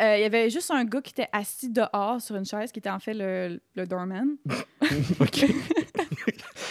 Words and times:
Euh, 0.00 0.16
Il 0.16 0.22
y 0.22 0.24
avait 0.24 0.50
juste 0.50 0.70
un 0.72 0.84
gars 0.84 1.00
qui 1.00 1.10
était 1.12 1.28
assis 1.32 1.70
dehors 1.70 2.20
sur 2.20 2.34
une 2.36 2.44
chaise, 2.44 2.72
qui 2.72 2.80
était 2.80 2.90
en 2.90 2.98
fait 2.98 3.14
le, 3.14 3.60
le 3.76 3.86
doorman. 3.86 4.36
OK. 5.20 5.46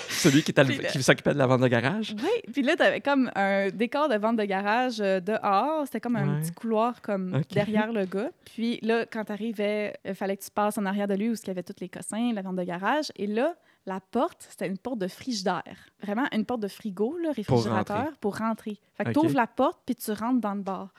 Celui 0.10 0.42
qui, 0.44 0.54
le- 0.56 0.64
le- 0.64 1.02
s'occupait 1.02 1.34
de 1.34 1.38
la 1.38 1.48
vente 1.48 1.62
de 1.62 1.68
garage? 1.68 2.16
Oui, 2.22 2.52
puis 2.52 2.62
là, 2.62 2.76
t'avais 2.78 3.02
comme 3.02 3.30
un 3.36 3.70
décor 3.70 4.08
de 4.08 4.16
vente 4.16 4.38
de 4.38 4.44
garage 4.46 5.02
euh, 5.02 5.20
dehors. 5.20 5.84
C'était 5.86 6.00
comme 6.00 6.16
un 6.16 6.36
Ouais. 6.36 6.42
petit 6.42 6.52
couloir 6.54 7.02
comme 7.02 7.42
derrière 7.52 7.92
le 7.92 8.06
gars. 8.06 8.30
Puis 8.46 8.80
là, 8.82 9.06
quand 9.06 9.26
t'arrivais, 9.26 9.94
il 10.06 10.16
fallait 10.16 10.38
que 10.38 10.44
tu 10.44 10.52
passes 10.52 10.78
en 10.78 10.86
arrière 10.86 11.08
de 11.08 11.16
lui 11.16 11.30
où 11.30 11.34
il 11.34 11.48
y 11.48 11.50
avait 11.50 11.64
tous 11.64 11.76
les 11.82 11.90
cossins, 11.90 12.32
la 12.34 12.42
vente 12.42 12.56
de 12.56 12.64
garage. 12.64 13.12
Et 13.18 13.28
là, 13.28 13.56
la 13.86 14.00
porte, 14.00 14.46
c'était 14.50 14.68
une 14.68 14.78
porte 14.78 15.00
de 15.00 15.08
frigidaire. 15.08 15.90
Vraiment 16.02 16.26
une 16.32 16.46
porte 16.46 16.62
de 16.62 16.70
frigo, 16.70 17.18
là, 17.18 17.32
réfrigérateur, 17.34 18.14
pour 18.22 18.38
rentrer. 18.38 18.78
Fait 18.96 19.04
que 19.04 19.10
Ok. 19.10 19.16
t'ouvres 19.16 19.36
la 19.36 19.48
porte, 19.48 19.82
puis 19.86 19.96
tu 19.96 20.12
rentres 20.12 20.40
dans 20.40 20.54
le 20.56 20.62
bar. 20.62 20.94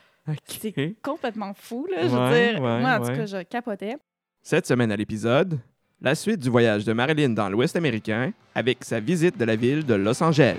C'est 0.46 0.96
complètement 1.02 1.52
fou, 1.54 1.86
là. 1.91 2.02
Je 2.02 2.06
veux 2.09 2.11
dire, 2.11 2.62
ouais, 2.62 2.80
moi, 2.80 2.98
en 2.98 3.02
ouais. 3.02 3.11
tout 3.11 3.16
cas, 3.16 3.27
je 3.27 3.43
capotais. 3.43 3.96
Cette 4.42 4.66
semaine 4.66 4.91
à 4.91 4.97
l'épisode, 4.97 5.59
la 6.00 6.14
suite 6.14 6.41
du 6.41 6.50
voyage 6.50 6.84
de 6.84 6.92
Marilyn 6.92 7.30
dans 7.30 7.48
l'Ouest 7.48 7.77
américain 7.77 8.33
avec 8.55 8.84
sa 8.84 9.00
visite 9.00 9.38
de 9.38 9.45
la 9.45 9.56
ville 9.56 9.84
de 9.84 9.95
Los 9.95 10.23
Angeles. 10.23 10.56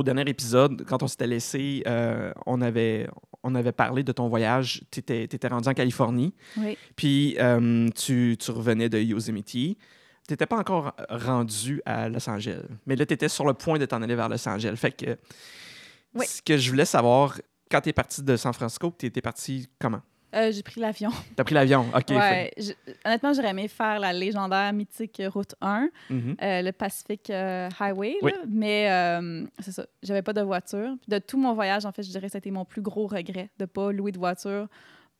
Au 0.00 0.02
dernier 0.02 0.22
épisode, 0.30 0.86
quand 0.86 1.02
on 1.02 1.06
s'était 1.08 1.26
laissé, 1.26 1.82
euh, 1.86 2.32
on, 2.46 2.62
avait, 2.62 3.06
on 3.42 3.54
avait 3.54 3.70
parlé 3.72 4.02
de 4.02 4.12
ton 4.12 4.28
voyage. 4.28 4.82
Tu 4.90 5.00
étais, 5.00 5.28
rendu 5.48 5.68
en 5.68 5.74
Californie, 5.74 6.32
Oui. 6.56 6.78
puis 6.96 7.36
euh, 7.38 7.86
tu, 7.94 8.34
tu 8.40 8.50
revenais 8.50 8.88
de 8.88 8.98
Yosemite. 8.98 9.46
Tu 9.46 9.76
n'étais 10.30 10.46
pas 10.46 10.56
encore 10.56 10.94
rendu 11.10 11.82
à 11.84 12.08
Los 12.08 12.30
Angeles, 12.30 12.62
mais 12.86 12.96
là, 12.96 13.04
tu 13.04 13.12
étais 13.12 13.28
sur 13.28 13.44
le 13.44 13.52
point 13.52 13.78
de 13.78 13.84
t'en 13.84 14.00
aller 14.00 14.14
vers 14.14 14.30
Los 14.30 14.48
Angeles. 14.48 14.74
Fait 14.76 14.92
que 14.92 15.18
Oui. 16.14 16.24
ce 16.26 16.40
que 16.40 16.56
je 16.56 16.70
voulais 16.70 16.86
savoir, 16.86 17.38
quand 17.70 17.82
tu 17.82 17.90
es 17.90 17.92
parti 17.92 18.22
de 18.22 18.36
San 18.36 18.54
Francisco, 18.54 18.94
tu 18.98 19.04
étais 19.04 19.20
parti 19.20 19.68
comment? 19.78 20.00
Euh, 20.34 20.52
J'ai 20.52 20.62
pris 20.62 20.80
l'avion. 20.80 21.10
Tu 21.36 21.40
as 21.40 21.44
pris 21.44 21.54
l'avion, 21.54 21.86
OK. 21.94 22.08
fait- 22.08 22.16
ouais. 22.16 22.52
je- 22.56 22.72
honnêtement, 23.04 23.32
j'aurais 23.32 23.50
aimé 23.50 23.66
faire 23.68 23.98
la 23.98 24.12
légendaire 24.12 24.72
mythique 24.72 25.20
Route 25.32 25.54
1. 25.60 25.88
Mhm. 26.08 26.36
euh, 26.42 26.62
le 26.62 26.72
Pacific 26.72 27.28
euh, 27.30 27.68
Highway. 27.80 28.14
Oui. 28.22 28.30
là. 28.32 28.38
Mais 28.48 29.20
c'est 29.60 29.72
ça, 29.72 29.86
j'avais 30.02 30.22
pas 30.22 30.32
de 30.32 30.42
voiture. 30.42 30.94
De 31.08 31.18
tout 31.18 31.38
mon 31.38 31.52
voyage, 31.54 31.84
en 31.84 31.92
fait, 31.92 32.02
je 32.02 32.10
dirais 32.10 32.26
que 32.26 32.32
c'était 32.32 32.50
mon 32.50 32.64
plus 32.64 32.82
gros 32.82 33.06
regret 33.06 33.50
de 33.58 33.64
pas 33.64 33.90
louer 33.92 34.12
de 34.12 34.18
voiture 34.18 34.68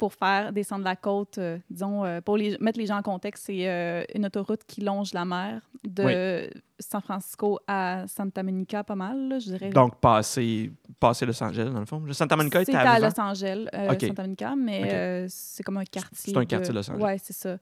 pour 0.00 0.14
faire 0.14 0.50
descendre 0.54 0.82
la 0.84 0.96
côte, 0.96 1.36
euh, 1.36 1.58
disons, 1.68 2.06
euh, 2.06 2.22
pour 2.22 2.38
les- 2.38 2.56
mettre 2.58 2.78
les 2.78 2.86
gens 2.86 2.96
en 2.96 3.02
contexte, 3.02 3.44
c'est 3.44 3.68
euh, 3.68 4.02
une 4.14 4.24
autoroute 4.24 4.62
qui 4.66 4.80
longe 4.80 5.12
la 5.12 5.26
mer 5.26 5.60
de 5.84 6.48
San 6.78 7.02
Francisco 7.02 7.58
à 7.66 8.04
Santa 8.08 8.42
Monica, 8.42 8.82
pas 8.82 8.94
mal, 8.94 9.28
là, 9.28 9.38
je 9.38 9.50
dirais. 9.50 9.68
Donc, 9.68 10.00
passer, 10.00 10.72
passer 10.98 11.26
Los 11.26 11.42
Angeles, 11.42 11.68
dans 11.70 11.80
le 11.80 11.84
fond. 11.84 12.02
Santa 12.12 12.34
Monica 12.36 12.62
était 12.62 12.74
à 12.74 12.92
avant? 12.92 13.06
Los 13.08 13.20
Angeles, 13.20 13.66
euh, 13.74 13.92
Ok. 13.92 14.00
Santa 14.06 14.22
Monica, 14.22 14.54
mais 14.56 15.26
c'est 15.28 15.62
comme 15.62 15.76
un 15.76 15.84
quartier. 15.84 16.32
C'est 16.32 16.36
un 16.38 16.46
quartier 16.46 16.70
de 16.72 16.78
Los 16.78 16.90
Angeles. 16.90 17.02
Ouais, 17.04 17.16
c'est 17.22 17.34
ça. 17.34 17.58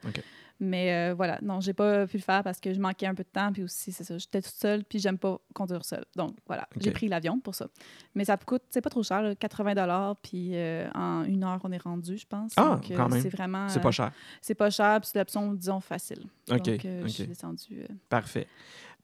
Mais 0.61 1.11
euh, 1.11 1.15
voilà, 1.15 1.39
non, 1.43 1.61
j'ai 1.61 1.73
pas 1.73 2.07
pu 2.09 2.17
le 2.17 2.23
faire 2.23 2.43
parce 2.43 2.59
que 2.59 2.73
je 2.75 2.81
manquais 2.81 3.07
un 3.07 3.15
peu 3.15 3.23
de 3.23 3.29
temps, 3.29 3.53
puis 3.53 3.63
aussi, 3.63 3.93
c'est 3.93 4.03
ça, 4.03 4.19
j'étais 4.19 4.43
toute 4.43 4.53
seule, 4.55 4.83
puis 4.85 4.99
j'aime 4.99 5.17
pas 5.17 5.39
conduire 5.55 5.85
seule. 5.85 6.05
Donc 6.17 6.37
voilà, 6.49 6.69
j'ai 6.81 6.91
pris 6.91 7.07
l'avion 7.09 7.39
pour 7.39 7.55
ça. 7.55 7.69
Mais 8.17 8.25
ça 8.25 8.37
coûte, 8.37 8.63
c'est 8.71 8.81
pas 8.81 8.91
trop 8.91 9.03
cher, 9.05 9.23
là, 9.23 9.35
80 9.37 9.75
dollars, 9.75 10.17
puis 10.17 10.51
euh, 10.55 10.89
en 10.95 11.23
une 11.25 11.45
heure, 11.45 11.61
on 11.63 11.71
est 11.71 11.81
rendu, 11.83 12.19
je 12.19 12.27
pense. 12.27 12.53
Ah, 12.57 12.75
Donc, 12.75 12.91
euh, 12.91 12.97
quand 12.97 13.09
même. 13.09 13.21
C'est 13.23 13.29
vraiment. 13.29 13.69
C'est 13.69 13.79
euh, 13.79 13.83
pas 13.83 13.91
cher. 13.93 14.13
C'est 14.43 14.55
pas 14.57 14.71
cher, 14.71 15.01
puis 15.01 15.11
c'est 15.13 15.19
l'option, 15.21 15.53
disons, 15.55 15.79
facile. 15.81 16.25
OK, 16.51 16.57
Donc, 16.63 16.85
euh, 16.85 17.03
je 17.05 17.09
suis 17.09 17.27
descendue. 17.27 17.83
euh, 17.83 17.95
Parfait. 18.09 18.49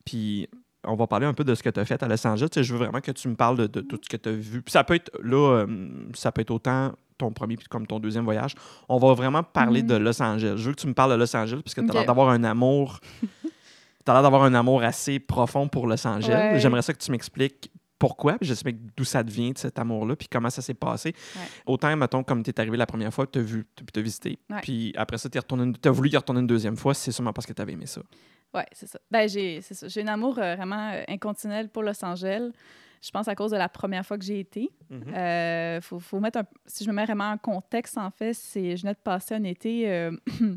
Puis, 0.04 0.48
on 0.86 0.96
va 0.96 1.06
parler 1.06 1.24
un 1.26 1.32
peu 1.34 1.44
de 1.44 1.54
ce 1.54 1.62
que 1.62 1.70
tu 1.70 1.80
as 1.80 1.84
fait 1.84 2.02
à 2.02 2.08
Los 2.08 2.26
Angeles. 2.26 2.48
Je 2.56 2.72
veux 2.72 2.78
vraiment 2.80 3.00
que 3.00 3.12
tu 3.12 3.28
me 3.28 3.36
parles 3.36 3.56
de, 3.56 3.66
de 3.66 3.80
tout 3.80 3.98
ce 4.02 4.08
que 4.08 4.16
tu 4.16 4.28
as 4.28 4.32
vu. 4.32 4.60
Puis 4.60 4.72
ça 4.72 4.84
peut 4.84 4.94
être, 4.94 5.10
là, 5.22 5.64
euh, 5.66 5.88
ça 6.14 6.30
peut 6.30 6.42
être 6.42 6.50
autant 6.50 6.94
ton 7.18 7.30
premier 7.32 7.56
puis 7.56 7.66
comme 7.68 7.86
ton 7.86 7.98
deuxième 8.00 8.24
voyage. 8.24 8.54
On 8.88 8.98
va 8.98 9.12
vraiment 9.14 9.42
parler 9.42 9.82
Mhm. 9.82 9.88
de 9.88 9.94
Los 9.96 10.22
Angeles. 10.22 10.54
Je 10.56 10.64
veux 10.68 10.72
que 10.74 10.80
tu 10.80 10.86
me 10.86 10.94
parles 10.94 11.12
de 11.12 11.16
Los 11.16 11.34
Angeles 11.36 11.60
parce 11.64 11.74
que 11.74 11.80
tu 11.80 11.90
as 11.90 11.92
l'air 11.94 12.06
d'avoir 12.06 12.28
un 12.30 12.44
amour. 12.44 13.00
tu 13.22 14.12
l'air 14.12 14.22
d'avoir 14.22 14.44
un 14.44 14.54
amour 14.54 14.82
assez 14.82 15.18
profond 15.18 15.68
pour 15.68 15.86
Los 15.86 16.06
Angeles. 16.06 16.52
Ouais. 16.54 16.60
J'aimerais 16.60 16.82
ça 16.82 16.92
que 16.92 16.98
tu 16.98 17.10
m'expliques 17.10 17.70
pourquoi, 17.98 18.34
puis 18.38 18.46
j'explique 18.48 18.76
d'où 18.96 19.04
ça 19.04 19.22
devient, 19.22 19.52
de 19.52 19.58
cet 19.58 19.78
amour-là, 19.78 20.14
puis 20.16 20.28
comment 20.30 20.50
ça 20.50 20.60
s'est 20.60 20.74
passé. 20.74 21.14
Ouais. 21.36 21.42
Autant, 21.64 21.96
mettons, 21.96 22.22
comme 22.22 22.42
tu 22.42 22.50
es 22.50 22.60
arrivé 22.60 22.76
la 22.76 22.84
première 22.86 23.14
fois, 23.14 23.26
tu 23.26 23.38
as 23.38 23.42
vu, 23.42 23.64
tu 23.76 23.98
as 23.98 24.02
visité. 24.02 24.38
Ouais. 24.50 24.58
Puis 24.62 24.92
après 24.96 25.16
ça, 25.16 25.30
tu 25.30 25.38
as 25.38 25.90
voulu 25.90 26.10
y 26.10 26.16
retourner 26.16 26.40
une 26.40 26.46
deuxième 26.46 26.76
fois, 26.76 26.92
c'est 26.92 27.12
sûrement 27.12 27.32
parce 27.32 27.46
que 27.46 27.52
tu 27.54 27.62
avais 27.62 27.72
aimé 27.72 27.86
ça. 27.86 28.02
Ouais, 28.52 28.66
c'est 28.72 28.86
ça. 28.88 28.98
Ben, 29.10 29.26
j'ai, 29.28 29.60
c'est 29.62 29.74
ça. 29.74 29.88
J'ai 29.88 30.02
un 30.02 30.08
amour 30.08 30.38
euh, 30.38 30.54
vraiment 30.54 30.90
euh, 30.92 31.02
inconditionnel 31.08 31.70
pour 31.70 31.82
Los 31.82 32.04
Angeles. 32.04 32.50
Je 33.04 33.10
pense 33.10 33.28
à 33.28 33.34
cause 33.34 33.50
de 33.50 33.58
la 33.58 33.68
première 33.68 34.06
fois 34.06 34.16
que 34.16 34.24
j'ai 34.24 34.40
été. 34.40 34.70
Euh, 34.90 35.78
faut, 35.82 35.98
faut 35.98 36.20
mettre 36.20 36.38
un, 36.38 36.44
si 36.64 36.84
je 36.84 36.90
me 36.90 36.94
mets 36.94 37.04
vraiment 37.04 37.32
en 37.32 37.36
contexte, 37.36 37.98
en 37.98 38.10
fait, 38.10 38.32
c'est 38.32 38.76
je 38.76 38.82
venais 38.82 38.94
de 38.94 38.98
passer 38.98 39.34
un 39.34 39.44
été, 39.44 39.90
euh, 39.90 40.10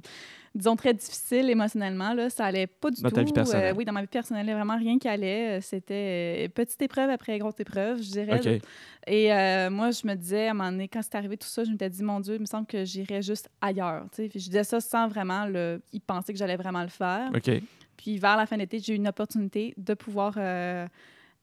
disons, 0.56 0.78
très 0.78 0.94
difficile 0.94 1.50
émotionnellement. 1.50 2.14
Là. 2.14 2.30
Ça 2.30 2.46
allait 2.46 2.68
pas 2.68 2.90
du 2.90 3.02
Dans 3.02 3.10
tout. 3.10 3.16
ta 3.16 3.24
vie 3.24 3.34
personnelle. 3.34 3.74
Euh, 3.74 3.78
oui, 3.78 3.84
dans 3.84 3.92
ma 3.92 4.00
vie 4.00 4.08
personnelle, 4.08 4.46
il 4.46 4.50
y 4.50 4.52
avait 4.54 4.62
vraiment 4.62 4.80
rien 4.80 4.98
qui 4.98 5.10
allait. 5.10 5.60
C'était 5.60 6.50
petite 6.56 6.82
épreuve 6.82 7.10
après 7.10 7.38
grosse 7.38 7.60
épreuve, 7.60 8.02
je 8.02 8.12
dirais. 8.12 8.62
Et 9.08 9.28
moi, 9.70 9.92
je 9.92 10.08
me 10.08 10.16
disais, 10.16 10.48
à 10.48 10.52
un 10.52 10.54
moment 10.54 10.72
donné, 10.72 10.88
quand 10.88 11.02
c'est 11.02 11.16
arrivé 11.16 11.36
tout 11.36 11.50
ça, 11.50 11.66
je 11.66 11.72
m'étais 11.72 11.90
dit, 11.90 12.02
mon 12.02 12.22
Dieu, 12.22 12.36
il 12.36 12.42
me 12.42 12.46
semble 12.46 12.68
que 12.68 12.86
j'irais 12.86 13.22
juste 13.22 13.50
ailleurs. 13.60 14.06
Puis 14.14 14.30
je 14.36 14.46
disais 14.46 14.64
ça 14.64 14.80
sans 14.80 15.10
vraiment 15.10 15.46
le, 15.48 15.82
y 15.92 16.00
penser 16.00 16.32
que 16.32 16.40
j'allais 16.40 16.56
vraiment 16.56 16.84
le 16.84 16.88
faire. 16.88 17.30
OK. 17.36 17.62
Puis 17.98 18.20
vers 18.20 18.38
la 18.38 18.46
fin 18.46 18.56
de 18.56 18.62
l'été, 18.62 18.80
j'ai 18.80 18.94
eu 18.94 18.96
une 18.96 19.08
opportunité 19.08 19.74
de 19.76 19.94
pouvoir 19.96 20.36
euh, 20.38 20.88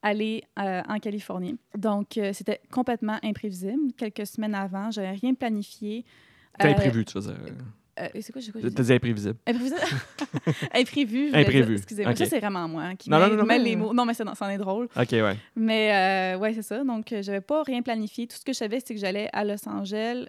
aller 0.05 0.45
euh, 0.59 0.83
en 0.89 0.99
Californie. 1.01 1.57
Donc, 1.77 2.17
euh, 2.19 2.33
c'était 2.33 2.61
complètement 2.71 3.19
imprévisible. 3.25 3.93
Quelques 3.97 4.27
semaines 4.27 4.55
avant, 4.55 4.91
je 4.91 5.01
n'avais 5.01 5.17
rien 5.17 5.35
planifié. 5.35 6.05
T'as 6.59 6.69
Euh, 6.69 6.73
imprévu, 6.73 7.05
tu 7.05 7.15
veux 7.19 7.23
dire. 7.25 7.35
euh, 8.01 8.09
c'est 8.21 8.33
quoi, 8.33 8.43
quoi, 8.53 8.61
T'as 8.71 8.83
dit? 8.83 8.93
imprévisible. 8.93 9.37
Imprévisible? 9.47 9.81
Imprévu. 10.75 11.31
Imprévu. 11.35 11.75
Excusez-moi. 11.77 12.13
Ok. 12.13 12.19
Ça, 12.19 12.27
c'est 12.27 12.39
vraiment 12.41 12.69
moi 12.69 12.83
hein, 12.83 12.97
qui 12.97 13.09
Non, 13.11 13.19
les 13.59 13.77
mots. 13.77 13.95
Non, 13.95 14.05
mais 14.05 14.15
c'est- 14.15 14.25
c'en 14.35 14.49
est 14.49 14.59
drôle. 14.59 14.87
OK, 14.97 15.11
ouais. 15.13 15.37
Mais 15.57 16.35
euh, 16.35 16.39
ouais, 16.39 16.53
c'est 16.55 16.63
ça. 16.63 16.85
Donc, 16.85 17.13
euh, 17.13 17.23
j'avais 17.23 17.41
pas 17.41 17.63
rien 17.63 17.83
planifié. 17.83 18.27
Tout 18.27 18.37
ce 18.37 18.45
que 18.45 18.53
je 18.53 18.59
savais, 18.59 18.81
c'est 18.85 18.95
que 18.95 19.01
j'allais 19.01 19.29
à 19.33 19.45
Los 19.45 19.67
Angeles, 19.69 20.27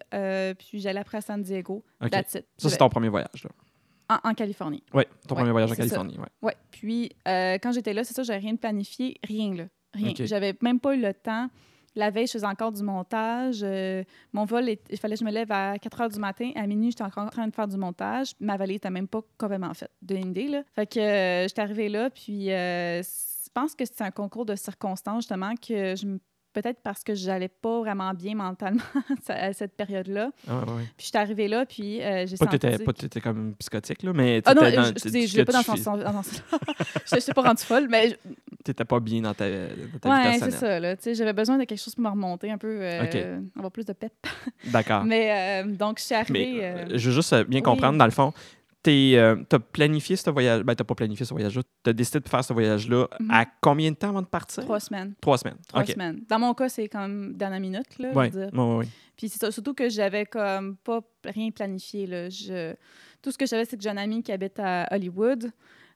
puis 0.58 0.80
j'allais 0.80 1.00
après 1.00 1.18
à 1.18 1.22
San 1.22 1.42
Diego. 1.42 1.84
OK. 2.02 2.10
That's 2.12 2.36
it. 2.36 2.46
Ça, 2.58 2.70
c'est 2.70 2.78
ton 2.78 2.90
premier 2.90 3.10
voyage, 3.10 3.44
là. 3.44 3.50
En, 4.10 4.30
en 4.30 4.34
Californie. 4.34 4.84
Oui, 4.94 5.04
ton 5.28 5.36
Ouais, 5.36 5.42
premier 5.42 5.52
voyage 5.52 5.72
en 5.72 5.74
c'est. 5.74 5.80
Californie, 5.80 6.18
ouais. 6.18 6.28
Ouais. 6.42 6.56
Puis 6.72 7.12
euh, 7.28 7.54
quand 7.62 7.72
j'étais 7.72 7.94
là, 7.94 8.04
c'est 8.04 8.14
ça, 8.14 8.24
j'avais 8.24 8.40
rien 8.40 8.54
de 8.54 8.60
planifié, 8.60 9.18
rien 9.24 9.54
là, 9.56 9.66
rien. 9.94 10.14
J'avais 10.18 10.56
même 10.62 10.80
pas 10.80 10.96
eu 10.96 11.02
le 11.02 11.14
temps. 11.14 11.50
La 11.98 12.10
veille, 12.10 12.28
je 12.28 12.34
faisais 12.34 12.46
encore 12.46 12.74
du 12.74 12.84
montage. 12.84 13.62
Euh, 13.64 14.04
mon 14.34 14.44
vol, 14.44 14.68
est- 14.68 14.84
il 14.92 14.98
fallait 15.00 15.16
que 15.16 15.22
je 15.22 15.26
me 15.26 15.32
lève 15.32 15.50
à 15.52 15.80
4 15.80 16.02
heures 16.02 16.10
du 16.10 16.20
matin. 16.20 16.52
À 16.56 16.68
minuit, 16.68 16.92
j'étais 16.92 17.04
encore 17.06 17.24
en 17.24 17.30
train 17.30 17.48
de 17.48 17.54
faire 17.56 17.70
du 17.70 17.78
montage. 17.78 18.34
Ma 18.42 18.58
vallée 18.58 18.74
n'était 18.74 18.90
même 18.90 19.08
pas 19.08 19.22
complètement 19.38 19.74
faite. 19.74 19.92
De 20.02 20.14
une 20.16 20.28
idée, 20.32 20.50
là. 20.50 20.64
Fait 20.76 20.86
que 20.88 21.00
euh, 21.00 21.48
j'étais 21.48 21.62
arrivée 21.62 21.88
là, 21.88 22.10
puis 22.10 22.48
je 22.48 23.50
pense 23.54 23.76
que 23.76 23.86
c'était 23.86 24.04
un 24.04 24.12
concours 24.12 24.46
de 24.46 24.56
circonstances, 24.56 25.24
justement, 25.24 25.54
que 25.56 25.96
je 25.96 26.06
me- 26.06 26.20
Peut-être 26.56 26.80
parce 26.82 27.04
que 27.04 27.14
j'allais 27.14 27.50
pas 27.50 27.80
vraiment 27.82 28.14
bien 28.14 28.34
mentalement 28.34 28.80
à 29.28 29.52
cette 29.52 29.76
période-là. 29.76 30.32
Ah, 30.48 30.60
ouais, 30.60 30.72
ouais. 30.72 30.84
Puis 30.96 31.02
je 31.02 31.06
suis 31.08 31.18
arrivée 31.18 31.50
là, 31.50 31.66
puis 31.66 32.02
euh, 32.02 32.26
j'ai 32.26 32.38
Pas 32.38 32.46
que 32.46 32.52
senti... 32.54 32.84
pas 32.86 32.94
que 32.94 32.98
t'étais 33.00 33.20
comme 33.20 33.54
psychotique, 33.56 34.04
là, 34.04 34.14
mais 34.14 34.42
Ah 34.46 34.54
non, 34.54 34.62
dans- 34.62 34.70
je- 34.70 35.36
vais 35.36 35.44
pas 35.44 35.52
dans 35.52 35.64
sens. 35.64 35.80
Je 37.12 37.16
n'étais 37.16 37.34
pas 37.34 37.42
rendue 37.42 37.62
folle, 37.62 37.88
mais 37.90 38.18
T'étais 38.64 38.86
pas 38.86 39.02
bien 39.02 39.22
dans 39.22 39.34
ta, 39.34 39.50
dans 39.50 40.00
ta 40.02 40.22
vie 40.22 40.28
Ouais, 40.30 40.40
c'est 40.40 40.52
ça. 40.52 40.80
Là. 40.80 40.96
Tu 40.96 41.04
sais, 41.04 41.14
J'avais 41.16 41.34
besoin 41.34 41.58
de 41.58 41.66
quelque 41.66 41.78
chose 41.82 41.94
pour 41.94 42.06
me 42.06 42.10
remonter 42.10 42.50
un 42.50 42.58
peu, 42.58 42.80
euh, 42.82 43.40
avoir 43.58 43.72
plus 43.72 43.86
de 43.86 43.92
pep. 43.94 44.14
D'accord. 44.68 45.04
Mais 45.06 45.64
euh, 45.66 45.68
donc, 45.70 46.00
je 46.00 46.06
suis 46.06 46.16
arrivée. 46.16 46.74
je 46.90 47.10
veux 47.10 47.16
juste 47.16 47.36
bien 47.48 47.60
oui. 47.60 47.64
comprendre, 47.64 47.98
dans 47.98 48.06
le 48.06 48.12
fond, 48.12 48.32
tu 48.92 49.56
as 49.56 49.60
planifié 49.60 50.16
ce 50.16 50.30
voyage. 50.30 50.64
Ben, 50.64 50.76
t'as 50.76 50.84
pas 50.84 50.96
planifié 50.96 51.26
ce 51.26 51.34
voyage-là. 51.34 51.62
Tu 51.84 51.90
as 51.90 51.94
décidé 51.94 52.20
de 52.20 52.30
faire 52.30 52.44
ce 52.44 52.54
voyage-là 52.54 53.08
Mhm. 53.20 53.32
à 53.32 53.46
combien 53.62 53.92
de 53.92 53.96
temps 53.96 54.10
avant 54.10 54.22
de 54.22 54.28
partir? 54.28 54.64
trois 54.64 54.80
semaines. 54.80 55.14
Trois 55.22 55.38
semaines. 55.38 55.58
Trois 55.68 55.86
semaines. 55.86 56.22
Dans 56.30 56.40
mon 56.40 56.54
cas, 56.54 56.70
c'est 56.70 56.88
quand 56.88 57.02
même 57.02 57.34
dernière 57.36 57.60
minute. 57.60 57.98
Là, 58.00 58.10
dire. 58.30 58.50
Ouais, 58.54 58.60
ouais, 58.60 58.76
ouais. 58.78 58.86
Puis 59.18 59.30
c'est 59.30 59.40
ça, 59.40 59.52
surtout 59.52 59.74
que 59.74 59.90
j'avais 59.90 60.26
comme 60.26 60.76
pas 60.78 61.02
rien 61.24 61.50
planifié. 61.52 62.06
Là. 62.08 62.30
Je... 62.30 62.74
Tout 63.22 63.32
ce 63.32 63.38
que 63.38 63.46
je 63.46 63.50
savais, 63.52 63.66
c'est 63.66 63.78
que 63.78 63.84
j'ai 63.84 63.90
un 63.90 63.98
ami 63.98 64.22
qui 64.24 64.32
habite 64.32 64.60
à 64.60 64.88
Hollywood. 64.92 65.52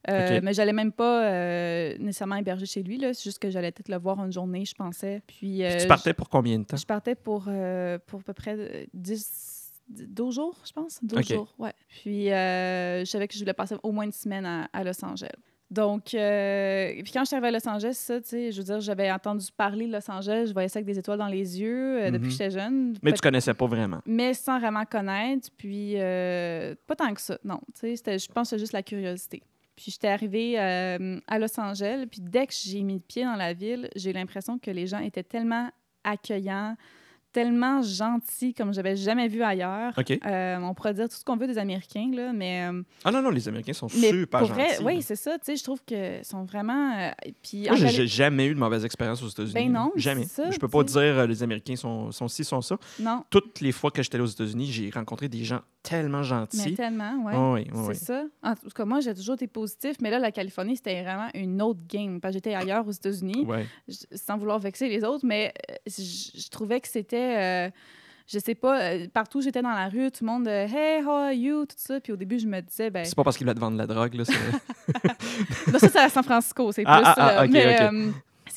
Euh, 0.10 0.38
Ok. 0.38 0.44
Mais 0.44 0.54
j'allais 0.54 0.72
même 0.72 0.94
pas 0.94 1.26
euh, 1.26 1.98
nécessairement 2.00 2.38
héberger 2.38 2.66
chez 2.66 2.82
lui. 2.82 2.98
là. 2.98 3.14
C'est 3.14 3.24
juste 3.26 3.40
que 3.40 3.50
j'allais 3.50 3.74
peut-être 3.74 3.90
le 3.90 3.98
voir 3.98 4.24
une 4.24 4.32
journée, 4.32 4.64
je 4.64 4.74
pensais. 4.74 5.22
Puis, 5.28 5.38
Puis 5.40 5.66
euh, 5.66 5.78
tu 5.82 5.88
partais 5.88 6.14
pour 6.14 6.30
combien 6.30 6.58
de 6.58 6.64
temps? 6.64 6.78
Je 6.78 6.86
partais 6.86 7.16
pour, 7.16 7.46
euh, 7.50 7.98
pour 8.08 8.22
à 8.22 8.24
peu 8.24 8.32
près 8.34 8.56
euh, 8.58 8.86
10, 8.94 9.59
12 9.90 10.36
jours, 10.36 10.56
je 10.66 10.72
pense? 10.72 11.00
12 11.04 11.20
Ok. 11.20 11.26
jours, 11.34 11.54
ouais. 11.58 11.74
Puis, 11.88 12.32
euh, 12.32 13.00
je 13.00 13.06
savais 13.06 13.28
que 13.28 13.34
je 13.34 13.40
voulais 13.40 13.54
passer 13.54 13.76
au 13.84 13.92
moins 13.92 14.06
une 14.06 14.12
semaine 14.12 14.46
à, 14.46 14.70
à 14.72 14.84
Los 14.84 15.04
Angeles. 15.04 15.30
Donc, 15.72 16.16
euh, 16.16 16.94
puis 17.04 17.12
quand 17.14 17.20
je 17.22 17.26
suis 17.28 17.36
arrivée 17.36 17.50
à 17.50 17.52
Los 17.60 17.68
Angeles, 17.70 17.94
ça, 17.94 18.20
tu 18.22 18.30
sais, 18.30 18.52
je 18.52 18.58
veux 18.58 18.64
dire, 18.64 18.82
j'avais 18.82 19.12
entendu 19.12 19.46
parler 19.56 19.86
de 19.86 19.92
Los 19.92 20.10
Angeles, 20.10 20.46
je 20.48 20.54
voyais 20.54 20.68
ça 20.68 20.80
avec 20.80 20.88
des 20.88 20.98
étoiles 20.98 21.20
dans 21.20 21.28
les 21.28 21.62
yeux 21.62 22.00
euh, 22.02 22.06
depuis 22.10 22.22
Mhm. 22.22 22.26
que 22.26 22.32
j'étais 22.32 22.50
jeune. 22.50 22.98
Mais 23.04 23.12
tu 23.14 23.22
connaissais 23.22 23.54
pas 23.54 23.68
vraiment. 23.68 24.00
mais 24.06 24.34
sans 24.34 24.58
vraiment 24.60 24.84
connaître, 24.86 25.50
puis 25.58 25.94
euh, 25.98 26.74
pas 26.88 26.96
tant 26.96 27.14
que 27.14 27.22
ça, 27.22 27.38
non. 27.44 27.60
Tu 27.80 27.96
sais, 27.98 28.18
je 28.18 28.28
pense 28.32 28.50
que 28.50 28.58
juste 28.58 28.74
la 28.74 28.82
curiosité. 28.82 29.44
Puis 29.76 29.92
j'étais 29.92 30.08
arrivée 30.08 30.58
à 30.58 31.40
Los 31.40 31.58
Angeles, 31.60 32.06
puis 32.10 32.20
dès 32.20 32.48
que 32.48 32.54
j'ai 32.54 32.82
mis 32.82 32.96
le 32.96 33.00
pied 33.00 33.24
dans 33.24 33.36
la 33.36 33.54
ville, 33.54 33.90
j'ai 33.96 34.10
eu 34.10 34.14
l'impression 34.14 34.58
que 34.58 34.72
les 34.72 34.88
gens 34.88 35.00
étaient 35.00 35.24
tellement 35.24 35.70
accueillants, 36.04 36.76
tellement 37.32 37.82
gentils 37.82 38.54
comme 38.54 38.74
j'avais 38.74 38.96
jamais 38.96 39.28
vu 39.28 39.44
ailleurs. 39.44 39.94
Euh, 40.26 40.58
on 40.62 40.74
pourrait 40.74 40.94
dire 40.94 41.08
tout 41.10 41.16
ce 41.16 41.24
qu'on 41.24 41.38
veut 41.38 41.48
des 41.48 41.58
Américains, 41.58 42.10
là, 42.14 42.32
mais... 42.34 42.68
euh, 42.72 42.82
Ah 43.04 43.12
non, 43.12 43.22
non, 43.22 43.30
les 43.30 43.48
Américains 43.48 43.74
sont 43.74 43.88
super 43.90 44.46
gentils. 44.46 44.52
vrai, 44.54 44.78
oui, 44.84 45.02
c'est 45.02 45.16
ça. 45.16 45.38
Tu 45.38 45.46
sais, 45.46 45.56
je 45.56 45.64
trouve 45.64 45.80
que 45.86 46.24
sont 46.24 46.44
vraiment. 46.44 46.98
euh, 46.98 47.12
puis 47.44 47.68
Moi, 47.68 47.76
j'ai 47.76 48.08
jamais 48.08 48.48
eu 48.48 48.54
de 48.56 48.60
mauvaise 48.60 48.84
expérience 48.86 49.22
aux 49.24 49.28
États-Unis. 49.30 49.54
Ben 49.54 49.72
non, 49.72 49.92
Jamais. 49.96 50.26
ça, 50.26 50.50
je 50.52 50.58
peux 50.58 50.68
pas 50.68 50.84
dire 50.84 50.98
euh, 51.00 51.28
les 51.28 51.44
Américains 51.44 51.76
sont, 51.76 52.12
sont 52.12 52.28
ci, 52.28 52.44
sont 52.44 52.62
ça. 52.62 52.78
Non, 53.00 53.24
Toutes 53.30 53.62
les 53.62 53.72
fois 53.72 53.92
que 53.92 54.02
j'étais 54.04 54.20
aux 54.20 54.26
États-Unis, 54.26 54.68
j'ai 54.72 54.90
rencontré 54.90 55.30
des 55.30 55.44
gens 55.44 55.60
tellement 55.84 56.18
mais 56.20 56.24
gentils. 56.24 56.74
tellement, 56.76 57.24
ouais. 57.26 57.34
Ah 57.36 57.52
oui, 57.54 57.68
c'est 57.74 57.88
oui. 57.88 57.96
ça. 57.96 58.24
En 58.44 58.56
tout 58.56 58.70
cas, 58.76 58.86
moi, 58.86 59.00
j'ai 59.00 59.14
toujours 59.16 59.36
été 59.36 59.48
positif, 59.48 59.98
mais 60.02 60.10
là, 60.12 60.20
la 60.20 60.32
Californie, 60.32 60.76
c'était 60.76 61.02
vraiment 61.04 61.30
une 61.34 61.62
autre 61.62 61.80
game. 61.88 62.20
Parce 62.20 62.34
que 62.34 62.38
j'étais 62.38 62.54
ailleurs 62.54 62.88
aux 62.88 62.92
États-Unis, 62.92 63.46
Ouais. 63.48 63.66
sans 64.14 64.38
vouloir 64.38 64.60
vexer 64.60 64.90
les 64.90 65.04
autres, 65.04 65.26
mais 65.26 65.54
euh, 65.72 65.76
je 65.88 66.50
trouvais 66.50 66.80
que 66.82 66.88
c'était. 66.88 67.68
euh, 67.68 67.70
je 68.32 68.38
sais 68.38 68.54
pas, 68.54 68.80
euh, 68.80 69.08
partout 69.12 69.40
où 69.40 69.42
j'étais 69.42 69.64
dans 69.64 69.72
la 69.72 69.90
rue, 69.90 70.12
tout 70.12 70.24
le 70.24 70.30
monde, 70.32 70.48
euh, 70.48 70.68
Hey, 70.68 71.04
how 71.04 71.10
are 71.10 71.32
you? 71.34 71.66
Tout 71.66 71.76
ça. 71.78 72.00
Puis 72.00 72.14
au 72.14 72.16
début, 72.16 72.38
je 72.38 72.46
me 72.46 72.62
disais, 72.62 72.92
ben. 72.92 73.04
C'est 73.04 73.16
pas 73.16 73.24
parce 73.24 73.38
qu'ils 73.38 73.48
veulent 73.48 73.56
te 73.56 73.60
vendre 73.60 73.74
de 73.74 73.82
la 73.82 73.88
drogue, 73.88 74.14
là. 74.14 74.24
non, 75.74 75.80
ça, 75.80 75.88
c'est 75.90 75.98
à 76.00 76.10
San 76.10 76.24
Francisco, 76.24 76.72
c'est 76.72 76.84
plus. 76.84 76.92
Ah, 76.94 77.14
ah, 77.18 77.36
ah, 77.40 77.46
ok, 77.46 77.52
mais. 77.52 77.90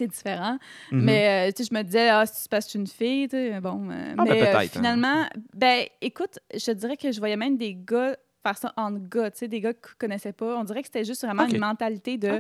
C'est 0.02 0.08
différent. 0.08 0.58
Mhm. 0.90 1.00
Mais 1.04 1.49
euh, 1.49 1.52
tu 1.52 1.62
sais, 1.62 1.69
je 1.70 1.75
me 1.78 1.82
disais, 1.82 2.08
ah, 2.08 2.25
que 2.26 2.56
je 2.56 2.69
suis 2.69 2.78
une 2.78 2.87
fille, 2.87 3.28
tu 3.28 3.37
sais, 3.37 3.60
bon. 3.60 3.88
euh, 3.90 4.14
Ah, 4.19 4.25
ben, 4.25 4.31
mais 4.31 4.43
euh, 4.43 4.58
hein. 4.58 4.66
finalement, 4.70 5.25
ben 5.54 5.84
écoute, 6.00 6.38
je 6.54 6.64
te 6.64 6.70
dirais 6.72 6.96
que 6.96 7.10
je 7.12 7.19
voyais 7.19 7.37
même 7.37 7.56
des 7.56 7.75
gars 7.75 8.16
faire 8.43 8.58
ça 8.58 8.72
en 8.76 8.90
gars, 8.93 9.31
tu 9.31 9.38
sais, 9.38 9.49
des 9.49 9.60
gars 9.60 9.72
que 9.72 9.88
je 9.90 9.94
connaissais 9.96 10.32
pas. 10.32 10.56
On 10.58 10.64
dirait 10.64 10.82
que 10.82 10.88
c'était 10.88 11.04
juste 11.04 11.25
vraiment 11.25 11.46
une 11.46 11.58
mentalité 11.58 12.19
de 12.19 12.38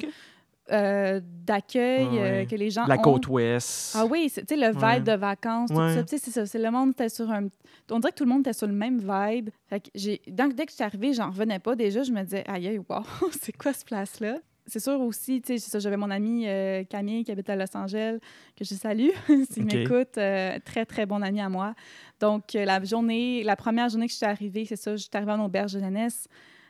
euh, 0.70 1.20
d'accueil 1.44 2.06
Ouais, 2.06 2.20
euh, 2.20 2.44
que 2.46 2.54
les 2.54 2.70
gens 2.70 2.86
La 2.86 2.94
ont. 2.96 3.02
côte 3.02 3.26
ouest. 3.28 3.94
Ah 3.98 4.06
oui, 4.06 4.30
tu 4.34 4.42
sais, 4.48 4.56
le 4.56 4.68
vibe 4.70 4.82
Ouais. 4.82 5.00
de 5.00 5.12
vacances, 5.12 5.70
tout 5.70 5.76
ça. 5.76 6.02
Tu 6.04 6.08
sais, 6.10 6.18
c'est 6.18 6.30
ça. 6.30 6.46
C'est 6.46 6.58
le 6.60 6.70
monde 6.70 6.90
était 6.90 7.08
sur 7.08 7.30
un. 7.30 7.48
On 7.90 7.98
dirait 7.98 8.12
que 8.12 8.16
tout 8.16 8.24
le 8.24 8.30
monde 8.30 8.40
était 8.40 8.52
sur 8.52 8.66
le 8.68 8.72
même 8.72 8.98
vibe. 8.98 9.50
Fait 9.68 9.80
que 9.80 9.88
j'ai. 9.94 10.22
Donc, 10.28 10.54
dès 10.54 10.64
que 10.64 10.70
je 10.70 10.76
suis 10.76 10.84
arrivée, 10.84 11.12
j'en 11.12 11.30
revenais 11.30 11.58
pas. 11.58 11.74
Déjà, 11.74 12.02
je 12.04 12.12
me 12.12 12.22
disais, 12.22 12.44
aïe, 12.48 12.68
aïe, 12.68 12.78
wow, 12.78 13.02
c'est 13.42 13.56
quoi 13.56 13.72
ce 13.72 13.84
place-là? 13.84 14.36
C'est 14.66 14.78
sûr 14.80 15.00
aussi, 15.00 15.42
tu 15.42 15.58
sais, 15.58 15.80
j'avais 15.80 15.96
mon 15.96 16.10
ami 16.10 16.44
euh, 16.46 16.84
Camille 16.84 17.24
qui 17.24 17.32
habite 17.32 17.50
à 17.50 17.56
Los 17.56 17.76
Angeles, 17.76 18.18
que 18.56 18.64
je 18.64 18.74
salue, 18.74 19.08
s'il 19.50 19.64
Ok. 19.64 19.74
m'écoute. 19.74 20.18
euh, 20.18 20.58
très, 20.64 20.84
très 20.86 21.04
bon 21.04 21.20
ami 21.22 21.40
à 21.40 21.48
moi. 21.48 21.74
Donc, 22.20 22.54
euh, 22.54 22.64
la 22.64 22.82
journée, 22.84 23.42
la 23.42 23.56
première 23.56 23.88
journée 23.88 24.06
que 24.06 24.12
je 24.12 24.18
suis 24.18 24.26
arrivée, 24.26 24.64
c'est 24.64 24.76
ça, 24.76 24.92
je 24.92 25.02
suis 25.02 25.10
arrivée 25.14 25.32
en 25.32 25.44
auberge 25.44 25.72
de 25.72 25.80
jeunesse. 25.80 26.28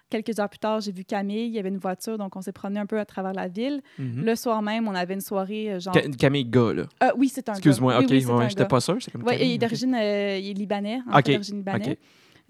Quelques 0.08 0.38
heures 0.40 0.48
plus 0.48 0.58
tard, 0.58 0.80
j'ai 0.80 0.92
vu 0.92 1.04
Camille, 1.04 1.46
il 1.46 1.52
y 1.52 1.58
avait 1.58 1.68
une 1.70 1.78
voiture, 1.78 2.18
donc 2.18 2.34
on 2.36 2.40
s'est 2.42 2.52
promené 2.52 2.80
un 2.80 2.86
peu 2.86 2.98
à 2.98 3.04
travers 3.04 3.32
la 3.34 3.48
ville. 3.48 3.82
Mhm. 3.98 4.24
Le 4.24 4.34
soir 4.36 4.60
même, 4.62 4.86
on 4.88 4.94
avait 4.94 5.14
une 5.14 5.20
soirée, 5.22 5.78
genre... 5.80 5.94
Ca- 5.94 6.08
Camille 6.18 6.44
Gars, 6.46 6.72
là. 6.74 6.82
Euh, 7.02 7.10
oui, 7.16 7.28
c'est 7.28 7.48
un 7.48 7.52
gars. 7.52 7.58
Excuse-moi, 7.58 7.98
Oui, 7.98 8.04
ok, 8.04 8.10
oui, 8.10 8.22
c'est 8.22 8.32
ouais, 8.32 8.48
j'étais 8.50 8.64
pas 8.66 8.80
sûr. 8.80 8.96
C'est 9.00 9.10
comme 9.10 9.22
Oui, 9.26 9.34
il 9.40 9.52
est 9.52 9.58
d'origine 9.58 9.94
il 9.94 9.98
est 9.98 10.52
libanais, 10.54 11.00
en 11.10 11.18
Ok, 11.18 11.26
fait, 11.26 11.32
d'origine 11.32 11.56
libanais. 11.58 11.98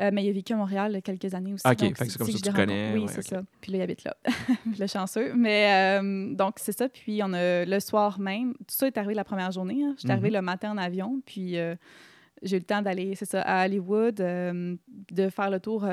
Euh, 0.01 0.11
mais 0.13 0.25
il 0.25 0.31
a 0.31 0.33
vécu 0.33 0.53
à 0.53 0.57
Montréal 0.57 1.01
quelques 1.05 1.35
années 1.35 1.53
aussi. 1.53 1.67
Ok, 1.67 1.77
donc 1.77 1.97
fait 1.99 2.07
que 2.07 2.11
c'est 2.13 2.19
comme 2.19 2.27
ça 2.31 2.39
que 2.39 2.43
tu 2.45 2.53
connais. 2.53 2.93
Oui, 2.95 3.01
ouais, 3.01 3.07
c'est 3.09 3.19
ok. 3.19 3.25
ça. 3.27 3.43
Puis 3.61 3.73
là, 3.73 3.79
il 3.79 3.83
habite 3.83 4.05
là, 4.05 4.17
le 4.79 4.87
chanceux. 4.87 5.33
Mais 5.35 6.01
euh, 6.01 6.35
donc, 6.35 6.55
c'est 6.57 6.77
ça. 6.77 6.89
Puis 6.89 7.21
on 7.23 7.33
a, 7.35 7.65
le 7.65 7.81
soir 7.81 8.19
même, 8.19 8.55
tout 8.55 8.65
ça 8.75 8.87
est 8.87 8.97
arrivé 8.99 9.15
la 9.15 9.25
première 9.25 9.53
journée. 9.53 9.83
hein. 9.85 9.95
J'étais 9.99 10.13
arrivée 10.13 10.29
Mhm. 10.31 10.35
le 10.37 10.43
matin 10.43 10.71
en 10.73 10.79
avion. 10.79 11.21
Puis 11.27 11.59
euh, 11.59 11.75
j'ai 12.43 12.57
eu 12.57 12.61
le 12.61 12.65
temps 12.65 12.83
d'aller, 12.83 13.15
c'est 13.15 13.27
ça, 13.29 13.43
à 13.43 13.67
Hollywood, 13.67 14.15
de 14.17 15.29
faire 15.31 15.51
le 15.51 15.61
tour 15.61 15.87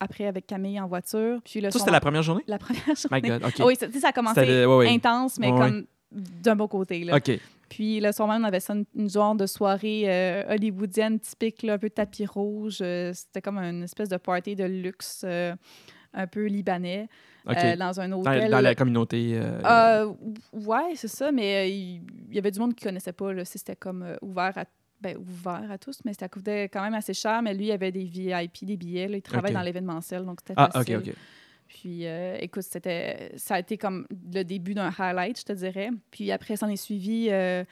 après 0.00 0.26
avec 0.26 0.46
Camille 0.46 0.80
en 0.80 0.86
voiture. 0.88 1.40
Puis 1.44 1.60
le 1.60 1.70
Ça, 1.70 1.78
c'était 1.78 1.90
la 1.92 2.00
première 2.00 2.22
journée? 2.22 2.42
la 2.46 2.58
première 2.58 2.82
journée. 2.96 3.20
My 3.22 3.28
God, 3.28 3.44
OK. 3.44 3.54
Ah 3.60 3.66
oui, 3.66 3.76
ça, 3.76 3.86
ça 4.00 4.08
a 4.08 4.12
commencé 4.12 4.44
le- 4.44 4.66
ouais, 4.66 4.76
ouais. 4.76 4.88
intense, 4.88 5.38
mais 5.38 5.50
comme 5.50 5.84
d'un 6.10 6.56
bon 6.56 6.66
côté. 6.68 7.04
Là. 7.04 7.16
OK. 7.16 7.30
Puis 7.68 8.00
le 8.00 8.12
soir 8.12 8.28
même, 8.28 8.42
on 8.42 8.44
avait 8.44 8.60
ça, 8.60 8.74
une, 8.74 8.84
une 8.94 9.10
genre 9.10 9.34
de 9.34 9.46
soirée 9.46 10.04
euh, 10.06 10.44
hollywoodienne 10.54 11.18
typique, 11.20 11.62
là, 11.62 11.74
un 11.74 11.78
peu 11.78 11.90
tapis 11.90 12.26
rouge. 12.26 12.78
Euh, 12.80 13.12
C'était 13.14 13.42
comme 13.42 13.58
une 13.58 13.82
espèce 13.82 14.08
de 14.08 14.16
party 14.16 14.54
de 14.56 14.64
luxe 14.64 15.22
euh, 15.24 15.54
un 16.12 16.26
peu 16.26 16.44
libanais 16.46 17.08
dans 17.44 18.00
un 18.00 18.08
dans, 18.08 18.20
hôtel. 18.20 18.50
dans 18.50 18.60
la 18.60 18.74
communauté. 18.74 19.40
ouais, 20.52 20.94
c'est 20.94 21.08
ça, 21.08 21.32
mais 21.32 21.70
il 21.70 22.02
y 22.32 22.38
avait 22.38 22.50
du 22.50 22.58
monde 22.60 22.74
qui 22.74 22.84
connaissait 22.84 23.12
pas. 23.12 23.32
Là, 23.32 23.44
si 23.44 23.58
c'était 23.58 23.76
comme 23.76 24.16
ouvert 24.22 24.52
à 24.56 24.64
ben, 25.00 25.18
ouvert 25.18 25.70
à 25.70 25.76
tous, 25.76 25.98
mais 26.06 26.14
ça 26.14 26.28
coûtait 26.28 26.64
quand 26.70 26.82
même 26.82 26.94
assez 26.94 27.12
cher. 27.12 27.42
Mais 27.42 27.52
lui, 27.52 27.66
il 27.66 27.72
avait 27.72 27.92
des 27.92 28.04
VIP, 28.04 28.64
des 28.64 28.76
billets. 28.78 29.08
là. 29.08 29.16
il 29.18 29.22
travaille 29.22 29.50
Ok. 29.50 29.56
dans 29.58 29.62
l'événementiel, 29.62 30.24
donc 30.24 30.38
c'était 30.40 30.54
Ah, 30.56 30.68
OK, 30.68 30.72
facile. 30.74 30.96
OK. 30.96 31.14
Puis, 31.74 32.06
euh, 32.06 32.36
écoute, 32.40 32.62
c'était, 32.62 33.32
ça 33.36 33.56
a 33.56 33.58
été 33.58 33.76
comme 33.76 34.06
le 34.32 34.44
début 34.44 34.74
d'un 34.74 34.92
highlight, 34.96 35.40
je 35.40 35.44
te 35.44 35.52
dirais. 35.52 35.90
Puis 36.12 36.30
après, 36.30 36.56
s'en 36.56 36.68
est 36.68 36.76
suivi, 36.76 37.26
euh, 37.30 37.64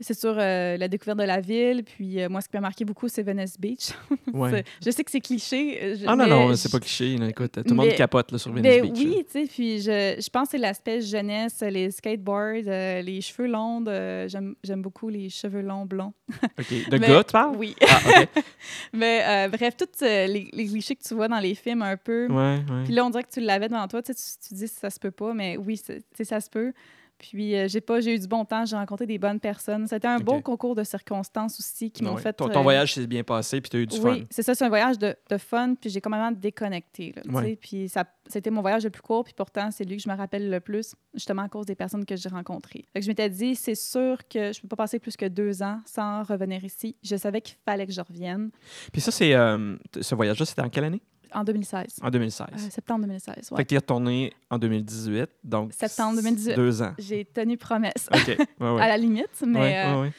c'est 0.00 0.18
sûr, 0.18 0.34
euh, 0.38 0.76
la 0.76 0.88
découverte 0.88 1.18
de 1.18 1.24
la 1.24 1.40
ville. 1.40 1.82
Puis 1.84 2.20
euh, 2.22 2.28
moi, 2.28 2.40
ce 2.40 2.48
qui 2.48 2.56
m'a 2.56 2.60
marqué 2.60 2.84
beaucoup, 2.84 3.08
c'est 3.08 3.22
Venice 3.22 3.58
Beach. 3.58 3.90
Ouais. 4.32 4.62
Je 4.84 4.90
sais 4.90 5.02
que 5.04 5.10
c'est 5.10 5.20
cliché. 5.20 5.78
euh, 5.82 5.96
je- 5.98 6.04
Ah 6.06 6.14
non, 6.14 6.26
non, 6.26 6.54
c'est 6.54 6.70
pas 6.70 6.78
cliché. 6.80 7.14
écoute, 7.14 7.52
tout 7.52 7.62
le 7.66 7.74
monde 7.74 7.94
capote 7.94 8.30
là, 8.30 8.38
sur 8.38 8.52
Venice 8.52 8.62
ben 8.70 8.82
Beach. 8.92 8.98
oui, 8.98 9.24
tu 9.24 9.32
sais, 9.32 9.46
puis 9.50 9.80
je, 9.80 10.16
je 10.20 10.30
pense 10.30 10.44
que 10.48 10.50
c'est 10.52 10.58
l'aspect 10.58 11.00
jeunesse, 11.00 11.60
les 11.62 11.90
skateboards, 11.90 12.66
euh, 12.66 13.00
les 13.02 13.20
cheveux 13.22 13.48
longs. 13.48 13.82
j'aime, 14.28 14.54
j'aime 14.62 14.82
beaucoup 14.82 15.08
les 15.08 15.28
cheveux 15.30 15.62
longs 15.62 15.86
blonds. 15.86 16.12
OK. 16.58 16.90
De 16.90 16.98
Mais- 16.98 17.08
gars, 17.08 17.24
tu 17.24 17.32
parles? 17.32 17.56
Oui. 17.56 17.74
Ah, 17.88 17.98
OK. 18.22 18.44
Mais 18.92 19.48
bref, 19.48 19.76
tous 19.76 20.04
les, 20.04 20.48
les 20.52 20.66
clichés 20.66 20.94
que 20.96 21.02
tu 21.02 21.14
vois 21.14 21.28
dans 21.28 21.40
les 21.40 21.54
films 21.54 21.82
un 21.82 21.96
peu. 21.96 22.26
Ouais, 22.28 22.58
ouais. 22.70 22.84
Puis 22.84 22.92
là, 22.92 23.04
on 23.04 23.10
dirait 23.10 23.24
que 23.24 23.30
tu 23.32 23.40
l'avais 23.40 23.68
devant 23.68 23.86
toi. 23.88 24.02
Tu, 24.02 24.12
tu, 24.14 24.54
dis 24.54 24.68
ça 24.68 24.90
se 24.90 24.98
peut 24.98 25.10
pas, 25.10 25.32
mais 25.34 25.56
oui, 25.56 25.76
c'est- 25.82 26.00
tu 26.00 26.04
sais, 26.18 26.24
ça 26.24 26.40
se 26.40 26.50
peut. 26.50 26.72
Puis 27.18 27.56
euh, 27.56 27.66
j'ai 27.68 27.80
pas, 27.80 28.00
j'ai 28.00 28.14
eu 28.14 28.18
du 28.18 28.28
bon 28.28 28.44
temps, 28.44 28.64
j'ai 28.64 28.76
rencontré 28.76 29.04
des 29.06 29.18
bonnes 29.18 29.40
personnes. 29.40 29.86
C'était 29.88 30.06
un 30.08 30.18
Ok. 30.18 30.24
beau 30.24 30.40
concours 30.40 30.74
de 30.76 30.84
circonstances 30.84 31.58
aussi 31.58 31.90
qui 31.90 32.04
m'ont 32.04 32.14
Ouais. 32.14 32.22
fait. 32.22 32.32
Ton, 32.32 32.48
ton 32.48 32.60
euh, 32.60 32.62
voyage 32.62 32.94
s'est 32.94 33.06
bien 33.06 33.24
passé, 33.24 33.60
puis 33.60 33.70
tu 33.70 33.76
as 33.76 33.80
eu 33.80 33.86
du 33.86 33.98
oui, 34.00 34.20
fun. 34.20 34.26
c'est 34.30 34.42
ça, 34.42 34.54
c'est 34.54 34.64
un 34.64 34.68
voyage 34.68 34.98
de, 34.98 35.16
de 35.28 35.36
fun, 35.36 35.74
puis 35.74 35.90
j'ai 35.90 36.00
complètement 36.00 36.30
déconnecté. 36.32 37.12
Là, 37.16 37.22
Ouais. 37.32 37.56
Puis 37.56 37.88
ça, 37.88 38.04
c'était 38.26 38.50
mon 38.50 38.60
voyage 38.60 38.84
le 38.84 38.90
plus 38.90 39.02
court, 39.02 39.24
puis 39.24 39.34
pourtant, 39.36 39.70
c'est 39.70 39.84
lui 39.84 39.96
que 39.96 40.02
je 40.02 40.08
me 40.08 40.14
rappelle 40.16 40.48
le 40.48 40.60
plus, 40.60 40.94
justement 41.14 41.42
à 41.42 41.48
cause 41.48 41.66
des 41.66 41.74
personnes 41.74 42.04
que 42.04 42.14
j'ai 42.16 42.28
rencontrées. 42.28 42.84
Fait 42.92 43.00
que 43.00 43.04
je 43.04 43.08
m'étais 43.10 43.28
dit, 43.30 43.54
c'est 43.56 43.74
sûr 43.74 44.18
que 44.28 44.52
je 44.52 44.60
peux 44.60 44.68
pas 44.68 44.76
passer 44.76 44.98
plus 44.98 45.16
que 45.16 45.26
deux 45.26 45.62
ans 45.62 45.80
sans 45.86 46.22
revenir 46.22 46.62
ici. 46.64 46.96
Je 47.02 47.16
savais 47.16 47.40
qu'il 47.40 47.56
fallait 47.64 47.86
que 47.86 47.92
je 47.92 48.00
revienne 48.00 48.50
Puis 48.92 49.00
ça, 49.00 49.10
c'est. 49.10 49.34
euh, 49.34 49.76
ce 50.00 50.14
voyage-là, 50.14 50.46
c'était 50.46 50.62
en 50.62 50.68
quelle 50.68 50.84
année? 50.84 51.02
En 51.34 51.44
2016. 51.44 51.96
En 52.02 52.10
2016. 52.10 52.46
Euh, 52.52 52.70
septembre 52.70 53.02
2016, 53.06 53.50
ouais. 53.50 53.56
Fait 53.58 53.64
que 53.64 53.68
tu 53.68 53.74
es 53.74 53.78
retourné 53.78 54.32
en 54.50 54.58
2018, 54.58 55.28
donc. 55.44 55.72
Septembre 55.72 56.16
2018. 56.16 56.54
Deux 56.54 56.82
ans. 56.82 56.92
J'ai 56.98 57.24
tenu 57.24 57.56
promesse. 57.56 58.08
OK. 58.12 58.36
Ouais, 58.60 58.70
ouais. 58.70 58.82
à 58.82 58.88
la 58.88 58.96
limite, 58.96 59.28
mais, 59.46 59.58
Ouais, 59.60 59.76
euh, 59.78 59.94
ouais, 59.94 60.00
ouais. 60.02 60.12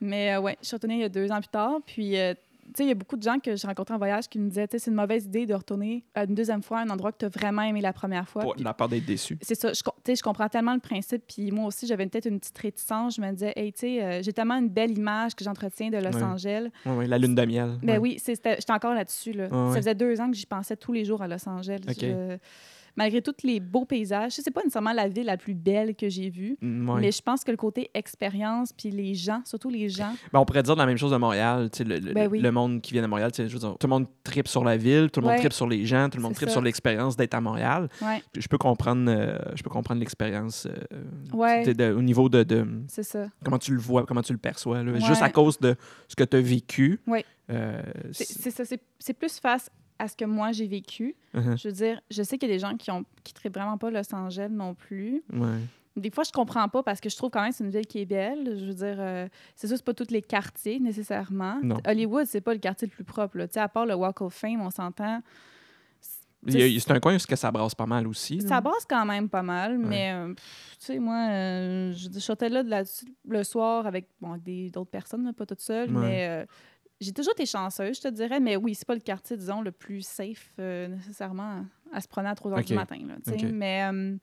mais 0.00 0.34
euh, 0.34 0.40
ouais, 0.40 0.56
je 0.60 0.66
suis 0.68 0.76
retournée 0.76 0.96
il 0.96 1.00
y 1.00 1.04
a 1.04 1.08
deux 1.08 1.30
ans 1.30 1.38
plus 1.40 1.48
tard. 1.48 1.78
Puis, 1.86 2.16
euh, 2.18 2.34
il 2.78 2.86
y 2.86 2.90
a 2.90 2.94
beaucoup 2.94 3.16
de 3.16 3.22
gens 3.22 3.38
que 3.38 3.56
j'ai 3.56 3.66
rencontrés 3.66 3.94
en 3.94 3.98
voyage 3.98 4.28
qui 4.28 4.38
me 4.38 4.48
disaient, 4.48 4.66
tu 4.68 4.72
sais, 4.78 4.84
c'est 4.84 4.90
une 4.90 4.96
mauvaise 4.96 5.24
idée 5.24 5.46
de 5.46 5.54
retourner 5.54 6.04
une 6.16 6.34
deuxième 6.34 6.62
fois 6.62 6.78
à 6.78 6.82
un 6.82 6.90
endroit 6.90 7.12
que 7.12 7.18
tu 7.18 7.24
as 7.24 7.28
vraiment 7.28 7.62
aimé 7.62 7.80
la 7.80 7.92
première 7.92 8.28
fois. 8.28 8.42
Pour 8.42 8.56
la 8.58 8.74
part 8.74 8.88
d'être 8.88 9.04
déçu. 9.06 9.38
C'est 9.42 9.54
ça, 9.54 9.72
je, 9.72 9.80
tu 9.82 9.90
sais, 10.06 10.16
je 10.16 10.22
comprends 10.22 10.48
tellement 10.48 10.74
le 10.74 10.80
principe. 10.80 11.22
Puis 11.26 11.50
moi 11.52 11.66
aussi, 11.66 11.86
j'avais 11.86 12.06
peut-être 12.06 12.26
une 12.26 12.38
petite 12.40 12.58
réticence. 12.58 13.16
Je 13.16 13.20
me 13.20 13.30
disais, 13.32 13.52
hey, 13.56 13.72
tu 13.72 13.80
sais, 13.80 14.02
euh, 14.02 14.22
j'ai 14.22 14.32
tellement 14.32 14.56
une 14.56 14.68
belle 14.68 14.96
image 14.96 15.34
que 15.34 15.44
j'entretiens 15.44 15.90
de 15.90 15.98
Los. 15.98 16.16
Angeles. 16.22 16.68
Ouais, 16.84 16.92
ouais, 16.96 17.06
la 17.06 17.18
lune 17.18 17.34
de 17.34 17.44
miel. 17.44 17.78
Ben 17.82 17.98
oui, 17.98 18.20
j'étais 18.24 18.56
encore 18.70 18.94
là-dessus. 18.94 19.32
Là. 19.32 19.48
Ça 19.50 19.76
faisait 19.76 19.94
deux 19.94 20.20
ans 20.20 20.30
que 20.30 20.36
j'y 20.36 20.46
pensais 20.46 20.76
tous 20.76 20.92
les 20.92 21.04
jours 21.04 21.22
à 21.22 21.28
Los 21.28 21.48
Angeles. 21.48 21.80
OK. 21.88 21.96
Je- 22.00 22.36
malgré 22.96 23.20
tous 23.22 23.34
les 23.44 23.60
beaux 23.60 23.84
paysages, 23.84 24.32
c'est 24.32 24.50
pas 24.50 24.60
nécessairement 24.62 24.92
la 24.92 25.08
ville 25.08 25.26
la 25.26 25.36
plus 25.36 25.54
belle 25.54 25.94
que 25.94 26.08
j'ai 26.08 26.30
vue. 26.30 26.56
Mm. 26.60 26.98
Mais 27.00 27.12
je 27.12 27.20
pense 27.22 27.44
que 27.44 27.50
le 27.50 27.56
côté 27.56 27.90
expérience, 27.94 28.72
puis 28.72 28.90
les 28.90 29.14
gens, 29.14 29.42
surtout 29.44 29.68
les 29.68 29.88
gens, 29.88 30.14
Ben, 30.32 30.40
on 30.40 30.44
pourrait 30.44 30.62
dire 30.62 30.76
la 30.76 30.86
même 30.86 30.96
chose 30.96 31.10
de 31.12 31.16
Montréal. 31.16 31.68
Le, 31.78 31.98
le- 31.98 32.12
Ben 32.14 32.28
oui. 32.30 32.40
le 32.40 32.50
monde 32.50 32.80
qui 32.80 32.92
vient 32.92 33.02
de 33.02 33.06
Montréal, 33.06 33.30
dire, 33.30 33.48
tout 33.48 33.76
le 33.82 33.88
monde 33.88 34.06
tripe 34.24 34.48
sur 34.48 34.64
la 34.64 34.76
ville, 34.76 35.10
tout 35.10 35.20
le 35.20 35.26
monde 35.26 35.34
Ouais. 35.34 35.40
tripe 35.40 35.52
sur 35.52 35.68
les 35.68 35.84
gens, 35.84 36.08
tout 36.08 36.16
le 36.18 36.22
monde 36.22 36.34
tripe 36.34 36.50
sur 36.50 36.62
l'expérience 36.62 37.16
d'être 37.16 37.34
à 37.34 37.40
Montréal. 37.40 37.88
ouais, 38.02 38.22
Je 38.36 38.48
peux 38.48 38.58
comprendre, 38.58 39.10
euh, 39.10 39.38
je 39.54 39.62
peux 39.62 39.70
comprendre 39.70 40.00
l'expérience 40.00 40.66
euh, 40.66 41.02
Ouais. 41.32 41.64
de- 41.64 41.72
de- 41.72 41.92
au 41.92 42.02
niveau 42.02 42.28
de, 42.28 42.42
de 42.42 42.66
c'est 42.88 43.02
ça. 43.02 43.26
comment 43.44 43.58
tu 43.58 43.72
le 43.72 43.80
vois, 43.80 44.06
comment 44.06 44.22
tu 44.22 44.32
le 44.32 44.38
perçois. 44.38 44.82
là. 44.82 44.98
Juste 45.00 45.22
à 45.22 45.30
cause 45.30 45.58
de 45.58 45.76
ce 46.08 46.16
que 46.16 46.24
tu 46.24 46.36
as 46.36 46.40
vécu. 46.40 47.00
Euh, 47.50 47.80
C'est 48.12 48.50
ça. 48.50 48.64
C'est 48.98 49.12
plus 49.14 49.38
face 49.38 49.70
à 49.98 50.08
ce 50.08 50.16
que 50.16 50.24
moi 50.24 50.52
j'ai 50.52 50.66
vécu. 50.66 51.14
Uh-huh. 51.34 51.56
Je 51.60 51.68
veux 51.68 51.74
dire, 51.74 52.00
je 52.10 52.22
sais 52.22 52.38
qu'il 52.38 52.48
y 52.48 52.52
a 52.52 52.54
des 52.54 52.60
gens 52.60 52.76
qui 52.76 52.90
ont 52.90 53.04
qui 53.24 53.32
vraiment 53.48 53.78
pas 53.78 53.90
Los 53.90 54.14
Angeles 54.14 54.48
non 54.50 54.74
plus. 54.74 55.22
Ouais. 55.32 55.58
Des 55.96 56.10
fois, 56.10 56.24
je 56.24 56.30
comprends 56.32 56.68
pas 56.68 56.82
parce 56.82 57.00
que 57.00 57.08
je 57.08 57.16
trouve 57.16 57.30
quand 57.30 57.40
même 57.40 57.52
que 57.52 57.56
c'est 57.56 57.64
une 57.64 57.70
ville 57.70 57.86
qui 57.86 58.00
est 58.00 58.04
belle. 58.06 58.58
Je 58.58 58.66
veux 58.66 58.74
dire, 58.74 58.96
euh, 58.98 59.28
c'est 59.54 59.66
sûr, 59.66 59.78
c'est 59.78 59.84
pas 59.84 59.94
tous 59.94 60.10
les 60.10 60.20
quartiers 60.20 60.78
nécessairement. 60.78 61.58
Non. 61.62 61.78
Hollywood, 61.86 62.26
c'est 62.26 62.42
pas 62.42 62.52
le 62.52 62.60
quartier 62.60 62.86
le 62.86 62.92
plus 62.92 63.04
propre. 63.04 63.38
là. 63.38 63.46
Tu 63.48 63.54
sais, 63.54 63.60
à 63.60 63.68
part 63.68 63.86
le 63.86 63.94
Walk 63.94 64.20
of 64.20 64.34
Fame, 64.34 64.60
on 64.60 64.68
s'entend. 64.70 65.22
c'est- 66.46 66.90
un 66.92 67.00
coin 67.00 67.16
où 67.16 67.18
que 67.18 67.34
ça 67.34 67.50
brasse 67.50 67.74
pas 67.74 67.86
mal 67.86 68.06
aussi. 68.06 68.38
là. 68.38 68.48
Ça 68.48 68.60
brasse 68.60 68.84
quand 68.88 69.04
même 69.04 69.28
pas 69.28 69.42
mal, 69.42 69.78
mais 69.78 70.12
euh, 70.12 70.32
tu 70.34 70.86
sais, 70.86 70.98
moi, 70.98 71.28
euh, 71.30 71.92
je, 71.92 72.18
sortais 72.20 72.48
là 72.48 72.62
de 72.62 72.68
la- 72.70 72.84
le 73.28 73.42
soir 73.42 73.86
avec 73.86 74.08
bon, 74.20 74.36
d'autres 74.70 74.90
personnes, 74.90 75.24
là, 75.24 75.32
pas 75.32 75.46
toute 75.46 75.60
seule, 75.60 75.90
Ouais. 75.96 76.02
mais 76.08 76.46
j'ai 77.00 77.12
toujours 77.12 77.32
été 77.32 77.46
chanceuse, 77.46 77.96
je 77.96 78.02
te 78.02 78.08
dirais, 78.08 78.40
mais 78.40 78.56
oui, 78.56 78.74
c'est 78.74 78.86
pas 78.86 78.94
le 78.94 79.00
quartier, 79.00 79.36
disons, 79.36 79.60
le 79.62 79.72
plus 79.72 80.02
safe 80.06 80.52
euh, 80.58 80.88
nécessairement 80.88 81.64
à 81.92 82.00
se 82.00 82.08
prendre 82.08 82.28
à 82.28 82.34
3 82.34 82.50
h 82.52 82.54
du 82.64 82.74
matin, 82.74 82.98
là. 83.06 83.14
Mais 83.52 83.82
euh, 83.92 84.16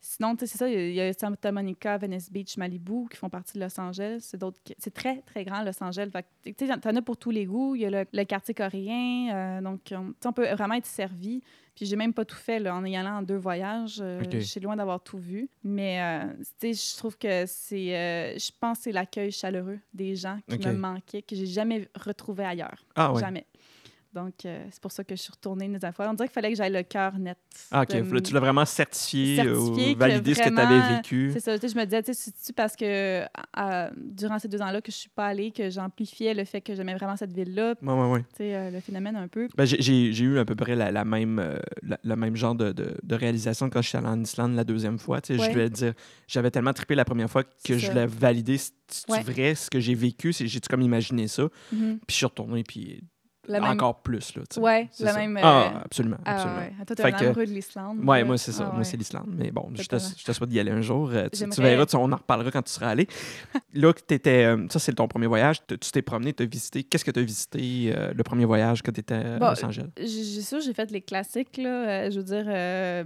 sinon, 0.00 0.34
c'est 0.38 0.46
ça, 0.46 0.68
il 0.68 0.74
y 0.74 0.76
a- 0.76 0.88
il 0.88 0.94
y, 0.94 1.00
a 1.00 1.12
Santa 1.12 1.50
Monica, 1.52 1.96
Venice 1.98 2.30
Beach, 2.30 2.56
Malibu 2.56 3.08
qui 3.10 3.16
font 3.16 3.28
partie 3.30 3.58
de 3.58 3.64
Los 3.64 3.80
Angeles. 3.80 4.18
C'est 4.20 4.36
d'autres, 4.36 4.60
c'est 4.78 4.92
très, 4.92 5.22
très 5.22 5.44
grand, 5.44 5.62
Los 5.62 5.82
Angeles. 5.82 6.10
Tu 6.44 6.52
t'en 6.54 6.96
as 6.96 7.02
pour 7.02 7.16
tous 7.16 7.30
les 7.30 7.46
goûts. 7.46 7.74
Il 7.76 7.82
y 7.82 7.86
a 7.86 7.90
le, 7.90 8.04
le 8.12 8.24
quartier 8.24 8.54
coréen, 8.54 9.30
euh, 9.34 9.60
donc 9.60 9.92
on 10.24 10.32
peut 10.32 10.48
vraiment 10.52 10.74
être 10.74 10.86
servi. 10.86 11.42
Puis 11.74 11.86
j'ai 11.86 11.96
même 11.96 12.12
pas 12.12 12.24
tout 12.24 12.36
fait 12.36 12.58
là, 12.58 12.74
en 12.74 12.84
y 12.84 12.96
allant 12.96 13.18
en 13.18 13.22
deux 13.22 13.36
voyages. 13.36 13.98
Euh. 14.00 14.22
Je 14.30 14.38
suis 14.40 14.60
loin 14.60 14.76
d'avoir 14.76 15.00
tout 15.00 15.18
vu. 15.18 15.48
Mais 15.64 16.00
euh, 16.02 16.32
tu 16.60 16.74
sais, 16.74 16.92
je 16.92 16.96
trouve 16.98 17.16
que 17.16 17.44
c'est. 17.46 17.96
euh, 17.96 18.38
je 18.38 18.50
pense 18.60 18.78
que 18.78 18.84
c'est 18.84 18.92
l'accueil 18.92 19.30
chaleureux 19.32 19.78
des 19.94 20.14
gens 20.14 20.38
qui 20.48 20.58
me 20.58 20.72
manquait, 20.72 21.22
que 21.22 21.34
j'ai 21.34 21.46
jamais 21.46 21.88
retrouvé 21.94 22.44
ailleurs. 22.44 22.84
Ah 22.94 23.12
ouais. 23.12 23.20
Jamais. 23.20 23.46
Donc, 24.14 24.44
euh, 24.44 24.64
c'est 24.70 24.80
pour 24.82 24.92
ça 24.92 25.02
que 25.04 25.16
je 25.16 25.22
suis 25.22 25.32
retournée 25.32 25.64
une 25.64 25.72
deuxième 25.72 25.92
fois. 25.92 26.08
On 26.10 26.14
dirait 26.14 26.28
qu'il 26.28 26.34
fallait 26.34 26.50
que 26.50 26.56
j'aille 26.56 26.72
le 26.72 26.82
cœur 26.82 27.18
net. 27.18 27.38
Ah, 27.70 27.82
OK. 27.82 27.92
Là, 27.94 28.20
tu 28.20 28.34
l'as 28.34 28.40
vraiment 28.40 28.64
certifié, 28.64 29.36
Certifié 29.36 29.94
ou 29.94 29.98
validé 29.98 30.34
ce 30.34 30.42
que 30.42 30.48
tu 30.50 30.58
avais 30.60 30.96
vécu. 30.96 31.30
c'est 31.32 31.40
ça, 31.40 31.58
tu 31.58 31.68
je 31.68 31.74
me 31.74 31.84
disais, 31.84 32.02
tu 32.02 32.12
sais, 32.12 32.30
c'est-tu 32.30 32.52
parce 32.52 32.76
que 32.76 33.24
durant 33.96 34.38
ces 34.38 34.48
deux 34.48 34.60
ans-là 34.60 34.80
que 34.80 34.92
je 34.92 34.96
suis 34.96 35.08
pas 35.08 35.26
allée, 35.26 35.50
que 35.50 35.70
j'amplifiais 35.70 36.34
le 36.34 36.44
fait 36.44 36.60
que 36.60 36.74
j'aimais 36.74 36.94
vraiment 36.94 37.16
cette 37.16 37.32
ville-là, 37.32 37.74
tu 37.76 37.84
Ouais, 37.86 37.92
ouais, 37.94 38.10
ouais. 38.12 38.24
sais, 38.36 38.54
euh, 38.54 38.70
le 38.70 38.80
phénomène 38.80 39.16
un 39.16 39.28
peu. 39.28 39.48
Ben, 39.56 39.64
j'ai- 39.64 39.80
j'ai 39.80 40.12
j'ai 40.12 40.24
eu 40.24 40.38
à 40.38 40.44
peu 40.44 40.54
près 40.54 40.76
la, 40.76 40.90
la 40.90 41.04
même, 41.04 41.38
euh, 41.38 41.56
la- 41.82 41.98
le 42.02 42.16
même 42.16 42.36
genre 42.36 42.54
de, 42.54 42.72
de- 42.72 42.96
de 43.02 43.14
réalisation 43.14 43.70
quand 43.70 43.82
je 43.82 43.88
suis 43.88 43.98
allé 43.98 44.08
en 44.08 44.20
Islande 44.22 44.54
la 44.54 44.64
deuxième 44.64 44.98
fois. 44.98 45.20
Tu 45.20 45.34
sais, 45.34 45.40
Ouais. 45.40 45.46
Je 45.46 45.52
voulais 45.52 45.70
dire, 45.70 45.94
j'avais 46.28 46.50
tellement 46.50 46.72
trippé 46.72 46.94
la 46.94 47.04
première 47.04 47.30
fois 47.30 47.44
que 47.44 47.50
C'est 47.64 47.78
je 47.78 47.88
voulais 47.90 48.06
valider 48.06 48.58
si 48.58 48.72
c'est 48.88 49.10
Ouais. 49.10 49.22
vrai 49.22 49.54
ce 49.54 49.70
que 49.70 49.80
j'ai 49.80 49.94
vécu, 49.94 50.32
c'est- 50.32 50.46
j'ai-tu 50.46 50.68
comme 50.68 50.82
imaginé 50.82 51.28
ça? 51.28 51.44
Mhm. 51.72 51.98
Puis 52.06 52.10
je 52.10 52.14
suis 52.16 52.26
retourné, 52.26 52.62
puis 52.62 53.02
même- 53.48 53.64
encore 53.64 54.02
plus. 54.02 54.34
Là. 54.36 54.42
Ouais, 54.58 54.88
le 55.00 55.06
ça. 55.06 55.12
même. 55.14 55.36
euh, 55.36 55.40
Ah, 55.42 55.82
absolument. 55.84 56.16
ah, 56.24 56.32
absolument. 56.34 56.58
ouais. 56.60 56.72
Toi, 56.86 56.96
t'es 56.96 57.12
que- 57.12 57.24
amoureux 57.24 57.46
de 57.46 57.50
l'Islande. 57.52 57.98
Ouais, 58.04 58.24
moi, 58.24 58.38
c'est 58.38 58.52
ça. 58.52 58.68
Ah, 58.70 58.74
Moi, 58.74 58.84
c'est 58.84 58.96
l'Islande. 58.96 59.28
Mais 59.36 59.50
bon, 59.50 59.70
je 59.74 59.82
te, 59.86 59.96
je 59.98 60.24
te 60.24 60.32
souhaite 60.32 60.50
d'y 60.50 60.60
aller 60.60 60.70
un 60.70 60.80
jour. 60.80 61.10
Euh, 61.12 61.28
Tu, 61.32 61.44
verras, 61.60 61.86
tu- 61.86 61.96
on 61.96 62.10
en 62.12 62.16
reparlera 62.16 62.50
quand 62.50 62.62
tu 62.62 62.72
seras 62.72 62.88
allé. 62.90 63.06
Là, 63.74 63.92
que 63.92 64.00
t'étais, 64.00 64.44
euh, 64.44 64.66
ça, 64.70 64.78
c'est 64.78 64.92
ton 64.92 65.08
premier 65.08 65.26
voyage. 65.26 65.58
Tu 65.66 65.76
t'es 65.78 66.02
promené, 66.02 66.32
tu 66.32 66.42
as 66.42 66.46
visité. 66.46 66.82
Qu'est-ce 66.84 67.04
que 67.04 67.10
tu 67.10 67.20
as 67.20 67.22
visité 67.22 67.92
euh, 67.96 68.12
le 68.14 68.22
premier 68.22 68.44
voyage 68.44 68.82
que 68.82 68.90
tu 68.90 69.00
étais 69.00 69.14
à 69.14 69.38
Los 69.38 69.64
Angeles? 69.64 69.88
J'ai 69.98 70.42
sûr, 70.42 70.60
j'ai 70.60 70.74
fait 70.74 70.90
les 70.90 71.00
classiques, 71.00 71.56
là. 71.56 71.88
Euh, 72.06 72.10
je 72.10 72.18
veux 72.18 72.24
dire, 72.24 72.44
euh, 72.46 73.04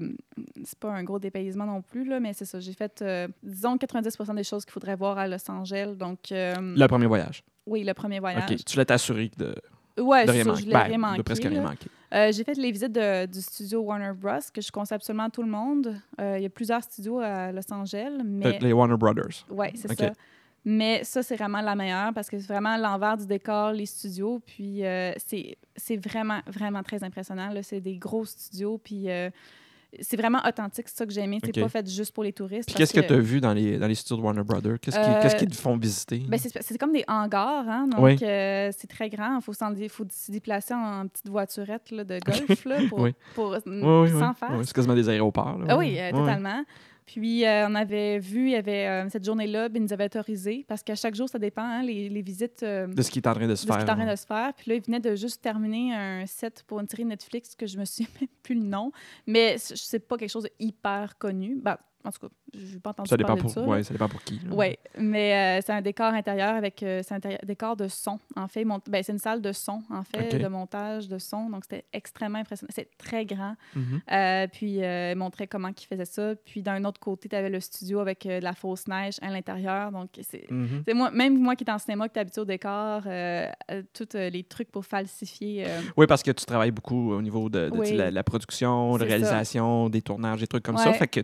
c'est 0.65 0.79
pas 0.79 0.91
un 0.93 1.03
gros 1.05 1.19
dépaysement 1.19 1.67
non 1.67 1.83
plus, 1.83 2.05
là, 2.05 2.21
mais 2.21 2.33
c'est 2.33 2.45
ça. 2.45 2.61
J'ai 2.61 2.73
fait, 2.75 3.01
euh, 3.03 3.29
disons, 3.43 3.77
90% 3.77 4.35
des 4.35 4.45
choses 4.45 4.65
qu'il 4.65 4.73
faudrait 4.73 4.97
voir 4.97 5.19
à 5.19 5.27
Los 5.29 5.51
Angeles. 5.51 5.95
Donc, 5.97 6.33
euh, 6.33 6.55
Le 6.61 6.87
premier 6.87 7.07
voyage. 7.07 7.43
oui, 7.67 7.85
le 7.85 7.95
premier 7.95 8.21
voyage. 8.21 8.51
OK. 8.51 8.65
Tu 8.65 8.77
l'as 8.77 8.85
assuré 8.89 9.31
de, 9.39 9.55
Ouais, 9.99 10.23
de 10.23 10.27
c'est 10.27 10.33
rien 10.33 10.45
ça, 10.45 10.51
manquer. 10.51 10.61
je 10.63 10.67
l'ai 10.67 10.73
Ben, 10.73 10.81
rien 10.83 10.99
manqué. 10.99 11.19
de 11.19 11.23
presque 11.23 11.45
là. 11.45 11.51
rien 11.51 11.63
manquer. 11.63 11.87
Euh, 12.15 12.33
j'ai 12.33 12.45
fait 12.45 12.55
les 12.55 12.71
visites 12.71 12.93
de- 12.93 13.27
du 13.27 13.41
studio 13.41 13.81
Warner 13.81 14.13
Bros. 14.15 14.39
que 14.55 14.61
je 14.61 14.71
conseille 14.71 14.97
absolument 14.97 15.25
à 15.25 15.31
tout 15.31 15.43
le 15.43 15.49
monde. 15.51 15.97
Euh, 16.21 16.37
il 16.39 16.43
y 16.43 16.47
a 16.47 16.51
plusieurs 16.51 16.83
studios 16.83 17.19
à 17.19 17.51
Los 17.53 17.73
Angeles, 17.73 18.13
mais 18.25 18.59
Les 18.61 18.73
Warner 18.73 18.97
Brothers. 18.97 19.45
ouais, 19.51 19.73
c'est 19.75 19.93
ça. 19.97 20.13
Mais 20.69 21.05
ça, 21.05 21.23
c'est 21.23 21.37
vraiment 21.37 21.61
la 21.61 21.77
meilleure 21.77 22.13
parce 22.13 22.29
que 22.29 22.39
c'est 22.41 22.49
vraiment 22.53 22.77
l'envers 22.77 23.17
du 23.17 23.25
décor, 23.27 23.71
les 23.73 23.87
studios. 23.87 24.41
Puis 24.45 24.85
euh, 24.85 25.13
c'est 25.17 25.57
c'est 25.77 25.97
vraiment, 25.97 26.41
vraiment 26.49 26.83
très 26.83 27.05
impressionnant. 27.05 27.51
là. 27.51 27.63
C'est 27.63 27.81
des 27.81 27.97
gros 27.99 28.25
studios. 28.25 28.77
Puis 28.83 29.09
euh, 29.09 29.31
c'est 30.01 30.17
vraiment 30.17 30.41
authentique. 30.47 30.89
C'est 30.89 30.97
ça 30.99 31.07
que 31.07 31.13
j'ai 31.13 31.21
aimé. 31.23 31.39
C'est 31.43 31.61
pas 31.61 31.69
fait 31.69 31.89
juste 31.89 32.13
pour 32.13 32.25
les 32.25 32.33
touristes. 32.33 32.67
Puis 32.69 32.75
qu'est-ce 32.75 32.93
que 32.93 33.01
tu 33.01 33.13
as 33.13 33.19
vu 33.19 33.41
dans 33.41 33.53
les, 33.53 33.79
dans 33.79 33.87
les 33.87 33.95
studios 33.95 34.17
de 34.17 34.23
Warner 34.23 34.43
Brothers? 34.43 34.79
Qu'est-ce 34.81 34.97
qui- 34.99 35.03
Euh, 35.11 35.23
qu'est-ce 35.23 35.37
qu'ils 35.37 35.49
te 35.49 35.57
font 35.57 35.77
visiter? 35.77 36.19
Ben, 36.29 36.39
c'est 36.39 36.79
comme 36.79 36.93
des 36.93 37.05
hangars, 37.09 37.65
hein? 37.69 37.87
donc 37.89 38.01
Oui. 38.01 38.19
euh, 38.23 38.71
c'est 38.77 38.87
très 38.89 39.09
grand. 39.09 39.39
Il 39.39 39.43
faut, 39.89 40.05
s'y 40.11 40.31
déplacer 40.33 40.75
en, 40.75 41.07
petite 41.09 41.29
voiturette 41.29 41.91
là, 41.91 42.05
de 42.05 42.19
golf 42.27 42.65
là, 42.65 42.77
pour, 42.89 43.01
Oui. 43.01 43.15
pour, 43.35 43.51
Oui, 43.51 43.59
oui, 43.67 43.83
oui. 43.83 44.11
sans. 44.11 44.31
Ouais, 44.57 44.65
c'est 44.65 44.73
quasiment 44.75 44.95
des 44.95 45.09
aéroports. 45.09 45.59
là. 45.59 45.67
Ah 45.69 45.77
oui, 45.79 45.97
euh, 45.99 46.11
totalement. 46.13 46.65
Puis, 47.07 47.45
euh, 47.47 47.69
on 47.69 47.75
avait 47.77 48.19
vu, 48.19 48.47
il 48.47 48.51
y 48.51 48.57
avait 48.57 48.87
euh, 48.89 49.09
cette 49.09 49.25
journée-là, 49.25 49.69
puis 49.69 49.79
ils 49.79 49.83
nous 49.83 49.93
avaient 49.93 50.07
autorisé, 50.07 50.65
parce 50.69 50.83
qu'à 50.83 50.97
chaque 50.97 51.15
jour, 51.15 51.29
ça 51.29 51.39
dépend, 51.39 51.63
hein, 51.63 51.83
les, 51.83 52.09
les 52.09 52.23
visites 52.23 52.63
euh, 52.65 52.89
De 52.89 53.01
ce 53.01 53.11
qui 53.11 53.21
est 53.21 53.29
en 53.29 53.35
train 53.35 53.47
de 53.47 53.55
se 53.55 53.63
de 53.65 53.67
ce 53.69 53.73
faire. 53.73 53.77
qui 53.85 53.89
est 53.89 53.93
en 53.93 53.97
train 53.97 54.11
de 54.11 54.17
se 54.17 54.27
faire. 54.27 54.53
Puis 54.55 54.71
là, 54.71 54.77
ils 54.77 54.83
venaient 54.83 55.01
de 55.01 55.15
juste 55.15 55.41
terminer 55.41 55.95
un 55.95 56.27
set 56.27 56.65
pour 56.67 56.81
une 56.81 56.89
série 56.89 57.05
Netflix 57.05 57.55
que 57.55 57.67
je 57.67 57.79
me 57.79 57.85
souviens 57.87 58.09
même 58.21 58.29
plus 58.43 58.57
le 58.57 58.65
nom, 58.65 58.91
mais 59.27 59.57
c'est 59.59 60.01
pas 60.01 60.17
quelque 60.17 60.31
chose 60.31 60.45
de 60.45 60.51
hyper 60.59 61.17
connu. 61.17 61.57
Ben, 61.63 61.77
en 62.05 62.11
tout 62.11 62.27
cas, 62.27 62.33
n'ai 62.75 62.81
pas 62.81 62.91
entendu 62.91 63.09
Ça 63.09 63.17
dépend 63.17 63.29
parler 63.29 63.43
pour, 63.43 63.51
de 63.51 63.55
ça. 63.55 63.63
ouais, 63.63 63.83
ça 63.83 63.93
dépend 63.95 64.09
pour 64.09 64.23
qui. 64.23 64.41
Oui, 64.51 64.77
mais 64.99 65.59
euh, 65.59 65.63
c'est 65.65 65.73
un 65.73 65.81
décor 65.83 66.13
intérieur 66.15 66.55
avec. 66.55 66.83
euh, 66.83 67.03
c'est 67.07 67.15
un 67.15 67.21
décor 67.45 67.77
de 67.77 67.89
son, 67.89 68.19
en 68.37 68.49
fait. 68.49 68.65
Mont- 68.65 68.81
ben, 68.89 69.03
c'est 69.03 69.13
une 69.13 69.19
salle 69.19 69.41
de 69.43 69.53
son, 69.53 69.83
en 69.91 70.03
fait, 70.03 70.37
de 70.39 70.49
montage 70.49 71.09
de 71.09 71.19
son. 71.19 71.49
Donc, 71.51 71.65
c'était 71.65 71.85
extrêmement 71.93 72.39
impressionnant. 72.39 72.71
C'est 72.75 72.89
très 72.99 73.25
grand. 73.27 73.55
Mhm. 73.75 74.01
Euh, 74.13 74.47
puis, 74.53 74.77
il 74.79 75.15
montrait 75.17 75.47
comment 75.47 75.69
il 75.69 75.87
faisait 75.87 76.05
ça. 76.05 76.35
Puis, 76.45 76.63
d'un 76.63 76.85
autre 76.85 77.01
côté, 77.01 77.29
tu 77.29 77.37
avais 77.37 77.51
le 77.51 77.61
studio 77.61 78.01
avec 78.01 78.25
de 78.27 78.41
la 78.43 78.53
fausse 78.53 78.87
neige 78.89 79.15
à 79.23 79.31
l'intérieur. 79.31 79.93
Donc, 79.93 80.11
c'est. 80.23 80.51
Mhm. 80.51 80.83
c'est 80.87 80.95
Moi, 80.95 81.11
même 81.11 81.39
moi 81.39 81.57
qui 81.57 81.65
est 81.65 81.71
en 81.71 81.79
cinéma, 81.79 82.09
qui 82.09 82.19
est 82.19 82.23
habitué 82.23 82.41
au 82.41 82.45
décor, 82.45 83.03
tous 83.93 84.15
les 84.15 84.45
trucs 84.45 84.71
pour 84.71 84.85
falsifier. 84.85 85.67
Oui, 85.97 86.07
parce 86.07 86.23
que 86.23 86.31
tu 86.31 86.45
travailles 86.45 86.71
beaucoup 86.71 87.13
au 87.13 87.23
niveau 87.23 87.49
de, 87.49 87.71
Oui. 87.73 87.93
la, 87.95 88.11
la 88.11 88.23
production, 88.25 88.97
de 88.97 89.05
réalisation, 89.05 89.89
des 89.89 90.03
tournages, 90.03 90.41
des 90.41 90.47
trucs 90.47 90.63
comme 90.63 90.77
Ouais. 90.77 90.83
ça. 90.85 90.93
Fait 90.93 91.07
que 91.09 91.21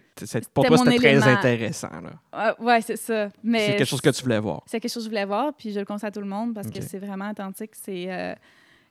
pour 0.54 0.64
toi, 0.66 0.76
mon 0.76 0.84
c'était 0.84 0.96
très 0.96 1.21
intéressant. 1.30 2.00
là. 2.00 2.10
ah, 2.32 2.54
ouais, 2.60 2.80
c'est 2.80 2.96
ça. 2.96 3.28
Mais 3.42 3.66
C'est 3.66 3.76
quelque 3.76 3.88
chose 3.88 4.00
que 4.00 4.10
tu 4.10 4.22
voulais 4.22 4.40
voir. 4.40 4.62
C'est 4.66 4.80
quelque 4.80 4.92
chose 4.92 5.04
que 5.04 5.06
je 5.06 5.10
voulais 5.10 5.24
voir, 5.24 5.52
puis 5.54 5.72
je 5.72 5.80
le 5.80 5.84
conseille 5.86 6.08
à 6.08 6.12
tout 6.12 6.20
le 6.20 6.26
monde 6.26 6.54
parce 6.54 6.68
que 6.68 6.80
c'est 6.82 6.98
vraiment 6.98 7.30
authentique. 7.30 7.72
C'est 7.74 8.12
euh, 8.12 8.34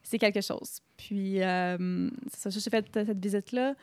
c'est 0.04 0.18
quelque 0.18 0.42
chose. 0.42 0.80
Puis, 0.98 1.42
euh, 1.44 2.10
c'est 2.34 2.50
ça, 2.52 2.60
j'ai 2.60 2.70
fait 2.72 2.86
cette 2.94 3.20
visite-là. 3.24 3.76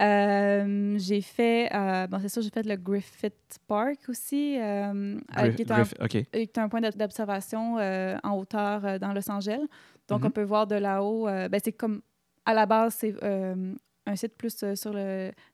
Euh, 0.00 0.96
j'ai 0.98 1.20
fait, 1.20 1.70
euh, 1.74 2.06
bon, 2.08 2.18
c'est 2.20 2.28
ça, 2.28 2.40
j'ai 2.40 2.50
fait 2.50 2.66
le 2.66 2.76
Griffith 2.76 3.34
Park 3.68 3.98
aussi, 4.08 4.58
euh, 4.58 4.92
euh, 4.92 5.20
Griff- 5.36 5.54
qui, 5.56 5.62
est 5.62 5.70
un, 5.70 5.76
Griff- 5.82 5.94
euh, 6.00 6.06
qui 6.08 6.18
est 6.34 6.58
un 6.58 6.68
point 6.68 6.80
d'ob- 6.80 6.96
d'observation 6.96 7.78
euh, 7.78 8.16
en 8.24 8.32
hauteur 8.36 8.84
euh, 8.84 8.98
dans 8.98 9.12
Los 9.12 9.30
Angeles. 9.30 9.60
Donc, 10.08 10.24
on 10.24 10.30
peut 10.30 10.42
voir 10.42 10.66
de 10.66 10.74
là-haut. 10.74 11.28
euh, 11.28 11.48
ben, 11.48 11.60
c'est 11.64 11.72
comme, 11.72 12.02
à 12.44 12.52
la 12.54 12.66
base, 12.66 12.94
c'est 12.98 13.14
euh, 13.22 13.74
un 14.06 14.16
site 14.16 14.34
plus 14.36 14.54
euh, 14.62 14.74
sur 14.76 14.92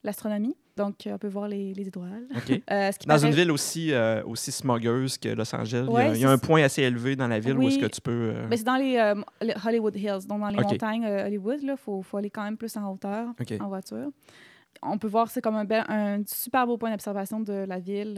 l'astronomie. 0.05 0.57
Donc, 0.77 1.07
euh, 1.07 1.13
on 1.15 1.19
peut 1.19 1.29
voir 1.29 1.47
les, 1.49 1.75
les 1.75 1.89
étoiles. 1.89 2.27
Euh, 2.71 2.91
ce 2.93 2.99
qui 2.99 3.07
Dans 3.07 3.15
paraît- 3.17 3.27
une 3.29 3.35
ville 3.35 3.51
aussi, 3.51 3.93
euh, 3.93 4.23
aussi 4.25 4.51
smogueuse 4.51 5.19
que 5.19 5.29
Los 5.29 5.55
Angeles, 5.55 5.85
il 5.89 5.93
y 5.93 5.93
a- 5.93 5.93
Ouais, 5.93 6.05
il 6.17 6.21
y, 6.21 6.25
a 6.25 6.29
c'est 6.29 6.33
un 6.35 6.39
point 6.39 6.63
assez 6.63 6.83
élevé 6.83 7.17
dans 7.17 7.29
la 7.29 7.39
ville 7.39 7.57
où 7.59 7.69
est-ce 7.69 7.79
que 7.79 7.87
tu 7.87 8.01
peux... 8.01 8.35
c'est 8.51 8.65
dans 8.65 8.77
les, 8.77 9.13
les 9.43 9.55
Hollywood 9.67 9.95
Hills, 9.97 10.27
donc 10.27 10.41
dans 10.41 10.49
les 10.49 10.59
OK. 10.59 10.71
montagnes 10.73 11.05
Hollywood. 11.07 11.59
Il 11.63 11.75
faut, 11.77 12.03
faut 12.03 12.17
aller 12.17 12.31
quand 12.31 12.43
même 12.45 12.57
plus 12.57 12.77
en 12.77 12.91
hauteur 12.93 13.29
en 13.61 13.69
voiture. 13.69 14.09
On 14.83 14.97
peut 14.99 15.09
voir, 15.09 15.29
c'est 15.31 15.43
comme 15.43 15.57
un, 15.57 15.65
bel- 15.65 15.85
un 15.89 16.23
super 16.27 16.67
beau 16.67 16.79
point 16.79 16.91
d'observation 16.91 17.41
de 17.41 17.53
la 17.69 17.79
ville. 17.79 18.17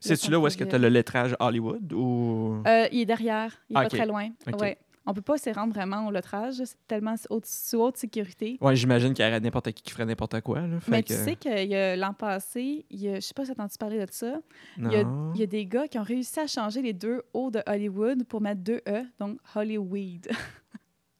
C'est-tu 0.00 0.30
là 0.30 0.38
où 0.38 0.46
est-ce 0.46 0.56
que 0.58 0.64
tu 0.64 0.74
as 0.74 0.78
le 0.78 0.88
lettrage 0.88 1.34
Hollywood 1.40 1.92
ou... 1.92 2.62
Il 2.92 3.00
est 3.00 3.06
derrière, 3.06 3.56
il 3.70 3.74
n'est 3.74 3.80
Ah, 3.80 3.82
pas 3.84 3.88
très 3.88 4.06
loin. 4.06 4.28
Ouais. 4.60 4.76
On 5.06 5.12
peut 5.12 5.20
pas 5.20 5.36
s'y 5.36 5.52
rendre 5.52 5.74
vraiment 5.74 6.06
au 6.06 6.10
lettrage, 6.10 6.54
c'est 6.64 6.78
tellement 6.88 7.14
haute, 7.28 7.44
sous 7.44 7.76
haute 7.78 7.98
sécurité. 7.98 8.56
Ouais, 8.62 8.74
j'imagine 8.74 9.12
qu'il 9.12 9.24
y 9.24 9.28
aurait 9.28 9.38
n'importe 9.40 9.70
qui 9.72 9.82
qui 9.82 9.90
ferait 9.92 10.06
n'importe 10.06 10.40
quoi. 10.40 10.60
Là. 10.62 10.80
Fait 10.80 10.90
Mais 10.90 11.02
que- 11.02 11.08
tu 11.08 11.14
sais 11.14 11.36
que 11.36 11.64
y 11.66 11.74
a- 11.74 11.94
l'an 11.96 12.14
passé, 12.14 12.86
il 12.88 13.00
y 13.00 13.08
a, 13.10 13.16
je 13.16 13.20
sais 13.20 13.34
pas 13.34 13.44
si 13.44 13.52
tu 13.54 13.60
as 13.60 13.64
entendu 13.64 13.76
parler 13.78 13.98
de 13.98 14.10
ça, 14.10 14.36
il 14.78 14.90
y, 14.90 14.96
a, 14.96 15.04
Non. 15.04 15.32
il 15.34 15.40
y 15.40 15.42
a 15.42 15.46
des 15.46 15.66
gars 15.66 15.86
qui 15.88 15.98
ont 15.98 16.02
réussi 16.04 16.40
à 16.40 16.46
changer 16.46 16.80
les 16.80 16.94
deux 16.94 17.22
O 17.34 17.50
de 17.50 17.60
Hollywood 17.66 18.24
pour 18.24 18.40
mettre 18.40 18.62
deux 18.62 18.80
E, 18.88 19.02
donc 19.20 19.38
Hollyweed. 19.54 20.28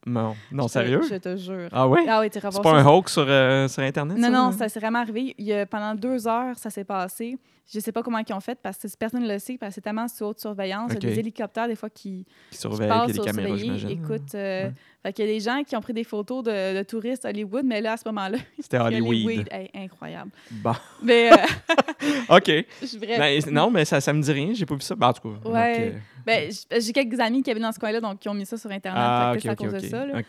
Non, 0.07 0.35
non 0.53 0.65
Je 0.65 0.69
te- 0.69 0.73
sérieux? 0.73 1.01
Je 1.09 1.15
te 1.15 1.35
jure. 1.37 1.69
Ah 1.73 1.89
oui? 1.89 2.01
Ah 2.07 2.21
oui, 2.21 2.29
C'est 2.31 2.43
pas 2.43 2.51
ça. 2.51 2.61
un 2.63 2.85
hoax 2.85 3.11
sur, 3.11 3.25
euh, 3.27 3.67
sur 3.69 3.83
Internet? 3.83 4.19
Non, 4.19 4.25
ça? 4.25 4.31
non, 4.31 4.53
ça 4.53 4.69
s'est 4.69 4.79
vraiment 4.79 4.99
arrivé. 4.99 5.35
Il 5.39 5.47
y 5.47 5.53
a, 5.55 5.65
pendant 5.65 5.95
deux 5.95 6.29
heures, 6.29 6.59
ça 6.59 6.69
s'est 6.69 6.85
passé. 6.85 7.39
Je 7.73 7.81
sais 7.81 7.93
pas 7.93 8.03
comment 8.03 8.19
ils 8.19 8.33
ont 8.35 8.41
fait 8.41 8.59
parce 8.63 8.77
que 8.77 8.87
personne 8.99 9.23
ne 9.23 9.33
le 9.33 9.39
sait, 9.39 9.57
parce 9.57 9.71
que 9.71 9.75
c'est 9.77 9.81
tellement 9.81 10.07
sous 10.07 10.25
haute 10.25 10.39
surveillance. 10.39 10.91
Il 10.91 11.03
y 11.03 11.07
a 11.07 11.11
des 11.11 11.19
hélicoptères, 11.21 11.67
des 11.67 11.77
fois, 11.77 11.89
qui, 11.89 12.25
Qui 12.51 12.57
qui 12.57 12.59
surveille, 12.59 12.89
passent 12.89 13.09
il 13.11 13.17
y 13.17 13.21
a 13.21 13.23
des 13.23 13.27
caméras, 13.31 13.49
surveiller. 13.57 13.79
j'imagine. 13.79 14.05
Écoute, 14.05 14.35
euh, 14.35 14.65
Ouais. 14.67 14.73
fait 15.03 15.13
qu'il 15.15 15.25
y 15.27 15.29
a 15.29 15.33
des 15.33 15.41
gens 15.41 15.63
qui 15.65 15.75
ont 15.75 15.81
pris 15.81 15.95
des 15.95 16.05
photos 16.05 16.43
de, 16.45 16.77
de 16.79 16.83
touristes 16.83 17.25
Hollywood, 17.25 17.65
mais 17.65 17.81
là, 17.81 17.93
à 17.93 17.97
ce 17.97 18.03
moment-là, 18.07 18.37
C'était 18.61 18.79
Hollywood. 18.79 19.47
hey, 19.51 19.71
incroyable. 19.75 20.31
Bon, 20.51 20.75
Mais, 21.03 21.31
euh, 21.33 22.37
OK. 22.37 22.51
Ben, 23.19 23.41
non, 23.51 23.71
mais 23.71 23.85
ça, 23.87 24.01
ça 24.01 24.13
me 24.13 24.21
dit 24.23 24.33
rien. 24.33 24.53
J'ai 24.53 24.67
pas 24.67 24.75
vu 24.75 24.81
ça. 24.83 24.95
Ben, 24.95 25.09
en 25.09 25.13
tout 25.15 25.23
cas, 25.23 25.49
Ouais. 25.49 25.87
donc, 25.87 25.95
euh, 25.95 25.99
Ben, 26.27 26.51
j'ai 26.81 26.93
quelques 26.93 27.19
amis 27.21 27.43
qui 27.43 27.51
habitent 27.51 27.63
dans 27.63 27.73
ce 27.73 27.79
coin-là, 27.79 28.01
donc 28.01 28.19
qui 28.21 28.29
ont 28.29 28.35
mis 28.35 28.45
ça 28.47 28.59
sur 28.59 28.71
Internet. 28.71 29.01
Ah, 29.03 29.35
c'est 29.41 29.49
à 29.49 29.57
cause 29.57 29.73
de 29.73 29.79
ça. 29.79 30.05
là. 30.05 30.21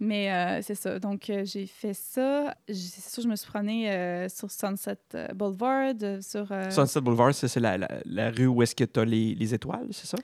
Mais 0.00 0.30
euh, 0.32 0.60
c'est 0.60 0.74
ça. 0.74 0.98
Donc, 0.98 1.30
euh, 1.30 1.44
j'ai 1.44 1.66
fait 1.66 1.94
ça. 1.94 2.54
C'est 2.68 3.08
sûr, 3.12 3.22
je 3.22 3.28
me 3.28 3.36
suis 3.36 3.48
promenée 3.48 3.90
euh, 3.92 4.28
sur 4.28 4.50
Sunset 4.50 4.98
Boulevard, 5.34 5.94
sur... 6.20 6.46
Sunset 6.70 7.00
Boulevard, 7.00 7.32
c'est 7.34 7.60
la, 7.60 7.78
la, 7.78 7.88
la 8.04 8.30
rue 8.30 8.48
où 8.48 8.60
est-ce 8.62 8.74
que 8.74 8.84
tu 8.84 8.98
as 9.00 9.04
les, 9.04 9.34
les 9.36 9.54
étoiles, 9.54 9.86
c'est 9.92 10.06
ça? 10.06 10.18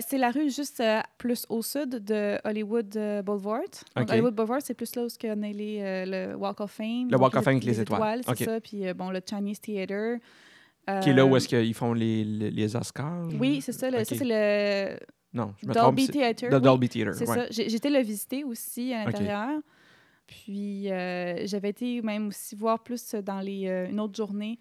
c'est 0.00 0.18
la 0.18 0.30
rue 0.30 0.48
juste 0.50 0.82
plus 1.18 1.44
au 1.48 1.60
sud 1.60 1.90
de 2.04 2.38
Hollywood 2.44 2.88
Boulevard. 3.24 3.62
Donc. 3.96 4.10
Hollywood 4.10 4.34
Boulevard, 4.34 4.60
c'est 4.62 4.74
plus 4.74 4.94
là 4.94 5.02
où 5.04 5.08
on 5.24 5.42
a 5.42 5.48
les, 5.48 6.04
le 6.06 6.36
Walk 6.36 6.60
of 6.60 6.70
Fame. 6.70 7.08
Le 7.10 7.18
Walk 7.18 7.34
of 7.34 7.44
Fame 7.44 7.54
avec 7.56 7.64
les 7.64 7.80
étoiles. 7.80 8.20
c'est 8.24 8.30
Ok. 8.30 8.38
ça. 8.38 8.60
Puis, 8.60 8.92
bon, 8.94 9.10
le 9.10 9.20
Chinese 9.28 9.60
Theater. 9.60 10.18
Qui 11.02 11.10
est 11.10 11.14
là 11.14 11.26
où 11.26 11.36
est-ce 11.36 11.48
qu'ils 11.48 11.74
font 11.74 11.92
les, 11.92 12.22
les, 12.24 12.76
Oscars? 12.76 13.26
Oui, 13.40 13.60
c'est 13.60 13.72
ça. 13.72 13.90
le- 13.90 14.04
Ça, 14.04 14.14
c'est 14.16 14.24
le 14.24 14.98
Non, 15.36 15.54
je 15.58 15.66
me 15.66 15.74
trompe. 15.74 15.84
Dolby 15.96 16.08
Theater. 16.08 16.50
The 16.50 16.54
oui. 16.54 16.60
Dolby 16.60 16.88
Theater, 16.88 17.14
C'est 17.14 17.28
ouais. 17.28 17.52
ça. 17.52 17.62
Été 17.62 17.90
le 17.90 18.00
visiter 18.00 18.42
aussi 18.42 18.94
à 18.94 19.04
l'intérieur. 19.04 19.60
Puis 20.26 20.90
euh, 20.90 21.46
j'avais 21.46 21.68
été 21.68 22.00
même 22.02 22.28
aussi 22.28 22.56
voir 22.56 22.82
plus 22.82 23.14
dans 23.14 23.40
les, 23.40 23.68
euh, 23.68 23.88
une 23.88 24.00
autre 24.00 24.16
journée 24.16 24.58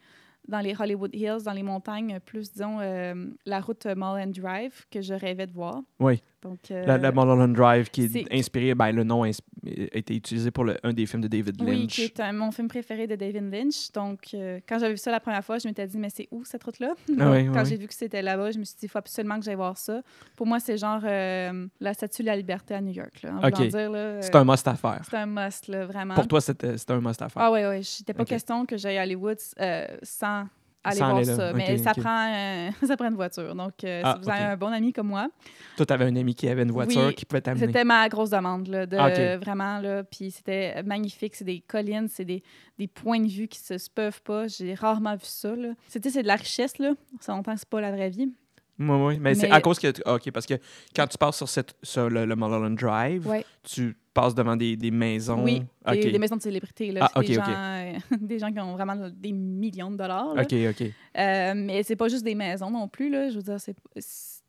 dans 0.47 0.59
les 0.59 0.75
Hollywood 0.79 1.15
Hills, 1.15 1.43
dans 1.43 1.53
les 1.53 1.63
montagnes, 1.63 2.19
plus, 2.23 2.51
disons, 2.51 2.79
euh, 2.79 3.15
la 3.47 3.61
route 3.61 3.87
Mulholland 3.87 4.31
Drive 4.31 4.85
que 4.91 5.01
je 5.01 5.15
rêvais 5.15 5.47
de 5.47 5.53
voir. 5.53 5.81
Oui. 5.99 6.21
Donc, 6.45 6.59
euh, 6.69 6.85
La, 6.85 6.99
la 6.99 7.11
Mulholland 7.11 7.53
Drive, 7.55 7.89
qui 7.89 8.03
est, 8.03 8.07
c'est- 8.07 8.25
inspiré, 8.31 8.75
ben, 8.75 8.91
le 8.91 9.03
nom 9.03 9.23
a 9.23 9.29
été 9.65 10.15
utilisé 10.15 10.51
pour 10.51 10.63
le- 10.63 10.77
un 10.83 10.93
des 10.93 11.07
films 11.07 11.23
de 11.23 11.27
David 11.27 11.59
Lynch. 11.59 11.67
Oui, 11.69 11.87
qui 11.87 12.01
est 12.03 12.19
un- 12.19 12.33
mon 12.33 12.51
film 12.51 12.67
préféré 12.67 13.07
de 13.07 13.15
David 13.15 13.51
Lynch. 13.51 13.91
Donc, 13.93 14.27
euh, 14.35 14.59
quand 14.69 14.77
j'avais 14.77 14.93
vu 14.93 14.97
ça 14.99 15.09
la 15.09 15.19
première 15.19 15.43
fois, 15.43 15.57
je 15.57 15.67
m'étais 15.67 15.87
dit, 15.87 15.97
mais 15.97 16.09
c'est 16.11 16.27
où 16.29 16.45
cette 16.45 16.63
route-là? 16.63 16.93
Ah 17.19 17.31
oui, 17.31 17.47
quand 17.51 17.63
oui, 17.63 17.69
j'ai 17.69 17.77
vu 17.77 17.87
que 17.87 17.93
c'était 17.95 18.21
là-bas, 18.21 18.51
je 18.51 18.59
me 18.59 18.63
suis 18.63 18.75
dit, 18.75 18.85
il 18.85 18.89
faut 18.89 18.99
absolument 18.99 19.39
que 19.39 19.45
j'aille 19.45 19.55
voir 19.55 19.75
ça. 19.75 20.01
Pour 20.35 20.45
moi, 20.45 20.59
c'est 20.59 20.77
genre 20.77 21.01
euh, 21.03 21.65
la 21.79 21.93
statue 21.95 22.21
de 22.21 22.27
la 22.27 22.35
liberté 22.35 22.75
à 22.75 22.81
New 22.81 22.93
York. 22.93 23.23
Là, 23.23 23.39
C'est 23.55 23.73
euh, 23.75 24.21
un 24.33 24.43
must 24.45 24.67
à 24.67 24.75
faire. 24.75 25.01
c'est 25.09 25.17
un 25.17 25.25
must, 25.25 25.67
là, 25.67 25.85
vraiment. 25.87 26.13
Pour 26.13 26.27
toi, 26.27 26.41
c'était 26.41 26.75
un 26.89 27.01
must 27.01 27.21
à 27.23 27.29
faire. 27.29 27.41
Ah 27.41 27.51
oui, 27.51 27.61
oui. 27.67 27.83
C'était 27.83 28.13
pas 28.13 28.23
question 28.25 28.67
que 28.67 28.77
j'aille 28.77 28.99
à 28.99 29.03
Hollywood 29.03 29.37
euh, 29.59 29.87
sans 30.03 30.45
aller 30.85 30.99
Sans 30.99 31.11
voir 31.11 31.25
ça. 31.25 31.53
Mais 31.53 31.77
ça, 31.77 31.93
prend, 31.93 32.27
euh, 32.33 32.69
ça 32.87 32.95
prend 32.97 33.09
une 33.09 33.15
voiture. 33.15 33.53
Donc, 33.55 33.83
euh, 33.83 34.01
Ah, 34.03 34.15
si 34.17 34.23
vous 34.23 34.29
avez 34.29 34.43
un 34.43 34.57
bon 34.57 34.67
ami 34.71 34.93
comme 34.93 35.07
moi, 35.07 35.29
Toi, 35.77 35.85
tu 35.85 35.93
avais 35.93 36.05
un 36.05 36.15
ami 36.15 36.35
qui 36.35 36.47
avait 36.47 36.63
une 36.63 36.71
voiture 36.71 37.07
Oui, 37.07 37.15
qui 37.15 37.25
pouvait 37.25 37.41
t'amener. 37.41 37.65
c'était 37.65 37.83
ma 37.83 38.07
grosse 38.09 38.29
demande. 38.29 38.67
Là, 38.67 38.85
de, 38.85 38.97
Ah. 38.97 39.37
Vraiment, 39.37 39.79
là. 39.79 40.03
Puis 40.03 40.31
c'était 40.31 40.81
magnifique. 40.83 41.35
C'est 41.35 41.45
des 41.45 41.59
collines, 41.59 42.07
c'est 42.09 42.25
des, 42.25 42.43
des 42.77 42.87
points 42.87 43.19
de 43.19 43.27
vue 43.27 43.47
qui 43.47 43.59
se, 43.59 43.77
se 43.77 43.89
peuvent 43.89 44.21
pas. 44.21 44.47
J'ai 44.47 44.73
rarement 44.73 45.13
vu 45.15 45.21
ça. 45.23 45.53
C'était 45.87 46.09
c'est 46.09 46.23
de 46.23 46.27
la 46.27 46.35
richesse. 46.35 46.77
Là. 46.77 46.93
Ça 47.19 47.33
longtemps 47.33 47.53
que 47.53 47.59
c'est 47.59 47.69
pas 47.69 47.81
la 47.81 47.91
vraie 47.91 48.09
vie. 48.09 48.31
Oui, 48.77 48.87
oui. 48.89 49.17
Mais, 49.19 49.35
c'est 49.35 49.49
à 49.49 49.61
cause 49.61 49.79
que. 49.79 49.87
OK, 50.09 50.31
parce 50.31 50.45
que 50.45 50.55
quand 50.95 51.07
tu 51.07 51.17
passes 51.17 51.37
sur, 51.37 51.47
cette, 51.47 51.75
sur 51.81 52.09
le, 52.09 52.25
le 52.25 52.35
Mulholland 52.35 52.75
Drive, 52.77 53.25
Ouais. 53.27 53.45
tu 53.63 53.95
passes 54.13 54.35
devant 54.35 54.55
des, 54.55 54.75
des 54.75 54.91
maisons. 54.91 55.43
Oui, 55.43 55.63
OK. 55.87 55.93
des, 55.93 56.11
des 56.11 56.19
maisons 56.19 56.35
de 56.37 56.41
célébrités. 56.41 56.91
Là. 56.91 57.09
Ah, 57.13 57.21
des, 57.21 57.33
gens, 57.33 57.43
euh, 57.47 57.93
des 58.21 58.39
gens 58.39 58.51
qui 58.51 58.59
ont 58.59 58.73
vraiment 58.73 58.95
des 59.13 59.31
millions 59.31 59.91
de 59.91 59.97
dollars. 59.97 60.33
là. 60.33 60.41
OK, 60.43 60.53
OK. 60.69 60.81
Euh, 61.17 61.53
mais 61.55 61.83
c'est 61.83 61.95
pas 61.95 62.07
juste 62.09 62.23
des 62.25 62.35
maisons 62.35 62.69
non 62.69 62.87
plus. 62.87 63.09
Là. 63.09 63.29
Je 63.29 63.35
veux 63.37 63.43
dire, 63.43 63.59
c'est 63.59 63.75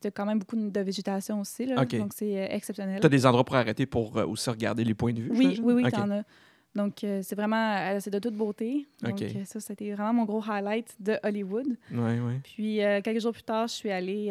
c'est 0.00 0.12
quand 0.14 0.26
même 0.26 0.38
beaucoup 0.38 0.56
de 0.56 0.80
végétation 0.80 1.40
aussi. 1.40 1.66
Là. 1.66 1.84
Donc, 1.84 2.12
c'est 2.14 2.38
euh, 2.38 2.46
exceptionnel. 2.50 3.00
Tu 3.00 3.06
as 3.06 3.08
des 3.08 3.26
endroits 3.26 3.44
pour 3.44 3.56
arrêter 3.56 3.86
pour 3.86 4.16
euh, 4.18 4.26
aussi 4.26 4.50
regarder 4.50 4.84
les 4.84 4.94
points 4.94 5.12
de 5.12 5.22
vue? 5.22 5.30
Oui, 5.32 5.58
oui, 5.62 5.74
oui, 5.74 5.82
OK. 5.86 5.92
t'en 5.92 6.10
as. 6.10 6.22
Donc, 6.76 7.02
euh, 7.02 7.20
c'est 7.22 7.34
vraiment, 7.34 7.74
euh, 7.76 7.98
c'est 8.00 8.10
de 8.10 8.18
toute 8.18 8.34
beauté. 8.34 8.86
Donc, 9.02 9.20
euh, 9.22 9.44
ça, 9.44 9.60
c'était 9.60 9.92
vraiment 9.92 10.12
mon 10.12 10.24
gros 10.24 10.42
highlight 10.48 10.94
de 11.00 11.16
Hollywood. 11.24 11.66
Oui, 11.90 12.18
oui. 12.20 12.34
Puis, 12.44 12.82
euh, 12.84 13.00
quelques 13.02 13.20
jours 13.20 13.32
plus 13.32 13.42
tard, 13.42 13.66
je 13.68 13.72
suis 13.74 13.90
allée 13.90 14.28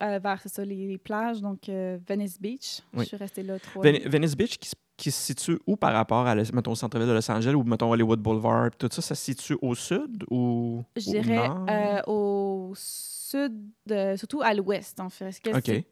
vers, 0.00 0.40
ça, 0.46 0.64
les, 0.64 0.88
les 0.88 0.98
plages, 0.98 1.40
donc 1.40 1.68
Venice 1.68 2.40
Beach. 2.40 2.80
Oui. 2.94 3.00
Je 3.04 3.08
suis 3.08 3.16
restée 3.16 3.42
là 3.42 3.58
trois 3.58 3.82
Ven- 3.84 4.02
Venice 4.08 4.34
Beach, 4.36 4.58
qui, 4.58 4.68
se- 4.70 4.74
qui 4.96 5.10
se 5.10 5.20
situe 5.20 5.58
où 5.66 5.76
par 5.76 5.92
rapport 5.92 6.26
à, 6.26 6.34
mettons, 6.34 6.72
au 6.72 6.74
centre-ville 6.74 7.06
de 7.08 7.12
Los 7.12 7.30
Angeles 7.30 7.54
ou, 7.54 7.62
mettons, 7.62 7.90
Hollywood 7.92 8.20
Boulevard, 8.20 8.70
tout 8.76 8.88
ça, 8.90 9.00
ça 9.02 9.14
se 9.14 9.22
situe 9.24 9.56
au 9.62 9.74
sud 9.74 10.24
ou 10.30 10.82
Je 10.96 11.10
dirais 11.10 11.48
euh, 11.68 12.00
au 12.06 12.72
sud, 12.74 13.21
de- 13.86 14.16
surtout 14.16 14.40
à 14.42 14.54
l'ouest, 14.54 15.00
en 15.00 15.08
fait. 15.08 15.32
C'est 15.32 15.42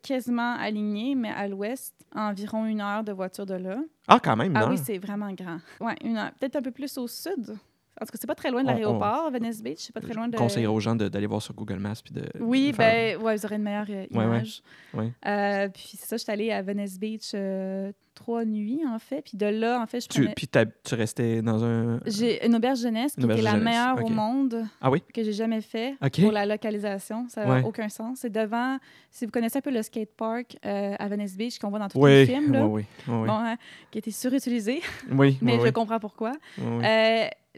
quasiment 0.03 0.55
aligné, 0.57 1.15
mais 1.15 1.31
à 1.31 1.49
l'ouest, 1.49 1.95
environ 2.15 2.67
une 2.67 2.81
heure 2.81 3.05
de 3.05 3.13
voiture 3.13 3.47
de 3.47 3.55
là. 3.55 3.79
Ah, 4.09 4.19
quand 4.23 4.37
même, 4.37 4.55
Ah 4.57 4.69
oui, 4.69 4.79
c'est 4.79 4.99
vraiment 4.99 5.33
grand. 5.33 5.59
Ouais, 5.81 5.97
une 6.05 6.17
heure. 6.17 6.33
Peut-être 6.39 6.57
un 6.57 6.63
peu 6.63 6.71
plus 6.73 6.97
au 6.99 7.07
sud? 7.09 7.57
En 8.01 8.07
tout 8.07 8.13
cas, 8.13 8.19
c'est 8.21 8.27
pas 8.27 8.35
très 8.35 8.51
loin 8.51 8.63
de 8.63 8.69
On- 8.69 8.73
l'aéroport, 8.73 9.31
Venice 9.31 9.63
Beach. 9.63 9.79
C'est 9.79 9.93
pas 9.95 10.01
très 10.01 10.15
loin 10.15 10.27
de. 10.29 10.33
Je 10.33 10.39
conseillerais 10.39 10.73
aux 10.73 10.81
gens 10.81 10.97
d'aller 10.97 11.27
voir 11.27 11.43
sur 11.43 11.55
Google 11.55 11.79
Maps 11.79 11.93
puis 12.03 12.15
de. 12.15 12.23
Oui, 12.41 12.71
de 12.71 12.77
faire- 12.77 13.19
ben, 13.19 13.23
ouais, 13.25 13.37
vous 13.37 13.45
aurez 13.45 13.57
une 13.57 13.63
meilleure 13.63 13.87
euh, 13.91 14.07
Ouais, 14.11 14.19
ouais. 14.19 14.25
image. 14.25 14.63
Ouais. 14.95 15.13
Euh, 15.27 15.69
puis 15.69 15.91
c'est 15.97 16.07
ça, 16.07 16.17
je 16.17 16.23
suis 16.23 16.33
allée 16.33 16.51
à 16.51 16.63
Venice 16.63 16.99
Beach 16.99 17.33
euh, 17.35 17.93
trois 18.15 18.45
nuits, 18.45 18.81
en 18.89 18.99
fait. 18.99 19.23
Puis 19.23 19.37
de 19.37 19.47
là, 19.47 19.81
en 19.81 19.87
fait, 19.87 20.01
je 20.01 20.09
Tu, 20.09 20.21
prenais... 20.23 20.35
puis 20.35 20.49
t'as- 20.49 20.65
tu 20.67 20.95
restais 20.95 21.43
dans 21.43 21.63
un. 21.65 22.01
J'ai 22.07 22.45
une 22.47 22.55
auberge 22.57 22.81
jeunesse 22.81 23.15
qui 23.15 23.25
était 23.25 23.43
la 23.43 23.51
jeunesse, 23.53 23.65
meilleure 23.65 24.03
au 24.05 24.09
monde 24.09 24.65
Ah 24.81 24.91
oui? 24.91 25.03
que 25.13 25.23
j'ai 25.23 25.33
jamais 25.35 25.61
fait 25.61 25.95
pour 26.23 26.33
la 26.33 26.47
localisation. 26.47 27.27
Ça 27.29 27.45
n'a 27.45 27.67
aucun 27.67 27.89
sens. 27.91 28.21
C'est 28.23 28.31
devant, 28.33 28.79
si 29.11 29.27
vous 29.27 29.31
connaissez 29.31 29.59
un 29.59 29.63
peu 29.63 29.71
le 29.71 29.83
skate 29.83 30.11
park 30.17 30.57
à 30.63 31.07
Venice 31.09 31.37
Beach 31.37 31.59
qu'on 31.59 31.69
voit 31.69 31.79
dans 31.79 31.89
tous 31.89 32.05
les 32.07 32.25
films, 32.27 32.53
là, 32.53 32.67
oui. 32.67 32.85
oui, 33.09 33.15
oui. 33.15 33.27
Bon, 33.27 33.35
hein, 33.35 33.57
qui 33.91 33.99
a 33.99 34.01
été 34.01 34.11
surutilisé, 34.11 34.81
oui, 35.13 35.37
mais 35.43 35.59
je 35.65 35.71
comprends 35.71 36.01
pourquoi. 36.01 36.33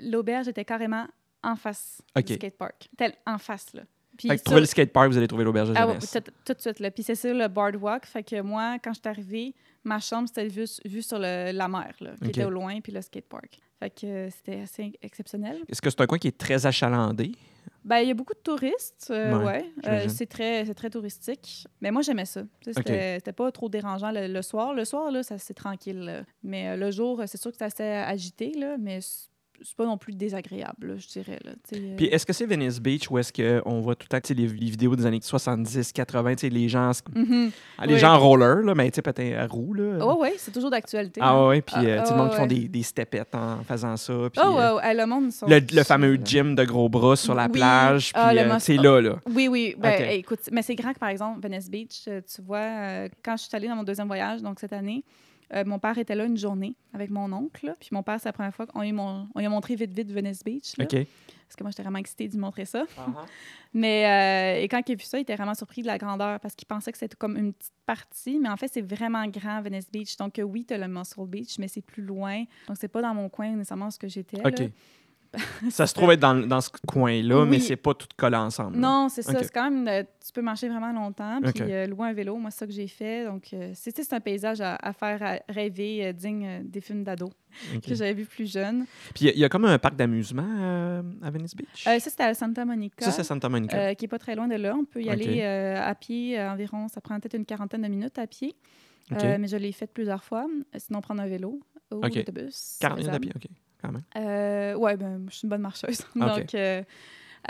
Oui, 0.03 0.07
oui. 0.07 0.11
L'auberge 0.11 0.49
était 0.49 0.65
carrément 0.65 1.07
en 1.43 1.57
face 1.57 2.01
Ok. 2.17 2.25
du 2.25 2.35
skate 2.35 2.57
park. 2.57 2.89
Tel, 2.97 3.15
en 3.27 3.39
face, 3.39 3.73
là. 3.75 3.83
Puis 4.17 4.29
Fait 4.29 4.35
que 4.35 4.41
sur- 4.41 4.45
trouver 4.45 4.61
le 4.61 4.67
skatepark, 4.67 5.11
vous 5.11 5.17
allez 5.17 5.27
trouver 5.27 5.43
l'auberge 5.45 5.71
de 5.71 5.75
Ah 5.77 5.87
jeunesse. 5.89 6.11
tout, 6.13 6.33
tout 6.45 6.53
de 6.53 6.61
suite. 6.61 6.81
Là. 6.81 6.91
Puis 6.91 7.03
c'est 7.03 7.15
sur 7.15 7.33
le 7.35 7.49
boardwalk. 7.49 8.05
Fait 8.05 8.23
que 8.23 8.41
moi, 8.43 8.79
quand 8.79 8.93
je 8.93 9.01
suis 9.01 9.09
arrivée, 9.09 9.55
ma 9.85 9.99
chambre, 10.01 10.29
c'était 10.29 10.47
vue, 10.49 10.67
vue 10.85 11.01
sur 11.03 11.19
le- 11.19 11.51
la 11.53 11.67
mer, 11.67 11.95
là, 12.01 12.11
qui 12.23 12.29
était 12.29 12.45
au 12.45 12.51
loin, 12.51 12.79
puis 12.83 12.93
le 12.93 13.01
skatepark. 13.01 13.59
Fait 13.81 13.89
que 13.91 14.07
euh, 14.07 14.31
c'était 14.31 14.61
assez 14.61 14.93
exceptionnel. 15.03 15.63
Est-ce 15.67 15.81
que 15.81 15.89
c'est 15.89 16.01
un 16.03 16.07
coin 16.07 16.19
qui 16.19 16.29
est 16.29 16.39
très 16.39 16.67
achalandé? 16.67 17.33
Ben, 17.85 17.99
il 18.01 18.09
y 18.09 18.11
a 18.11 18.15
beaucoup 18.15 18.35
de 18.35 18.39
touristes, 18.39 19.09
euh, 19.11 19.39
Ouais, 19.39 19.45
ouais. 19.45 19.73
Euh, 19.87 20.09
c'est 20.09 20.27
très, 20.27 20.65
touristique. 20.91 21.67
Mais 21.81 21.91
moi, 21.91 22.03
j'aimais 22.03 22.27
ça. 22.27 22.43
C'était 22.65 23.15
c'était 23.17 23.33
pas 23.33 23.51
trop 23.51 23.69
dérangeant 23.71 24.13
le, 24.13 24.29
le 24.29 24.43
soir. 24.43 24.75
Le 24.75 24.85
soir, 24.85 25.11
là, 25.11 25.23
c'est 25.23 25.55
tranquille. 25.55 25.99
là. 26.01 26.23
Mais 26.45 26.69
euh, 26.69 26.77
le 26.77 26.91
jour, 26.93 27.23
c'est 27.27 27.41
sûr 27.41 27.51
que 27.51 27.57
c'est 27.59 27.65
assez 27.65 27.83
agité, 27.83 28.53
là, 28.57 28.77
mais 28.79 29.01
c'est 29.65 29.77
pas 29.77 29.85
non 29.87 29.97
plus 29.99 30.13
désagréable, 30.13 30.97
je 30.99 31.07
dirais. 31.09 31.39
Là, 31.45 31.53
sais, 31.65 31.77
euh. 31.79 31.97
Puis 31.97 32.07
est-ce 32.07 32.27
que 32.27 32.33
c'est 32.33 32.47
Venice 32.47 32.81
Beach 32.81 33.11
où 33.11 33.19
est-ce 33.19 33.33
qu'on 33.33 33.81
voit 33.81 33.95
tout 33.95 34.07
le 34.11 34.19
temps 34.21 34.35
les, 34.35 34.47
les 34.47 34.71
vidéos 34.71 34.95
des 34.97 35.07
années 35.07 35.21
70, 35.23 35.93
80, 35.93 36.35
tu 36.35 36.41
sais, 36.41 36.49
les 36.49 36.69
gens, 36.69 36.91
ah, 37.79 37.87
les 37.87 37.95
Oui. 37.95 37.99
gens 38.01 38.15
en 38.15 38.19
roller, 38.19 38.63
là, 38.63 38.75
mais 38.75 38.91
peut-être 38.91 39.37
à 39.39 39.47
roue, 39.47 39.75
là. 39.75 39.99
Oh, 40.05 40.21
ouais, 40.21 40.35
c'est 40.39 40.53
toujours 40.53 40.71
d'actualité. 40.71 41.21
Ah 41.23 41.33
hein. 41.33 41.49
ouais, 41.49 41.63
puis 41.63 41.75
Ah, 41.79 41.83
euh, 41.85 42.01
tu 42.01 42.07
sais, 42.07 42.13
ah, 42.13 42.17
le 42.17 42.23
monde 42.23 42.31
qui 42.31 42.37
font 42.37 42.43
ouais. 42.43 42.49
des, 42.49 42.69
des 42.69 42.83
stepettes 42.83 43.35
en 43.35 43.63
faisant 43.65 43.97
ça. 43.97 44.13
Puis, 44.33 44.43
Oh, 44.45 44.59
euh, 44.59 44.77
ouais, 44.77 44.95
le 44.95 45.07
monde 45.07 45.33
sont 45.33 45.47
le, 45.47 45.61
le 45.73 45.83
fameux 45.85 46.15
là. 46.17 46.23
gym 46.25 46.55
de 46.55 46.65
gros 46.65 46.89
bras 46.89 47.17
sur 47.17 47.35
la 47.35 47.47
Oui. 47.47 47.53
plage, 47.53 48.13
puis 48.13 48.23
Ah, 48.25 48.31
euh, 48.33 48.55
must- 48.55 48.61
c'est 48.61 48.77
là, 48.77 49.01
là. 49.01 49.17
Oui, 49.35 49.49
oui. 49.49 49.75
Ben, 49.79 50.11
écoute, 50.11 50.41
mais 50.53 50.63
c'est 50.63 50.75
grand 50.75 50.93
que, 50.93 50.99
par 50.99 51.09
exemple, 51.09 51.41
Venice 51.43 51.71
Beach, 51.71 52.03
euh, 52.09 52.21
tu 52.35 52.43
vois, 52.43 52.59
euh, 52.59 53.09
quand 53.25 53.37
je 53.37 53.43
suis 53.45 53.57
allée 53.57 53.69
dans 53.69 53.77
mon 53.77 53.85
deuxième 53.85 54.07
voyage, 54.07 54.43
donc 54.43 54.59
cette 54.61 54.73
année, 54.73 55.05
euh, 55.55 55.65
mon 55.65 55.79
père 55.79 55.99
était 55.99 56.15
là 56.15 56.25
une 56.25 56.37
journée 56.37 56.75
avec 56.95 57.11
mon 57.11 57.31
oncle. 57.33 57.67
là. 57.67 57.75
Puis 57.79 57.91
mon 57.93 58.03
père, 58.03 58.19
c'est 58.21 58.29
la 58.29 58.33
première 58.33 58.55
fois 58.55 58.67
qu'on 58.67 58.81
lui, 58.83 58.93
mon- 58.93 59.29
on 59.35 59.39
lui 59.39 59.47
a 59.47 59.51
montré 59.51 59.75
vite, 59.77 59.93
vite 59.93 60.11
Venice 60.11 60.43
Beach. 60.45 60.77
là. 60.79 60.85
OK. 60.85 61.07
Parce 61.49 61.57
que 61.59 61.65
moi, 61.65 61.71
j'étais 61.71 61.83
vraiment 61.83 61.99
excitée 61.99 62.29
de 62.29 62.33
lui 62.33 62.41
montrer 62.41 62.65
ça. 62.65 62.85
Mais 63.75 64.57
euh, 64.59 64.63
et 64.63 64.69
quand 64.69 64.81
il 64.89 64.93
a 64.93 64.95
vu 64.95 65.05
ça, 65.05 65.19
il 65.19 65.23
était 65.23 65.37
vraiment 65.37 65.55
surpris 65.55 65.83
de 65.83 65.87
la 65.87 65.99
grandeur 65.99 66.41
parce 66.41 66.55
qu'il 66.55 66.67
pensait 66.67 66.93
que 66.93 66.99
c'était 66.99 67.17
comme 67.17 67.37
une 67.37 67.53
petite 67.53 67.73
partie. 67.87 68.39
Mais 68.39 68.49
en 68.49 68.57
fait, 68.57 68.69
c'est 68.73 68.83
vraiment 68.83 69.27
grand, 69.29 69.61
Venice 69.63 69.91
Beach. 69.91 70.17
Donc 70.17 70.41
oui, 70.43 70.65
tu 70.67 70.75
as 70.75 70.79
le 70.79 70.89
Muscle 70.89 71.27
Beach, 71.27 71.59
mais 71.59 71.69
c'est 71.69 71.83
plus 71.83 72.03
loin. 72.03 72.45
Donc 72.69 72.77
c'est 72.81 72.89
pas 72.89 73.03
dans 73.03 73.15
mon 73.15 73.29
coin 73.29 73.51
nécessairement 73.51 73.91
ce 73.91 73.99
que 73.99 74.09
j'étais. 74.09 74.39
là. 74.39 74.51
Ça 75.71 75.87
se 75.87 75.95
trouve 75.95 76.11
être 76.13 76.21
dans, 76.21 76.35
dans 76.35 76.61
ce 76.61 76.69
coin-là, 76.87 77.45
mais 77.45 77.57
Oui. 77.57 77.61
c'est 77.63 77.77
pas 77.77 77.95
tout 77.95 78.07
collé 78.17 78.37
ensemble. 78.37 78.77
Non, 78.77 79.09
c'est 79.09 79.23
ça. 79.23 79.33
C'est 79.43 79.53
quand 79.53 79.71
même. 79.71 79.89
euh, 79.89 80.03
tu 80.25 80.33
peux 80.33 80.43
marcher 80.43 80.69
vraiment 80.69 80.93
longtemps. 80.93 81.41
Puis 81.41 81.51
Ok. 81.51 81.61
euh, 81.63 81.87
louer 81.87 82.09
un 82.09 82.13
vélo, 82.13 82.37
moi, 82.37 82.51
c'est 82.51 82.59
ça 82.61 82.67
que 82.67 82.73
j'ai 82.73 82.87
fait. 82.89 83.25
Donc, 83.25 83.49
euh, 83.53 83.71
c'est 83.75 84.13
un 84.13 84.21
paysage 84.21 84.61
à, 84.61 84.77
à 84.77 84.93
faire 84.93 85.23
à 85.23 85.39
rêver, 85.53 86.07
euh, 86.07 86.13
digne 86.13 86.47
euh, 86.47 86.61
des 86.65 86.81
films 86.81 87.03
d'ado 87.05 87.31
OK. 87.75 87.81
que 87.87 87.95
j'avais 87.95 88.15
vu 88.15 88.25
plus 88.27 88.51
jeune. 88.51 88.85
Puis 89.15 89.27
il 89.27 89.37
y 89.37 89.41
y, 89.41 89.45
a 89.45 89.49
comme 89.49 89.65
un 89.65 89.79
parc 89.79 89.97
d'amusement 89.97 91.03
à 91.23 91.31
Venice 91.31 91.55
Beach? 91.57 91.85
Ça, 91.85 91.99
c'était 91.99 92.23
à 92.25 92.35
Santa 92.35 92.65
Monica. 92.65 93.05
ça, 93.05 93.11
c'est 93.13 93.25
Santa 93.25 93.49
Monica. 93.49 93.95
qui 93.95 94.05
est 94.05 94.09
pas 94.09 94.19
très 94.19 94.35
loin 94.35 94.49
de 94.49 94.57
là. 94.57 94.75
On 94.79 94.85
peut 94.85 95.03
y 95.03 95.09
aller 95.11 95.43
à 95.43 95.95
pied 95.95 96.41
environ. 96.41 96.89
Ça 96.89 97.01
prend 97.01 97.19
peut-être 97.21 97.35
une 97.37 97.45
quarantaine 97.47 97.83
de 97.83 97.89
minutes 97.89 98.19
à 98.19 98.27
pied. 98.27 98.55
Mais 99.11 99.49
je 99.49 99.57
l'ai 99.57 99.73
fait 99.73 99.87
plusieurs 99.87 100.25
fois. 100.25 100.47
Sinon, 100.77 101.01
prendre 101.01 101.23
un 101.23 101.27
vélo 101.29 101.61
ou 101.91 102.01
l'autobus. 102.01 102.55
c'est 102.55 102.81
40 102.81 102.99
minutes 102.99 103.15
à 103.15 103.21
pied, 103.21 103.33
OK. 103.37 103.47
Quand 103.83 103.93
même. 103.93 104.03
Euh, 104.17 104.75
ouais, 104.77 104.97
ben, 104.97 105.27
je 105.29 105.35
suis 105.37 105.45
une 105.47 105.51
bonne 105.51 105.61
marcheuse. 105.61 106.01
Ok. 106.17 106.21
Donc, 106.27 106.55
euh, 106.55 106.83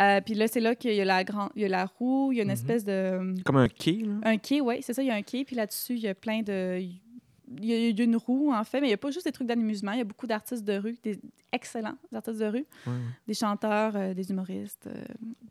euh, 0.01 0.21
puis 0.23 0.35
là, 0.35 0.49
c'est 0.49 0.61
là 0.61 0.75
qu'il 0.75 0.95
y 0.95 1.01
a 1.01 1.05
la 1.05 1.23
grande, 1.23 1.51
il 1.55 1.62
y 1.62 1.64
a 1.66 1.68
la 1.68 1.85
roue, 1.85 2.33
il 2.33 2.37
y 2.37 2.40
a 2.40 2.42
une 2.45 2.49
Mhm. 2.49 2.55
espèce 2.55 2.85
de 2.85 3.35
Comme 3.45 3.57
un 3.59 3.68
quai, 3.68 3.99
là. 4.07 4.14
un 4.25 4.38
quai, 4.38 4.61
oui, 4.62 4.77
c'est 4.81 4.95
ça, 4.95 5.03
il 5.03 5.09
y 5.09 5.11
a 5.11 5.14
un 5.14 5.23
quai, 5.23 5.45
puis 5.45 5.55
là-dessus, 5.55 5.95
il 5.95 6.01
y 6.01 6.09
a 6.09 6.14
plein 6.14 6.40
de 6.42 6.79
il 6.81 7.66
y 7.66 7.73
a, 7.75 7.77
il 7.88 7.99
y 7.99 8.01
a 8.01 8.05
une 8.05 8.16
roue 8.16 8.51
en 8.51 8.64
fait, 8.64 8.81
mais 8.81 8.87
il 8.87 8.90
y 8.90 8.95
a 8.95 8.97
pas 8.97 9.11
juste 9.11 9.27
des 9.27 9.33
trucs 9.33 9.47
d'amusement, 9.47 9.92
il 9.92 9.99
y 9.99 10.01
a 10.01 10.05
beaucoup 10.05 10.27
d'artistes 10.27 10.64
de 10.64 10.79
rue, 10.79 10.97
des 11.03 11.18
excellents, 11.52 11.94
les 12.10 12.16
artistes 12.16 12.38
de 12.40 12.46
rue. 12.46 12.66
Des 13.28 13.34
chanteurs, 13.34 13.92
euh, 13.94 14.14
des 14.14 14.30
humoristes, 14.30 14.86
euh, 14.86 15.04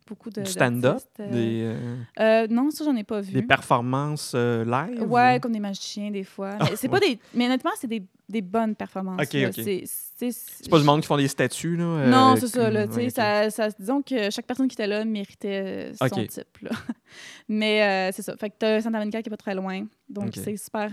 beaucoup 0.07 0.29
de. 0.29 0.41
Du 0.41 0.49
stand-up, 0.51 0.99
euh, 1.19 2.47
des, 2.47 2.53
non, 2.53 2.69
ça, 2.71 2.83
j'en 2.83 2.95
ai 2.95 3.03
pas 3.03 3.21
vu. 3.21 3.33
des 3.33 3.41
performances 3.43 4.33
live? 4.35 5.03
Ouais, 5.07 5.37
ou- 5.37 5.39
comme 5.39 5.51
des 5.53 5.59
magiciens, 5.59 6.11
des 6.11 6.23
fois. 6.23 6.55
Ah, 6.59 6.67
Mais 6.69 6.75
c'est 6.75 6.89
pas 6.89 6.99
des. 6.99 7.19
Mais 7.33 7.45
honnêtement, 7.45 7.71
c'est 7.79 7.87
des, 7.87 8.03
des 8.27 8.41
bonnes 8.41 8.75
performances. 8.75 9.21
Ok, 9.21 9.33
là. 9.33 9.47
ok. 9.49 9.53
C'est 9.55 9.83
c'est- 9.85 10.31
C'est 10.31 10.69
pas 10.69 10.77
du 10.77 10.85
monde 10.85 11.01
qui 11.01 11.07
font 11.07 11.17
des 11.17 11.27
statues, 11.27 11.75
là? 11.77 12.07
Non, 12.07 12.35
c'est 12.35 12.47
ça, 12.47 12.69
là. 12.69 12.85
ouais, 12.85 13.09
ça, 13.09 13.49
ça- 13.49 13.69
disons 13.79 14.03
que 14.03 14.29
chaque 14.29 14.45
personne 14.45 14.67
qui 14.67 14.75
était 14.75 14.85
là 14.85 15.03
méritait 15.03 15.93
son 15.95 16.05
type, 16.27 16.57
là. 16.61 16.69
Mais 17.49 18.11
c'est 18.11 18.21
ça. 18.21 18.35
Fait 18.37 18.49
que 18.49 18.55
t'as 18.59 18.81
Santa 18.81 18.99
Monica 18.99 19.21
qui 19.21 19.29
est 19.29 19.31
pas 19.31 19.37
très 19.37 19.55
loin. 19.55 19.85
Donc, 20.09 20.31
c'est 20.35 20.57
super, 20.57 20.89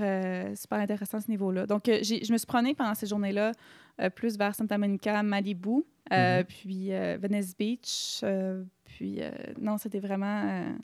super 0.56 0.78
intéressant 0.78 1.18
à 1.18 1.20
ce 1.20 1.30
niveau-là. 1.30 1.66
Donc, 1.66 1.82
j'ai- 1.84 2.24
je 2.24 2.32
me 2.32 2.38
suis 2.38 2.46
promenée 2.46 2.74
pendant 2.74 2.94
ces 2.94 3.06
journées-là 3.06 3.52
plus 4.14 4.36
vers 4.38 4.54
Santa 4.54 4.78
Monica, 4.78 5.22
Malibu, 5.22 5.84
euh, 6.12 6.38
Mhm. 6.38 6.44
puis 6.44 6.92
euh, 6.92 7.18
Venice 7.20 7.56
Beach. 7.56 8.20
euh, 8.22 8.64
puis, 8.84 9.18
euh, 9.20 9.30
non, 9.60 9.76
c'était 9.78 10.00
vraiment... 10.00 10.74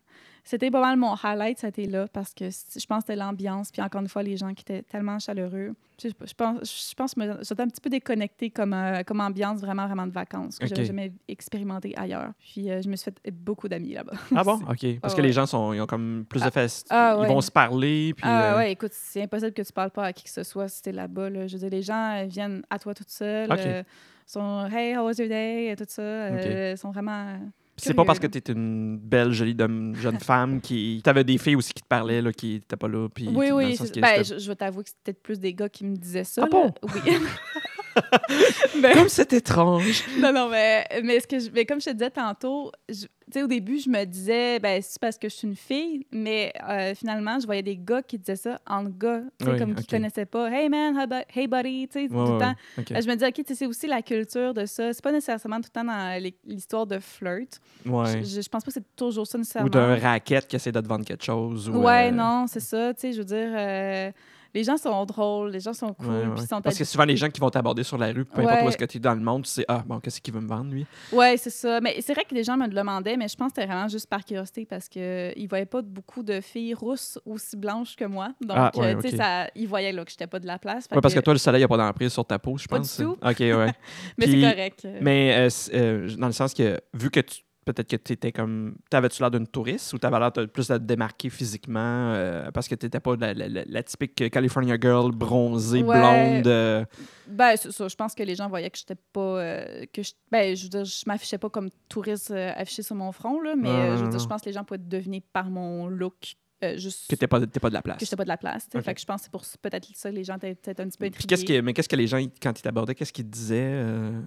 c'était 0.44 0.70
pas 0.70 0.80
mal 0.80 0.98
mon 0.98 1.14
highlight, 1.22 1.58
ça 1.58 1.68
a 1.68 1.70
été 1.70 1.86
là, 1.86 2.06
parce 2.12 2.34
que 2.34 2.44
je 2.50 2.86
pense 2.86 2.98
que 2.98 3.06
c'était 3.06 3.16
l'ambiance, 3.16 3.70
puis 3.72 3.80
encore 3.80 4.02
une 4.02 4.08
fois, 4.08 4.22
les 4.22 4.36
gens 4.36 4.52
qui 4.52 4.60
étaient 4.60 4.82
tellement 4.82 5.18
chaleureux. 5.18 5.74
Je, 6.02 6.08
je 6.08 6.34
pense, 6.34 6.88
je 6.90 6.94
pense 6.94 7.14
que 7.14 7.20
j'étais 7.42 7.62
un 7.62 7.68
petit 7.68 7.80
peu 7.80 7.88
déconnectée 7.88 8.50
comme, 8.50 8.74
euh, 8.74 9.02
comme 9.04 9.20
ambiance, 9.20 9.60
vraiment, 9.60 9.86
vraiment 9.86 10.06
de 10.06 10.12
vacances, 10.12 10.58
que 10.58 10.64
Ok. 10.64 10.70
j'avais 10.70 10.84
jamais 10.84 11.12
expérimenté 11.28 11.94
ailleurs. 11.96 12.32
Puis 12.40 12.70
euh, 12.70 12.82
je 12.82 12.88
me 12.88 12.96
suis 12.96 13.10
fait 13.22 13.30
beaucoup 13.32 13.68
d'amis 13.68 13.94
là-bas. 13.94 14.12
Ah 14.34 14.42
bon? 14.44 14.54
OK. 14.68 15.00
Parce 15.00 15.14
Ah 15.14 15.16
que 15.16 15.22
les 15.22 15.32
gens 15.32 15.46
sont, 15.46 15.72
ils 15.72 15.80
ont 15.80 15.86
comme 15.86 16.26
plus 16.28 16.42
de 16.42 16.50
fest. 16.50 16.88
ah 16.90 17.14
Ils 17.16 17.22
ouais. 17.22 17.28
vont 17.28 17.40
se 17.40 17.50
parler, 17.50 18.12
puis... 18.14 18.26
Ah 18.28 18.54
euh, 18.54 18.56
ouais, 18.58 18.72
écoute, 18.72 18.92
c'est 18.92 19.22
impossible 19.22 19.52
que 19.52 19.62
tu 19.62 19.72
parles 19.72 19.92
pas 19.92 20.06
à 20.06 20.12
qui 20.12 20.24
que 20.24 20.30
ce 20.30 20.42
soit 20.42 20.68
si 20.68 20.82
t'es 20.82 20.92
là-bas. 20.92 21.30
Là. 21.30 21.46
Je 21.46 21.54
veux 21.54 21.60
dire, 21.60 21.70
les 21.70 21.82
gens 21.82 22.26
viennent 22.26 22.62
à 22.68 22.78
toi 22.78 22.92
toute 22.92 23.10
seule, 23.10 23.50
Ok. 23.52 23.60
euh, 23.64 23.82
sont 24.26 24.66
«Hey, 24.72 24.96
how 24.96 25.04
was 25.06 25.12
your 25.18 25.28
day?» 25.28 25.66
et 25.72 25.76
tout 25.76 25.84
ça. 25.88 26.02
euh, 26.02 26.76
sont 26.76 26.90
vraiment... 26.90 27.38
c'est 27.76 27.94
pas 27.94 28.04
parce 28.04 28.18
que 28.18 28.26
curieux, 28.26 28.40
t'es 28.40 28.52
une 28.52 28.98
belle, 28.98 29.32
jolie 29.32 29.54
dame- 29.54 29.94
jeune 29.96 30.20
femme 30.20 30.60
qui... 30.60 31.00
T'avais 31.04 31.24
des 31.24 31.38
filles 31.38 31.56
aussi 31.56 31.72
qui 31.72 31.82
te 31.82 31.88
parlaient, 31.88 32.22
là, 32.22 32.32
qui 32.32 32.56
étaient 32.56 32.76
pas 32.76 32.88
là, 32.88 33.08
puis... 33.08 33.28
Oui, 33.28 33.50
oui. 33.52 33.76
Ben, 34.00 34.24
je, 34.24 34.38
je 34.38 34.48
vais 34.48 34.56
t'avouer 34.56 34.84
que 34.84 34.90
c'était 34.90 35.12
peut-être 35.12 35.22
plus 35.22 35.40
des 35.40 35.54
gars 35.54 35.68
qui 35.68 35.84
me 35.84 35.96
disaient 35.96 36.24
ça. 36.24 36.42
Ah 36.44 36.46
là. 36.46 36.50
bon? 36.50 36.74
Oui. 36.82 37.12
Ben, 38.82 38.92
Comme 38.94 39.08
c'est 39.08 39.32
étrange! 39.32 40.02
non, 40.18 40.32
non, 40.32 40.48
mais, 40.48 40.84
mais, 41.02 41.20
ce 41.20 41.26
que 41.26 41.38
je, 41.38 41.48
mais 41.50 41.64
comme 41.64 41.80
je 41.80 41.86
te 41.86 41.90
disais 41.90 42.10
tantôt, 42.10 42.70
je- 42.88 43.06
au 43.42 43.46
début, 43.46 43.78
je 43.78 43.88
me 43.88 44.04
disais, 44.04 44.58
ben, 44.60 44.80
c'est 44.82 45.00
parce 45.00 45.16
que 45.18 45.28
je 45.28 45.34
suis 45.34 45.48
une 45.48 45.56
fille, 45.56 46.06
mais 46.12 46.52
euh, 46.68 46.94
finalement, 46.94 47.38
je 47.40 47.46
voyais 47.46 47.62
des 47.62 47.76
gars 47.76 48.02
qui 48.02 48.18
disaient 48.18 48.36
ça 48.36 48.60
en 48.66 48.84
gars, 48.84 49.22
Oui, 49.40 49.58
comme 49.58 49.74
qui 49.74 49.82
ok. 49.84 49.90
connaissaient 49.90 50.26
pas. 50.26 50.50
Hey 50.50 50.68
man, 50.68 50.96
hey 50.98 51.06
bu- 51.06 51.24
hey 51.40 51.46
buddy, 51.46 51.88
tu 51.88 52.02
sais, 52.02 52.08
tout 52.08 52.14
le 52.14 52.38
temps. 52.38 52.54
Euh, 52.78 53.00
Je 53.00 53.08
me 53.08 53.14
dis, 53.16 53.24
OK, 53.24 53.42
c'est 53.54 53.66
aussi 53.66 53.86
la 53.86 54.02
culture 54.02 54.52
de 54.54 54.66
ça. 54.66 54.92
C'est 54.92 55.02
pas 55.02 55.12
nécessairement 55.12 55.56
tout 55.56 55.70
le 55.74 55.80
temps 55.80 55.84
dans 55.84 56.22
l'histoire 56.44 56.86
de 56.86 56.98
flirt. 56.98 57.60
Ouais. 57.86 58.22
Je, 58.22 58.40
je 58.42 58.48
pense 58.48 58.62
pas 58.62 58.70
que 58.70 58.74
c'est 58.74 58.96
toujours 58.96 59.26
ça 59.26 59.36
Ou 59.36 59.40
nécessairement. 59.40 59.70
d'un 59.70 59.96
racket 59.98 60.46
qui 60.46 60.56
essaie 60.56 60.72
de 60.72 60.80
te 60.80 60.86
vendre 60.86 61.04
quelque 61.04 61.24
chose. 61.24 61.68
Ou, 61.70 61.76
Ouais, 61.82 62.08
euh, 62.08 62.10
non, 62.12 62.46
c'est 62.46 62.60
ça. 62.60 62.92
Tu 62.94 63.00
sais, 63.00 63.12
je 63.12 63.18
veux 63.18 63.24
dire, 63.24 63.48
euh, 63.52 64.10
les 64.54 64.62
gens 64.64 64.76
sont 64.76 65.04
drôles, 65.04 65.50
les 65.50 65.60
gens 65.60 65.72
sont 65.72 65.92
cool, 65.94 66.06
ouais, 66.08 66.26
ouais. 66.26 66.34
puis 66.36 66.46
sont 66.46 66.62
Parce 66.62 66.78
que 66.78 66.84
souvent, 66.84 67.04
les 67.04 67.16
gens 67.16 67.28
qui 67.28 67.40
vont 67.40 67.50
t'aborder 67.50 67.82
sur 67.82 67.98
la 67.98 68.12
rue, 68.12 68.24
peu 68.24 68.40
importe 68.40 68.62
où 68.62 68.68
est-ce 68.68 68.76
que 68.78 68.84
tu 68.84 68.98
es 68.98 69.00
dans 69.00 69.14
le 69.14 69.20
monde, 69.20 69.42
tu 69.44 69.50
sais, 69.50 69.64
ah, 69.68 69.82
bon, 69.84 69.98
qu'est-ce 70.00 70.20
qu'il 70.20 70.32
veut 70.32 70.40
me 70.40 70.48
vendre, 70.48 70.70
lui? 70.70 70.86
Ouais, 71.12 71.36
c'est 71.36 71.50
ça. 71.50 71.80
Mais 71.80 71.96
c'est 72.00 72.14
vrai 72.14 72.24
que 72.24 72.34
les 72.34 72.44
gens 72.44 72.56
me 72.56 72.66
le 72.66 72.72
demandaient, 72.74 73.16
mais 73.16 73.26
je 73.28 73.36
pense 73.36 73.48
que 73.52 73.56
c'était 73.60 73.66
vraiment 73.66 73.88
juste 73.88 74.06
par 74.08 74.24
curiosité 74.24 74.64
parce 74.64 74.88
qu'ils 74.88 75.46
voyaient 75.48 75.66
pas 75.66 75.82
beaucoup 75.82 76.22
de 76.22 76.40
filles 76.40 76.74
rousses 76.74 77.18
aussi 77.26 77.56
blanches 77.56 77.96
que 77.96 78.04
moi. 78.04 78.28
Donc, 78.40 78.56
Ah, 78.58 78.70
euh, 78.76 78.94
tu 78.96 79.08
sais, 79.08 79.14
ok. 79.14 79.20
ça, 79.20 79.48
ils 79.56 79.66
voyaient 79.66 79.92
là, 79.92 80.04
que 80.04 80.10
j'étais 80.10 80.26
pas 80.28 80.38
de 80.38 80.46
la 80.46 80.58
place. 80.58 80.84
Ouais, 80.92 81.00
parce 81.00 81.12
que 81.14 81.18
que- 81.20 81.24
toi, 81.24 81.32
le 81.34 81.38
soleil 81.38 81.62
n'a 81.62 81.68
pas 81.68 81.76
d'emprise 81.76 82.12
sur 82.12 82.24
ta 82.24 82.38
peau, 82.38 82.56
je 82.56 82.66
Pas 82.68 82.76
pense. 82.76 82.96
du 82.96 83.04
tout. 83.04 83.16
OK, 83.22 83.40
ouais. 83.40 83.72
mais 84.18 84.26
c'est 84.26 84.40
correct. 84.40 84.88
Mais 85.00 85.34
euh, 85.36 85.48
euh, 85.74 86.16
dans 86.16 86.26
le 86.28 86.32
sens 86.32 86.54
que, 86.54 86.80
vu 86.94 87.10
que 87.10 87.20
tu. 87.20 87.42
Peut-être 87.64 87.88
que 87.88 87.96
tu 87.96 88.12
étais 88.12 88.30
comme. 88.32 88.76
T'avais-tu 88.90 89.20
l'air 89.22 89.30
d'une 89.30 89.46
touriste 89.46 89.92
ou 89.92 89.98
t'avais 89.98 90.18
l'air 90.18 90.32
de 90.32 90.46
plus 90.46 90.68
de 90.68 90.76
te 90.76 90.82
démarquer 90.82 91.30
physiquement 91.30 92.12
euh, 92.14 92.50
parce 92.50 92.68
que 92.68 92.74
t'étais 92.74 93.00
pas 93.00 93.16
la, 93.16 93.32
la- 93.34 93.48
la- 93.48 93.64
la 93.66 93.82
typique 93.82 94.30
California 94.30 94.76
girl 94.80 95.12
bronzée, 95.12 95.82
Ouais. 95.82 95.98
blonde. 95.98 96.46
euh, 96.46 96.84
Ben, 97.26 97.56
c'est 97.56 97.72
ça. 97.72 97.88
Je 97.88 97.96
pense 97.96 98.14
que 98.14 98.22
les 98.22 98.34
gens 98.34 98.48
voyaient 98.48 98.70
que 98.70 98.78
j'étais 98.78 98.96
pas. 99.12 99.20
euh, 99.20 99.84
que 99.92 100.02
je, 100.02 100.12
ben, 100.30 100.54
je 100.54 100.62
veux 100.64 100.68
dire, 100.68 100.84
je 100.84 101.02
m'affichais 101.06 101.38
pas 101.38 101.48
comme 101.50 101.70
touriste 101.88 102.30
euh, 102.32 102.52
affiché 102.56 102.82
sur 102.82 102.96
mon 102.96 103.12
front, 103.12 103.40
là, 103.40 103.54
mais 103.56 103.96
je 103.96 104.02
veux 104.04 104.08
dire, 104.10 104.18
je 104.18 104.26
pense 104.26 104.40
que 104.42 104.46
les 104.46 104.52
gens 104.52 104.64
pouvaient 104.64 104.78
deviner 104.78 105.22
par 105.32 105.48
mon 105.50 105.86
look 105.88 106.34
euh, 106.64 106.78
juste 106.78 107.08
que 107.10 107.14
t'es 107.16 107.26
pas, 107.26 107.44
t'es 107.46 107.60
pas 107.60 107.68
de 107.68 107.74
la 107.74 107.82
place. 107.82 107.98
que 107.98 108.04
j'étais 108.04 108.16
pas 108.16 108.24
de 108.24 108.28
la 108.28 108.36
place. 108.36 108.68
Fait 108.72 108.94
que 108.94 109.00
je 109.00 109.04
pense 109.06 109.20
que 109.20 109.24
c'est 109.24 109.30
pour 109.30 109.44
peut-être 109.62 109.86
ça 109.94 110.10
que 110.10 110.14
les 110.14 110.24
gens 110.24 110.36
étaient 110.36 110.54
peut-être 110.54 110.80
un 110.80 110.88
petit 110.88 110.98
peu 110.98 111.04
Puis 111.10 111.14
intrigués. 111.24 111.26
qu'est-ce 111.28 111.44
que, 111.44 111.60
mais 111.60 111.72
qu'est-ce 111.72 111.88
que 111.88 111.96
les 111.96 112.06
gens, 112.06 112.18
quand 112.42 112.58
ils 112.58 112.62
t'abordaient, 112.62 112.94
qu'est-ce 112.94 113.12
qu'ils 113.12 113.26
te 113.26 113.30
disaient? 113.30 113.54
euh, 113.74 114.20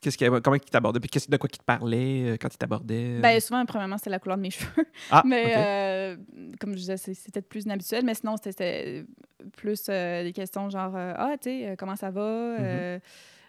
qu'est-ce 0.00 0.18
que, 0.18 0.38
comment 0.40 0.56
ils 0.56 0.60
t'abordaient? 0.60 1.00
Puis 1.00 1.08
qu'est-ce, 1.10 1.30
de 1.30 1.36
quoi 1.36 1.48
ils 1.52 1.58
te 1.58 1.64
parlaient 1.64 2.30
euh, 2.32 2.36
quand 2.40 2.52
ils 2.52 2.58
t'abordaient? 2.58 3.18
Ben, 3.20 3.40
souvent, 3.40 3.64
premièrement, 3.64 3.98
c'était 3.98 4.10
la 4.10 4.18
couleur 4.18 4.36
de 4.36 4.42
mes 4.42 4.50
cheveux. 4.50 4.84
ah, 5.10 5.22
Mais 5.26 5.54
euh, 5.56 6.16
comme 6.60 6.72
je 6.72 6.78
disais, 6.78 6.96
c'est- 6.96 7.14
c'était 7.14 7.42
plus 7.42 7.64
inhabituel. 7.64 8.04
Mais 8.04 8.14
sinon, 8.14 8.36
c'était- 8.42 9.04
plus 9.56 9.84
des 9.84 10.32
questions 10.34 10.70
genre 10.70 10.94
Ah, 10.96 11.32
tu 11.40 11.50
sais, 11.50 11.76
comment 11.78 11.96
ça 11.96 12.10
va? 12.10 12.22
Mhm. 12.22 12.56
Euh, 12.60 12.98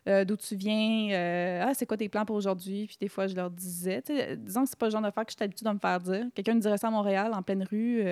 euh, 0.07 0.25
D'où 0.25 0.35
tu 0.35 0.55
viens? 0.55 1.11
Euh, 1.11 1.63
ah, 1.65 1.73
c'est 1.73 1.85
quoi 1.85 1.97
tes 1.97 2.09
plans 2.09 2.25
pour 2.25 2.35
aujourd'hui? 2.35 2.85
Puis 2.87 2.97
des 2.99 3.07
fois, 3.07 3.27
je 3.27 3.35
leur 3.35 3.49
disais. 3.49 4.01
Disons 4.37 4.63
que 4.63 4.69
c'est 4.69 4.79
pas 4.79 4.87
le 4.87 4.91
genre 4.91 5.01
d'affaire 5.01 5.25
que 5.25 5.31
je 5.31 5.35
suis 5.37 5.43
habituée 5.43 5.65
de 5.65 5.73
me 5.73 5.79
faire 5.79 5.99
dire. 5.99 6.25
Quelqu'un 6.33 6.55
me 6.55 6.59
dirait 6.59 6.77
ça 6.77 6.87
à 6.87 6.91
Montréal, 6.91 7.31
en 7.33 7.41
pleine 7.41 7.63
rue. 7.63 8.03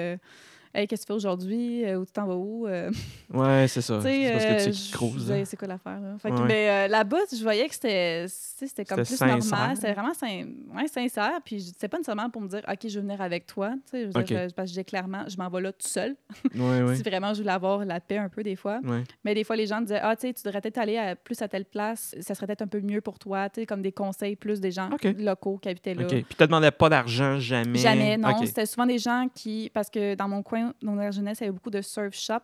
Hey, 0.76 0.88
qu'est-ce 0.88 1.02
que 1.04 1.06
tu 1.06 1.14
fais 1.14 1.18
aujourd'hui? 1.18 1.86
Euh, 1.86 1.98
où 2.00 2.06
tu 2.06 2.12
t'en 2.12 2.26
vas 2.26 2.36
où? 2.36 2.66
Euh, 2.68 2.90
Ouais, 3.34 3.68
c'est 3.68 3.82
ça. 3.82 3.98
tu 4.04 4.04
C'est 4.04 4.32
parce 4.32 4.44
que 4.46 4.54
tu 4.70 4.74
sais 4.74 4.96
euh, 5.04 5.08
disais, 5.18 5.42
hein. 5.42 5.44
c'est 5.46 5.58
quoi 5.58 5.68
l'affaire? 5.68 6.00
là? 6.00 6.18
Fait 6.20 6.30
que, 6.32 6.36
Ouais. 6.36 6.46
Mais 6.48 6.70
euh, 6.70 6.88
là-bas, 6.88 7.18
je 7.32 7.42
voyais 7.44 7.68
que 7.68 7.76
c'était 7.76 8.26
tu 8.28 8.86
comme 8.86 8.98
plus 9.04 9.16
sincère. 9.16 9.38
normal. 9.38 9.76
C'était 9.76 9.94
vraiment 9.94 10.14
sin- 10.14 10.48
ouais, 10.76 10.88
sincère. 10.88 11.40
Puis 11.46 11.62
c'était 11.62 11.88
pas 11.88 11.98
nécessairement 11.98 12.30
pour 12.32 12.42
me 12.42 12.48
dire, 12.48 12.62
OK, 12.68 12.80
je 12.88 12.96
veux 12.96 13.02
venir 13.06 13.22
avec 13.22 13.46
toi. 13.46 13.74
Tu 13.92 14.00
je 14.00 14.06
veux 14.06 14.24
dire, 14.24 14.40
Ok. 14.48 14.54
parce 14.56 14.68
que 14.68 14.72
disais 14.74 14.84
clairement, 14.84 15.24
je 15.28 15.38
m'en 15.38 15.48
vais 15.50 15.62
là 15.62 15.72
tout 15.72 15.88
seul. 15.88 16.16
Ouais. 16.56 16.96
Si 16.96 17.04
vraiment 17.04 17.34
je 17.34 17.42
voulais 17.42 17.54
avoir 17.54 17.86
la 17.86 18.00
paix 18.00 18.18
un 18.18 18.30
peu 18.30 18.42
des 18.44 18.56
fois. 18.56 18.80
Mais 19.24 19.34
des 19.36 19.44
fois, 19.44 19.56
les 19.56 19.68
gens 19.68 19.82
disaient, 19.82 20.00
ah, 20.02 20.16
tu 20.16 20.28
sais, 20.28 20.34
tu 20.34 20.44
devrais 20.44 20.62
peut-être 20.62 20.78
aller 20.80 20.98
à- 20.98 21.16
plus 21.16 21.40
à 21.42 21.48
telle 21.48 21.66
place. 21.66 22.16
Ça 22.22 22.34
serait 22.36 22.48
peut-être 22.48 22.62
un 22.64 22.68
peu 22.68 22.82
mieux 22.82 23.02
pour 23.02 23.20
toi. 23.20 23.50
Tu 23.50 23.62
sais, 23.62 23.66
comme 23.68 23.82
des 23.84 23.92
conseils 23.92 24.36
plus 24.36 24.60
des 24.60 24.72
gens 24.72 24.90
locaux 25.20 25.58
qui 25.62 25.70
habitaient 25.70 25.94
là. 25.94 26.04
OK. 26.04 26.10
Puis 26.10 26.26
tu 26.30 26.36
te 26.36 26.44
demandais 26.44 26.72
pas 26.72 26.90
d'argent 26.90 27.38
jamais? 27.40 27.78
Jamais, 27.80 28.18
non. 28.18 28.44
C'était 28.46 28.66
souvent 28.66 28.86
des 28.88 28.98
gens 29.00 29.28
qui. 29.34 29.70
Parce 29.74 29.90
que 29.90 30.16
dans 30.16 30.28
mon 30.28 30.42
coin, 30.44 30.63
dans 30.82 30.96
la 30.96 31.12
jeunesse, 31.12 31.40
il 31.40 31.44
y 31.44 31.48
avait 31.48 31.54
beaucoup 31.54 31.70
de 31.72 31.82
surf 31.82 32.14
shop. 32.16 32.40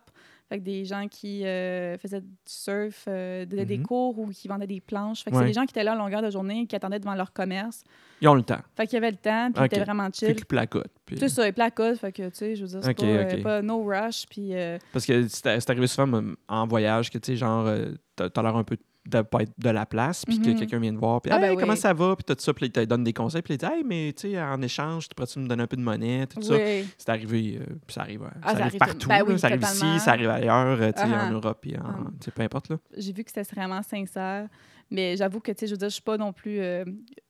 Fait 0.48 0.58
que 0.58 0.64
des 0.64 0.84
gens 0.84 1.06
qui 1.06 1.46
euh, 1.46 1.96
faisaient 1.98 2.20
du 2.22 2.26
surf, 2.44 3.04
euh, 3.06 3.46
donnaient 3.46 3.64
des 3.64 3.78
Mhm. 3.78 3.86
cours 3.86 4.18
ou 4.18 4.26
qui 4.30 4.48
vendaient 4.48 4.66
des 4.66 4.80
planches. 4.80 5.22
Fait 5.22 5.30
que 5.30 5.36
Ouais. 5.36 5.42
c'est 5.42 5.46
des 5.48 5.52
gens 5.52 5.64
qui 5.64 5.70
étaient 5.70 5.84
là 5.84 5.92
à 5.92 5.94
longueur 5.94 6.22
de 6.22 6.30
journée, 6.30 6.66
qui 6.66 6.74
attendaient 6.74 6.98
devant 6.98 7.14
leur 7.14 7.32
commerce. 7.32 7.84
Ils 8.20 8.26
ont 8.26 8.34
le 8.34 8.42
temps. 8.42 8.58
Fait 8.76 8.86
qu'il 8.88 8.94
y 8.94 8.96
avait 8.96 9.12
le 9.12 9.16
temps, 9.16 9.52
puis 9.52 9.62
Ok. 9.62 9.68
ils 9.70 9.74
étaient 9.76 9.84
vraiment 9.84 10.08
chill. 10.12 10.34
qu'ils 10.34 10.44
placotent. 10.46 10.90
puis- 11.06 11.18
C'est 11.18 11.28
ça, 11.28 11.46
et 11.46 11.52
placote. 11.52 11.98
Fait 11.98 12.10
que, 12.10 12.28
tu 12.30 12.34
sais, 12.34 12.56
je 12.56 12.62
veux 12.62 12.68
dire, 12.68 12.80
c'est 12.82 12.90
Ok, 12.90 12.96
pas, 12.96 13.04
euh, 13.06 13.42
pas 13.42 13.62
no 13.62 13.84
rush. 13.84 14.26
Puis. 14.28 14.54
euh, 14.54 14.78
Parce 14.92 15.06
que 15.06 15.28
c'est 15.28 15.70
arrivé 15.70 15.86
souvent 15.86 16.20
en 16.48 16.66
voyage 16.66 17.10
que, 17.10 17.18
tu 17.18 17.32
sais, 17.32 17.36
genre, 17.36 17.68
t'as 18.16 18.42
l'air 18.42 18.56
un 18.56 18.64
peu 18.64 18.76
de 19.06 19.22
pas 19.22 19.40
être 19.42 19.52
de 19.58 19.70
la 19.70 19.86
place, 19.86 20.24
puis 20.26 20.38
que 20.40 20.50
Mhm. 20.50 20.58
quelqu'un 20.58 20.78
vient 20.78 20.92
te 20.92 20.98
voir, 20.98 21.20
puis 21.22 21.32
Ah, 21.32 21.36
hey, 21.36 21.40
ben 21.54 21.58
comment 21.60 21.72
oui. 21.72 21.78
ça 21.78 21.92
va, 21.94 22.14
puis 22.16 22.24
tout 22.24 22.36
ça, 22.38 22.52
puis 22.52 22.66
il 22.66 22.70
te 22.72 22.84
donne 22.84 23.02
des 23.02 23.12
conseils, 23.14 23.40
puis 23.42 23.54
il 23.54 23.56
dit, 23.56 23.64
hey, 23.64 23.82
mais 23.82 24.12
tu 24.14 24.32
sais, 24.32 24.40
en 24.42 24.60
échange, 24.60 25.08
tu 25.08 25.14
pourrais-tu 25.14 25.38
me 25.38 25.48
donner 25.48 25.62
un 25.62 25.66
peu 25.66 25.76
de 25.76 25.82
monnaie, 25.82 26.26
tout 26.26 26.42
ça? 26.42 26.54
C'est 26.98 27.08
arrivé, 27.08 27.58
euh, 27.60 27.64
puis 27.86 27.94
ça 27.94 28.02
arrive, 28.02 28.22
euh, 28.24 28.28
Ah, 28.42 28.52
ça 28.52 28.58
ça 28.58 28.64
arrive 28.66 28.78
partout, 28.78 28.98
tout- 28.98 29.08
ben 29.08 29.22
oui, 29.26 29.38
ça 29.38 29.46
arrive 29.46 29.60
totalement. 29.60 29.94
ici, 29.96 30.04
ça 30.04 30.10
arrive 30.12 30.28
ailleurs, 30.28 30.80
euh, 30.82 30.92
tu 30.92 31.00
sais, 31.00 31.06
en 31.06 31.12
ah. 31.18 31.30
Europe, 31.32 31.58
puis 31.62 31.76
en, 31.76 31.80
Ah. 31.82 31.96
tu 32.20 32.26
sais, 32.26 32.30
peu 32.30 32.42
importe, 32.42 32.68
là. 32.68 32.76
j'ai 32.96 33.12
vu 33.12 33.24
que 33.24 33.30
c'était 33.34 33.54
vraiment 33.54 33.82
sincère. 33.82 34.48
Mais 34.92 35.16
j'avoue 35.16 35.38
que, 35.38 35.52
tu 35.52 35.60
sais, 35.60 35.66
je 35.68 35.72
veux 35.72 35.78
dire, 35.78 35.88
je 35.88 35.94
suis 35.94 36.02
pas 36.02 36.16
non 36.18 36.32
plus. 36.32 36.58
euh, 36.60 36.84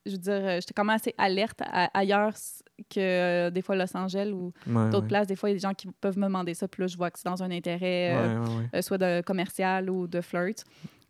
je 0.06 0.12
veux 0.12 0.16
dire, 0.18 0.40
j'étais 0.60 0.72
quand 0.74 0.82
même 0.84 0.96
assez 0.96 1.14
alerte 1.18 1.60
à- 1.60 1.90
ailleurs 1.96 2.32
que 2.88 2.98
euh, 2.98 3.50
des 3.50 3.60
fois 3.60 3.76
Los 3.76 3.94
Angeles 3.94 4.30
ou 4.32 4.50
Ouais, 4.66 4.86
d'autres 4.88 5.02
ouais. 5.02 5.08
places. 5.08 5.26
Des 5.26 5.36
fois, 5.36 5.50
il 5.50 5.52
y 5.52 5.56
a 5.56 5.58
des 5.58 5.62
gens 5.68 5.74
qui 5.74 5.86
peuvent 6.00 6.16
me 6.16 6.24
demander 6.24 6.54
ça. 6.54 6.66
Puis 6.68 6.80
là, 6.82 6.86
je 6.86 6.96
vois 6.96 7.10
que 7.10 7.18
c'est 7.18 7.28
dans 7.28 7.42
un 7.42 7.50
intérêt, 7.50 8.16
Ouais, 8.72 8.80
soit 8.80 8.96
de 8.96 9.20
commercial 9.20 9.90
ou 9.90 10.06
de 10.06 10.22
flirt. 10.22 10.64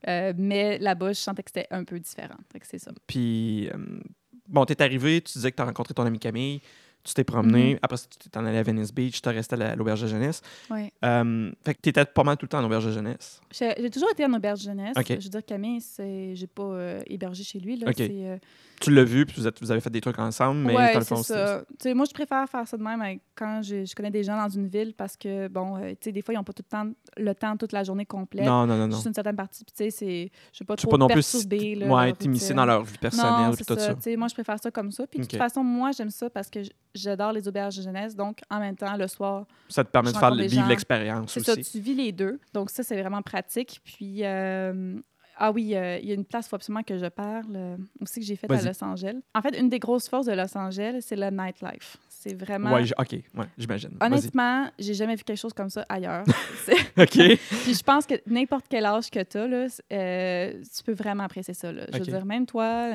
Euh, 0.09 0.33
mais 0.37 0.79
là-bas, 0.79 1.13
je 1.13 1.21
sentais 1.21 1.43
que 1.43 1.51
c'était 1.55 1.69
un 1.71 1.85
peu 1.85 1.99
différent. 1.99 2.39
C'est 2.63 2.79
ça. 2.79 2.91
Puis, 3.07 3.69
euh, 3.69 4.01
bon, 4.49 4.65
t'es 4.65 4.81
arrivé, 4.83 5.21
tu 5.21 5.33
disais 5.35 5.51
que 5.51 5.57
t'as 5.57 5.65
rencontré 5.65 5.95
ton 5.95 6.05
ami 6.05 6.19
Camille, 6.19 6.61
tu 7.03 7.15
t'es 7.15 7.25
promené, 7.25 7.73
Mhm. 7.75 7.79
après 7.83 7.97
ça, 7.97 8.07
tu 8.11 8.29
t'es 8.29 8.39
en 8.39 8.45
allé 8.45 8.59
à 8.59 8.63
Venice 8.63 8.93
Beach, 8.93 9.23
t'es 9.23 9.31
resté 9.31 9.55
à 9.55 9.59
la- 9.59 9.71
à 9.73 9.77
l'auberge 9.77 10.03
de 10.03 10.07
jeunesse. 10.07 10.43
Ouais. 10.71 10.93
Euh, 11.05 11.51
fait 11.65 11.75
que 11.75 11.81
t'étais 11.81 12.05
pas 12.05 12.25
mal 12.25 12.37
tout 12.37 12.45
le 12.45 12.49
temps 12.51 12.61
en 12.61 12.65
auberge 12.65 12.87
de 12.87 12.93
jeunesse. 12.93 13.41
J'ai 13.51 13.91
toujours 13.91 14.11
été 14.11 14.25
en 14.25 14.33
auberge 14.35 14.61
jeunesse. 14.61 14.95
Ok. 14.99 15.07
Je 15.09 15.15
veux 15.15 15.31
dire, 15.31 15.45
Camille, 15.45 15.81
j'ai 15.99 16.47
pas 16.47 16.63
euh, 16.63 17.03
hébergé 17.07 17.43
chez 17.45 17.59
lui. 17.59 17.77
Là. 17.77 17.91
Euh, 17.99 18.37
Tu 18.81 18.91
l'as 18.91 19.05
vu, 19.05 19.27
puis 19.27 19.37
vous, 19.39 19.47
êtes- 19.47 19.61
vous 19.61 19.71
avez 19.71 19.81
fait 19.83 19.91
des 19.91 20.01
trucs 20.01 20.19
ensemble, 20.19 20.61
mais 20.61 20.75
ouais, 20.75 20.93
dans 20.95 21.01
le 21.01 21.05
c'est 21.05 21.15
fond, 21.15 21.23
ça. 21.23 21.63
Tu 21.69 21.75
sais, 21.83 21.93
moi, 21.95 22.07
je 22.09 22.15
préfère 22.15 22.49
faire 22.49 22.67
ça 22.67 22.79
de 22.79 22.83
même 22.83 23.03
avec- 23.03 23.21
quand 23.35 23.61
je, 23.63 23.85
je 23.85 23.95
connais 23.95 24.11
des 24.11 24.23
gens 24.23 24.39
dans 24.39 24.49
une 24.49 24.69
ville 24.69 24.95
parce 24.97 25.19
que, 25.19 25.49
bon, 25.49 25.79
tu 25.81 25.97
sais, 26.01 26.13
des 26.13 26.23
fois, 26.23 26.33
ils 26.33 26.39
n'ont 26.39 26.45
pas 26.45 26.55
tout 26.55 26.63
le 26.67 26.71
temps, 26.71 26.91
le 27.19 27.35
temps 27.35 27.57
toute 27.59 27.73
la 27.73 27.85
journée 27.85 28.07
complète. 28.07 28.47
Non, 28.47 28.67
non, 28.67 28.77
non, 28.79 28.87
non. 28.89 28.95
Juste 28.97 29.07
une 29.09 29.13
certaine 29.15 29.37
partie. 29.37 29.65
Puis, 29.65 29.75
tu 29.77 29.85
sais, 29.85 29.91
c'est- 29.91 30.31
je 30.55 30.65
ne 30.65 30.67
pas 30.67 30.77
Tu 30.77 30.83
trop 30.87 30.93
pas 30.93 30.97
non 30.97 31.09
plus 31.09 31.47
là, 31.77 31.87
ouais, 31.95 32.13
t'immiscer 32.15 32.55
dans 32.55 32.65
leur 32.65 32.83
vie 32.83 32.97
personnelle, 32.97 33.51
Non, 33.51 33.55
tout 33.55 33.65
ça. 33.65 33.79
ça. 33.79 33.95
Tu 33.97 34.01
sais, 34.01 34.17
moi, 34.17 34.29
je 34.29 34.35
préfère 34.35 34.59
ça 34.59 34.71
comme 34.71 34.91
ça. 34.93 35.07
Puis, 35.07 35.21
de 35.21 35.25
toute 35.27 35.37
façon, 35.39 35.63
moi, 35.63 35.91
j'aime 35.93 36.09
ça 36.11 36.31
parce 36.31 36.49
que 36.49 36.61
j'adore 36.95 37.33
les 37.33 37.47
auberges 37.49 37.77
de 37.77 37.83
jeunesse. 37.83 38.15
Donc, 38.17 38.41
en 38.51 38.59
même 38.61 38.77
temps, 38.77 38.97
le 38.97 39.07
soir, 39.09 39.47
Ça 39.69 39.85
te 39.85 39.91
permet 39.91 40.13
de 40.13 40.17
faire 40.17 40.35
vivre 40.35 40.69
l'expérience 40.69 41.33
c'est 41.33 41.45
ça, 41.45 41.53
aussi. 41.53 41.71
tu 41.73 41.81
vis 41.81 41.95
les 41.95 42.13
deux. 42.13 42.39
Donc, 42.53 42.71
ça, 42.71 42.83
c'est 42.83 43.01
vraiment 43.01 43.23
pratique. 43.23 43.81
Puis, 43.85 44.25
euh, 44.25 44.99
Ah 45.43 45.53
oui, 45.53 45.75
euh, 45.75 45.99
il 46.03 46.07
y 46.09 46.13
a 46.13 46.15
une 46.15 46.25
place, 46.27 46.47
il 46.47 46.49
faut 46.51 46.57
absolument 46.57 46.83
que 46.83 46.99
je 46.99 47.07
parle 47.07 47.55
euh, 47.57 47.77
aussi 48.03 48.21
que 48.21 48.27
j'ai 48.27 48.37
faite 48.37 48.51
à. 48.53 48.61
Los 48.61 48.85
Angeles. 48.85 49.17
En 49.35 49.41
fait, 49.41 49.59
une 49.59 49.71
des 49.71 49.79
grosses 49.79 50.07
forces 50.07 50.27
de 50.27 50.33
Los 50.33 50.55
Angeles, 50.57 50.99
c'est 51.01 51.17
le 51.17 51.31
nightlife. 51.31 51.97
C'est 52.11 52.35
vraiment. 52.35 52.75
Ouais, 52.75 52.85
j- 52.85 52.93
OK, 52.99 53.13
ouais, 53.13 53.47
j'imagine. 53.57 53.93
Honnêtement, 54.03 54.69
j'ai 54.79 54.93
jamais 54.93 55.17
vu 55.17 55.25
quelque 55.25 55.39
chose 55.39 55.55
comme 55.55 55.71
ça 55.71 55.87
ailleurs. 55.89 56.25
OK. 56.99 57.09
Puis 57.17 57.75
je 57.75 57.83
pense 57.83 58.05
que 58.05 58.17
n'importe 58.27 58.67
quel 58.69 58.85
âge 58.85 59.11
que 59.11 59.23
tu 59.23 59.39
as, 59.39 59.47
là, 59.47 59.67
euh, 59.91 60.53
tu 60.77 60.83
peux 60.85 60.93
vraiment 60.93 61.23
apprécier 61.25 61.55
ça. 61.55 61.73
là. 61.73 61.87
Je 61.91 61.99
veux 61.99 62.05
dire, 62.05 62.27
même 62.27 62.45
toi, 62.45 62.91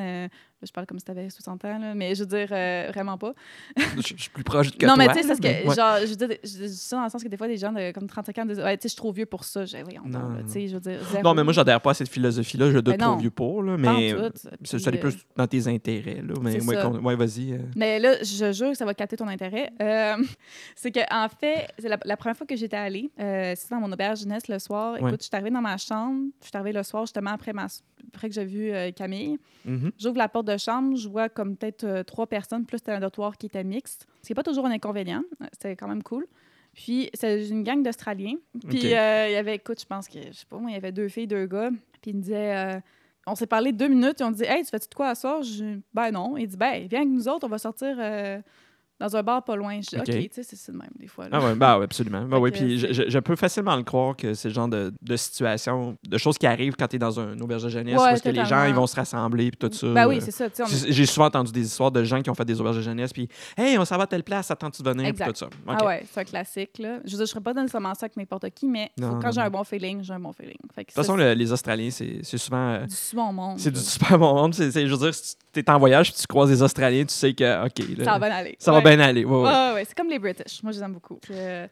je 0.64 0.72
parle 0.72 0.88
comme 0.88 0.98
si 1.00 1.06
tu 1.06 1.12
avais 1.12 1.30
60 1.30 1.66
ans, 1.66 1.78
là, 1.80 1.94
mais 1.96 2.16
je 2.16 2.24
veux 2.24 2.28
dire, 2.30 2.48
euh, 2.52 2.90
vraiment 2.94 3.18
pas. 3.18 3.34
je, 3.78 4.02
je 4.16 4.22
suis 4.22 4.30
plus 4.30 4.44
proche 4.44 4.72
que 4.72 4.86
non, 4.88 4.96
toi. 4.96 5.06
mais 5.06 5.14
tu 5.14 5.14
sais, 5.16 5.22
c'est 5.22 5.28
parce 5.28 5.40
que, 5.40 5.68
ouais. 5.68 5.76
genre, 5.76 5.98
je 6.02 6.08
veux 6.08 6.16
dire, 6.28 6.38
je 6.44 6.66
dis 6.66 6.76
ça 6.76 6.98
dans 6.98 7.04
le 7.04 7.10
sens 7.10 7.24
que 7.24 7.28
des 7.28 7.38
fois, 7.38 7.48
des 7.48 7.58
gens 7.58 7.72
de 7.72 7.92
comme 7.92 8.08
35 8.08 8.38
ans 8.40 8.46
disent, 8.46 8.60
ouais, 8.60 8.78
tu 8.78 8.84
sais, 8.84 8.88
je 8.88 8.94
suis 8.94 8.98
trop 8.98 9.12
vieux 9.12 9.26
pour 9.26 9.44
ça. 9.44 9.66
Je 9.66 9.76
dis, 9.76 9.84
voyons 9.84 10.04
Non, 10.06 10.20
donc, 10.20 10.30
là, 10.32 10.38
non, 10.42 10.46
tu 10.46 10.52
sais, 10.54 10.68
je 10.68 10.74
veux 10.76 10.80
dire, 10.80 11.00
zéro. 11.12 11.24
Non, 11.24 11.34
mais 11.34 11.44
moi, 11.44 11.54
j'adhère 11.54 11.82
pas 11.82 11.92
à 11.92 11.94
cette 11.94 12.10
philosophie-là. 12.10 12.72
Je 12.72 12.80
dois 12.80 12.94
Ben 12.96 13.00
trop 13.06 13.12
non. 13.12 13.18
vieux 13.18 13.32
pour, 13.32 13.62
là, 13.64 13.78
mais 13.78 14.14
euh, 14.14 14.30
ça, 14.64 14.80
ça 14.80 14.90
est 14.92 14.96
euh, 14.96 15.00
plus 15.00 15.16
dans 15.36 15.48
tes 15.48 15.68
intérêts. 15.68 16.22
Là, 16.24 16.34
mais 16.42 16.64
ouais, 16.64 16.86
ouais, 16.86 17.16
vas-y. 17.16 17.54
euh. 17.54 17.58
Mais 17.76 18.00
là, 18.00 18.16
je 18.24 18.52
jure 18.52 18.72
que 18.72 18.78
ça 18.78 18.86
va 18.86 18.94
capter 18.94 19.18
ton 19.18 19.28
intérêt. 19.28 19.72
C'est 20.76 20.92
que 20.92 21.00
en 21.14 21.28
fait, 21.30 21.68
c'est 21.80 21.90
la, 21.90 21.98
la 22.06 22.18
première 22.18 22.36
fois 22.38 22.46
que 22.48 22.56
j'étais 22.56 22.78
allée, 22.78 23.10
c'est 23.18 23.70
dans 23.70 23.80
mon 23.80 23.92
auberge 23.92 24.20
jeunesse 24.20 24.48
le 24.48 24.60
soir. 24.60 24.98
Écoute, 24.98 25.22
je 25.22 25.24
suis 25.26 25.30
arrivée 25.34 25.52
dans 25.52 25.62
ma 25.62 25.78
chambre. 25.78 26.26
Je 26.42 26.48
suis 26.48 26.56
arrivée 26.58 26.74
le 26.74 26.84
soir 26.84 27.04
justement 27.06 27.32
après, 27.32 27.54
ma, 27.54 27.68
après 28.14 28.30
que 28.30 28.36
j'ai 28.36 28.46
vu 28.46 28.72
euh, 28.72 28.92
Camille. 28.92 29.38
Mhm. 29.66 29.92
J'ouvre 29.98 30.18
la 30.18 30.28
porte 30.30 30.48
de 30.48 30.58
chambre, 30.58 30.96
je 30.96 31.08
vois 31.10 31.30
comme 31.30 31.56
peut-être 31.56 31.84
euh, 31.84 32.04
trois 32.04 32.28
personnes, 32.28 32.66
plus 32.66 32.80
un 32.88 33.00
dortoir 33.00 33.38
qui 33.38 33.48
était 33.48 33.64
mixte. 33.64 34.08
Ce 34.22 34.28
qui 34.28 34.32
n'est 34.32 34.36
pas 34.36 34.44
toujours 34.44 34.66
un 34.66 34.72
inconvénient. 34.72 35.24
Euh, 35.42 35.46
C'était 35.54 35.76
quand 35.76 35.88
même 35.88 36.04
cool. 36.04 36.26
Puis, 36.74 37.10
c'est 37.14 37.48
une 37.48 37.64
gang 37.64 37.82
d'Australiens. 37.82 38.36
Puis, 38.68 38.94
euh, 38.94 39.28
il 39.30 39.34
y 39.34 39.38
avait, 39.38 39.56
écoute, 39.56 39.80
je 39.80 39.86
pense 39.86 40.08
que, 40.08 40.20
je 40.20 40.40
sais 40.40 40.46
pas 40.50 40.58
moi, 40.58 40.72
il 40.72 40.74
y 40.74 40.78
avait 40.78 40.92
deux 40.92 41.08
filles, 41.08 41.28
deux 41.28 41.46
gars. 41.46 41.70
Puis, 42.02 42.12
ils 42.12 42.18
me 42.18 42.22
disaient, 42.22 42.82
on 43.26 43.34
s'est 43.34 43.48
parlé 43.48 43.72
deux 43.72 43.88
minutes, 43.88 44.20
et 44.20 44.24
on 44.26 44.32
dit, 44.32 44.44
hey, 44.44 44.62
tu 44.64 44.70
fais-tu 44.70 44.90
de 44.90 44.94
quoi 44.94 45.08
à 45.08 45.16
soir? 45.16 45.42
Je 45.42 45.80
ben 45.94 46.12
non. 46.12 46.36
Il 46.36 46.48
dit, 46.48 46.58
ben, 46.58 46.86
viens 46.88 47.00
avec 47.00 47.12
nous 47.12 47.30
autres, 47.30 47.46
on 47.46 47.50
va 47.50 47.58
sortir 47.58 47.96
dans 49.00 49.16
un 49.16 49.24
bar 49.24 49.44
pas 49.44 49.56
loin. 49.56 49.80
Je 49.82 49.90
dis, 49.90 49.96
Ok. 49.98 50.04
OK, 50.08 50.16
tu 50.16 50.30
sais, 50.32 50.44
c'est 50.44 50.56
ça 50.56 50.72
de 50.72 50.78
même, 50.78 50.90
des 50.98 51.08
fois. 51.08 51.26
là. 51.28 51.32
Ah 51.42 51.46
ouais, 51.46 51.56
bah 51.56 51.78
ouais, 51.78 51.84
absolument. 51.84 52.22
Bah 52.24 52.40
ouais, 52.40 52.52
puis 52.52 52.78
je, 52.80 52.88
c'est- 52.88 52.94
je- 52.94 53.10
je 53.10 53.20
peux 53.20 53.36
facilement 53.36 53.76
le 53.76 53.84
croire 53.84 54.16
que 54.16 54.34
c'est 54.34 54.48
le 54.50 54.54
genre 54.54 54.68
de, 54.70 54.94
de 55.02 55.16
situation, 55.18 55.98
de 56.08 56.18
choses 56.18 56.38
qui 56.38 56.48
arrivent 56.48 56.76
quand 56.78 56.88
tu 56.88 56.96
es 56.96 57.00
dans 57.00 57.20
un 57.20 57.38
auberge 57.40 57.64
de 57.64 57.70
jeunesse, 57.70 57.98
Ouais, 58.00 58.10
parce 58.10 58.22
que 58.22 58.30
les 58.30 58.46
gens 58.46 58.64
ils 58.66 58.74
vont 58.74 58.88
se 58.88 58.96
rassembler 58.96 59.52
puis 59.52 59.70
tout 59.70 59.76
ça. 59.76 59.88
Ben 59.88 60.08
oui, 60.08 60.20
c'est 60.22 60.32
ça. 60.32 60.46
c'est- 60.54 60.92
J'ai 60.92 61.06
souvent 61.06 61.26
entendu 61.28 61.52
des 61.52 61.66
histoires 61.66 61.92
de 61.92 62.04
gens 62.04 62.22
qui 62.22 62.30
ont 62.30 62.36
fait 62.36 62.46
des 62.46 62.60
auberges 62.62 62.78
de 62.78 62.82
jeunesse, 62.82 63.12
puis 63.12 63.28
Hey, 63.58 63.78
on 63.78 63.86
s'en 63.86 63.98
va 63.98 64.04
à 64.04 64.08
telle 64.08 64.24
place, 64.24 64.50
attends-tu 64.52 64.82
de 64.82 64.90
venir, 64.90 65.14
tout 65.14 65.32
ça. 65.36 65.50
Ah 65.68 65.86
ouais, 65.86 66.04
c'est 66.12 66.22
un 66.22 66.24
classique. 66.24 66.78
Là. 66.80 67.00
Je 67.06 67.12
veux 67.12 67.18
dire, 67.18 67.26
je 67.26 67.32
serais 67.32 67.42
pas 67.42 67.54
nécessairement 67.54 67.94
ça 67.94 68.06
avec 68.06 68.18
n'importe 68.18 68.50
qui, 68.52 68.68
mais 68.68 68.92
Non, 69.00 69.20
quand 69.22 69.32
j'ai 69.32 69.42
un 69.42 69.50
bon 69.50 69.64
feeling, 69.64 70.04
j'ai 70.04 70.14
un 70.14 70.20
bon 70.20 70.32
feeling. 70.32 70.56
Fait 70.74 70.84
que 70.86 70.92
De 70.92 70.94
toute 70.94 70.96
façon, 70.96 71.16
le- 71.16 71.34
les 71.34 71.52
Australiens, 71.52 71.90
c'est 71.92 72.24
souvent. 72.38 72.58
euh, 72.74 72.80
c'est 72.82 72.88
du 72.88 72.96
souvent 72.96 73.30
au 73.30 73.34
monde. 73.34 73.60
c'est 73.60 73.72
du 73.72 73.80
super 73.80 74.18
bon 74.20 74.34
monde. 74.36 74.54
C'est, 74.54 74.72
c'est- 74.72 74.88
je 74.88 74.94
veux 74.94 75.00
dire, 75.00 75.14
si 75.14 75.36
tu 75.54 75.60
es 75.60 75.70
en 75.70 75.80
voyage 75.80 76.12
puis 76.12 76.22
tu 76.22 76.28
croises 76.28 76.50
des 76.50 76.62
Australiens, 76.62 77.04
tu 77.06 77.14
sais 77.14 77.34
que, 77.34 77.66
OK, 77.66 77.80
là, 77.98 78.04
Ça 78.06 78.18
va 78.20 78.36
aller. 78.36 78.56
ça 78.60 78.72
va 78.72 78.78
Ouais. 78.78 78.84
Bien 78.86 79.00
aller. 79.00 79.26
Ouais, 79.26 79.36
ouais. 79.36 79.44
Ouais, 79.44 79.74
ouais, 79.74 79.86
c'est 79.86 79.96
comme 79.96 80.10
les 80.10 80.20
British. 80.20 80.62
Moi, 80.64 80.72
je 80.72 80.78
les 80.80 80.84
aime 80.86 80.94
beaucoup. 80.94 81.16
Puis, 81.16 81.34
euh, 81.36 81.68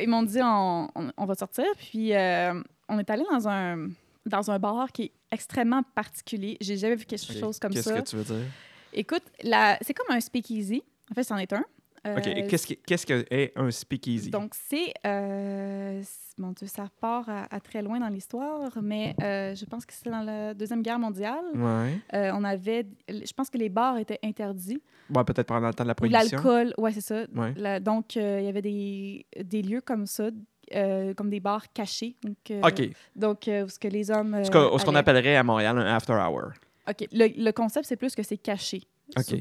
ils 0.00 0.08
m'ont 0.08 0.22
dit 0.22 0.40
on, 0.42 0.88
on- 0.94 1.10
on 1.16 1.24
va 1.24 1.34
sortir. 1.34 1.64
Puis 1.78 2.14
euh, 2.14 2.54
on 2.88 2.98
est 2.98 3.08
allé 3.10 3.24
dans 3.30 3.48
un, 3.48 3.88
dans 4.26 4.50
un 4.50 4.58
bar 4.58 4.90
qui 4.92 5.04
est 5.04 5.12
extrêmement 5.30 5.82
particulier. 5.94 6.56
J'ai 6.60 6.76
jamais 6.76 6.96
vu 6.96 7.04
quelque 7.06 7.32
chose 7.38 7.58
comme 7.58 7.72
Qu'est-ce 7.72 7.90
ça. 7.90 8.00
que 8.02 8.08
tu 8.08 8.16
veux 8.16 8.24
dire? 8.24 8.46
Écoute, 8.92 9.22
la- 9.42 9.78
c'est 9.80 9.94
comme 9.94 10.14
un 10.14 10.20
speakeasy. 10.20 10.82
En 11.10 11.14
fait, 11.14 11.24
c'en 11.24 11.36
est 11.38 11.52
un. 11.52 11.64
Euh, 12.06 12.16
OK, 12.18 12.26
et 12.26 12.46
qu'est-ce, 12.48 12.66
qui- 12.66 12.76
qu'est-ce 12.78 13.06
que 13.06 13.24
est 13.30 13.52
un 13.56 13.70
speakeasy? 13.70 14.30
Donc, 14.30 14.54
c'est. 14.54 14.92
euh, 15.06 16.00
c'est- 16.02 16.20
mon 16.38 16.50
Dieu, 16.52 16.66
ça 16.66 16.86
part 17.00 17.28
à, 17.28 17.42
à 17.54 17.60
très 17.60 17.82
loin 17.82 18.00
dans 18.00 18.08
l'histoire, 18.08 18.70
mais 18.82 19.14
euh, 19.22 19.54
je 19.54 19.64
pense 19.66 19.84
que 19.84 19.92
c'était 19.92 20.10
dans 20.10 20.22
la 20.22 20.54
Deuxième 20.54 20.82
Guerre 20.82 20.98
mondiale. 20.98 21.44
Ouais. 21.54 21.98
Euh, 22.14 22.32
on 22.34 22.42
avait. 22.42 22.86
Je 23.08 23.32
pense 23.34 23.50
que 23.50 23.58
les 23.58 23.68
bars 23.68 23.98
étaient 23.98 24.18
interdits. 24.24 24.80
Ouais, 25.14 25.22
peut-être 25.24 25.46
pendant 25.46 25.68
le 25.68 25.74
temps 25.74 25.84
de 25.84 25.88
la 25.88 25.94
prohibition. 25.94 26.38
l'alcool, 26.38 26.74
ouais, 26.78 26.92
c'est 26.92 27.02
ça. 27.02 27.24
Ouais. 27.34 27.52
La- 27.56 27.80
donc, 27.80 28.16
euh, 28.16 28.38
il 28.40 28.46
y 28.46 28.48
avait 28.48 28.62
des, 28.62 29.26
des 29.44 29.60
lieux 29.62 29.82
comme 29.82 30.06
ça, 30.06 30.30
euh, 30.74 31.12
comme 31.14 31.28
des 31.28 31.40
bars 31.40 31.70
cachés. 31.72 32.16
Donc, 32.24 32.36
euh, 32.50 32.62
OK. 32.62 32.90
donc 33.14 33.46
euh, 33.48 33.68
ce 33.68 33.78
que 33.78 33.88
les 33.88 34.10
hommes. 34.10 34.34
euh, 34.34 34.44
Ce 34.44 34.50
qu'on, 34.84 34.94
appellerait 34.94 35.36
à 35.36 35.42
Montréal 35.44 35.76
un 35.78 35.84
after 35.94 36.14
hour. 36.14 36.52
OK. 36.88 37.06
Le, 37.12 37.28
le 37.44 37.50
concept, 37.52 37.86
c'est 37.86 37.96
plus 37.96 38.14
que 38.14 38.22
c'est 38.22 38.38
caché. 38.38 38.80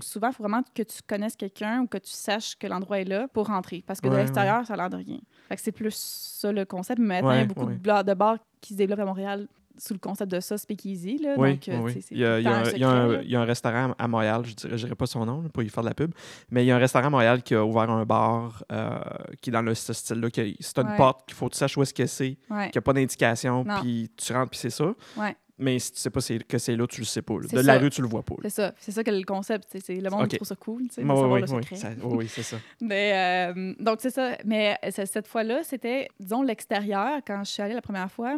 Souvent, 0.03 0.29
il 0.29 0.33
faut 0.33 0.43
vraiment 0.43 0.61
que 0.75 0.83
tu 0.83 0.99
connaisses 1.07 1.35
quelqu'un 1.35 1.81
ou 1.81 1.87
que 1.87 1.97
tu 1.97 2.11
saches 2.11 2.55
que 2.57 2.67
l'endroit 2.67 2.99
est 2.99 3.05
là 3.05 3.27
pour 3.27 3.47
rentrer. 3.47 3.83
Parce 3.85 4.01
que 4.01 4.07
de 4.07 4.13
Ouais, 4.13 4.19
l'extérieur, 4.19 4.65
ça 4.65 4.73
a 4.73 4.77
l'air 4.77 4.89
de 4.89 4.97
rien. 4.97 5.19
Fait 5.49 5.55
que 5.55 5.61
c'est 5.61 5.71
plus 5.71 5.95
ça 5.95 6.51
le 6.51 6.65
concept. 6.65 6.99
Mais 6.99 7.21
maintenant, 7.21 7.31
il 7.33 7.39
y 7.39 7.41
a 7.41 7.45
beaucoup 7.45 7.65
de, 7.65 8.13
bars 8.13 8.37
qui 8.61 8.73
se 8.73 8.77
développent 8.77 8.99
à 8.99 9.05
Montréal 9.05 9.47
sous 9.77 9.93
le 9.93 9.99
concept 9.99 10.29
de 10.31 10.39
ça, 10.39 10.57
speakeasy. 10.57 11.17
Là. 11.17 11.33
Oui, 11.37 11.53
Donc, 11.53 11.69
euh, 11.69 11.79
oui, 11.81 12.05
Il 12.11 12.17
y 12.19 12.25
a, 12.25 12.39
il 12.39 12.43
y 12.43 12.47
a 12.47 12.61
tout 12.61 12.69
un, 12.69 12.71
il 12.73 12.79
y 12.79 12.83
a 12.83 12.89
un- 12.89 13.21
il 13.21 13.31
y 13.31 13.35
a 13.35 13.41
un 13.41 13.45
restaurant 13.45 13.95
à 13.97 14.07
Montréal, 14.07 14.43
je 14.45 14.67
je 14.67 14.75
dirais 14.75 14.95
pas 14.95 15.07
son 15.07 15.25
nom, 15.25 15.41
pour 15.49 15.63
y 15.63 15.69
faire 15.69 15.81
de 15.81 15.87
la 15.89 15.95
pub, 15.95 16.13
mais 16.51 16.63
il 16.63 16.67
y 16.67 16.71
a 16.71 16.75
un 16.75 16.79
restaurant 16.79 17.07
à 17.07 17.09
Montréal 17.09 17.41
qui 17.41 17.55
a 17.55 17.65
ouvert 17.65 17.89
un 17.89 18.05
bar 18.05 18.63
euh, 18.71 18.99
qui 19.41 19.49
est 19.49 19.53
dans 19.53 19.61
le, 19.63 19.73
ce 19.73 19.93
style-là. 19.93 20.29
que 20.29 20.41
C'est 20.59 20.77
une 20.77 20.87
Ouais. 20.89 20.97
porte 20.97 21.25
qu'il 21.25 21.35
faut 21.35 21.47
que 21.47 21.53
tu 21.53 21.57
saches 21.57 21.77
où 21.77 21.81
est-ce 21.81 21.93
que 21.93 22.05
c'est, 22.05 22.35
qu'il 22.47 22.55
n'y 22.55 22.77
a 22.77 22.81
pas 22.81 22.93
d'indication, 22.93 23.63
puis 23.81 24.11
tu 24.17 24.33
rentres, 24.33 24.51
puis 24.51 24.59
c'est 24.59 24.69
ça. 24.69 24.93
Ouais. 25.17 25.35
Mais 25.61 25.79
si 25.79 25.91
tu 25.91 25.99
sais 25.99 26.09
pas 26.09 26.19
que 26.47 26.57
c'est 26.57 26.75
là, 26.75 26.87
tu 26.87 27.01
le 27.01 27.05
sais 27.05 27.21
pas. 27.21 27.35
De 27.35 27.59
la 27.61 27.77
rue, 27.77 27.89
tu 27.89 28.01
le 28.01 28.07
vois 28.07 28.23
pas. 28.23 28.35
C'est 28.41 28.49
ça. 28.49 28.73
C'est 28.79 28.91
ça 28.91 29.03
que 29.03 29.11
le 29.11 29.23
concept. 29.23 29.67
c'est- 29.79 29.95
le 30.01 30.09
monde 30.09 30.23
OK. 30.23 30.27
qui 30.29 30.35
trouve 30.37 30.47
ça 30.47 30.55
cool. 30.55 30.87
tu 30.87 30.95
sais, 30.95 31.01
le 31.41 31.47
secret. 31.61 31.75
ça- 31.75 31.89
ouais, 31.89 32.15
oui, 32.17 32.27
c'est 32.27 32.43
ça. 32.43 32.57
Mais 32.81 33.51
euh, 33.55 33.73
donc, 33.79 33.99
c'est 34.01 34.09
ça. 34.09 34.37
Mais 34.43 34.77
cette 34.89 35.27
fois-là, 35.27 35.61
c'était, 35.63 36.07
disons, 36.19 36.41
l'extérieur. 36.41 37.19
Quand 37.25 37.43
je 37.43 37.51
suis 37.51 37.61
allée 37.61 37.75
la 37.75 37.81
première 37.81 38.11
fois, 38.11 38.35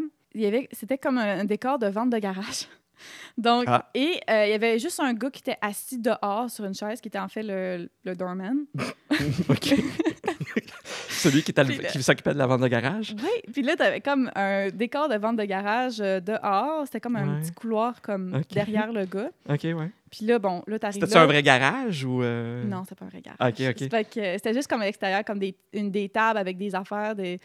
c'était 0.74 0.98
comme 0.98 1.18
un, 1.18 1.40
un 1.40 1.46
décor 1.46 1.80
de 1.80 1.88
vente 1.88 2.10
de 2.10 2.18
garage. 2.18 2.68
Donc, 3.38 3.66
Ah. 3.68 3.90
et 3.94 4.20
euh, 4.30 4.46
il 4.46 4.52
y 4.52 4.54
avait 4.54 4.80
juste 4.80 5.00
un 5.00 5.14
gars 5.14 5.30
qui 5.30 5.40
était 5.40 5.58
assis 5.62 5.98
dehors 6.00 6.50
sur 6.50 6.66
une 6.66 6.74
chaise, 6.74 7.02
qui 7.02 7.08
était 7.08 7.20
en 7.20 7.28
fait 7.28 7.44
le, 7.44 7.90
le 8.04 8.16
doorman. 8.16 8.66
OK. 9.50 9.74
Celui 11.10 11.42
qui, 11.44 11.54
s'occupait 12.04 12.34
de 12.34 12.38
la 12.38 12.48
vente 12.48 12.62
de 12.62 12.68
garage? 12.68 13.16
Oui, 13.18 13.52
puis 13.54 13.62
là, 13.62 13.76
tu 13.78 13.82
avais 13.84 14.02
comme 14.02 14.30
un 14.36 14.70
décor 14.70 15.08
de 15.08 15.16
vente 15.16 15.38
de 15.38 15.46
garage 15.46 16.02
euh, 16.02 16.20
dehors. 16.20 16.82
C'était 16.86 17.00
comme 17.00 17.16
un 17.16 17.36
Ouais. 17.36 17.42
petit 17.42 17.52
couloir 17.54 18.02
comme 18.02 18.42
derrière 18.52 18.92
le 18.92 19.06
gars. 19.06 19.30
OK, 19.48 19.64
ouais. 19.64 19.90
Puis 20.12 20.26
là, 20.26 20.38
bon, 20.40 20.62
là, 20.68 20.78
t'arrives 20.80 20.96
C'était-tu 21.00 21.18
un 21.18 21.26
vrai 21.26 21.42
garage 21.42 22.04
ou. 22.04 22.22
euh, 22.22 22.64
Non, 22.66 22.84
c'était 22.84 22.96
pas 22.96 23.06
un 23.06 23.10
vrai 23.10 23.22
garage. 23.22 23.54
Ok, 23.54 23.90
ok. 23.94 24.10
C'était 24.12 24.54
juste 24.54 24.68
comme 24.68 24.82
à 24.82 24.86
l'extérieur, 24.86 25.24
comme 25.24 25.40
des, 25.40 25.56
une, 25.72 25.90
des 25.92 26.10
tables 26.10 26.38
avec 26.40 26.58
des 26.58 26.76
affaires, 26.76 27.16
des, 27.16 27.40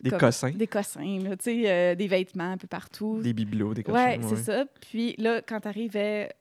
Des 0.00 0.10
comme- 0.10 0.18
cossins, 0.20 0.50
des 0.52 0.66
cossins, 0.68 1.18
là, 1.22 1.36
tu 1.36 1.44
sais, 1.44 1.62
euh, 1.70 1.94
des 1.96 2.06
vêtements 2.06 2.52
un 2.52 2.56
peu 2.56 2.68
partout. 2.68 3.20
des 3.20 3.32
bibelots, 3.32 3.74
des 3.74 3.82
cossins. 3.82 3.98
Ouais, 3.98 4.20
c'est 4.22 4.36
ça. 4.36 4.64
Puis 4.80 5.14
là, 5.18 5.42
quand 5.42 5.60
tu 5.60 5.68
arrivais, 5.68 6.32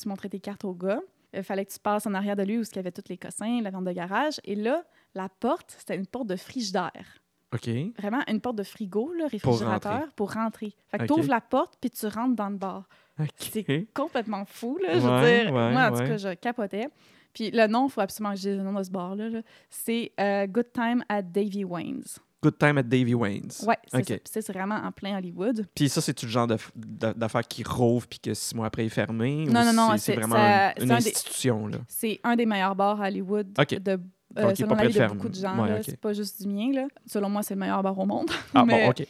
tu 0.00 0.08
montrais 0.08 0.28
tes 0.28 0.40
cartes 0.40 0.64
au 0.64 0.74
gars. 0.74 1.00
Il 1.32 1.44
fallait 1.44 1.64
que 1.64 1.72
tu 1.72 1.78
passes 1.78 2.06
en 2.06 2.14
arrière 2.14 2.34
de 2.34 2.42
lui 2.42 2.58
où 2.58 2.62
il 2.62 2.76
y 2.76 2.78
avait 2.80 2.90
tous 2.90 3.08
les 3.08 3.16
cossins, 3.16 3.60
la 3.62 3.70
vente 3.70 3.84
de 3.84 3.92
garage. 3.92 4.40
Et 4.44 4.56
là, 4.56 4.82
la 5.14 5.28
porte, 5.28 5.76
c'était 5.78 5.94
une 5.94 6.06
porte 6.06 6.26
de 6.26 6.34
frigidaire. 6.34 7.20
OK. 7.54 7.68
Vraiment, 7.98 8.20
une 8.28 8.40
porte 8.40 8.56
de 8.56 8.62
frigo, 8.64 9.12
là, 9.12 9.26
réfrigérateur, 9.28 10.08
pour 10.16 10.32
rentrer. 10.32 10.72
Fait 10.88 10.98
que 10.98 11.02
Ok. 11.04 11.08
tu 11.08 11.20
ouvres 11.20 11.30
la 11.30 11.40
porte, 11.40 11.74
puis 11.80 11.90
tu 11.90 12.06
rentres 12.06 12.34
dans 12.34 12.48
le 12.48 12.56
bar. 12.56 12.88
C'est 13.36 13.60
OK. 13.68 13.86
complètement 13.94 14.44
fou, 14.44 14.78
là. 14.82 14.94
Je 14.94 14.98
veux 14.98 15.20
dire, 15.44 15.52
ouais, 15.54 15.72
moi, 15.72 15.86
en 15.86 15.90
tout 15.92 15.98
cas, 16.04 16.16
je 16.16 16.34
capotais. 16.34 16.88
Puis 17.32 17.50
le 17.52 17.66
nom, 17.68 17.86
il 17.86 17.90
faut 17.92 18.00
absolument 18.00 18.34
que 18.34 18.40
je 18.40 18.48
dise 18.48 18.56
le 18.56 18.64
nom 18.64 18.72
de 18.72 18.82
ce 18.82 18.90
bar-là. 18.90 19.28
là. 19.28 19.42
C'est 19.68 20.10
euh, 20.18 20.46
Good 20.48 20.72
Time 20.72 21.04
at 21.08 21.22
Davy 21.22 21.64
Wayne's. 21.64 22.18
Good 22.42 22.56
time 22.58 22.78
at 22.78 22.84
Davy 22.84 23.14
Wayne's. 23.14 23.62
Ouais, 23.68 23.76
c'est 23.86 23.98
OK. 24.12 24.20
ça. 24.24 24.40
C'est 24.40 24.52
vraiment 24.52 24.76
en 24.76 24.92
plein 24.92 25.16
Hollywood. 25.18 25.66
Puis 25.74 25.88
ça, 25.90 26.00
c'est 26.00 26.14
tout 26.14 26.24
le 26.26 26.32
genre 26.32 26.46
d'affaires 26.46 27.46
qui 27.46 27.62
rouvre 27.62 28.06
puis 28.06 28.18
que 28.18 28.32
six 28.32 28.54
mois 28.54 28.66
après 28.66 28.86
est 28.86 28.88
fermé? 28.88 29.44
ou 29.46 29.52
Non, 29.52 29.64
non, 29.64 29.72
non, 29.74 29.96
c'est- 29.98 30.14
vraiment 30.14 30.36
ça- 30.36 30.72
une, 30.80 30.86
des- 30.86 30.92
institution, 30.92 31.66
là? 31.66 31.78
C'est 31.86 32.18
un 32.24 32.36
des 32.36 32.46
meilleurs 32.46 32.74
bars 32.74 33.00
à 33.00 33.08
Hollywood 33.08 33.48
OK. 33.58 33.78
de 33.78 33.90
euh, 33.92 33.96
Donc, 33.96 34.58
il 34.58 34.62
est 34.62 34.64
selon 34.64 34.74
l'avis 34.74 34.94
de 34.94 34.98
de 35.00 35.06
beaucoup 35.08 35.28
de 35.28 35.34
gens. 35.34 35.62
Ouais. 35.62 35.82
C'est 35.82 36.00
pas 36.00 36.12
juste 36.12 36.40
du 36.40 36.48
mien. 36.48 36.70
Là. 36.72 36.86
Selon 37.04 37.28
moi, 37.28 37.42
c'est 37.42 37.54
le 37.54 37.60
meilleur 37.60 37.82
bar 37.82 37.98
au 37.98 38.06
monde. 38.06 38.30
Ah, 38.54 38.64
Mais- 38.64 38.84
bon, 38.84 38.90
OK. 38.90 39.06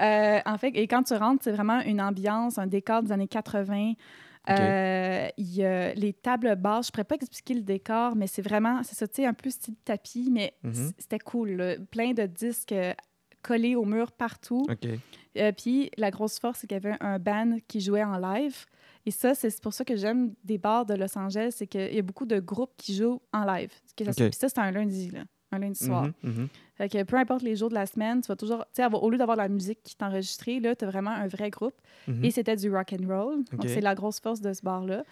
Euh, 0.00 0.38
en 0.46 0.56
fait, 0.56 0.68
et 0.74 0.86
quand 0.86 1.02
tu 1.02 1.12
rentres, 1.14 1.42
c'est 1.44 1.52
vraiment 1.52 1.80
une 1.82 2.00
ambiance, 2.00 2.56
un 2.56 2.66
décor 2.66 3.02
des 3.02 3.12
années 3.12 3.28
80. 3.28 3.92
OK. 4.48 4.56
Euh, 4.58 5.28
il 5.36 5.54
y 5.54 5.64
a 5.64 5.92
les 5.94 6.12
tables 6.12 6.56
basses. 6.56 6.86
Je 6.86 6.92
pourrais 6.92 7.04
pas 7.04 7.14
expliquer 7.16 7.54
le 7.54 7.62
décor, 7.62 8.16
mais 8.16 8.26
c'est 8.26 8.42
vraiment, 8.42 8.82
c'est 8.82 8.94
ça, 8.96 9.06
tu 9.06 9.16
sais, 9.16 9.26
un 9.26 9.34
peu 9.34 9.50
style 9.50 9.76
tapis, 9.84 10.28
mais 10.30 10.54
Mhm. 10.62 10.92
c'était 10.98 11.18
cool. 11.18 11.50
là. 11.52 11.76
Plein 11.90 12.12
de 12.12 12.24
disques 12.26 12.72
euh, 12.72 12.94
collés 13.42 13.74
au 13.76 13.84
mur 13.84 14.12
partout. 14.12 14.66
OK. 14.70 14.88
Euh, 15.38 15.52
puis 15.52 15.90
la 15.96 16.10
grosse 16.10 16.38
force, 16.38 16.60
c'est 16.60 16.66
qu'il 16.66 16.74
y 16.82 16.86
avait 16.86 16.96
un 17.00 17.18
band 17.18 17.58
qui 17.68 17.80
jouait 17.80 18.02
en 18.04 18.18
live. 18.18 18.64
Et 19.06 19.10
ça, 19.10 19.34
c'est 19.34 19.60
pour 19.62 19.72
ça 19.72 19.84
que 19.84 19.96
j'aime 19.96 20.34
des 20.44 20.58
bars 20.58 20.84
de 20.84 20.94
Los 20.94 21.16
Angeles, 21.16 21.54
c'est 21.56 21.66
qu'il 21.66 21.94
y 21.94 21.98
a 21.98 22.02
beaucoup 22.02 22.26
de 22.26 22.38
groupes 22.38 22.72
qui 22.76 22.94
jouent 22.94 23.20
en 23.32 23.44
live. 23.44 23.72
Puis 23.96 24.06
ça, 24.32 24.48
c'est 24.48 24.58
un 24.58 24.70
lundi, 24.70 25.10
là, 25.10 25.20
un 25.52 25.58
lundi 25.58 25.84
soir. 25.84 26.08
Fait 26.76 26.88
que 26.88 27.02
peu 27.02 27.16
importe 27.16 27.42
les 27.42 27.56
jours 27.56 27.68
de 27.68 27.74
la 27.74 27.86
semaine, 27.86 28.20
tu 28.22 28.28
vas 28.28 28.36
toujours, 28.36 28.64
tu 28.74 28.82
sais, 28.82 28.86
au 28.90 29.10
lieu 29.10 29.18
d'avoir 29.18 29.36
la 29.36 29.48
musique 29.48 29.80
qui 29.82 29.96
est 29.98 30.04
enregistrée, 30.04 30.60
là, 30.60 30.74
tu 30.74 30.84
as 30.84 30.88
vraiment 30.88 31.10
un 31.10 31.26
vrai 31.28 31.50
groupe. 31.50 31.74
Mhm. 32.08 32.24
Et 32.24 32.30
c'était 32.30 32.56
du 32.56 32.70
rock 32.74 32.92
and 32.94 33.06
roll. 33.06 33.36
Donc, 33.52 33.64
c'est 33.66 33.80
la 33.80 33.94
grosse 33.94 34.20
force 34.20 34.40
de 34.40 34.52
ce 34.52 34.62
bar-là. 34.62 35.04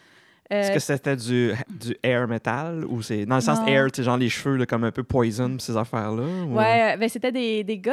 Est-ce 0.51 0.70
Euh, 0.70 0.74
que 0.74 0.81
c'était 0.81 1.14
du, 1.14 1.53
du 1.68 1.94
air 2.03 2.27
metal 2.27 2.83
ou 2.87 3.03
c'est. 3.03 3.27
Dans 3.27 3.35
le 3.35 3.42
sens 3.42 3.59
Non. 3.61 3.66
air, 3.66 3.92
tu 3.92 3.96
sais, 3.96 4.03
genre 4.05 4.16
les 4.16 4.31
cheveux, 4.31 4.57
là, 4.57 4.64
comme 4.64 4.83
un 4.85 4.90
peu 4.90 5.03
poison, 5.03 5.59
ces 5.59 5.77
affaires-là? 5.77 6.22
ou- 6.22 6.55
Ouais, 6.57 6.96
ben, 6.96 7.07
c'était 7.11 7.31
des, 7.33 7.64
des 7.64 7.79
gars, 7.79 7.92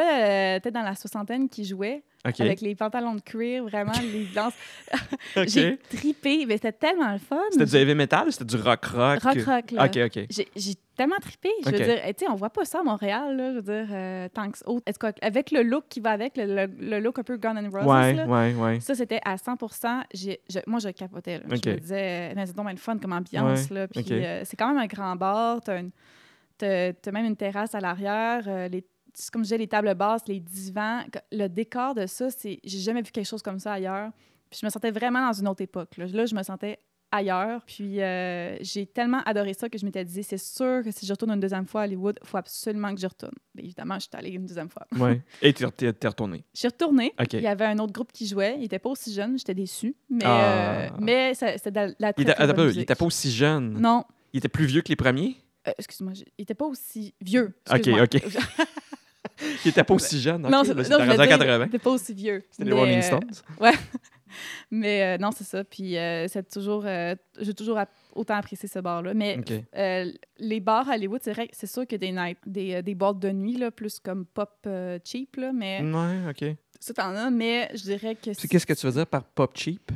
euh, 0.55 0.59
peut-être 0.61 0.73
dans 0.73 0.81
la 0.83 0.95
soixantaine, 0.95 1.49
qui 1.49 1.65
jouaient. 1.65 2.01
Avec 2.23 2.61
les 2.61 2.73
pantalons 2.73 3.13
de 3.15 3.19
cuir, 3.21 3.65
vraiment, 3.65 3.91
les. 4.01 4.25
OK. 5.37 5.47
J'ai 5.47 5.77
tripé, 5.89 6.45
mais 6.47 6.55
c'était 6.55 6.71
tellement 6.71 7.11
le 7.11 7.19
fun. 7.19 7.37
C'était 7.51 7.65
du 7.65 7.75
heavy 7.75 7.93
metal 7.93 8.29
ou 8.29 8.31
c'était 8.31 8.45
du 8.45 8.55
rock 8.55 8.85
rock? 8.85 9.19
rock 9.21 9.37
rock, 9.45 9.71
là. 9.71 9.85
OK, 9.85 9.97
OK. 10.05 10.25
J'ai 10.29 10.75
tellement 10.95 11.17
trippé. 11.21 11.49
Je 11.65 11.69
veux 11.71 11.77
dire, 11.77 11.99
eh, 12.05 12.13
tu 12.13 12.25
sais, 12.25 12.31
on 12.31 12.35
voit 12.35 12.49
pas 12.49 12.65
ça 12.65 12.79
à 12.79 12.83
Montréal, 12.83 13.35
là. 13.37 13.51
Je 13.51 13.55
veux 13.57 13.61
dire, 13.61 13.87
euh, 13.91 14.27
tant 14.33 14.49
que 14.49 14.57
que- 14.97 15.07
avec 15.21 15.51
le 15.51 15.61
look 15.63 15.85
qui 15.89 15.99
va 15.99 16.11
avec, 16.11 16.37
le, 16.37 16.45
le- 16.45 16.65
le 16.79 16.99
look 16.99 17.19
un 17.19 17.23
peu 17.23 17.37
Gun 17.37 17.55
and 17.57 17.69
Roses, 17.71 17.85
Ouais, 17.85 18.13
là, 18.13 18.25
ouais, 18.25 18.53
ouais. 18.53 18.79
ça, 18.79 18.95
c'était 18.95 19.19
à 19.25 19.37
100 19.37 19.57
j'ai, 20.13 20.39
je- 20.49 20.59
Moi, 20.67 20.79
je 20.79 20.89
capotais. 20.89 21.37
là. 21.39 21.43
Je 21.49 21.69
me 21.69 21.77
disais, 21.79 22.33
mais 22.35 22.45
c'est 22.45 22.55
donc 22.55 22.69
le 22.69 22.77
fun 22.77 22.97
comme 22.97 23.13
ambiance. 23.13 23.69
Là. 23.69 23.87
Puis 23.87 24.05
euh, 24.11 24.41
c'est 24.45 24.55
quand 24.57 24.67
même 24.67 24.77
un 24.77 24.87
grand 24.87 25.15
bar. 25.15 25.61
T'as, 25.61 25.79
une- 25.79 25.91
t'as- 26.57 26.93
t'as 26.93 27.11
même 27.11 27.25
une 27.25 27.35
terrasse 27.35 27.75
à 27.75 27.79
l'arrière. 27.79 28.43
euh, 28.47 28.67
les, 28.67 28.83
comme 29.31 29.41
je 29.43 29.47
disais, 29.47 29.57
les 29.57 29.67
tables 29.67 29.93
basses, 29.95 30.27
les 30.27 30.39
divans. 30.39 31.01
Le 31.31 31.47
décor 31.47 31.95
de 31.95 32.05
ça, 32.05 32.29
c'est, 32.29 32.59
j'ai 32.63 32.79
jamais 32.79 33.01
vu 33.01 33.11
quelque 33.11 33.27
chose 33.27 33.41
comme 33.41 33.59
ça 33.59 33.73
ailleurs. 33.73 34.11
Puis 34.49 34.59
je 34.61 34.65
me 34.65 34.69
sentais 34.69 34.91
vraiment 34.91 35.25
dans 35.25 35.33
une 35.33 35.47
autre 35.47 35.61
époque. 35.61 35.97
Là, 35.97 36.05
Là, 36.05 36.25
je 36.25 36.35
me 36.35 36.43
sentais 36.43 36.79
ailleurs. 37.15 37.61
Puis 37.65 38.01
euh, 38.01 38.57
j'ai 38.61 38.85
tellement 38.85 39.21
adoré 39.25 39.53
ça 39.53 39.69
que 39.69 39.77
je 39.77 39.85
m'étais 39.85 40.03
dit, 40.05 40.23
c'est 40.23 40.37
sûr 40.37 40.81
que 40.83 40.91
si 40.91 41.05
je 41.05 41.11
retourne 41.13 41.31
une 41.31 41.39
deuxième 41.39 41.65
fois 41.65 41.81
à 41.81 41.83
Hollywood, 41.85 42.17
il 42.21 42.27
faut 42.27 42.37
absolument 42.37 42.93
que 42.93 43.01
je 43.01 43.07
retourne. 43.07 43.33
Bien, 43.53 43.65
évidemment, 43.65 43.95
je 43.95 44.01
suis 44.01 44.09
allée 44.13 44.29
une 44.31 44.45
deuxième 44.45 44.69
fois. 44.69 44.85
ouais. 44.99 45.21
Et 45.41 45.53
t'es 45.53 45.65
t'es- 45.71 45.93
t'es 45.93 46.07
retourné. 46.07 46.43
Je 46.53 46.59
suis 46.59 46.67
retournée. 46.67 47.13
Il 47.33 47.41
y 47.41 47.47
avait 47.47 47.65
un 47.65 47.79
autre 47.79 47.93
groupe 47.93 48.11
qui 48.11 48.27
jouait. 48.27 48.55
Il 48.57 48.61
n'était 48.61 48.79
pas 48.79 48.89
aussi 48.89 49.13
jeune. 49.13 49.37
J'étais 49.37 49.53
déçue. 49.55 49.95
Mais, 50.09 50.23
Ah. 50.25 50.81
euh, 50.85 50.89
mais 50.99 51.33
ça- 51.33 51.57
c'était 51.57 51.71
de 51.71 51.75
la, 51.75 51.87
la 51.99 52.13
très, 52.13 52.21
Il 52.23 52.29
était, 52.29 52.33
très 52.33 52.53
bonne 52.53 52.71
il 52.73 52.79
était 52.79 52.95
pas 52.95 53.05
aussi 53.05 53.31
jeune. 53.31 53.79
Non. 53.79 54.03
Il 54.33 54.37
était 54.39 54.49
plus 54.49 54.65
vieux 54.65 54.81
que 54.81 54.89
les 54.89 54.95
premiers? 54.95 55.37
Euh, 55.67 55.71
excuse-moi. 55.77 56.13
Il 56.37 56.41
n'était 56.41 56.53
pas 56.53 56.65
aussi 56.65 57.13
vieux. 57.21 57.55
Ok, 57.69 57.75
Excuse-moi. 57.87 58.03
ok. 58.03 58.21
Il 59.65 59.69
était 59.71 59.83
pas 59.83 59.93
aussi 59.95 60.21
jeune. 60.21 60.43
Non, 60.43 60.49
là, 60.49 60.61
c'est- 60.63 60.73
non, 60.73 60.83
c'était 60.83 60.93
je 60.93 60.93
rendu 60.97 61.03
voulais 61.11 61.23
à 61.23 61.27
dire, 61.27 61.37
80. 61.37 61.55
Il 61.55 61.65
n'était 61.65 61.79
pas 61.79 61.89
aussi 61.89 62.13
vieux. 62.13 62.43
C'était 62.51 62.63
les 62.69 62.71
Rolling 62.73 63.01
Stones. 63.01 63.31
Mais 64.71 65.03
euh, 65.03 65.17
non, 65.17 65.31
c'est 65.31 65.43
ça. 65.43 65.63
Puis 65.63 65.97
euh, 65.97 66.27
c'est 66.27 66.49
toujours... 66.49 66.83
euh, 66.85 67.15
J'ai 67.39 67.53
toujours 67.53 67.79
autant 68.13 68.35
apprécié 68.35 68.67
ce 68.69 68.79
bar-là. 68.79 69.13
Mais 69.13 69.39
euh, 69.75 70.11
les 70.39 70.59
bars 70.59 70.89
à 70.89 70.95
Hollywood, 70.95 71.21
c'est 71.23 71.33
vrai 71.33 71.47
que 71.47 71.55
c'est 71.55 71.67
sûr 71.67 71.85
que 71.87 71.95
des 71.95 72.11
nights, 72.11 72.39
des, 72.45 72.81
des 72.81 72.95
boîtes 72.95 73.19
de 73.19 73.31
nuit, 73.31 73.57
là, 73.57 73.71
plus 73.71 73.99
comme 73.99 74.25
pop 74.25 74.67
cheap, 75.03 75.35
là, 75.37 75.51
mais 75.53 75.81
Ouais, 75.81 76.29
OK. 76.29 76.55
ça, 76.79 76.93
t'en 76.93 77.15
as. 77.15 77.29
Mais 77.29 77.69
je 77.73 77.81
dirais 77.83 78.15
que... 78.15 78.31
Tu 78.31 78.47
qu'est-ce 78.47 78.65
que 78.65 78.73
tu 78.73 78.85
veux 78.85 78.93
dire 78.93 79.07
par 79.07 79.23
pop 79.23 79.51
cheap? 79.55 79.91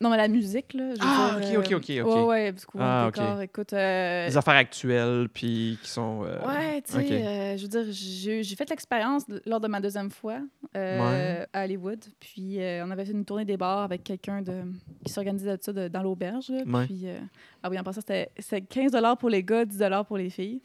Non, 0.00 0.10
mais 0.10 0.16
la 0.16 0.28
musique, 0.28 0.74
là. 0.74 0.92
Ah, 1.00 1.38
dire, 1.40 1.60
ok, 1.60 1.66
ok, 1.66 1.72
ok, 1.76 1.90
euh, 1.90 2.02
ok. 2.02 2.14
Ouais, 2.16 2.24
ouais, 2.24 2.52
parce 2.52 2.66
que 2.66 2.78
Ah, 2.80 3.06
ok. 3.08 3.42
écoute... 3.44 3.72
euh, 3.72 4.26
Les 4.26 4.36
affaires 4.36 4.54
actuelles, 4.56 5.28
puis 5.32 5.78
qui 5.82 5.88
sont... 5.88 6.24
euh, 6.24 6.44
Ouais, 6.46 6.82
tu 6.82 6.92
sais, 6.92 6.98
ok. 6.98 7.12
euh, 7.12 7.56
je 7.56 7.62
veux 7.62 7.68
dire, 7.68 7.84
j'ai 8.42 8.56
fait 8.56 8.68
l'expérience 8.68 9.24
lors 9.46 9.60
de 9.60 9.68
ma 9.68 9.80
deuxième 9.80 10.10
fois 10.10 10.40
euh, 10.76 11.40
Ouais. 11.40 11.46
à 11.52 11.64
Hollywood. 11.64 12.04
Puis 12.18 12.60
euh, 12.60 12.84
on 12.84 12.90
avait 12.90 13.04
fait 13.04 13.12
une 13.12 13.24
tournée 13.24 13.44
des 13.44 13.56
bars 13.56 13.82
avec 13.82 14.02
quelqu'un 14.02 14.42
de, 14.42 14.62
qui 15.04 15.12
s'organisait 15.12 15.56
de 15.56 15.62
ça 15.62 15.72
de- 15.72 15.88
dans 15.88 16.02
l'auberge. 16.02 16.50
Ouais. 16.50 16.86
Puis, 16.86 17.02
euh, 17.04 17.18
ah 17.62 17.70
oui, 17.70 17.78
en 17.78 17.84
passant, 17.84 18.00
c'était 18.00 18.30
c'était 18.38 18.62
15 18.62 18.92
pour 19.18 19.30
les 19.30 19.44
gars, 19.44 19.64
10 19.64 19.80
pour 20.08 20.18
les 20.18 20.28
filles. 20.30 20.60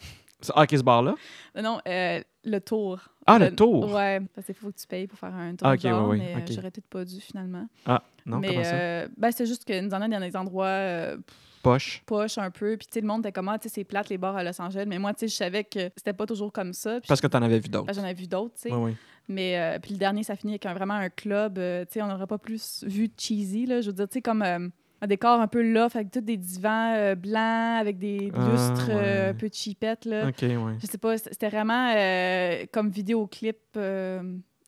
Ah, 0.55 0.63
OK, 0.63 0.69
ce 0.71 0.81
bar-là? 0.83 1.15
Euh, 1.55 1.61
Non, 1.61 1.79
euh, 1.87 2.21
le 2.45 2.59
tour. 2.59 2.99
Ah, 3.29 3.39
le 3.39 3.55
tour? 3.55 3.91
Ouais, 3.93 4.19
parce 4.33 4.45
qu'il 4.45 4.55
faut 4.55 4.71
que 4.71 4.77
tu 4.79 4.87
payes 4.87 5.07
pour 5.07 5.17
faire 5.19 5.33
un 5.33 5.55
tour 5.55 5.67
Ah, 5.67 5.75
de 5.75 5.79
ok, 5.79 5.83
ouais, 5.93 6.07
ouais, 6.09 6.17
mais 6.17 6.35
euh, 6.35 6.53
j'aurais 6.53 6.71
peut-être 6.71 6.87
pas 6.89 7.05
dû 7.05 7.19
finalement. 7.21 7.67
Ah, 7.85 8.03
non, 8.25 8.37
mais 8.39 8.47
comment 8.47 8.63
ça? 8.63 8.75
euh, 8.75 9.07
ben, 9.17 9.31
c'est 9.31 9.45
juste 9.45 9.65
que 9.65 9.79
nous 9.79 9.89
en 9.93 10.01
a 10.01 10.07
dans 10.07 10.19
des 10.19 10.35
endroits 10.35 10.65
euh, 10.67 11.17
Poche. 11.61 12.03
poches 12.05 12.37
un 12.37 12.51
peu. 12.51 12.77
Puis 12.77 12.87
tu 12.87 12.93
sais, 12.93 13.01
le 13.01 13.07
monde 13.07 13.21
était 13.21 13.31
comme, 13.31 13.49
ah, 13.49 13.59
tu 13.59 13.67
sais, 13.69 13.75
c'est 13.75 13.83
plate 13.83 14.09
les 14.09 14.17
bars 14.17 14.35
à 14.35 14.43
Los 14.43 14.59
Angeles. 14.61 14.85
Mais 14.87 14.99
moi, 14.99 15.13
tu 15.13 15.19
sais, 15.21 15.27
je 15.27 15.35
savais 15.35 15.63
que 15.63 15.89
c'était 15.97 16.13
pas 16.13 16.25
toujours 16.25 16.51
comme 16.53 16.73
ça. 16.73 16.99
Parce 17.07 17.19
que 17.21 17.27
t'en 17.27 17.41
avais 17.41 17.59
vu 17.59 17.69
d'autres. 17.69 17.93
J'en 17.93 18.05
ai 18.05 18.13
vu 18.13 18.27
d'autres, 18.27 18.55
tu 18.55 18.61
sais. 18.61 18.71
Oui, 18.73 18.91
oui. 18.91 18.95
Mais 19.27 19.57
euh, 19.59 19.79
puis 19.79 19.91
le 19.93 19.97
dernier, 19.99 20.23
ça 20.23 20.35
finit 20.35 20.53
avec 20.53 20.65
un- 20.65 20.73
vraiment 20.73 20.95
un 20.95 21.09
club. 21.09 21.55
tu 21.55 21.61
sais, 21.93 22.01
on 22.01 22.07
n'aurait 22.07 22.27
pas 22.27 22.37
plus 22.39 22.83
vu 22.87 23.09
cheesy, 23.17 23.65
là. 23.65 23.81
Je 23.81 23.87
veux 23.87 23.93
dire, 23.93 24.07
tu 24.07 24.13
sais, 24.13 24.21
comme 24.21 24.71
un 25.01 25.07
décor 25.07 25.39
un 25.39 25.47
peu 25.47 25.61
loft 25.61 25.95
avec 25.95 26.11
tous 26.11 26.21
des 26.21 26.37
divans 26.37 26.93
euh, 26.95 27.15
blancs, 27.15 27.79
avec 27.79 27.97
des 27.99 28.31
Ah, 28.35 28.49
lustres 28.49 28.89
euh, 28.89 29.23
ouais. 29.25 29.29
un 29.29 29.33
peu 29.33 29.49
cheapettes, 29.51 30.05
là. 30.05 30.25
Ouais. 30.25 30.33
Je 30.81 30.85
sais 30.87 30.97
pas, 30.97 31.17
c'était 31.17 31.49
vraiment 31.49 31.93
euh, 31.95 32.65
comme 32.71 32.89
vidéoclip 32.89 33.57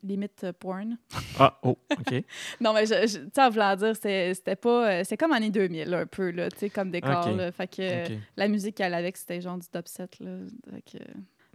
limite 0.03 0.43
euh, 0.45 0.53
porn. 0.57 0.97
Ah, 1.39 1.59
oh, 1.63 1.77
OK. 1.91 2.23
Non, 2.61 2.73
mais 2.73 2.85
je, 2.87 2.93
je- 3.07 3.19
tu 3.19 3.29
sais, 3.35 3.41
en 3.43 3.49
voulant 3.51 3.75
dire, 3.75 3.95
c'était 3.95 4.55
pas... 4.55 5.03
c'est 5.03 5.15
comme 5.17 5.31
année 5.31 5.51
2000, 5.51 5.93
un 5.93 6.05
peu, 6.07 6.31
là, 6.31 6.49
tu 6.49 6.57
sais, 6.57 6.69
comme 6.69 6.89
décor, 6.91 7.29
là. 7.31 7.51
Fait 7.51 7.67
que 7.67 8.13
la 8.35 8.47
musique 8.47 8.75
qu'elle 8.75 8.93
avait, 8.95 9.11
c'était 9.13 9.41
genre 9.41 9.57
du 9.57 9.67
dubset, 9.73 10.07
là. 10.21 10.31
Fait 10.73 10.81
que 10.97 11.03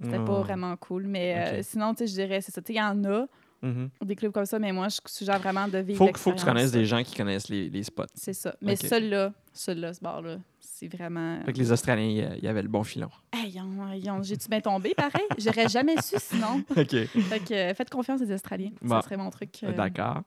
c'était 0.03 0.17
Ah. 0.21 0.25
pas 0.25 0.41
vraiment 0.43 0.77
cool. 0.77 1.07
Mais 1.07 1.35
euh, 1.37 1.63
sinon, 1.63 1.93
tu 1.95 2.07
sais, 2.07 2.07
je 2.07 2.13
dirais, 2.23 2.41
c'est 2.41 2.53
ça. 2.53 2.61
Tu 2.63 2.69
sais, 2.69 2.73
il 2.75 2.77
y 2.77 2.83
en 2.83 3.03
a 3.05 3.27
Mhm. 3.63 3.89
des 4.05 4.17
clubs 4.17 4.33
comme 4.33 4.47
ça, 4.47 4.59
mais 4.59 4.73
moi, 4.73 4.89
je 4.89 4.99
suggère 5.07 5.39
vraiment 5.39 5.67
de 5.69 5.79
vivre 5.79 5.99
Faut, 5.99 6.09
que- 6.13 6.19
faut 6.19 6.33
que 6.33 6.39
tu 6.39 6.45
connaisses 6.45 6.73
des 6.73 6.85
gens 6.85 7.03
qui 7.03 7.15
connaissent 7.17 7.49
les, 7.49 7.69
les 7.71 7.83
spots. 7.83 8.05
C'est 8.15 8.33
ça. 8.35 8.55
Mais 8.61 8.73
Ok. 8.73 8.89
celui-là, 8.89 9.33
celui-là, 9.53 9.95
ce 9.95 10.01
bar-là, 10.01 10.37
c'est 10.61 10.89
vraiment... 10.95 11.41
Fait 11.45 11.53
que 11.55 11.59
les 11.59 11.73
Australiens, 11.73 12.35
il 12.37 12.45
y 12.45 12.49
avait 12.49 12.61
le 12.63 12.69
bon 12.69 12.85
filon. 12.85 13.09
Hey, 13.33 13.59
J'ai-tu 14.23 14.49
bien 14.49 14.61
tombé, 14.61 14.93
pareil? 14.95 15.25
J'aurais 15.39 15.69
jamais 15.69 15.95
su 16.03 16.17
sinon. 16.19 16.63
OK. 16.77 16.91
Fait 17.07 17.41
que 17.41 17.55
euh, 17.55 17.75
faites 17.75 17.89
confiance 17.89 18.21
aux 18.21 18.31
Australiens. 18.31 18.73
Bon. 18.83 18.97
Ça 18.97 19.03
serait 19.03 19.17
mon 19.17 19.31
truc. 19.31 19.51
euh, 19.65 19.73
D'accord. 19.73 20.23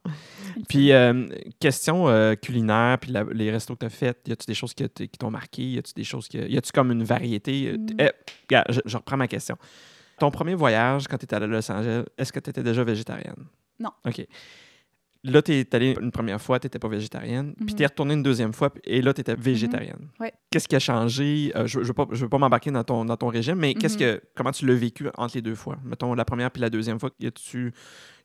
Puis, 0.68 0.92
euh, 0.92 1.28
question 1.60 2.06
culinaire, 2.42 2.98
puis 3.00 3.12
la- 3.12 3.24
les 3.32 3.52
restos 3.52 3.76
que 3.76 3.82
tu 3.82 3.86
as 3.86 3.90
faits, 3.90 4.28
y 4.28 4.32
a-tu 4.32 4.46
des 4.48 4.54
choses 4.56 4.74
qui 4.74 4.88
t'ont 5.20 5.32
marqué? 5.32 5.64
Y 5.64 5.78
a-tu 5.78 5.94
des 5.94 6.04
choses 6.04 6.28
que. 6.28 6.38
Y 6.38 6.58
a-tu 6.58 6.72
comme 6.72 6.92
une 6.92 7.04
variété? 7.04 7.78
Mm. 7.78 7.88
eh, 8.00 8.12
regarde, 8.50 8.72
je, 8.72 8.80
je 8.86 8.98
reprends 8.98 9.18
ma 9.18 9.28
question. 9.28 9.56
Ton 10.20 10.32
premier 10.32 10.56
voyage, 10.56 11.08
quand 11.08 11.18
tu 11.18 11.26
étais 11.26 11.36
à 11.36 11.40
Los 11.40 11.72
Angeles, 11.72 12.04
est-ce 12.18 12.32
que 12.34 12.40
tu 12.40 12.50
étais 12.50 12.64
déjà 12.64 12.84
végétarienne? 12.84 13.46
Non. 13.80 13.92
OK. 14.06 14.26
Là, 15.26 15.42
tu 15.42 15.52
es 15.52 15.76
allée 15.76 15.98
une 16.00 16.12
première 16.12 16.40
fois, 16.42 16.60
tu 16.62 16.66
n'étais 16.68 16.80
pas 16.80 16.88
végétarienne. 16.88 17.54
Puis 17.58 17.66
Mhm. 17.72 17.76
tu 17.76 17.84
es 17.84 17.86
retournée 17.88 18.14
une 18.14 18.24
deuxième 18.24 18.54
fois, 18.54 18.70
et 18.86 19.02
là, 19.02 19.14
tu 19.14 19.20
étais 19.20 19.36
végétarienne. 19.36 20.08
Ouais. 20.18 20.32
Qu'est-ce 20.50 20.66
qui 20.70 20.78
a 20.78 20.80
changé? 20.80 21.52
Euh, 21.58 21.68
je 21.68 21.80
ne 21.80 21.84
veux 21.84 21.92
pas, 21.94 22.08
je 22.12 22.22
veux 22.24 22.30
pas 22.30 22.38
m'embarquer 22.38 22.72
dans 22.72 22.86
ton, 22.86 23.04
dans 23.04 23.18
ton 23.18 23.28
régime, 23.28 23.56
mais 23.56 23.74
qu'est-ce 23.74 23.96
Mhm. 23.96 24.00
que, 24.00 24.22
comment 24.34 24.52
tu 24.52 24.66
l'as 24.66 24.76
vécu 24.76 25.08
entre 25.18 25.36
les 25.36 25.42
deux 25.42 25.56
fois? 25.56 25.78
Mettons, 25.84 26.14
la 26.14 26.24
première 26.24 26.50
puis 26.52 26.62
la 26.62 26.70
deuxième 26.70 27.02
fois, 27.02 27.10
y 27.20 27.28
a-tu 27.28 27.74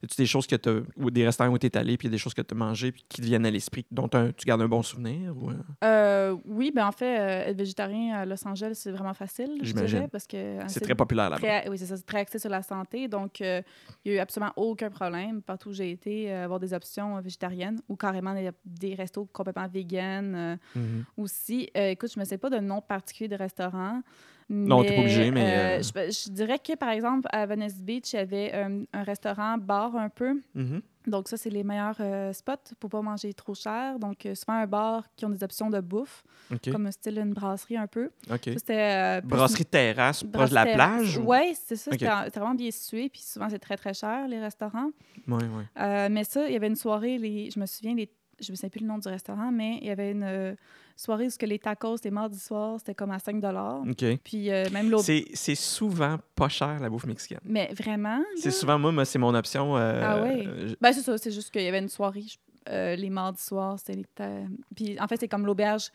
y 0.01 0.05
a-tu 0.05 0.15
des 0.17 0.25
choses 0.25 0.47
que 0.47 0.55
tu 0.55 0.69
ou 0.97 1.11
des 1.11 1.25
restaurants 1.25 1.51
où 1.51 1.57
tu 1.57 1.67
es 1.67 1.77
allé, 1.77 1.97
puis 1.97 2.09
des 2.09 2.17
choses 2.17 2.33
que 2.33 2.41
tu 2.41 2.53
as 2.53 2.57
mangées, 2.57 2.91
puis 2.91 3.05
qui 3.07 3.21
te 3.21 3.25
viennent 3.25 3.45
à 3.45 3.51
l'esprit, 3.51 3.85
dont 3.91 4.09
un- 4.13 4.31
tu 4.31 4.45
gardes 4.45 4.61
un 4.61 4.67
bon 4.67 4.83
souvenir? 4.83 5.35
Ou, 5.37 5.49
euh? 5.49 5.53
Euh, 5.83 6.35
oui, 6.45 6.71
ben 6.73 6.87
en 6.87 6.91
fait, 6.91 7.19
euh, 7.19 7.49
être 7.49 7.57
végétarien 7.57 8.15
à 8.15 8.25
Los 8.25 8.45
Angeles, 8.47 8.71
c'est 8.75 8.91
vraiment 8.91 9.13
facile, 9.13 9.57
je 9.61 9.65
J'imagine. 9.67 9.97
dirais, 9.97 10.07
parce 10.07 10.27
que... 10.27 10.37
euh, 10.37 10.63
C'est 10.67 10.79
très 10.81 10.95
populaire 10.95 11.29
là-bas. 11.29 11.61
Oui, 11.69 11.77
c'est 11.77 11.85
ça, 11.85 11.97
c'est 11.97 12.05
très 12.05 12.19
axé 12.19 12.39
sur 12.39 12.49
la 12.49 12.61
santé. 12.63 13.07
Donc, 13.07 13.41
euh, 13.41 13.61
il 14.03 14.11
n'y 14.11 14.17
a 14.17 14.19
eu 14.19 14.21
absolument 14.21 14.53
aucun 14.55 14.89
problème. 14.89 15.41
Partout 15.41 15.69
où 15.69 15.73
j'ai 15.73 15.91
été, 15.91 16.31
euh, 16.31 16.43
avoir 16.45 16.59
des 16.59 16.73
options 16.73 17.17
euh, 17.17 17.21
végétariennes 17.21 17.79
ou 17.89 17.95
carrément 17.95 18.33
des, 18.33 18.49
des 18.65 18.95
restos 18.95 19.25
complètement 19.31 19.67
vegan 19.67 20.35
euh, 20.35 20.55
Mhm. 20.75 21.03
aussi. 21.17 21.69
Euh, 21.77 21.89
écoute, 21.89 22.11
je 22.13 22.19
ne 22.19 22.23
me 22.23 22.25
sais 22.25 22.37
pas 22.37 22.49
de 22.49 22.59
nom 22.59 22.81
particulier 22.81 23.27
de 23.27 23.35
restaurant. 23.35 24.01
Non, 24.49 24.83
t'es 24.83 24.93
pas 24.93 25.01
obligé, 25.01 25.31
mais, 25.31 25.79
euh, 25.79 25.81
Je, 25.81 25.89
je 26.27 26.31
dirais 26.31 26.59
que, 26.59 26.75
par 26.75 26.89
exemple, 26.89 27.27
à 27.31 27.45
Venice 27.45 27.81
Beach, 27.81 28.13
il 28.13 28.17
y 28.17 28.19
avait 28.19 28.51
euh, 28.53 28.83
un 28.93 29.03
restaurant 29.03 29.57
bar 29.57 29.95
un 29.95 30.09
peu. 30.09 30.39
Mhm. 30.53 30.81
Donc, 31.07 31.27
ça, 31.29 31.37
c'est 31.37 31.49
les 31.51 31.63
meilleurs 31.63 31.97
euh, 31.99 32.33
spots 32.33 32.73
pour 32.79 32.89
pas 32.89 33.01
manger 33.01 33.33
trop 33.33 33.53
cher. 33.53 33.97
Donc, 33.99 34.25
euh, 34.25 34.33
souvent 34.35 34.53
un 34.57 34.65
bar 34.67 35.03
qui 35.15 35.25
ont 35.25 35.29
des 35.29 35.43
options 35.43 35.69
de 35.69 35.79
bouffe, 35.79 36.23
comme 36.71 36.85
un 36.87 36.91
style 36.91 37.17
une 37.19 37.33
brasserie 37.33 37.77
un 37.77 37.85
peu. 37.87 38.09
Ça, 38.27 38.73
euh, 38.73 39.21
Brasserie 39.21 39.65
terrasse, 39.65 40.23
proche 40.23 40.49
de 40.49 40.55
la 40.55 40.63
Brasserie- 40.65 40.75
plage? 40.75 41.17
ou- 41.17 41.25
Oui, 41.31 41.55
c'est 41.63 41.75
ça. 41.75 41.91
Ok. 41.91 41.99
C'était 41.99 42.39
vraiment 42.39 42.55
bien 42.55 42.71
situé. 42.71 43.09
Puis 43.09 43.21
souvent, 43.21 43.49
c'est 43.49 43.59
très, 43.59 43.77
très 43.77 43.93
cher, 43.93 44.27
les 44.27 44.39
restaurants. 44.39 44.89
Ouais, 45.27 45.35
ouais. 45.35 45.65
Euh, 45.79 46.07
mais 46.11 46.23
ça, 46.23 46.47
il 46.47 46.53
y 46.53 46.55
avait 46.55 46.67
une 46.67 46.75
soirée, 46.75 47.17
les, 47.19 47.49
je 47.51 47.59
me 47.59 47.65
souviens, 47.67 47.93
les, 47.95 48.09
je 48.39 48.51
me 48.51 48.55
souviens 48.55 48.69
plus 48.69 48.81
le 48.81 48.87
nom 48.87 48.97
du 48.97 49.07
restaurant, 49.07 49.51
mais 49.51 49.77
il 49.81 49.87
y 49.87 49.89
avait 49.91 50.11
une 50.11 50.23
euh, 50.23 50.55
soirée 50.95 51.27
où 51.27 51.29
ce 51.29 51.37
que 51.37 51.45
les 51.45 51.59
tacos, 51.59 51.97
les 52.03 52.11
mardis 52.11 52.39
soirs, 52.39 52.75
c'était 52.79 52.95
comme 52.95 53.11
à 53.11 53.19
5 53.19 53.43
OK. 53.89 54.05
Puis 54.23 54.51
euh, 54.51 54.69
même 54.71 54.89
l'autre. 54.89 55.05
C'est 55.33 55.55
souvent 55.55 56.17
pas 56.35 56.49
cher, 56.49 56.79
la 56.79 56.89
bouffe 56.89 57.05
mexicaine. 57.05 57.39
Mais 57.43 57.71
vraiment. 57.73 58.21
C'est 58.37 58.51
souvent, 58.51 58.77
moi, 58.79 58.91
moi, 58.91 59.05
c'est 59.05 59.19
mon 59.19 59.33
option. 59.35 59.77
euh, 59.77 60.01
Ah 60.03 60.15
euh, 60.17 60.75
Ben, 60.81 60.91
c'est 60.93 61.01
ça. 61.01 61.17
C'est 61.17 61.31
juste 61.31 61.51
qu'il 61.51 61.61
y 61.63 61.67
avait 61.67 61.79
une 61.79 61.89
soirée, 61.89 62.23
je- 62.23 62.95
les 62.95 63.09
mardis 63.09 63.41
soirs, 63.43 63.77
c'était 63.79 63.93
les. 63.93 64.05
ta- 64.15 64.41
Puis 64.75 64.99
en 64.99 65.07
fait, 65.07 65.17
c'est 65.19 65.27
comme 65.27 65.45
l'auberge 65.45 65.89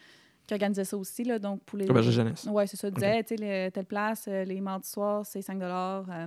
qui 0.46 0.55
organisait 0.55 0.85
ça 0.85 0.96
aussi, 0.96 1.24
là. 1.24 1.38
Donc 1.38 1.62
pour 1.64 1.79
les. 1.79 1.88
Auberge 1.90 2.07
de 2.07 2.12
jeunesse. 2.12 2.44
Ouais, 2.50 2.66
c'est 2.66 2.76
ça. 2.76 2.90
Disait, 2.90 3.22
tu 3.24 3.37
sais, 3.37 3.66
le- 3.66 3.70
telle 3.70 3.87
place, 3.87 4.26
les 4.29 4.61
mardis 4.61 4.88
soirs, 4.88 5.26
c'est 5.26 5.42
5 5.42 5.61
euh, 5.62 6.26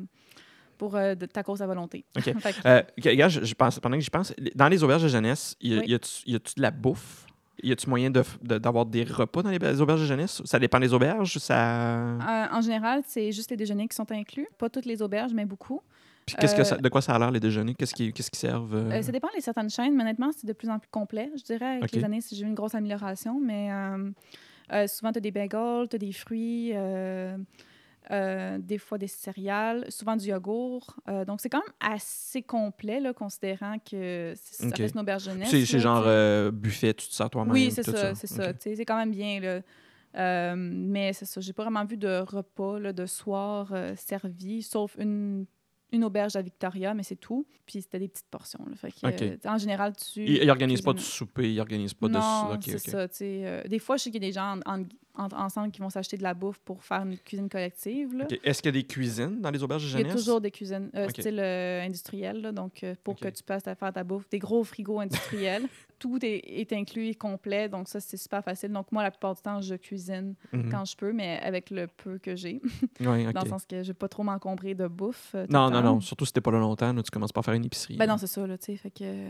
pour 0.77 0.95
euh, 0.95 1.15
de 1.15 1.25
tacos 1.25 1.61
à 1.61 1.67
volonté. 1.67 2.05
OK. 2.17 2.23
Que- 2.33 2.67
Euh, 2.67 2.81
ok, 2.97 3.05
regarde, 3.05 3.31
je, 3.31 3.43
je 3.45 3.53
pense, 3.55 3.79
pendant 3.79 3.97
que 3.97 4.03
j'y 4.03 4.09
pense, 4.09 4.33
dans 4.55 4.67
les 4.67 4.83
auberges 4.83 5.03
de 5.03 5.07
jeunesse, 5.07 5.55
y 5.61 5.75
a- 5.75 5.79
Oui. 5.79 5.85
y 5.87 6.35
a-tu 6.35 6.53
de 6.55 6.61
la 6.61 6.71
bouffe? 6.71 7.25
Y 7.61 7.71
a-tu 7.71 7.87
moyen 7.89 8.09
de 8.09 8.21
f- 8.21 8.37
de- 8.41 8.57
d'avoir 8.57 8.85
des 8.85 9.03
repas 9.03 9.41
dans 9.43 9.49
les, 9.51 9.59
les 9.59 9.79
auberges 9.79 10.01
de 10.01 10.05
jeunesse? 10.05 10.41
Ça 10.43 10.59
dépend 10.59 10.79
des 10.79 10.91
auberges? 10.93 11.37
Ça... 11.37 11.55
Euh, 11.85 12.17
en 12.51 12.61
général, 12.61 13.03
c'est 13.07 13.31
juste 13.31 13.51
les 13.51 13.57
déjeuners 13.57 13.87
qui 13.87 13.95
sont 13.95 14.11
inclus. 14.11 14.47
Pas 14.57 14.69
toutes 14.69 14.85
les 14.85 15.01
auberges, 15.01 15.33
mais 15.33 15.45
beaucoup. 15.45 15.81
Puis 16.25 16.35
qu'est-ce 16.37 16.55
que 16.55 16.63
ça- 16.63 16.77
de 16.77 16.89
quoi 16.89 17.01
ça 17.01 17.13
a 17.15 17.19
l'air, 17.19 17.31
les 17.31 17.39
déjeuners? 17.39 17.75
Qu'est-ce 17.75 17.93
qui, 17.93 18.11
qu'est-ce 18.11 18.31
qui 18.31 18.39
servent? 18.39 18.75
euh? 18.75 19.01
Ça 19.01 19.11
dépend 19.11 19.27
de 19.35 19.41
certaines 19.41 19.69
chaînes, 19.69 19.93
mais 19.95 20.03
honnêtement, 20.03 20.31
c'est 20.35 20.47
de 20.47 20.53
plus 20.53 20.69
en 20.69 20.79
plus 20.79 20.89
complet. 20.89 21.31
Je 21.37 21.43
dirais, 21.43 21.77
avec 21.77 21.83
Ok. 21.83 21.91
les 21.93 22.03
années, 22.03 22.19
j'ai 22.31 22.41
eu 22.43 22.47
une 22.47 22.53
grosse 22.55 22.75
amélioration, 22.75 23.39
mais 23.39 23.69
souvent, 24.87 25.11
tu 25.11 25.17
as 25.19 25.21
des 25.21 25.31
bagels, 25.31 25.87
tu 25.89 25.95
as 25.95 25.99
des 25.99 26.11
fruits, 26.13 26.71
euh, 28.11 28.57
des 28.59 28.77
fois 28.77 28.97
des 28.97 29.07
céréales, 29.07 29.85
souvent 29.89 30.15
du 30.15 30.27
yogourt. 30.27 30.95
Euh, 31.07 31.25
donc, 31.25 31.41
c'est 31.41 31.49
quand 31.49 31.61
même 31.61 31.73
assez 31.93 32.41
complet, 32.41 32.99
là, 32.99 33.13
considérant 33.13 33.77
que 33.79 34.33
ça 34.35 34.67
Ok. 34.67 34.77
reste 34.77 34.95
une 34.95 35.01
auberge 35.01 35.23
jeunesse. 35.23 35.49
C'est 35.49 35.79
genre 35.79 36.03
euh, 36.05 36.51
buffet, 36.51 36.93
tu 36.93 37.07
te 37.07 37.13
sers 37.13 37.29
toi-même. 37.29 37.53
Oui, 37.53 37.71
c'est 37.71 37.83
ça, 37.83 38.13
c'est 38.15 38.27
ça. 38.27 38.51
C'est 38.59 38.85
quand 38.85 38.97
même 38.97 39.11
bien. 39.11 39.39
Là. 39.39 39.61
Mais 40.55 41.13
c'est 41.13 41.25
ça, 41.25 41.41
j'ai 41.41 41.53
pas 41.53 41.63
vraiment 41.63 41.85
vu 41.85 41.97
de 41.97 42.19
repas 42.19 42.79
là, 42.79 42.93
de 42.93 43.05
soir 43.05 43.73
servi, 43.95 44.61
sauf 44.61 44.95
une, 44.99 45.45
une 45.91 46.03
auberge 46.03 46.35
à 46.35 46.41
Victoria, 46.41 46.93
mais 46.93 47.03
c'est 47.03 47.15
tout. 47.15 47.45
Puis 47.65 47.81
c'était 47.81 47.99
des 47.99 48.07
petites 48.09 48.29
portions. 48.29 48.63
Là. 48.69 48.75
Fait 48.75 48.91
que, 48.91 49.07
Ok. 49.07 49.21
euh, 49.21 49.37
en 49.49 49.57
général, 49.57 49.93
tu. 49.95 50.23
Ils 50.25 50.43
ils 50.43 50.49
organisent 50.49 50.81
pas 50.81 50.93
de 50.93 50.99
souper, 50.99 51.51
ils 51.53 51.59
organisent 51.59 51.93
pas 51.93 52.07
de... 52.07 52.13
non, 52.13 52.53
ok, 52.53 52.61
c'est 52.63 52.77
ça. 52.79 53.07
euh, 53.21 53.63
des 53.63 53.79
fois, 53.79 53.97
je 53.97 54.03
sais 54.03 54.11
qu'il 54.11 54.21
y 54.21 54.25
a 54.25 54.29
des 54.29 54.33
gens 54.33 54.59
en- 54.65 54.81
en- 54.81 54.85
en- 55.15 55.27
ensemble 55.31 55.71
qui 55.71 55.79
vont 55.81 55.89
s'acheter 55.89 56.17
de 56.17 56.23
la 56.23 56.33
bouffe 56.33 56.59
pour 56.59 56.83
faire 56.83 57.01
une 57.03 57.17
cuisine 57.17 57.49
collective. 57.49 58.25
Est-ce 58.43 58.61
qu'il 58.61 58.75
y 58.75 58.77
a 58.77 58.81
des 58.81 58.87
cuisines 58.87 59.41
dans 59.41 59.51
les 59.51 59.61
auberges 59.63 59.83
de 59.83 59.87
Il 59.89 59.91
y 59.91 59.97
jeunesse? 60.03 60.13
a 60.13 60.17
toujours 60.17 60.41
des 60.41 60.51
cuisines 60.51 60.89
euh, 60.95 61.07
style 61.09 61.39
euh, 61.39 61.81
industriel, 61.85 62.41
là, 62.41 62.51
donc 62.51 62.83
euh, 62.83 62.95
pour 63.03 63.15
que 63.15 63.27
tu 63.29 63.43
puisses 63.43 63.63
te 63.63 63.73
faire 63.75 63.93
ta 63.93 64.03
bouffe, 64.03 64.27
des 64.29 64.39
gros 64.39 64.63
frigos 64.63 64.99
industriels. 64.99 65.67
Tout 65.99 66.19
est, 66.25 66.41
est 66.59 66.73
inclus 66.73 67.07
et 67.07 67.15
complet, 67.15 67.69
donc 67.69 67.87
ça, 67.87 68.01
c'est 68.01 68.17
super 68.17 68.43
facile. 68.43 68.71
Donc 68.73 68.91
moi, 68.91 69.03
la 69.03 69.11
plupart 69.11 69.35
du 69.35 69.41
temps, 69.41 69.61
je 69.61 69.75
cuisine 69.75 70.35
Mhm. 70.51 70.69
quand 70.69 70.83
je 70.85 70.97
peux, 70.97 71.13
mais 71.13 71.39
avec 71.41 71.69
le 71.69 71.87
peu 71.87 72.17
que 72.17 72.35
j'ai, 72.35 72.59
ok. 72.99 73.31
dans 73.33 73.43
le 73.43 73.49
sens 73.49 73.65
que 73.65 73.83
je 73.83 73.87
vais 73.89 73.93
pas 73.93 74.09
trop 74.09 74.23
m'encombrer 74.23 74.73
de 74.75 74.87
bouffe. 74.87 75.33
Non, 75.49 75.69
non, 75.69 75.81
non. 75.81 76.01
Surtout 76.01 76.25
si 76.25 76.33
t'es 76.33 76.41
pas 76.41 76.51
là 76.51 76.59
longtemps, 76.59 76.91
là, 76.91 77.01
tu 77.03 77.11
commences 77.11 77.31
par 77.31 77.45
faire 77.45 77.53
une 77.53 77.65
épicerie. 77.65 77.95
Ben 77.95 78.05
là. 78.05 78.13
non, 78.13 78.17
c'est 78.17 78.27
ça, 78.27 78.45
là, 78.45 78.57
tu 78.57 78.65
sais, 78.65 78.75
fait 78.77 78.91
que... 78.91 79.27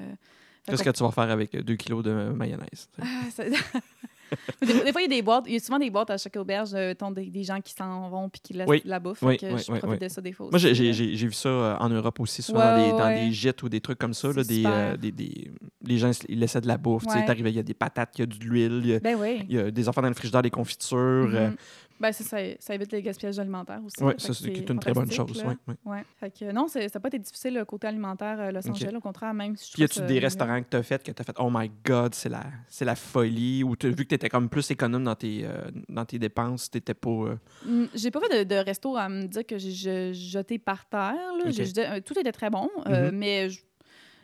Qu'est-ce 0.65 0.81
que 0.81 0.89
tu 0.91 1.03
vas 1.03 1.11
faire 1.11 1.29
avec 1.29 1.55
2 1.55 1.75
kilos 1.75 2.03
de 2.03 2.11
mayonnaise? 2.33 2.87
Ah, 2.99 3.05
ça- 3.29 3.43
des, 4.61 4.67
des 4.85 4.91
fois, 4.91 5.01
il 5.01 5.11
y 5.11 5.13
a 5.13 5.15
des 5.15 5.21
boîtes. 5.21 5.45
Il 5.47 5.53
y 5.53 5.55
a 5.55 5.59
souvent 5.59 5.79
des 5.79 5.89
boîtes 5.89 6.09
à 6.09 6.17
chaque 6.17 6.35
auberge, 6.35 6.69
euh, 6.73 6.93
des, 7.15 7.25
des 7.29 7.43
gens 7.43 7.59
qui 7.61 7.73
s'en 7.73 8.09
vont 8.09 8.29
puis 8.29 8.41
qui 8.41 8.53
laissent 8.53 8.67
Oui. 8.67 8.81
de 8.83 8.89
la 8.89 8.99
bouffe. 8.99 9.21
Oui, 9.21 9.37
oui, 9.41 9.49
je 9.57 9.71
profite 9.79 10.01
de 10.01 10.07
ça 10.07 10.21
des 10.21 10.31
fois 10.31 10.47
Moi, 10.51 10.59
j'ai- 10.59 10.73
j'ai 10.75 10.85
là. 10.87 10.91
j'ai- 10.91 11.15
j'ai 11.15 11.27
vu 11.27 11.33
ça 11.33 11.49
euh, 11.49 11.75
en 11.79 11.89
Europe 11.89 12.19
aussi, 12.19 12.41
souvent 12.41 12.59
Ouais, 12.59 12.65
dans, 12.65 12.75
des, 12.77 12.83
ouais, 12.93 12.99
dans 12.99 13.05
ouais. 13.05 13.25
des 13.27 13.31
gîtes 13.31 13.61
ou 13.63 13.69
des 13.69 13.81
trucs 13.81 13.99
comme 13.99 14.13
ça. 14.13 14.27
Là, 14.29 14.43
des, 14.43 14.55
super. 14.55 14.71
euh, 14.73 14.97
des, 14.97 15.11
des- 15.11 15.51
les 15.85 15.97
gens, 15.97 16.11
ils 16.29 16.39
laissaient 16.39 16.61
de 16.61 16.67
la 16.67 16.77
bouffe. 16.77 17.03
tu 17.03 17.09
sais, 17.11 17.17
Ouais. 17.19 17.35
Il 17.39 17.49
y 17.55 17.59
a 17.59 17.63
des 17.63 17.73
patates, 17.73 18.11
il 18.17 18.21
y 18.21 18.23
a 18.23 18.25
de 18.25 18.35
l'huile, 18.43 18.81
il 18.83 18.89
y 18.89 18.95
a, 18.95 18.99
Ben 18.99 19.17
oui. 19.19 19.45
il 19.49 19.55
y 19.55 19.59
a 19.59 19.69
des 19.71 19.89
enfants 19.89 20.01
dans 20.01 20.07
le 20.07 20.13
frigidaire, 20.13 20.41
des 20.41 20.49
confitures. 20.49 20.97
euh, 21.33 21.49
Mhm. 21.49 21.55
Ben, 21.99 22.11
ça, 22.11 22.23
ça, 22.23 22.37
ça 22.59 22.75
évite 22.75 22.91
le 22.91 22.99
gaspillage 22.99 23.39
alimentaire 23.39 23.79
aussi. 23.85 24.03
là. 24.03 24.13
ça, 24.17 24.33
c'est 24.33 24.47
une 24.69 24.79
très 24.79 24.93
bonne 24.93 25.11
chose. 25.11 25.43
ouais, 25.43 25.55
ouais. 25.67 25.75
Ouais. 25.85 26.03
Fait 26.19 26.31
que 26.31 26.51
non, 26.51 26.67
ça 26.67 26.79
n'a 26.81 26.89
pas 26.99 27.07
été 27.07 27.19
difficile 27.19 27.53
le 27.53 27.65
côté 27.65 27.87
alimentaire 27.87 28.39
euh, 28.39 28.51
Los. 28.51 28.67
Angeles. 28.69 28.93
Au 28.95 28.99
contraire, 28.99 29.33
même 29.33 29.55
si 29.55 29.67
je 29.69 29.73
Puis 29.73 29.81
y 29.81 29.85
a-tu 29.85 30.01
des 30.01 30.19
restaurants 30.19 30.61
que 30.61 30.67
tu 30.69 30.77
as 30.77 30.83
fait 30.83 31.01
que 31.03 31.11
tu 31.11 31.21
as 31.21 31.23
fait 31.23 31.35
Oh 31.39 31.49
my 31.51 31.71
God, 31.85 32.13
c'est 32.15 32.29
la, 32.29 32.43
c'est 32.67 32.85
la 32.85 32.95
folie 32.95 33.63
Ou 33.63 33.75
t'as 33.75 33.89
vu 33.89 33.95
que 34.03 34.09
tu 34.09 34.15
étais 34.15 34.29
comme 34.29 34.49
plus 34.49 34.69
économe 34.71 35.03
dans 35.03 35.15
tes, 35.15 35.45
euh, 35.45 35.69
dans 35.89 36.05
tes 36.05 36.19
dépenses, 36.19 36.69
tu 36.71 36.81
pas. 36.81 37.09
euh, 37.09 37.35
Mm, 37.65 37.85
J'ai 37.95 38.11
pas 38.11 38.19
fait 38.21 38.43
de, 38.45 38.55
de 38.55 38.59
resto 38.59 38.97
à 38.97 39.07
me 39.09 39.25
dire 39.27 39.45
que 39.45 39.57
j'ai 39.57 39.71
je- 39.71 40.13
jeté 40.13 40.57
par 40.59 40.85
terre. 40.87 41.15
là. 41.43 42.01
Tout 42.01 42.19
était 42.19 42.31
très 42.31 42.49
bon, 42.49 42.69
euh, 42.87 43.11
Mhm. 43.11 43.17
mais 43.17 43.49
je, 43.49 43.61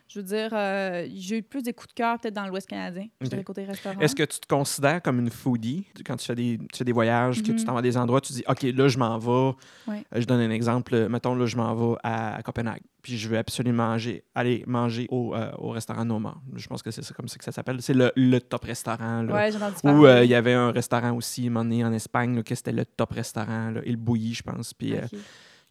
je 0.10 0.20
veux 0.20 0.26
dire, 0.26 0.50
euh, 0.54 1.08
j'ai 1.16 1.38
eu 1.38 1.44
plus 1.44 1.62
des 1.62 1.72
coups 1.72 1.90
de 1.90 1.94
cœur 1.94 2.20
peut-être 2.20 2.34
dans 2.34 2.48
l'Ouest 2.48 2.68
canadien, 2.68 3.06
côté 3.46 3.64
restaurant. 3.64 4.00
Est-ce 4.00 4.16
que 4.16 4.24
tu 4.24 4.40
te 4.40 4.48
considères 4.48 5.02
comme 5.04 5.20
une 5.20 5.30
foodie? 5.30 5.86
Quand 6.06 6.16
tu 6.18 6.26
fais 6.26 6.34
des, 6.36 6.58
tu 6.74 6.78
fais 6.80 6.84
des 6.84 6.92
voyages, 6.92 7.38
que 7.42 7.46
tu 7.46 7.52
Mhm. 7.54 7.64
t'en 7.64 7.74
vas 7.74 7.80
à 7.80 7.82
des 7.84 7.96
endroits, 7.96 8.20
tu 8.20 8.34
dis 8.34 8.44
OK, 8.48 8.64
là, 8.64 8.88
je 8.88 8.98
m'en 8.98 9.18
vais. 9.20 9.56
Euh, 9.88 9.94
Je 10.16 10.26
donne 10.26 10.42
un 10.42 10.50
exemple. 10.50 11.08
Mettons, 11.10 11.36
là, 11.36 11.46
je 11.46 11.56
m'en 11.56 11.76
vais 11.76 11.96
à, 12.04 12.42
Copenhague. 12.44 12.82
Puis 13.04 13.18
je 13.18 13.30
veux 13.30 13.38
absolument 13.38 13.88
manger, 13.90 14.24
aller 14.36 14.64
manger 14.68 15.08
au, 15.10 15.34
euh, 15.36 15.52
au 15.60 15.70
restaurant 15.70 16.04
Noma. 16.04 16.36
Je 16.56 16.68
pense 16.68 16.82
que 16.84 16.92
c'est 16.92 17.04
ça, 17.04 17.14
comme 17.14 17.28
ça 17.30 17.38
que 17.38 17.44
ça 17.46 17.52
s'appelle. 17.52 17.82
C'est 17.82 17.94
le, 17.94 18.12
le 18.16 18.40
top 18.40 18.66
restaurant. 18.66 19.22
Là. 19.22 19.34
Ouais, 19.34 19.52
Où 19.86 20.06
euh, 20.06 20.24
il 20.26 20.30
y 20.30 20.36
avait 20.36 20.54
un 20.54 20.72
restaurant 20.72 21.14
aussi, 21.14 21.48
un 21.48 21.50
moment 21.52 21.64
donné, 21.66 21.86
en 21.86 21.94
Espagne, 21.94 22.36
là, 22.36 22.44
que 22.44 22.56
c'était 22.56 22.72
le 22.74 22.84
top 22.86 23.12
restaurant, 23.14 23.70
là, 23.72 23.82
Il 23.86 23.96
Bouilly, 23.96 24.34
je 24.34 24.44
pense, 24.44 24.74
puis. 24.74 24.96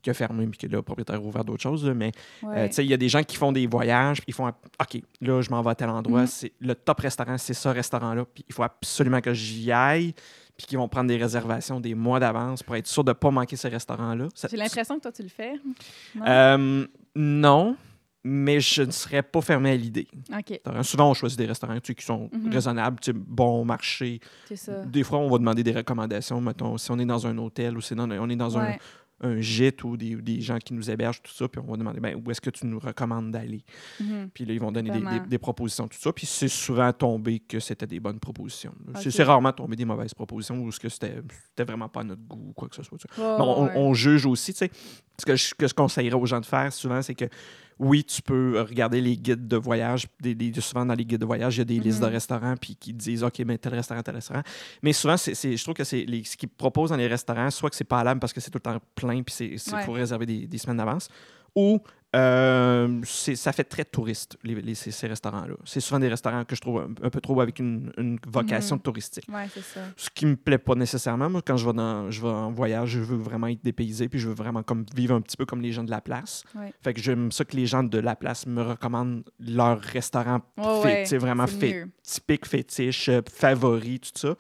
Qui 0.03 0.11
a 0.11 0.15
fermé, 0.15 0.47
puis 0.47 0.59
que 0.59 0.67
là, 0.67 0.77
le 0.79 0.83
propriétaire 0.83 1.17
a 1.17 1.21
ouvert 1.21 1.45
d'autres 1.45 1.63
choses. 1.63 1.85
là, 1.87 1.95
mais 1.95 2.13
euh, 2.45 2.47
Ouais. 2.49 2.69
tu 2.69 2.75
sais, 2.77 2.85
il 2.85 2.91
y 2.91 2.95
a 2.95 2.97
des 2.97 3.09
gens 3.09 3.23
qui 3.23 3.37
font 3.37 3.53
des 3.53 3.67
voyages, 3.67 4.19
puis 4.19 4.27
ils 4.29 4.35
font 4.35 4.47
OK, 4.49 5.03
là, 5.21 5.41
je 5.43 5.51
m'en 5.51 5.61
vais 5.63 5.71
à 5.71 5.75
tel 5.75 5.89
endroit, 5.91 6.21
Mhm. 6.23 6.27
c'est 6.27 6.53
le 6.61 6.75
top 6.75 7.01
restaurant, 7.01 7.37
c'est 7.39 7.55
ce 7.55 7.69
restaurant-là, 7.69 8.25
puis 8.33 8.45
il 8.49 8.55
faut 8.55 8.63
absolument 8.63 9.21
que 9.21 9.33
j'y 9.35 9.73
aille, 9.73 10.15
puis 10.57 10.67
qu'ils 10.67 10.79
vont 10.79 10.89
prendre 10.89 11.09
des 11.09 11.17
réservations 11.17 11.81
des 11.81 11.95
mois 11.95 12.19
d'avance 12.21 12.63
pour 12.63 12.75
être 12.77 12.87
sûr 12.87 13.05
de 13.05 13.11
ne 13.11 13.15
pas 13.15 13.31
manquer 13.31 13.57
ce 13.57 13.69
restaurant-là. 13.69 14.29
J'ai 14.51 14.57
l'impression 14.57 14.97
que 14.97 15.03
toi, 15.03 15.13
tu 15.13 15.23
le 15.23 15.29
fais. 15.29 15.53
Non? 16.15 16.25
Euh, 16.27 16.87
non, 17.15 17.77
mais 18.25 18.61
je 18.61 18.83
ne 18.83 18.91
serais 18.91 19.23
pas 19.23 19.41
fermé 19.41 19.71
à 19.71 19.77
l'idée. 19.77 20.09
Souvent, 20.83 21.11
on 21.11 21.15
choisit 21.15 21.39
des 21.39 21.47
restaurants 21.47 21.75
tu 21.81 21.87
sais, 21.89 21.95
qui 21.95 22.05
sont 22.05 22.29
Mhm. 22.33 22.53
raisonnables, 22.53 22.99
tu 23.01 23.13
sais, 23.13 23.17
bon 23.17 23.65
marché. 23.65 24.21
ça. 24.55 24.85
Des 24.85 25.05
fois, 25.05 25.19
on 25.19 25.29
va 25.31 25.39
demander 25.39 25.63
des 25.63 25.73
recommandations, 25.73 26.41
mettons, 26.41 26.77
si 26.77 26.91
on 26.91 26.99
est 26.99 27.07
dans 27.07 27.27
un 27.27 27.39
hôtel 27.39 27.77
ou 27.77 27.81
si 27.81 27.95
on 27.97 28.29
est 28.31 28.37
dans 28.37 28.57
Ouais. 28.59 28.63
un 28.75 28.77
gîte 29.41 29.83
ou 29.85 29.97
des, 29.97 30.15
des 30.17 30.41
gens 30.41 30.59
qui 30.59 30.75
nous 30.75 30.91
hébergent, 30.91 31.21
tout 31.23 31.33
ça, 31.33 31.49
puis 31.49 31.61
on 31.65 31.71
va 31.71 31.77
demander 31.77 31.99
ben, 32.01 32.15
où 32.25 32.31
est-ce 32.31 32.41
que 32.41 32.51
tu 32.51 32.67
nous 32.67 32.79
recommandes 32.79 33.31
d'aller? 33.33 33.65
Mhm. 34.01 34.31
Puis 34.33 34.45
là, 34.45 34.53
ils 34.55 34.61
vont 34.61 34.71
donner 34.73 34.91
des, 34.91 35.01
des- 35.01 35.27
des 35.29 35.39
propositions, 35.39 35.89
tout 35.89 35.99
ça. 35.99 36.13
Puis 36.13 36.27
c'est 36.27 36.49
souvent 36.49 36.93
tombé 36.93 37.41
que 37.41 37.59
c'était 37.61 37.87
des 37.87 38.01
bonnes 38.01 38.21
propositions. 38.21 38.75
C'est 38.95 39.25
rarement 39.25 39.53
tombé 39.53 39.77
des 39.77 39.85
mauvaises 39.85 40.15
propositions 40.15 40.61
ou 40.63 40.71
ce 40.71 40.79
que 40.81 40.89
c'était 40.89 41.21
c'était 41.51 41.65
vraiment 41.65 41.89
pas 41.89 42.01
à 42.01 42.05
notre 42.05 42.23
goût 42.23 42.51
ou 42.51 42.53
quoi 42.53 42.69
que 42.69 42.77
ce 42.77 42.83
soit. 42.83 42.99
Mais 43.19 43.25
on, 43.25 43.65
ouais. 43.65 43.73
on 43.77 43.95
juge 43.95 44.25
aussi, 44.27 44.53
tu 44.53 44.59
sais. 44.59 44.71
Ce 45.21 45.25
que 45.27 45.35
je, 45.35 45.53
que 45.55 45.67
je 45.67 45.75
conseillerais 45.75 46.15
aux 46.15 46.27
gens 46.27 46.41
de 46.41 46.47
faire 46.47 46.73
souvent, 46.73 47.03
c'est 47.03 47.15
que 47.17 47.25
oui, 47.79 48.03
tu 48.05 48.23
peux 48.23 48.61
regarder 48.61 49.01
les 49.01 49.17
guides 49.17 49.47
de 49.47 49.57
voyage. 49.57 50.07
Des, 50.21 50.35
des- 50.35 50.61
souvent, 50.61 50.85
dans 50.85 50.95
les 50.95 51.05
guides 51.05 51.21
de 51.21 51.27
voyage, 51.27 51.57
il 51.57 51.59
y 51.59 51.63
a 51.63 51.65
des 51.65 51.79
listes 51.79 52.01
de 52.01 52.07
Mhm. 52.07 52.13
restaurants 52.13 52.55
puis 52.61 52.75
qui 52.77 52.93
disent 52.93 53.23
OK, 53.23 53.39
mais 53.47 53.57
tel 53.59 53.75
restaurant, 53.75 54.03
tel 54.03 54.15
restaurant. 54.17 54.43
Mais 54.83 54.93
souvent, 54.93 55.17
c'est, 55.17 55.35
c'est- 55.35 55.57
je 55.57 55.63
trouve 55.63 55.75
que 55.75 55.85
c'est 55.85 56.05
ce 56.25 56.37
qu'ils 56.37 56.49
proposent 56.49 56.91
dans 56.91 56.97
les 56.97 57.07
restaurants, 57.07 57.51
soit 57.51 57.71
que 57.71 57.77
c'est 57.77 57.85
pas 57.85 58.01
à 58.01 58.05
l'âme 58.05 58.19
parce 58.21 58.33
que 58.33 58.41
c'est 58.41 58.51
tout 58.51 58.59
le 58.59 58.63
temps 58.63 58.79
plein 58.95 59.23
puis 59.23 59.35
il 59.41 59.75
Ouais. 59.75 59.83
faut 59.85 59.93
réserver 59.93 60.27
des, 60.27 60.47
des 60.47 60.59
semaines 60.59 60.79
d'avance, 60.79 61.09
ou 61.55 61.81
euh, 62.17 63.01
ça 63.05 63.53
fait 63.53 63.65
très 63.65 63.85
touriste, 63.85 64.39
les, 64.43 64.55
les- 64.55 64.75
ces, 64.75 64.91
ces 64.91 65.07
restaurants-là. 65.07 65.55
C'est 65.65 65.81
souvent 65.81 66.01
des 66.01 66.09
restaurants 66.09 66.45
que 66.45 66.57
je 66.57 66.61
trouve 66.61 66.81
un, 66.81 66.89
un 67.07 67.11
peu 67.11 67.21
trop 67.21 67.41
avec 67.41 67.59
une, 67.59 67.93
une 67.99 68.19
vocation 68.27 68.77
Mhm. 68.77 68.83
touristique. 68.83 69.27
Ouais, 69.29 69.47
ça. 69.49 69.81
Ce 69.97 70.09
qui 70.15 70.25
me 70.25 70.37
plaît 70.37 70.57
pas 70.59 70.75
nécessairement. 70.75 71.29
Moi, 71.29 71.43
quand 71.45 71.57
je 71.59 71.67
vais, 71.67 71.73
dans, 71.75 72.11
je 72.11 72.23
vais 72.23 72.29
en 72.29 72.51
voyage, 72.51 72.89
je 72.91 73.01
veux 73.01 73.17
vraiment 73.19 73.49
être 73.49 73.63
dépaysé, 73.63 74.09
puis 74.09 74.19
je 74.19 74.29
veux 74.29 74.35
vraiment 74.35 74.63
comme 74.63 74.87
vivre 74.95 75.15
un 75.15 75.21
petit 75.21 75.37
peu 75.37 75.45
comme 75.45 75.61
les 75.61 75.73
gens 75.73 75.85
de 75.85 75.91
la 75.91 76.01
place. 76.01 76.45
Ouais. 76.55 76.73
Fait 76.83 76.95
que 76.95 77.01
j'aime 77.03 77.31
ça 77.31 77.45
que 77.45 77.57
les 77.57 77.67
gens 77.67 77.83
de 77.83 77.99
la 77.99 78.17
place 78.17 78.47
me 78.47 78.63
recommandent 78.63 79.25
leur 79.39 79.79
restaurant 79.81 80.41
ouais, 80.57 81.05
sais, 81.05 81.19
vraiment 81.19 81.47
fait, 81.47 81.87
typique, 82.03 82.47
fétiche, 82.47 83.09
euh, 83.11 83.21
favori, 83.31 84.01
tout 84.01 84.11
ça. 84.15 84.35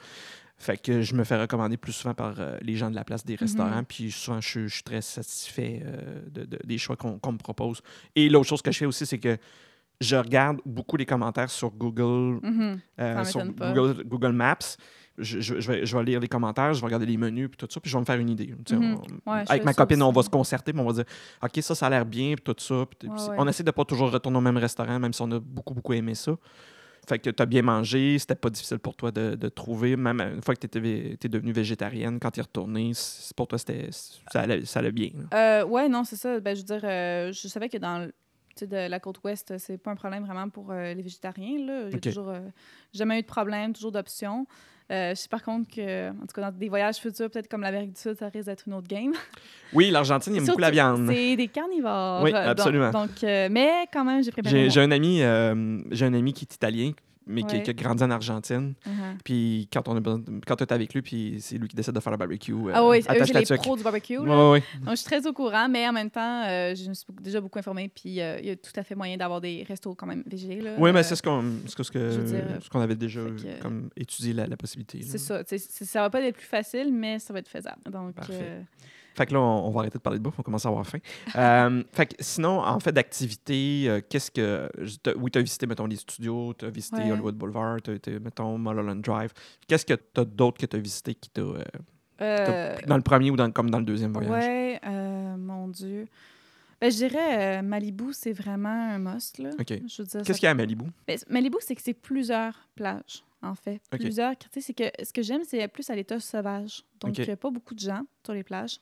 Fait 0.61 0.76
que 0.76 1.02
je 1.02 1.14
me 1.14 1.22
fais 1.22 1.40
recommander 1.40 1.76
plus 1.76 1.92
souvent 1.92 2.14
par 2.14 2.34
euh, 2.40 2.59
les 2.62 2.74
gens 2.74 2.90
de 2.90 2.96
la 2.96 3.04
place 3.04 3.24
des 3.24 3.36
restaurants. 3.36 3.76
Mhm. 3.78 3.84
Puis 3.84 4.11
souvent, 4.11 4.40
je, 4.40 4.66
je 4.66 4.74
suis 4.74 4.82
très 4.82 5.00
satisfait 5.00 5.82
euh, 5.84 6.20
de- 6.30 6.44
de- 6.46 6.59
des 6.64 6.78
choix 6.78 6.96
qu'on 6.96 7.12
me 7.32 7.38
propose. 7.38 7.80
Et 8.16 8.28
l'autre 8.28 8.48
chose 8.48 8.61
que 8.62 8.72
je 8.72 8.78
fais 8.78 8.86
aussi, 8.86 9.06
c'est 9.06 9.18
que 9.20 9.36
je 10.00 10.16
regarde 10.16 10.59
beaucoup 10.66 10.96
les 10.96 11.06
commentaires 11.06 11.50
sur 11.50 11.70
Google, 11.70 12.40
Mhm. 12.42 12.80
euh, 13.00 13.24
sur. 13.24 13.44
Google, 13.44 14.02
Google 14.04 14.32
Maps. 14.32 14.59
Je, 15.16 15.40
je- 15.40 15.59
je 15.61 15.72
vais, 15.72 15.84
je 15.86 15.96
vais 15.96 16.04
lire 16.04 16.20
les 16.20 16.28
commentaires, 16.28 16.72
je 16.74 16.80
vais 16.80 16.86
regarder 16.86 17.06
les 17.06 17.16
menus, 17.16 17.48
puis 17.48 17.56
tout 17.56 17.66
ça, 17.68 17.80
puis 17.80 17.90
je 17.90 17.96
vais 17.96 18.00
me 18.00 18.04
faire 18.04 18.18
une 18.20 18.30
idée. 18.30 18.54
Mhm. 18.70 18.98
on- 19.26 19.30
Ouais, 19.32 19.44
je 19.46 19.50
avec 19.50 19.64
ma 19.64 19.74
copine, 19.74 20.00
on 20.02 20.12
va 20.12 20.22
se 20.22 20.30
concerter, 20.30 20.72
puis 20.72 20.80
on 20.80 20.86
va 20.86 20.92
dire 20.92 21.04
OK, 21.42 21.50
ça, 21.61 21.74
ça 21.74 21.86
a 21.86 21.90
l'air 21.90 22.06
bien, 22.06 22.34
puis 22.36 22.42
tout 22.44 22.54
ça. 22.59 22.84
puis 22.86 23.09
Ouais, 23.09 23.14
puis 23.16 23.24
ouais. 23.28 23.36
On 23.38 23.46
essaie 23.48 23.64
de 23.64 23.70
pas 23.72 23.84
toujours 23.84 24.11
retourner 24.12 24.38
au 24.38 24.40
même 24.40 24.56
restaurant, 24.59 24.98
même 25.00 25.12
si 25.12 25.20
on 25.22 25.30
a 25.32 25.40
beaucoup, 25.40 25.74
beaucoup 25.74 25.92
aimé 25.92 26.14
ça. 26.14 26.36
Fait 27.09 27.18
que 27.18 27.30
tu 27.30 27.42
as 27.42 27.46
bien 27.46 27.62
mangé, 27.62 28.18
c'était 28.18 28.34
pas 28.34 28.50
difficile 28.50 28.78
pour 28.78 28.94
toi 28.94 29.11
de, 29.11 29.34
de 29.34 29.48
trouver. 29.48 29.96
Même 29.96 30.20
une 30.20 30.42
fois 30.42 30.54
que 30.54 30.61
tu 30.61 30.66
étais, 30.66 31.28
devenue 31.28 31.52
végétarienne, 31.52 32.20
quand 32.20 32.30
tu 32.30 32.40
es 32.40 32.42
retournée, 32.42 32.92
pour 33.34 33.48
toi, 33.48 33.59
c'était, 33.59 33.88
ça, 33.90 34.40
allait, 34.40 34.64
ça 34.66 34.80
allait 34.80 34.92
bien. 34.92 35.11
Euh, 35.32 35.64
ouais, 35.64 35.88
non, 35.88 36.04
c'est 36.04 36.16
ça. 36.16 36.38
Ben, 36.40 36.54
je 36.54 36.61
veux 36.61 36.66
dire, 36.66 36.80
euh, 36.84 37.32
je 37.32 37.48
savais 37.48 37.68
que 37.68 37.78
dans 37.78 38.11
de 38.61 38.88
la 38.88 38.98
côte 38.98 39.22
ouest, 39.22 39.56
c'est 39.59 39.78
pas 39.78 39.92
un 39.92 39.94
problème 39.94 40.24
vraiment 40.24 40.48
pour 40.48 40.72
euh, 40.72 40.92
les 40.92 41.02
végétariens. 41.02 41.64
Là. 41.64 41.88
Ok. 41.94 42.00
toujours 42.00 42.32
jamais 42.92 43.20
eu 43.20 43.22
de 43.22 43.26
problème, 43.26 43.72
toujours 43.72 43.92
d'options. 43.92 44.46
Euh, 44.91 45.11
je 45.11 45.14
sais 45.16 45.28
par 45.28 45.43
contre 45.43 45.68
que, 45.74 46.09
en 46.09 46.20
tout 46.26 46.32
cas, 46.34 46.51
dans 46.51 46.57
des 46.57 46.68
voyages 46.70 46.97
futurs, 46.97 47.28
peut-être 47.30 47.49
comme 47.49 47.61
l'Amérique 47.61 47.93
du 47.93 48.01
Sud, 48.01 48.16
ça 48.18 48.28
risque 48.28 48.47
d'être 48.47 48.64
une 48.66 48.74
autre 48.74 48.89
game. 48.89 49.12
Oui, 49.74 49.91
l'Argentine, 49.91 50.34
il 50.34 50.39
aime 50.39 50.47
beaucoup 50.47 50.61
la 50.62 50.70
viande. 50.70 51.07
C'est 51.12 51.36
des 51.36 51.49
carnivores. 51.49 52.22
Oui, 52.22 52.30
euh, 52.34 52.41
donc- 52.41 52.59
absolument. 52.59 52.91
Donc, 52.91 53.22
euh, 53.22 53.49
mais 53.51 53.86
quand 53.93 54.03
même, 54.03 54.22
j'ai 54.24 54.30
préparé. 54.30 54.70
J'ai, 54.70 54.80
un 54.80 54.91
ami, 54.91 55.22
euh, 55.22 55.78
j'ai 55.91 56.07
un 56.07 56.14
ami 56.14 56.32
qui 56.32 56.47
est 56.47 56.55
italien, 56.55 56.93
mais 57.29 57.43
qui, 57.43 57.57
Ouais. 57.57 57.62
qui 57.62 57.70
a 57.70 57.72
grandi 57.74 58.03
en 58.03 58.11
Argentine. 58.11 58.74
Mhm. 58.87 59.18
Puis 59.24 59.68
quand 59.72 59.87
on 59.89 59.97
a 59.97 60.01
besoin- 60.01 60.22
quand 60.47 60.57
tu 60.57 60.64
es 60.64 60.72
avec 60.72 60.95
lui, 60.95 61.03
puis 61.03 61.37
c'est 61.41 61.59
lui 61.59 61.68
qui 61.68 61.76
décide 61.76 61.95
de 61.95 62.01
faire 62.01 62.11
le 62.11 62.16
barbecue. 62.16 62.53
euh, 62.53 62.72
Ah 62.74 62.87
oui, 62.87 63.03
c'est 63.03 63.12
les 63.35 63.57
pros 63.59 63.76
du 63.76 63.83
barbecue. 63.83 64.16
Là. 64.24 64.51
ouais. 64.51 64.62
Donc, 64.81 64.91
je 64.91 64.97
suis 64.97 65.05
très 65.07 65.26
au 65.26 65.33
courant, 65.33 65.68
mais 65.68 65.87
en 65.89 65.93
même 65.93 66.11
temps, 66.11 66.43
euh, 66.47 66.74
je 66.74 66.89
me 66.89 66.95
suis 66.95 67.07
déjà 67.22 67.41
beaucoup 67.41 67.59
informée, 67.59 67.91
puis 67.95 68.20
euh, 68.20 68.39
il 68.41 68.47
y 68.47 68.51
a 68.51 68.57
tout 68.57 68.72
à 68.76 68.83
fait 68.83 68.95
moyen 68.95 69.16
d'avoir 69.16 69.41
des 69.41 69.64
restos 69.68 69.95
quand 69.95 70.07
même 70.07 70.22
végés. 70.26 70.61
Là. 70.61 70.74
Oui, 70.79 70.91
mais 70.93 71.03
c'est 71.03 71.14
ce 71.16 71.22
qu'on, 71.22 71.43
ce 71.66 71.83
ce 71.83 72.68
qu'on 72.70 72.81
avait 72.81 72.97
déjà 72.97 73.20
que- 73.20 73.61
comme 73.62 73.91
étudié 73.97 74.33
la, 74.33 74.47
la 74.47 74.57
possibilité. 74.57 75.01
C'est 75.03 75.18
ça. 75.18 75.43
Ça 75.47 76.01
va 76.03 76.11
pas 76.11 76.22
être 76.22 76.37
plus 76.37 76.47
facile, 76.47 76.93
mais 76.93 77.18
ça 77.18 77.33
va 77.33 77.39
être 77.41 77.49
faisable. 77.49 77.81
Donc, 77.91 78.14
Parfait. 78.14 78.62
Fait 79.18 79.26
que 79.26 79.34
là, 79.34 79.40
on, 79.40 79.66
on 79.66 79.70
va 79.70 79.80
arrêter 79.80 79.98
de 79.98 80.02
parler 80.02 80.18
de 80.20 80.22
bouffe, 80.22 80.38
on 80.38 80.42
commence 80.42 80.64
à 80.64 80.68
avoir 80.68 80.86
faim. 80.86 81.00
Euh, 81.36 81.82
fait 81.92 82.06
que 82.06 82.14
sinon, 82.20 82.60
en 82.60 82.78
fait, 82.78 82.92
d'activité, 82.92 83.84
euh, 83.88 84.00
qu'est-ce 84.08 84.30
que. 84.30 84.70
Oui, 85.16 85.30
tu 85.30 85.38
as 85.38 85.42
visité, 85.42 85.66
mettons, 85.66 85.86
les 85.86 85.96
studios, 85.96 86.54
tu 86.54 86.64
as 86.64 86.70
visité 86.70 86.98
Ouais. 86.98 87.10
Hollywood 87.10 87.34
Boulevard, 87.34 87.82
tu 87.82 87.90
as 87.90 87.94
été, 87.94 88.18
mettons, 88.18 88.56
Mulholland 88.58 89.00
Drive. 89.02 89.32
Qu'est-ce 89.66 89.84
que 89.84 89.94
tu 89.94 90.20
as 90.20 90.24
d'autre 90.24 90.58
que 90.58 90.66
tu 90.66 90.76
as 90.76 90.78
visité 90.78 91.14
qui 91.14 91.30
t'a 91.30 91.42
euh, 92.20 92.76
Dans 92.86 92.96
le 92.96 93.02
premier 93.02 93.30
ou 93.30 93.36
dans, 93.36 93.50
comme 93.50 93.70
dans 93.70 93.78
le 93.78 93.84
deuxième 93.84 94.12
voyage? 94.12 94.30
ouais, 94.30 94.80
euh, 94.86 95.36
mon 95.36 95.68
Dieu. 95.68 96.06
Ben, 96.80 96.90
je 96.92 96.96
dirais 96.96 97.58
euh, 97.58 97.62
Malibu, 97.62 98.12
c'est 98.12 98.32
vraiment 98.32 98.68
un 98.68 98.98
must. 98.98 99.38
Là. 99.38 99.50
OK. 99.58 99.66
Je 99.68 100.02
veux 100.02 100.06
dire, 100.06 100.22
Qu'est-ce 100.22 100.38
qu'il 100.38 100.44
y 100.44 100.46
a 100.46 100.50
à 100.50 100.54
Malibu? 100.54 100.84
Ben, 101.06 101.18
Malibu, 101.28 101.56
c'est 101.60 101.74
que 101.74 101.82
c'est 101.82 101.94
plusieurs 101.94 102.68
plages, 102.76 103.24
en 103.42 103.54
fait. 103.54 103.80
OK. 103.92 103.98
Plusieurs. 103.98 104.36
Tu 104.36 104.46
sais, 104.52 104.60
c'est 104.60 104.74
que 104.74 105.04
ce 105.04 105.12
que 105.12 105.22
j'aime, 105.22 105.42
c'est 105.44 105.66
plus 105.68 105.90
à 105.90 105.96
l'état 105.96 106.20
sauvage. 106.20 106.84
Donc, 107.00 107.18
il 107.18 107.26
y 107.26 107.30
a 107.30 107.36
pas 107.36 107.50
beaucoup 107.50 107.74
de 107.74 107.80
gens 107.80 108.02
sur 108.24 108.32
les 108.34 108.44
plages. 108.44 108.78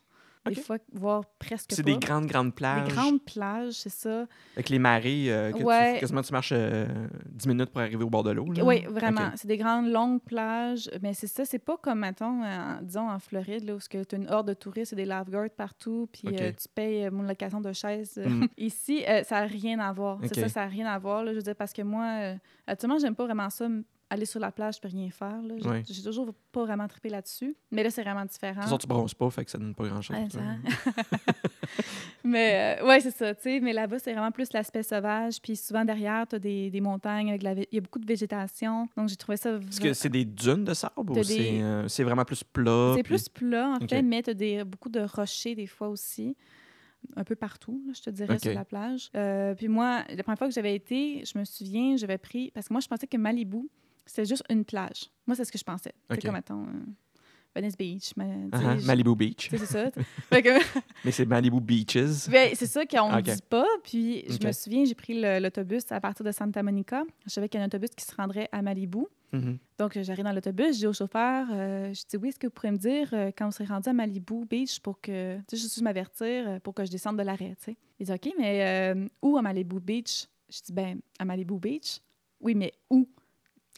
Des 0.51 0.59
OK. 0.59 0.65
fois, 0.65 0.79
voire 0.93 1.25
presque 1.39 1.73
C'est 1.73 1.83
des 1.83 1.97
grandes, 1.99 2.27
grandes 2.27 2.55
plages. 2.55 2.89
Des 2.89 2.95
grandes 2.95 3.23
plages, 3.25 3.73
c'est 3.75 3.89
ça. 3.91 4.27
Avec 4.55 4.69
les 4.69 4.79
marées, 4.79 5.27
euh, 5.33 5.53
que 5.53 5.59
tu- 5.59 6.01
quasiment 6.01 6.23
tu 6.23 6.33
marches 6.33 6.53
euh, 6.53 6.87
10 7.27 7.49
minutes 7.49 7.71
pour 7.71 7.81
arriver 7.81 8.03
au 8.05 8.11
bord 8.11 8.23
de 8.23 8.31
l'eau. 8.31 8.47
Oui, 8.65 8.85
vraiment. 8.89 9.31
C'est 9.37 9.49
des 9.49 9.57
grandes, 9.57 9.89
longues 9.89 10.21
plages. 10.23 10.89
Mais 11.03 11.15
c'est 11.15 11.27
ça, 11.27 11.45
c'est 11.45 11.59
pas 11.59 11.77
comme, 11.77 12.01
mettong, 12.01 12.43
en- 12.43 12.81
disons, 12.83 13.09
en 13.11 13.19
Floride, 13.19 13.65
là, 13.65 13.75
où 13.75 13.79
tu 13.79 13.97
as 13.97 14.17
une 14.17 14.29
horde 14.31 14.49
de 14.49 14.55
touristes 14.55 14.93
et 14.93 14.97
des 14.97 15.05
lifeguards 15.05 15.51
partout, 15.57 16.09
puis 16.13 16.29
euh, 16.41 16.51
tu 16.53 16.69
payes 16.75 17.07
euh, 17.07 17.11
mon 17.11 17.23
location 17.23 17.61
de 17.61 17.73
chaise. 17.73 18.21
Mm. 18.25 18.45
Ici, 18.59 19.05
ça 19.25 19.41
n'a 19.41 19.47
rien 19.47 19.79
à 19.79 19.93
voir. 19.93 20.19
C'est 20.25 20.41
ça, 20.41 20.49
ça 20.49 20.61
n'a 20.61 20.67
rien 20.69 20.87
à 20.87 20.99
voir. 20.99 21.25
Là, 21.25 21.33
je 21.33 21.37
veux 21.37 21.43
dire, 21.43 21.57
parce 21.57 21.73
que 21.73 21.83
moi, 21.83 22.35
actuellement, 22.67 22.99
j'aime 22.99 23.15
pas 23.15 23.25
vraiment 23.25 23.51
ça, 23.51 23.67
aller 24.09 24.25
sur 24.25 24.39
la 24.41 24.53
plage 24.53 24.77
et 24.83 24.87
rien 24.87 25.11
faire. 25.11 25.43
là. 25.43 25.55
J'ai 25.59 25.69
Ouais. 25.69 25.83
j'ai 25.89 26.03
toujours 26.03 26.33
pas 26.53 26.65
vraiment 26.65 26.87
trippé 26.87 27.09
là-dessus. 27.09 27.57
Mais 27.73 27.83
là, 27.83 27.91
c'est 27.91 28.03
vraiment 28.03 28.25
De 28.25 28.29
différent. 28.29 28.55
toute 28.55 28.63
façon, 28.65 28.79
tu 28.79 28.87
bronzes 28.87 29.15
pas, 29.15 29.29
fait 29.31 29.45
que 29.45 29.51
ça 29.51 29.59
donne 29.59 29.75
pas 29.75 29.87
grand-chose. 29.89 30.17
Mais 32.25 32.79
euh, 32.81 32.87
ouais, 32.87 33.01
c'est 33.01 33.13
ça, 33.13 33.35
tu 33.35 33.43
sais. 33.43 33.61
Mais 33.61 33.73
là-bas, 33.73 33.99
c'est 34.01 34.13
vraiment 34.13 34.33
plus 34.33 34.53
l'aspect 34.53 34.83
sauvage. 34.83 35.41
Puis 35.41 35.55
souvent, 35.57 35.85
derrière, 35.85 36.27
tu 36.27 36.37
as 36.37 36.39
des, 36.39 36.71
des 36.71 36.81
montagnes 36.81 37.29
avec 37.29 37.43
la 37.43 37.55
vé- 37.55 37.69
Il 37.71 37.77
y 37.77 37.79
a 37.79 37.81
beaucoup 37.81 38.01
de 38.01 38.07
végétation. 38.07 38.89
Donc, 38.97 39.09
j'ai 39.09 39.17
trouvé 39.17 39.37
ça... 39.37 39.51
Est-ce 39.57 39.81
que 39.81 39.93
c'est 39.93 40.09
des 40.09 40.25
dunes 40.25 40.65
de 40.65 40.75
sable 40.75 40.95
T'as 40.97 41.21
ou 41.21 41.23
c'est 41.23 41.37
des- 41.37 41.61
euh, 41.63 41.89
c'est 41.89 42.03
vraiment 42.03 42.25
plus 42.25 42.43
plat? 42.43 42.93
C'est 42.97 43.03
puis- 43.05 43.15
plus 43.15 43.29
plat, 43.29 43.77
en 43.81 43.87
fait, 43.87 44.03
mais 44.03 44.23
tu 44.23 44.31
as 44.59 44.65
beaucoup 44.65 44.89
de 44.89 45.01
rochers 45.01 45.55
des 45.55 45.67
fois 45.67 45.89
aussi. 45.89 46.37
Un 47.15 47.23
peu 47.23 47.37
partout, 47.37 47.81
là, 47.87 47.93
je 47.95 48.03
te 48.03 48.11
dirais, 48.11 48.39
sur 48.41 48.53
la 48.53 48.65
plage. 48.65 49.11
Euh, 49.15 49.55
puis 49.55 49.69
moi, 49.69 50.03
la 50.09 50.23
première 50.25 50.39
fois 50.39 50.49
que 50.49 50.55
j'avais 50.55 50.75
été, 50.75 51.23
je 51.25 51.39
me 51.39 51.45
souviens, 51.45 51.97
j'avais 51.97 52.19
pris... 52.19 52.51
Parce 52.51 52.67
que 52.67 52.75
moi, 52.75 52.81
je 52.81 52.89
pensais 52.89 53.07
que 53.07 53.17
Malibu, 53.17 53.69
c'était 54.07 54.25
juste 54.25 54.45
une 54.49 54.65
plage. 54.65 55.11
Moi, 55.27 55.35
c'est 55.37 55.45
ce 55.45 55.53
que 55.53 55.59
je 55.59 55.65
pensais. 55.65 55.93
OK. 56.11 56.17
C'est 56.21 56.27
comme, 56.27 56.35
attends, 56.37 56.63
euh, 56.63 56.81
Venice 57.55 57.77
Beach. 57.77 58.13
mais, 58.17 58.49
je- 58.53 58.87
Malibu 58.87 59.15
Beach. 59.17 59.49
c'est 59.51 59.59
ça. 59.67 59.91
Que- 59.91 60.59
Mais 61.05 61.11
c'est 61.11 61.25
Malibu 61.27 61.61
Beaches. 61.61 62.29
Ben, 62.29 62.53
c'est 62.55 62.67
ça 62.67 62.85
qu'on 62.85 63.11
ne 63.11 63.21
dit 63.23 63.43
pas. 63.49 63.67
Puis 63.83 64.25
je 64.29 64.47
me 64.47 64.53
souviens, 64.53 64.85
j'ai 64.85 64.95
pris 64.95 65.21
l'autobus 65.41 65.91
à 65.91 66.01
partir 66.01 66.25
de 66.25 66.33
Santa 66.33 66.63
Monica. 66.63 67.03
Je 67.27 67.31
savais 67.33 67.49
qu'il 67.49 67.59
y 67.59 67.63
a 67.63 67.65
un 67.65 67.69
autobus 67.69 67.91
qui 67.97 68.05
se 68.05 68.15
rendrait 68.15 68.49
à 68.53 68.61
Malibu. 68.63 69.07
Mhm. 69.33 69.59
Donc, 69.79 69.97
euh, 69.97 70.03
j'arrive 70.05 70.25
dans 70.25 70.33
l'autobus, 70.33 70.75
je 70.75 70.79
dis 70.81 70.87
au 70.87 70.93
chauffeur, 70.93 71.49
euh, 71.51 71.93
je 71.93 72.03
dis 72.09 72.17
oui, 72.17 72.29
est-ce 72.29 72.39
que 72.39 72.47
vous 72.47 72.53
pourrez 72.53 72.71
me 72.71 72.77
dire 72.77 73.09
euh, 73.13 73.31
quand 73.37 73.47
vous 73.47 73.53
serez 73.53 73.65
rendu 73.65 73.89
à 73.89 73.93
Malibu 73.93 74.45
Beach 74.49 74.79
pour 74.81 75.01
que, 75.01 75.37
tu 75.49 75.57
sais, 75.57 75.57
juste 75.57 75.83
m'avertir 75.83 76.61
pour 76.63 76.75
que 76.75 76.85
je 76.85 76.91
descende 76.91 77.17
de 77.19 77.23
l'arrêt, 77.23 77.57
tu 77.59 77.73
sais. 77.73 77.77
Il 77.99 78.07
dit 78.07 78.13
OK, 78.13 78.33
mais 78.39 78.95
où 79.23 79.37
à 79.39 79.43
Malibu 79.43 79.81
Beach? 79.81 80.27
Je 80.49 80.61
dis 80.65 80.73
ben 80.73 81.01
à 81.19 81.25
Malibu 81.25 81.59
Beach. 81.59 81.99
Oui, 82.41 82.55
mais 82.55 82.73
où? 82.91 83.09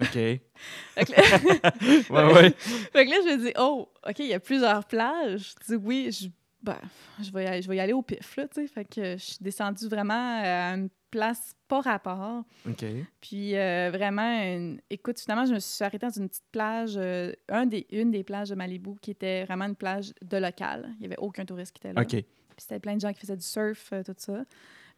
OK. 0.00 0.12
Fait 0.94 1.04
que 1.04 1.12
là, 1.12 2.26
ouais, 2.28 2.34
ouais. 2.34 2.50
fait 2.50 3.06
que 3.06 3.10
là, 3.10 3.16
je 3.24 3.36
me 3.36 3.46
dis 3.46 3.52
oh, 3.58 3.88
OK, 4.08 4.18
il 4.18 4.26
y 4.26 4.34
a 4.34 4.40
plusieurs 4.40 4.84
plages. 4.84 5.54
Je 5.68 5.74
dis 5.74 5.82
oui, 5.84 6.10
je, 6.10 6.28
ben, 6.62 6.78
je, 7.22 7.30
vais 7.30 7.44
y 7.44 7.46
aller, 7.46 7.62
je 7.62 7.68
vais 7.68 7.76
y 7.76 7.80
aller 7.80 7.92
au 7.92 8.02
pif, 8.02 8.36
là, 8.36 8.48
tu 8.48 8.60
sais. 8.60 8.66
Fait 8.66 8.84
que 8.84 9.16
je 9.16 9.22
suis 9.24 9.38
descendue 9.40 9.86
vraiment 9.88 10.40
à 10.42 10.74
une 10.74 10.88
place 11.10 11.54
pas 11.68 11.80
rapport. 11.80 12.44
OK. 12.68 12.84
Puis 13.20 13.56
euh, 13.56 13.90
vraiment, 13.92 14.42
une- 14.42 14.80
écoute, 14.90 15.18
finalement, 15.20 15.46
je 15.46 15.54
me 15.54 15.58
suis 15.60 15.84
arrêtée 15.84 16.06
dans 16.06 16.12
une 16.12 16.28
petite 16.28 16.44
plage, 16.52 16.94
euh, 16.96 17.32
un 17.48 17.66
des, 17.66 17.86
une 17.90 18.10
des 18.10 18.24
plages 18.24 18.50
de 18.50 18.54
Malibu 18.54 18.96
qui 19.00 19.10
était 19.12 19.44
vraiment 19.44 19.66
une 19.66 19.76
plage 19.76 20.12
de 20.22 20.36
local. 20.36 20.90
Il 20.96 21.00
n'y 21.00 21.06
avait 21.06 21.18
aucun 21.18 21.44
touriste 21.44 21.72
qui 21.72 21.80
était 21.86 21.92
là. 21.92 22.02
OK. 22.02 22.08
Puis 22.10 22.24
c'était 22.58 22.80
plein 22.80 22.96
de 22.96 23.00
gens 23.00 23.12
qui 23.12 23.20
faisaient 23.20 23.36
du 23.36 23.46
surf, 23.46 23.90
euh, 23.92 24.02
tout 24.02 24.14
ça. 24.16 24.44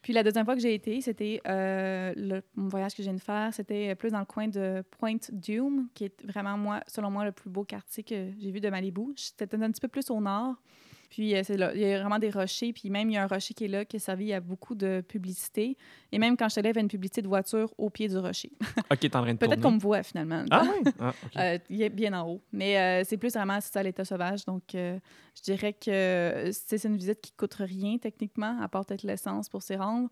Puis 0.03 0.12
la 0.12 0.22
deuxième 0.22 0.44
fois 0.44 0.55
que 0.55 0.62
j'ai 0.62 0.74
été, 0.74 1.01
c'était 1.01 1.40
euh, 1.46 2.12
le 2.16 2.42
mon 2.57 2.68
voyage 2.68 2.92
que 2.92 3.03
je 3.03 3.09
viens 3.09 3.14
de 3.14 3.20
faire, 3.20 3.53
c'était 3.53 3.94
plus 3.94 4.11
dans 4.11 4.18
le 4.18 4.24
coin 4.24 4.48
de 4.48 4.82
Point 4.98 5.18
Dume, 5.30 5.88
qui 5.94 6.05
est 6.05 6.24
vraiment, 6.24 6.57
moi, 6.57 6.80
selon 6.86 7.11
moi, 7.11 7.24
le 7.24 7.32
plus 7.32 7.51
beau 7.51 7.64
quartier 7.64 8.03
que 8.03 8.30
j'ai 8.38 8.51
vu 8.51 8.61
de 8.61 8.70
Malibu. 8.70 9.12
C'était 9.16 9.55
un 9.57 9.70
petit 9.70 9.80
peu 9.80 9.88
plus 9.88 10.11
au 10.11 10.20
nord. 10.20 10.57
Puis 11.11 11.34
euh, 11.34 11.42
là, 11.56 11.72
il 11.74 11.80
y 11.80 11.92
a 11.92 12.00
vraiment 12.00 12.20
des 12.20 12.30
rochers, 12.30 12.72
puis 12.72 12.88
même 12.88 13.11
il 13.11 13.14
y 13.14 13.16
a 13.16 13.24
un 13.24 13.26
rocher 13.26 13.52
qui 13.52 13.64
est 13.64 13.68
là 13.68 13.84
qui 13.84 13.96
a 13.96 13.98
servi 13.98 14.32
à 14.32 14.40
beaucoup 14.40 14.76
de 14.76 15.02
publicité. 15.06 15.76
Et 16.12 16.18
même 16.18 16.36
quand 16.36 16.48
je 16.48 16.54
te 16.54 16.61
lève, 16.61 16.70
il 16.70 16.76
y 16.76 16.78
avait 16.78 16.80
une 16.82 16.88
publicité 16.88 17.20
de 17.20 17.26
voiture 17.26 17.74
au 17.76 17.90
pied 17.90 18.08
du 18.08 18.16
rocher. 18.16 18.52
OK, 18.90 19.00
t'es 19.00 19.16
en 19.16 19.22
train 19.22 19.32
de 19.34 19.38
Peut-être 19.38 19.61
qu'on 19.61 19.72
me 19.72 19.80
voit 19.80 20.04
finalement. 20.04 20.44
Ah 20.50 20.62
oui? 20.64 20.92
Ah. 20.98 21.12
Euh, 21.36 21.58
il 21.68 21.80
est 21.82 21.90
bien 21.90 22.12
en 22.12 22.28
haut. 22.28 22.42
Mais 22.52 22.78
euh, 22.78 23.04
c'est 23.06 23.16
plus 23.16 23.32
vraiment 23.32 23.61
ça 23.61 23.82
l'état 23.82 24.04
sauvage. 24.04 24.44
Donc, 24.44 24.62
je 24.72 25.42
dirais 25.42 25.72
que 25.72 26.50
c'est 26.52 26.84
une 26.84 26.96
visite 26.96 27.20
qui 27.20 27.32
coûte 27.32 27.54
rien 27.54 27.98
techniquement, 27.98 28.61
à 28.61 28.68
part 28.68 28.84
peut-être 28.84 29.02
l'essence 29.02 29.48
pour 29.48 29.62
s'y 29.62 29.76
rendre. 29.76 30.08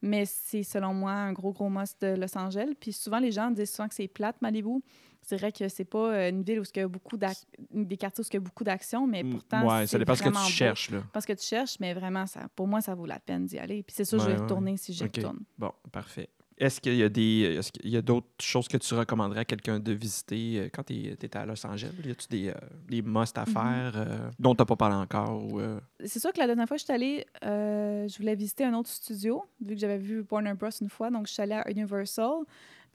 Mais 0.00 0.24
c'est 0.26 0.62
selon 0.62 0.94
moi 0.94 1.12
un 1.12 1.32
gros, 1.32 1.52
gros 1.52 1.68
must 1.68 2.00
de 2.02 2.14
Los 2.14 2.36
Angeles. 2.36 2.74
Puis 2.78 2.92
souvent, 2.92 3.18
les 3.18 3.32
gens 3.32 3.50
disent 3.50 3.72
souvent 3.72 3.88
que 3.88 3.94
c'est 3.94 4.08
plate, 4.08 4.40
Malibu. 4.40 4.80
C'est 5.28 5.36
vrai 5.36 5.52
que 5.52 5.68
c'est 5.68 5.84
pas 5.84 6.10
euh, 6.14 6.30
une 6.30 6.42
ville 6.42 6.58
où 6.60 6.62
il 6.74 6.78
y 6.78 6.82
a 6.82 6.88
beaucoup 6.88 7.18
des 7.18 7.96
quartiers 7.98 8.24
où 8.24 8.26
il 8.30 8.34
y 8.34 8.36
a 8.38 8.40
beaucoup 8.40 8.64
d'action, 8.64 9.06
mais 9.06 9.22
Mm, 9.22 9.30
pourtant. 9.30 9.62
ouais, 9.66 9.80
ça 9.80 9.86
c'est 9.86 9.98
dépend 9.98 10.14
ce 10.14 10.22
que 10.22 10.30
tu 10.30 10.52
cherches, 10.52 10.90
là. 10.90 11.02
Parce 11.12 11.26
que 11.26 11.34
tu 11.34 11.44
cherches, 11.44 11.76
mais 11.80 11.92
vraiment, 11.92 12.26
ça, 12.26 12.48
pour 12.56 12.66
moi, 12.66 12.80
ça 12.80 12.94
vaut 12.94 13.04
la 13.04 13.18
peine 13.18 13.44
d'y 13.44 13.58
aller. 13.58 13.82
Puis 13.82 13.94
c'est 13.94 14.06
sûr, 14.06 14.18
je 14.18 14.24
Ouais, 14.24 14.30
vais 14.32 14.36
ouais. 14.38 14.42
retourner 14.44 14.78
si 14.78 14.94
j'y 14.94 15.04
OK. 15.04 15.16
retourne. 15.16 15.40
Bon, 15.58 15.70
parfait. 15.92 16.30
Est-ce 16.56 16.80
qu'il 16.80 16.96
y 16.96 17.02
a 17.02 17.08
des 17.10 17.60
qu'il 17.80 17.90
y 17.90 17.96
a 17.98 18.02
d'autres 18.02 18.26
choses 18.40 18.66
que 18.68 18.78
tu 18.78 18.92
recommanderais 18.94 19.40
à 19.40 19.44
quelqu'un 19.44 19.78
de 19.78 19.92
visiter 19.92 20.58
euh, 20.58 20.68
quand 20.72 20.82
tu 20.82 20.94
étais 20.94 21.36
à 21.36 21.44
Los 21.46 21.64
Angeles? 21.66 21.92
Y 22.02 22.10
a-tu 22.10 22.26
des, 22.28 22.48
euh, 22.48 22.54
des 22.88 23.02
must 23.02 23.36
à 23.36 23.42
Mhm. 23.42 23.52
faire 23.52 23.92
euh, 23.96 24.30
dont 24.40 24.54
tu 24.54 24.62
n'as 24.62 24.66
pas 24.66 24.76
parlé 24.76 24.96
encore? 24.96 25.46
Euh, 25.60 25.78
C'est 26.04 26.18
sûr 26.20 26.32
que 26.32 26.38
la 26.38 26.46
dernière 26.46 26.66
fois 26.66 26.76
que 26.76 26.80
je 26.80 26.84
suis 26.86 26.92
allée, 26.94 27.26
je 27.42 28.16
voulais 28.18 28.34
visiter 28.34 28.64
un 28.64 28.72
autre 28.74 28.88
studio, 28.88 29.44
vu 29.60 29.74
que 29.74 29.80
j'avais 29.80 29.98
vu 29.98 30.24
Warner 30.30 30.54
Bros. 30.54 30.70
une 30.80 30.88
fois. 30.88 31.10
Donc, 31.10 31.26
je 31.28 31.32
suis 31.34 31.42
allée 31.42 31.52
à 31.54 31.70
Universal. 31.70 32.32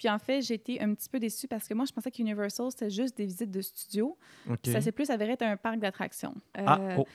Puis, 0.04 0.10
en 0.10 0.20
fait, 0.20 0.42
j'ai 0.42 0.56
été 0.56 0.82
un 0.82 0.94
petit 0.94 1.08
peu 1.08 1.18
déçue 1.18 1.48
parce 1.48 1.66
que 1.66 1.74
moi, 1.74 1.86
je 1.86 1.94
pensais 1.94 2.12
qu'Universal, 2.12 2.70
c'était 2.72 2.90
juste 2.90 3.16
des 3.16 3.26
visites 3.26 3.52
de 3.52 3.62
studio. 3.62 4.18
OK. 4.50 4.58
Ça 4.66 4.82
s'est 4.82 4.92
plus 4.92 5.10
avéré 5.10 5.32
être 5.32 5.44
un 5.44 5.56
parc 5.56 5.80
d'attractions. 5.80 6.36
Ah, 6.56 6.78
Euh, 6.82 6.96
oh, 7.00 7.08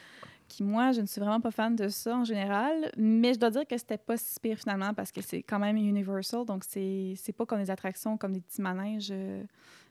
Qui, 0.48 0.62
moi, 0.62 0.92
je 0.92 1.02
ne 1.02 1.06
suis 1.06 1.20
vraiment 1.20 1.42
pas 1.42 1.50
fan 1.50 1.76
de 1.76 1.88
ça 1.88 2.16
en 2.16 2.24
général. 2.24 2.90
Mais 2.96 3.34
je 3.34 3.38
dois 3.38 3.50
dire 3.50 3.66
que 3.66 3.76
c'était 3.76 3.98
pas 3.98 4.16
si 4.16 4.40
pire 4.40 4.56
finalement 4.58 4.94
parce 4.94 5.12
que 5.12 5.20
c'est 5.20 5.42
quand 5.42 5.58
même 5.58 5.76
Universal. 5.76 6.46
Donc, 6.46 6.64
c'est 6.66 7.12
c'est 7.18 7.34
pas 7.34 7.44
comme 7.44 7.58
des 7.62 7.70
attractions, 7.70 8.16
comme 8.16 8.32
des 8.32 8.40
petits 8.40 8.62
manèges 8.62 9.10
euh, 9.10 9.42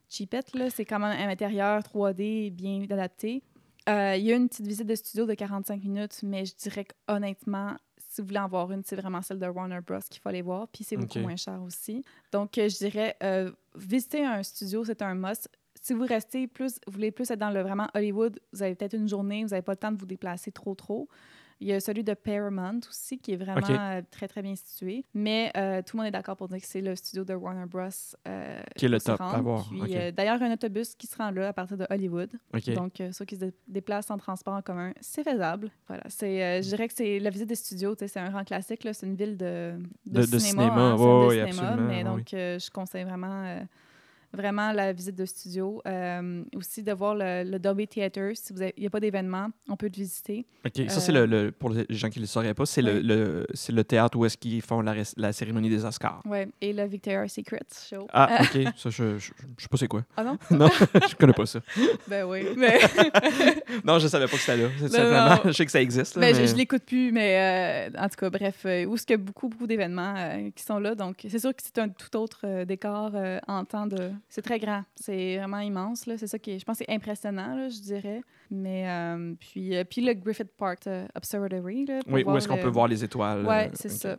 cheapettes. 0.10 0.56
là. 0.56 0.72
C'est 0.72 0.86
quand 0.86 0.98
même 0.98 1.16
un 1.20 1.30
intérieur 1.32 1.82
3D 1.84 2.52
bien 2.52 2.82
adapté. 2.90 3.44
Euh, 3.90 4.16
Il 4.18 4.26
y 4.26 4.34
a 4.34 4.36
une 4.36 4.50
petite 4.50 4.66
visite 4.66 4.88
de 4.88 4.96
studio 4.96 5.28
de 5.28 5.36
45 5.36 5.84
minutes, 5.84 6.20
mais 6.24 6.46
je 6.46 6.56
dirais 6.56 6.86
qu'honnêtement, 6.86 7.76
si 8.18 8.22
vous 8.22 8.28
voulez 8.30 8.40
en 8.40 8.48
voir 8.48 8.72
une, 8.72 8.84
c'est 8.84 8.96
vraiment 8.96 9.22
celle 9.22 9.38
de 9.38 9.46
Warner 9.46 9.80
Bros. 9.86 10.00
qu'il 10.10 10.20
faut 10.20 10.30
aller 10.30 10.42
voir. 10.42 10.68
Puis 10.70 10.84
c'est 10.84 10.98
beaucoup 10.98 11.20
moins 11.20 11.36
cher 11.36 11.62
aussi. 11.62 12.04
Donc, 12.32 12.58
euh, 12.58 12.68
je 12.68 12.78
dirais, 12.78 13.16
euh, 13.22 13.52
visiter 13.76 14.26
un 14.26 14.42
studio, 14.42 14.84
c'est 14.84 15.04
un 15.04 15.14
must. 15.14 15.48
Si 15.84 15.94
vous 15.94 16.04
restez 16.04 16.48
plus, 16.48 16.80
vous 16.88 16.94
voulez 16.94 17.12
plus 17.12 17.30
être 17.30 17.38
dans 17.38 17.52
le 17.52 17.62
vraiment 17.62 17.88
Hollywood, 17.94 18.40
vous 18.52 18.64
avez 18.64 18.74
peut-être 18.74 18.96
une 18.96 19.08
journée, 19.08 19.44
vous 19.44 19.50
n'avez 19.50 19.62
pas 19.62 19.74
le 19.74 19.78
temps 19.78 19.92
de 19.92 20.00
vous 20.00 20.08
déplacer 20.08 20.52
trop, 20.52 20.74
trop. 20.74 21.08
Il 21.60 21.68
y 21.68 21.74
a 21.74 21.80
celui 21.80 22.04
de 22.04 22.14
Paramount 22.14 22.82
aussi, 22.88 23.18
qui 23.18 23.34
est 23.34 23.36
vraiment 23.36 23.68
euh, 23.68 24.02
très, 24.12 24.28
très 24.28 24.42
bien 24.44 24.56
situé. 24.56 25.04
Mais 25.16 25.52
euh, 25.58 25.82
tout 25.82 25.98
le 25.98 26.04
monde 26.04 26.08
est 26.08 26.12
d'accord 26.12 26.38
pour 26.38 26.48
dire 26.48 26.60
que 26.60 26.68
c'est 26.68 26.82
le 26.82 26.96
studio 26.96 27.24
de 27.26 27.34
Warner 27.34 27.66
Bros. 27.66 27.88
euh, 28.28 28.62
Qui 28.76 28.86
est 28.86 28.90
le 28.90 29.00
top 29.02 29.20
à 29.20 29.26
rendre. 29.32 29.44
voir. 29.44 29.68
Puis, 29.70 29.82
Ok. 29.82 29.90
euh, 29.96 30.12
D'ailleurs, 30.12 30.42
un 30.42 30.54
autobus 30.54 30.94
qui 30.94 31.08
se 31.08 31.18
rend 31.18 31.32
là 31.32 31.48
à 31.48 31.54
partir 31.54 31.76
de 31.78 31.88
Hollywood. 31.90 32.30
Donc, 32.76 33.02
ceux 33.12 33.26
qui 33.26 33.36
se 33.36 33.46
dé- 33.46 33.54
déplacent 33.68 34.12
en 34.12 34.18
transport 34.18 34.54
en 34.54 34.62
commun, 34.62 34.94
c'est 35.02 35.24
faisable. 35.24 35.72
Voilà. 35.88 36.04
C'est, 36.10 36.62
je 36.62 36.68
dirais 36.70 36.88
que 36.88 36.94
c'est 36.94 37.20
la 37.20 37.30
visite 37.32 37.48
des 37.50 37.56
studios, 37.56 37.96
c'est 37.98 38.18
un 38.18 38.30
grand 38.30 38.44
classique. 38.44 38.88
C'est 38.92 39.06
une 39.08 39.16
ville 39.16 39.36
de, 39.38 39.80
De- 40.06 40.22
de 40.26 40.40
cinéma, 40.40 40.92
hein, 40.92 40.98
cinéma, 40.98 41.76
Mais 41.78 42.04
donc, 42.04 42.28
je 42.32 42.70
conseille 42.70 43.04
vraiment, 43.04 43.58
vraiment 44.38 44.72
la 44.72 44.94
visite 44.94 45.16
de 45.16 45.26
studio. 45.26 45.82
Euh, 45.88 46.44
aussi, 46.56 46.84
de 46.84 46.94
voir 46.94 47.16
le, 47.16 47.44
le 47.44 47.60
Dolby 47.60 47.88
Theatre. 47.88 48.32
Si 48.36 48.54
il 48.54 48.72
n'y 48.82 48.88
a 48.88 48.90
pas 48.90 49.00
d'événement, 49.02 49.50
on 49.68 49.76
peut 49.76 49.88
le 49.88 49.92
visiter. 49.98 50.46
OK. 50.66 50.90
Ça, 50.90 51.00
c'est 51.02 51.14
euh, 51.16 51.26
le, 51.28 51.46
le- 51.46 51.52
Pour 51.52 51.70
les 51.72 51.86
gens 51.90 52.10
qui 52.10 52.20
ne 52.20 52.24
le 52.24 52.28
sauraient 52.28 52.54
pas, 52.54 52.66
c'est 52.66 52.82
le, 52.82 52.94
Ouais. 52.94 53.02
le, 53.04 53.48
c'est 53.54 53.74
le 53.74 53.84
théâtre 53.84 54.18
où 54.18 54.26
est-ce 54.26 54.38
qu'ils 54.38 54.62
font 54.62 54.82
la, 54.82 55.34
cérémonie 55.34 55.70
des 55.70 55.84
Oscars. 55.84 56.22
Ouais. 56.26 56.48
Et 56.62 56.72
le 56.74 56.86
Victoria's 56.86 57.34
Secret 57.34 57.60
Show. 57.90 58.08
Ah, 58.14 58.40
OK. 58.42 58.62
Ça, 58.78 58.90
je, 58.90 59.18
je, 59.18 59.32
je 59.58 59.62
sais 59.64 59.68
pas 59.70 59.78
c'est 59.78 59.88
quoi. 59.88 60.04
Ah 60.16 60.24
non? 60.24 60.38
non, 60.52 60.70
je 61.10 61.16
connais 61.16 61.34
pas 61.34 61.46
ça. 61.46 61.60
Ben 62.08 62.24
oui. 62.26 62.46
Mais, 62.58 62.80
Non, 63.84 64.00
je 64.00 64.08
savais 64.08 64.26
pas 64.26 64.32
que 64.38 64.42
c'était 64.42 64.58
là. 64.58 64.70
C'est 64.80 64.90
simplement, 64.90 65.38
je 65.46 65.52
sais 65.52 65.66
que 65.66 65.72
ça 65.72 65.82
existe. 65.82 66.16
là, 66.16 66.22
Ben, 66.22 66.36
je- 66.36 66.42
mais- 66.42 66.48
je, 66.48 66.56
l'écoute 66.56 66.84
plus, 66.84 67.12
mais 67.12 67.90
euh, 67.92 68.00
en 68.00 68.08
tout 68.10 68.16
cas, 68.18 68.30
bref, 68.30 68.62
euh, 68.66 68.86
où 68.86 68.96
est-ce 68.96 69.06
qu'il 69.06 69.16
y 69.16 69.20
a 69.20 69.24
beaucoup, 69.24 69.50
beaucoup 69.50 69.68
d'événements 69.68 70.14
euh, 70.18 70.50
qui 70.56 70.64
sont 70.64 70.80
là. 70.80 70.96
Donc, 70.96 71.26
c'est 71.28 71.40
sûr 71.40 71.52
que 71.56 71.62
c'est 71.64 71.78
un 71.80 71.90
tout 71.90 72.16
autre 72.18 72.42
euh, 72.44 72.66
décor 72.66 73.12
euh, 73.16 73.40
en 73.48 73.66
temps 73.66 73.88
de. 73.88 74.12
C'est 74.30 74.42
très 74.42 74.60
grand. 74.60 74.84
C'est 74.96 75.38
vraiment 75.38 75.60
immense. 75.60 76.06
là. 76.06 76.18
C'est 76.18 76.28
ça 76.28 76.38
qui 76.38 76.52
est, 76.52 76.60
je 76.60 76.66
pense, 76.66 76.80
que 76.80 76.86
c'est 76.88 76.94
impressionnant, 76.94 77.56
là, 77.56 77.70
je 77.70 77.80
dirais. 77.80 78.22
Mais 78.52 78.90
euh, 78.90 79.34
puis, 79.40 79.76
euh, 79.76 79.84
puis 79.84 80.02
le 80.02 80.14
Griffith 80.14 80.52
Park 80.58 80.86
euh, 80.88 81.06
Observatory. 81.16 81.86
Là, 81.86 82.00
pour 82.04 82.14
Oui, 82.14 82.22
où 82.22 82.26
voir 82.26 82.38
est-ce 82.38 82.48
qu'on 82.48 82.58
peut 82.58 82.68
voir 82.70 82.88
les 82.88 83.04
étoiles? 83.04 83.46
Ouais, 83.46 83.68
euh, 83.68 83.72
c'est 83.74 83.90
ça. 83.90 84.18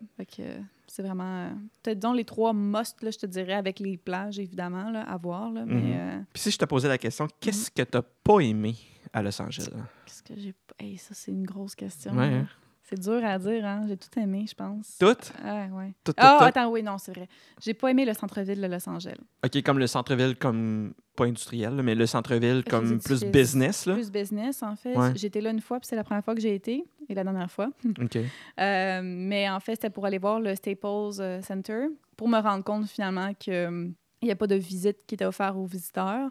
C'est 0.91 1.03
vraiment. 1.03 1.51
Peut-être 1.83 1.99
donc 1.99 2.17
les 2.17 2.25
trois 2.25 2.53
must, 2.55 3.03
là, 3.03 3.11
je 3.11 3.19
te 3.19 3.27
dirais, 3.27 3.53
avec 3.53 3.79
les 3.79 3.97
plages, 3.99 4.39
évidemment, 4.39 4.91
là, 4.91 5.03
à 5.03 5.17
voir. 5.19 5.51
Là, 5.53 5.65
Mhm. 5.67 5.75
Mais. 5.81 5.97
euh, 5.99 6.19
Puis 6.33 6.43
si 6.43 6.51
je 6.51 6.59
te 6.59 6.65
posais 6.65 6.89
la 6.89 6.99
question, 6.99 7.29
qu'est-ce 7.41 7.71
que 7.71 7.83
tu 7.83 7.97
n'as 7.97 8.03
pas 8.25 8.41
aimé 8.41 8.75
à 9.13 9.23
Los 9.23 9.41
Angeles? 9.41 9.69
Qu'est-ce 10.07 10.23
que 10.23 10.35
j'ai. 10.41 10.55
Hey, 10.79 10.97
ça, 10.97 11.11
c'est 11.15 11.31
une 11.31 11.45
grosse 11.45 11.75
question. 11.75 12.13
Ouais, 12.17 12.25
hein? 12.25 12.49
C'est 12.89 12.99
dur 12.99 13.21
à 13.23 13.39
dire, 13.39 13.67
hein. 13.67 13.85
J'ai 13.87 13.99
tout 13.99 14.19
aimé, 14.19 14.47
je 14.49 14.55
pense. 14.55 14.97
Tout? 14.99 15.15
Ah, 15.45 15.67
ouais. 15.73 15.93
Tout, 16.05 16.13
tout, 16.13 16.17
Ah, 16.17 16.37
tout? 16.41 16.45
attends, 16.47 16.71
oui, 16.71 16.83
non, 16.83 16.97
c'est 16.97 17.13
vrai. 17.15 17.29
J'ai 17.61 17.75
pas 17.75 17.91
aimé 17.91 18.07
le 18.07 18.15
centre-ville 18.15 18.61
de 18.61 18.67
Los 18.67 18.89
Angeles. 18.89 19.17
OK, 19.45 19.63
comme 19.63 19.79
le 19.79 19.87
centre-ville, 19.87 20.37
comme 20.37 20.95
pas 21.15 21.25
industriel, 21.27 21.73
mais 21.83 21.95
le 21.95 22.07
centre-ville 22.07 22.65
comme 22.65 22.99
plus 23.01 23.25
business, 23.25 23.85
là. 23.85 23.93
Plus 23.95 24.11
business, 24.11 24.63
en 24.63 24.75
fait. 24.75 24.97
Ouais. 24.97 25.13
J'étais 25.17 25.43
là 25.43 25.51
une 25.51 25.61
fois, 25.61 25.81
puis 25.81 25.87
c'est 25.89 25.97
la 25.97 26.05
première 26.05 26.25
fois 26.25 26.35
que 26.35 26.41
j'ai 26.41 26.55
été, 26.55 26.83
et 27.11 27.15
la 27.15 27.25
dernière 27.25 27.51
fois. 27.51 27.69
OK. 28.01 28.17
Euh, 28.61 29.01
mais 29.05 29.51
en 29.51 29.61
fait, 29.61 29.73
c'était 29.73 29.91
pour 29.91 30.07
aller 30.07 30.19
voir 30.19 30.41
le 30.41 30.55
Staples 30.55 31.21
euh, 31.21 31.43
Center, 31.43 31.89
pour 32.17 32.29
me 32.29 32.39
rendre 32.41 32.65
compte 32.65 32.87
finalement 32.87 33.35
qu'il 33.35 33.93
n'y 34.23 34.31
a 34.31 34.37
pas 34.37 34.47
de 34.47 34.55
visite 34.55 34.99
qui 35.07 35.15
était 35.15 35.27
offerte 35.27 35.57
aux 35.57 35.67
visiteurs. 35.67 36.31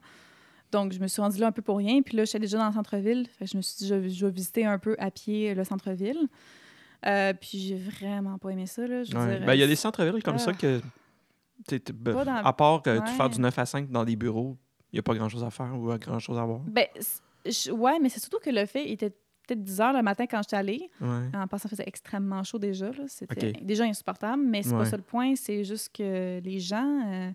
Donc, 0.72 0.92
je 0.92 1.00
me 1.00 1.08
suis 1.08 1.22
rendue 1.22 1.40
là 1.40 1.48
un 1.48 1.52
peu 1.52 1.62
pour 1.62 1.78
rien. 1.78 2.02
Puis 2.02 2.18
là, 2.18 2.26
j'étais 2.26 2.40
déjà 2.40 2.58
dans 2.58 2.68
le 2.68 2.74
centre-ville. 2.74 3.28
Je 3.42 3.56
me 3.58 3.62
suis 3.62 3.78
dit, 3.78 3.88
je, 3.88 3.96
vais- 3.96 4.10
je 4.10 4.26
vais 4.26 4.32
visiter 4.32 4.66
un 4.66 4.78
peu 4.80 4.96
à 5.00 5.12
pied 5.12 5.54
le 5.56 5.64
centre-ville. 5.64 6.28
Euh, 7.06 7.34
puis 7.34 7.60
j'ai 7.60 7.76
vraiment 7.78 8.38
pas 8.38 8.50
aimé 8.50 8.66
ça. 8.66 8.86
Là, 8.88 9.04
je 9.04 9.12
veux 9.16 9.20
Ouais. 9.24 9.38
dire, 9.38 9.46
Ben, 9.48 9.54
il 9.54 9.60
y 9.60 9.64
a 9.64 9.68
des 9.68 9.76
centres-villes 9.76 10.24
comme 10.24 10.40
ça 10.40 10.52
ah. 10.54 10.58
que, 10.58 10.82
t'es- 11.68 11.80
t'es- 11.80 11.94
ben, 11.94 12.24
dans- 12.24 12.36
à 12.36 12.54
part 12.54 12.82
que 12.82 13.00
tu 13.00 13.12
faire 13.14 13.30
du 13.30 13.40
9 13.40 13.58
à 13.60 13.66
5 13.66 13.90
dans 13.90 14.04
des 14.04 14.16
bureaux, 14.16 14.58
il 14.92 14.96
n'y 14.96 15.00
a 15.00 15.04
pas 15.04 15.14
grand-chose 15.14 15.44
à 15.44 15.50
faire 15.52 15.74
ou 15.78 15.96
grand-chose 15.98 16.38
à 16.38 16.44
voir. 16.46 16.60
Ben, 16.62 16.88
je- 17.46 17.72
ouais, 17.72 18.00
mais 18.00 18.10
c'est 18.10 18.20
surtout 18.20 18.40
que 18.44 18.50
le 18.50 18.66
fait 18.66 18.86
il 18.86 18.94
était 18.94 19.12
peut-être 19.48 19.64
10 19.64 19.80
heures 19.80 19.94
le 19.94 20.02
matin 20.02 20.26
quand 20.26 20.42
j'étais 20.42 20.58
allée. 20.58 20.90
Ouais. 21.00 21.30
En 21.36 21.48
passant, 21.48 21.68
il 21.68 21.70
faisait 21.70 21.84
extrêmement 21.88 22.44
chaud 22.44 22.60
déjà. 22.60 22.88
là. 22.88 23.04
C'était 23.08 23.54
déjà 23.62 23.86
insupportable, 23.86 24.44
mais 24.44 24.64
c'est 24.64 24.72
pas 24.76 24.86
ça 24.86 24.98
le 24.98 25.04
point. 25.04 25.36
C'est 25.36 25.64
juste 25.64 25.96
que 25.96 26.42
les 26.44 26.60
gens. 26.60 27.04
euh, 27.08 27.32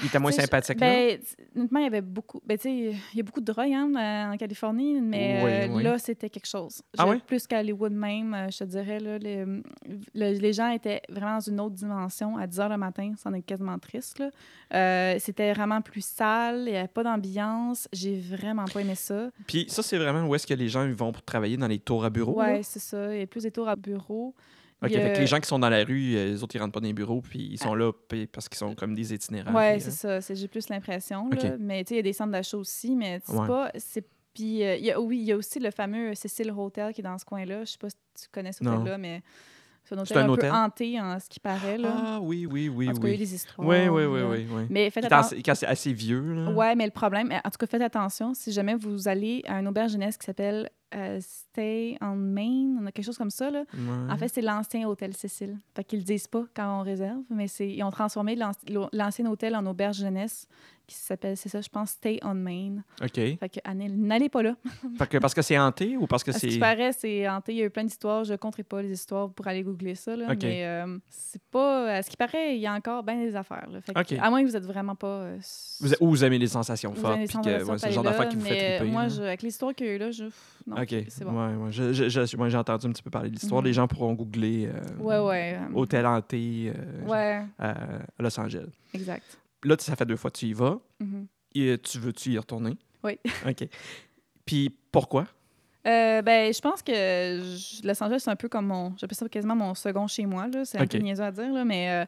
Il 0.00 0.06
était 0.06 0.18
moins 0.18 0.30
sympathique, 0.30 0.78
là? 0.80 0.86
Ben, 0.86 1.18
honnêtement, 1.56 1.80
il 1.80 1.84
y 1.84 1.86
avait 1.86 2.00
beaucoup. 2.02 2.40
Ben, 2.44 2.58
il 2.64 2.96
y 3.14 3.20
a 3.20 3.22
beaucoup 3.22 3.40
de 3.40 3.46
drogue 3.46 3.72
hein, 3.72 3.90
euh, 3.96 4.32
en 4.34 4.36
Californie, 4.36 5.00
mais 5.00 5.40
Oui, 5.42 5.50
euh, 5.50 5.68
oui. 5.76 5.82
là, 5.82 5.98
c'était 5.98 6.28
quelque 6.28 6.46
chose. 6.46 6.82
Ah 6.98 7.08
oui? 7.08 7.22
Plus 7.26 7.46
qu'à 7.46 7.60
Hollywood 7.60 7.92
même, 7.92 8.34
euh, 8.34 8.50
je 8.50 8.58
te 8.58 8.64
dirais. 8.64 9.00
Là, 9.00 9.18
les, 9.18 9.44
le- 10.14 10.38
les 10.38 10.52
gens 10.52 10.70
étaient 10.70 11.00
vraiment 11.08 11.34
dans 11.34 11.40
une 11.50 11.60
autre 11.60 11.74
dimension. 11.74 12.36
À 12.36 12.46
10 12.46 12.58
h 12.58 12.68
le 12.68 12.76
matin, 12.76 13.12
c'en 13.22 13.32
est 13.32 13.42
quasiment 13.42 13.78
triste. 13.78 14.22
Euh, 14.74 15.16
c'était 15.18 15.52
vraiment 15.52 15.80
plus 15.80 16.04
sale, 16.04 16.64
il 16.66 16.72
n'y 16.72 16.76
avait 16.76 16.88
pas 16.88 17.02
d'ambiance. 17.02 17.88
J'ai 17.92 18.18
vraiment 18.20 18.64
pas 18.66 18.80
aimé 18.80 18.94
ça. 18.94 19.30
Puis 19.46 19.66
ça, 19.68 19.82
c'est 19.82 19.98
vraiment 19.98 20.26
où 20.26 20.34
est-ce 20.34 20.46
que 20.46 20.54
les 20.54 20.68
gens 20.68 20.86
vont 20.92 21.12
pour 21.12 21.22
travailler 21.22 21.56
dans 21.56 21.68
les 21.68 21.78
tours 21.78 22.04
à 22.04 22.10
bureaux? 22.10 22.38
Ouais, 22.38 22.60
c'est 22.62 22.80
ça. 22.80 23.14
Il 23.14 23.20
y 23.20 23.22
a 23.22 23.26
plus 23.26 23.44
des 23.44 23.50
tours 23.50 23.68
à 23.68 23.76
bureau. 23.76 24.34
OK, 24.82 24.90
fait 24.90 25.12
que 25.14 25.18
les 25.20 25.26
gens 25.26 25.40
qui 25.40 25.48
sont 25.48 25.58
dans 25.58 25.70
la 25.70 25.84
rue, 25.84 26.14
euh, 26.16 26.26
les 26.26 26.42
autres, 26.42 26.54
ils 26.54 26.58
rentrent 26.58 26.72
pas 26.72 26.80
dans 26.80 26.86
les 26.86 26.92
bureaux, 26.92 27.22
puis 27.22 27.48
ils 27.50 27.58
sont 27.58 27.74
là 27.74 27.92
puis- 28.08 28.26
parce 28.26 28.48
qu'ils 28.48 28.58
sont 28.58 28.74
comme 28.74 28.94
des 28.94 29.14
itinérants. 29.14 29.54
Ouais, 29.54 29.72
puis, 29.78 29.80
c'est 29.90 30.06
euh, 30.06 30.20
ça. 30.20 30.20
C'est- 30.20 30.34
J'ai 30.36 30.48
plus 30.48 30.68
l'impression. 30.68 31.28
Là. 31.30 31.56
Mais 31.58 31.82
tu 31.84 31.88
sais, 31.88 31.94
il 31.94 31.96
y 31.98 32.00
a 32.00 32.02
des 32.02 32.12
centres 32.12 32.32
d'achat 32.32 32.56
aussi, 32.58 32.94
mais 32.94 33.20
c'est 33.24 33.32
Ouais. 33.36 33.46
pas. 33.46 33.70
C'est 33.76 34.04
puis 34.34 34.62
euh, 34.62 34.76
il 34.76 34.84
y 34.84 34.90
a, 34.90 35.00
oui, 35.00 35.16
il 35.18 35.24
y 35.24 35.32
a 35.32 35.36
aussi 35.36 35.58
le 35.58 35.70
fameux 35.70 36.14
Cecil 36.14 36.50
Hotel 36.54 36.92
qui 36.92 37.00
est 37.00 37.04
dans 37.04 37.16
ce 37.16 37.24
coin-là. 37.24 37.64
Je 37.64 37.70
sais 37.72 37.78
pas 37.78 37.88
si 37.88 37.96
tu 38.22 38.28
connais 38.30 38.52
ce 38.52 38.62
hôtel-là, 38.62 38.98
mais 38.98 39.22
c'est 39.82 39.94
un 39.94 39.98
hôtel 39.98 40.14
C'est 40.14 40.20
un 40.22 40.26
un, 40.26 40.28
hôtel? 40.28 40.50
peu 40.50 40.54
hanté 40.56 41.00
en 41.00 41.18
ce 41.18 41.28
qui 41.30 41.40
paraît. 41.40 41.78
Là. 41.78 41.88
Ah 41.96 42.18
oui, 42.20 42.44
oui, 42.44 42.68
oui, 42.68 42.90
en 42.90 42.92
tout 42.92 43.00
cas, 43.00 43.08
il 43.08 43.12
y 43.12 43.14
a 43.14 43.18
oui. 43.18 43.24
des 43.24 43.34
histoires. 43.34 43.66
Oui, 43.66 43.88
oui, 43.88 44.04
oui, 44.04 44.20
là. 44.20 44.28
oui, 44.28 44.46
oui. 44.52 44.62
Mais 44.68 44.90
faites 44.90 45.06
attention. 45.06 45.36
assez, 45.38 45.42
qui 45.42 45.48
est 45.50 45.64
assez- 45.64 45.92
vieux, 45.94 46.34
là. 46.34 46.50
Ouais, 46.50 46.74
mais 46.74 46.84
le 46.84 46.90
problème, 46.90 47.32
en 47.32 47.48
tout 47.48 47.56
cas, 47.58 47.66
faites 47.66 47.80
attention. 47.80 48.34
Si 48.34 48.52
jamais 48.52 48.74
vous 48.74 49.08
allez 49.08 49.42
à 49.46 49.58
une 49.58 49.68
auberge 49.68 49.92
jeunesse 49.92 50.18
qui 50.18 50.26
s'appelle 50.26 50.68
euh, 50.94 51.18
Stay 51.20 51.96
on 52.00 52.14
Main, 52.14 52.76
on 52.80 52.86
a 52.86 52.92
quelque 52.92 53.04
chose 53.04 53.18
comme 53.18 53.30
ça, 53.30 53.50
là. 53.50 53.64
Ouais. 53.74 54.12
En 54.12 54.16
fait, 54.16 54.28
c'est 54.28 54.42
l'ancien 54.42 54.88
hôtel 54.88 55.14
Cécile. 55.14 55.58
Fait 55.74 55.84
qu'ils 55.84 56.00
le 56.00 56.04
disent 56.04 56.28
pas 56.28 56.44
quand 56.54 56.80
on 56.80 56.82
réserve, 56.82 57.22
mais 57.30 57.48
c'est 57.48 57.68
ils 57.68 57.82
ont 57.82 57.90
transformé 57.90 58.36
l'ancien 58.92 59.26
hôtel 59.26 59.56
en 59.56 59.66
auberge 59.66 59.98
jeunesse 59.98 60.48
qui 60.86 60.94
s'appelle, 60.96 61.36
c'est 61.36 61.48
ça, 61.48 61.60
je 61.60 61.68
pense, 61.68 61.90
Stay 61.90 62.18
on 62.22 62.34
Main. 62.34 62.76
OK. 63.02 63.14
Fait 63.14 63.38
que 63.52 63.58
allez- 63.64 63.88
n'allez 63.88 64.28
pas 64.28 64.42
là. 64.42 64.54
Fait 64.98 65.06
que 65.08 65.18
parce 65.18 65.34
que 65.34 65.42
c'est 65.42 65.58
hanté 65.58 65.96
ou 65.96 66.06
parce 66.06 66.22
que 66.24 66.30
À 66.30 66.34
ce 66.34 66.40
c'est. 66.40 66.48
qui 66.48 66.58
paraît, 66.58 66.92
c'est 66.92 67.28
hanté. 67.28 67.52
Il 67.52 67.58
y 67.58 67.62
a 67.62 67.64
eu 67.66 67.70
plein 67.70 67.84
d'histoires. 67.84 68.24
Je 68.24 68.32
ne 68.32 68.36
compterai 68.36 68.62
pas 68.62 68.82
les 68.82 68.92
histoires 68.92 69.30
pour 69.30 69.46
aller 69.48 69.62
googler 69.62 69.94
ça. 69.94 70.14
Là, 70.16 70.26
OK. 70.30 70.38
Mais 70.42 70.64
euh, 70.64 70.98
c'est 71.08 71.42
pas. 71.50 71.96
À 71.96 72.02
ce 72.02 72.10
qui 72.10 72.16
paraît, 72.16 72.54
il 72.56 72.60
y 72.60 72.66
a 72.66 72.72
encore 72.72 73.02
bien 73.02 73.16
des 73.16 73.34
affaires. 73.36 73.66
là. 73.70 73.80
Fait 73.80 73.92
que, 73.94 74.00
OK. 74.00 74.12
À 74.20 74.30
moins 74.30 74.42
que 74.42 74.48
vous 74.48 74.56
êtes 74.56 74.64
vraiment 74.66 74.94
pas. 74.94 75.06
euh, 75.06 75.38
Vous, 75.80 75.92
ou 76.00 76.10
vous 76.10 76.24
aimez 76.24 76.38
les 76.38 76.46
sensations 76.48 76.94
fortes, 76.94 77.18
puis 77.18 77.26
que 77.28 77.64
ouais, 77.64 77.78
c'est 77.78 77.88
le 77.88 77.92
genre 77.92 78.04
d'affaires 78.04 78.28
qui 78.28 78.36
vous 78.36 78.44
fait 78.46 78.76
triper. 78.78 78.90
Moi, 78.92 79.08
je, 79.08 79.22
avec 79.22 79.42
l'histoire 79.42 79.74
qu'il 79.74 79.86
y 79.86 79.90
a 79.90 79.92
eu 79.94 79.98
là, 79.98 80.10
je. 80.10 80.24
Non, 80.66 80.76
OK. 80.82 80.94
c'est 81.08 81.24
bon. 81.24 81.32
Ouais, 81.32 81.54
ouais. 81.56 81.72
Je- 81.72 81.92
je- 81.92 82.08
je- 82.08 82.36
moi, 82.36 82.48
j'ai 82.48 82.56
entendu 82.58 82.86
un 82.86 82.90
petit 82.90 83.02
peu 83.02 83.10
parler 83.10 83.28
de 83.30 83.34
l'histoire. 83.34 83.60
Mhm. 83.60 83.66
Les 83.66 83.72
gens 83.72 83.86
pourront 83.88 84.12
googler 84.14 84.68
euh, 84.72 85.02
Ouais, 85.02 85.18
ouais. 85.18 85.58
euh, 85.58 85.74
hôtel 85.74 86.06
hanté 86.06 86.72
Ouais, 87.06 87.42
à 87.58 87.74
Los 88.18 88.38
Angeles. 88.38 88.70
exact. 88.94 89.38
Là, 89.66 89.76
ça 89.78 89.96
fait 89.96 90.06
deux 90.06 90.16
fois 90.16 90.30
que 90.30 90.38
tu 90.38 90.46
y 90.46 90.52
vas. 90.52 90.78
Mhm. 91.00 91.26
Et 91.54 91.76
tu 91.78 91.98
veux-tu 91.98 92.30
y 92.32 92.38
retourner? 92.38 92.76
Oui. 93.02 93.18
OK. 93.46 93.68
Puis 94.44 94.74
pourquoi? 94.92 95.26
Euh, 95.86 96.20
ben, 96.22 96.52
je 96.52 96.60
pense 96.60 96.82
que 96.82 96.92
je- 96.92 97.86
Los 97.86 98.02
Angeles, 98.02 98.20
c'est 98.24 98.30
un 98.30 98.36
peu 98.36 98.48
comme 98.48 98.66
mon. 98.66 98.94
J'appelle 98.96 99.16
ça 99.16 99.28
quasiment 99.28 99.54
mon 99.56 99.74
second 99.74 100.06
chez 100.06 100.26
moi. 100.26 100.48
là. 100.48 100.64
C'est 100.64 100.78
un 100.78 100.82
Ok. 100.84 100.90
peu 100.90 100.98
niaiseux 100.98 101.22
à 101.24 101.30
dire, 101.32 101.52
là, 101.52 101.64
mais 101.64 101.90
euh, 101.90 102.04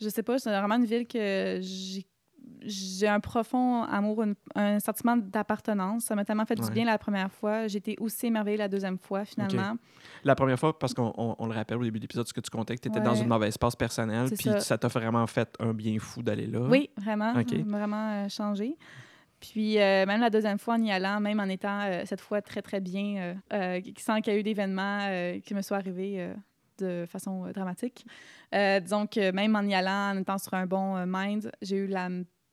je 0.00 0.08
sais 0.08 0.22
pas, 0.22 0.38
c'est 0.38 0.50
vraiment 0.50 0.76
une 0.76 0.84
ville 0.84 1.06
que 1.06 1.58
j'ai. 1.62 2.06
J'ai 2.62 3.06
un 3.08 3.20
profond 3.20 3.82
amour, 3.84 4.22
une- 4.22 4.34
un 4.54 4.78
sentiment 4.80 5.16
d'appartenance. 5.16 6.04
Ça 6.04 6.14
m'a 6.14 6.24
tellement 6.24 6.44
fait 6.46 6.58
Ouais. 6.58 6.66
du 6.66 6.72
bien 6.72 6.84
la 6.84 6.98
première 6.98 7.30
fois. 7.30 7.66
J'ai 7.66 7.78
été 7.78 7.96
aussi 8.00 8.26
émerveillée 8.26 8.56
la 8.56 8.68
deuxième 8.68 8.98
fois, 8.98 9.24
finalement. 9.24 9.76
La 10.24 10.34
première 10.34 10.58
fois, 10.58 10.78
parce 10.78 10.94
qu'on 10.94 11.12
on- 11.16 11.36
on 11.38 11.46
le 11.46 11.54
rappelle 11.54 11.78
au 11.78 11.82
début 11.84 11.98
de 11.98 12.04
l'épisode, 12.04 12.26
ce 12.26 12.32
que 12.32 12.40
tu 12.40 12.50
comptais, 12.50 12.74
que 12.76 12.80
tu 12.80 12.88
étais 12.88 13.00
dans 13.00 13.14
une 13.14 13.28
mauvaise 13.28 13.56
passe 13.58 13.76
personnelle, 13.76 14.28
puis 14.36 14.50
ça. 14.60 14.78
t'a 14.78 14.88
vraiment 14.88 15.26
fait 15.26 15.54
un 15.60 15.72
bien 15.74 15.98
fou 15.98 16.22
d'aller 16.22 16.46
là. 16.46 16.60
Oui, 16.60 16.90
vraiment. 16.96 17.32
Ok. 17.38 17.50
ça 17.50 17.56
m'a 17.64 17.78
Vraiment 17.78 18.10
euh, 18.24 18.28
changé. 18.28 18.76
Puis 19.38 19.78
euh, 19.78 20.06
même 20.06 20.20
la 20.20 20.30
deuxième 20.30 20.58
fois 20.58 20.74
en 20.74 20.82
y 20.82 20.90
allant, 20.90 21.20
même 21.20 21.38
en 21.40 21.44
étant 21.44 21.80
euh, 21.82 22.02
cette 22.06 22.20
fois 22.22 22.40
très, 22.40 22.62
très 22.62 22.80
bien, 22.80 23.34
euh, 23.52 23.80
sans 23.98 24.20
qu'il 24.20 24.32
y 24.32 24.36
ait 24.36 24.40
eu 24.40 24.42
d'événements 24.42 25.38
qui 25.44 25.54
me 25.54 25.62
soient 25.62 25.76
arrivés 25.76 26.32
de 26.78 27.04
façon 27.08 27.50
dramatique. 27.52 28.06
Disons 28.52 29.06
que 29.06 29.30
même 29.32 29.54
en 29.56 29.62
y 29.62 29.74
allant, 29.74 30.14
en 30.14 30.20
étant 30.20 30.38
sur 30.38 30.54
un 30.54 30.66
bon 30.66 31.04
mind, 31.06 31.50
j'ai 31.62 31.76
eu 31.76 31.86
la 31.86 32.08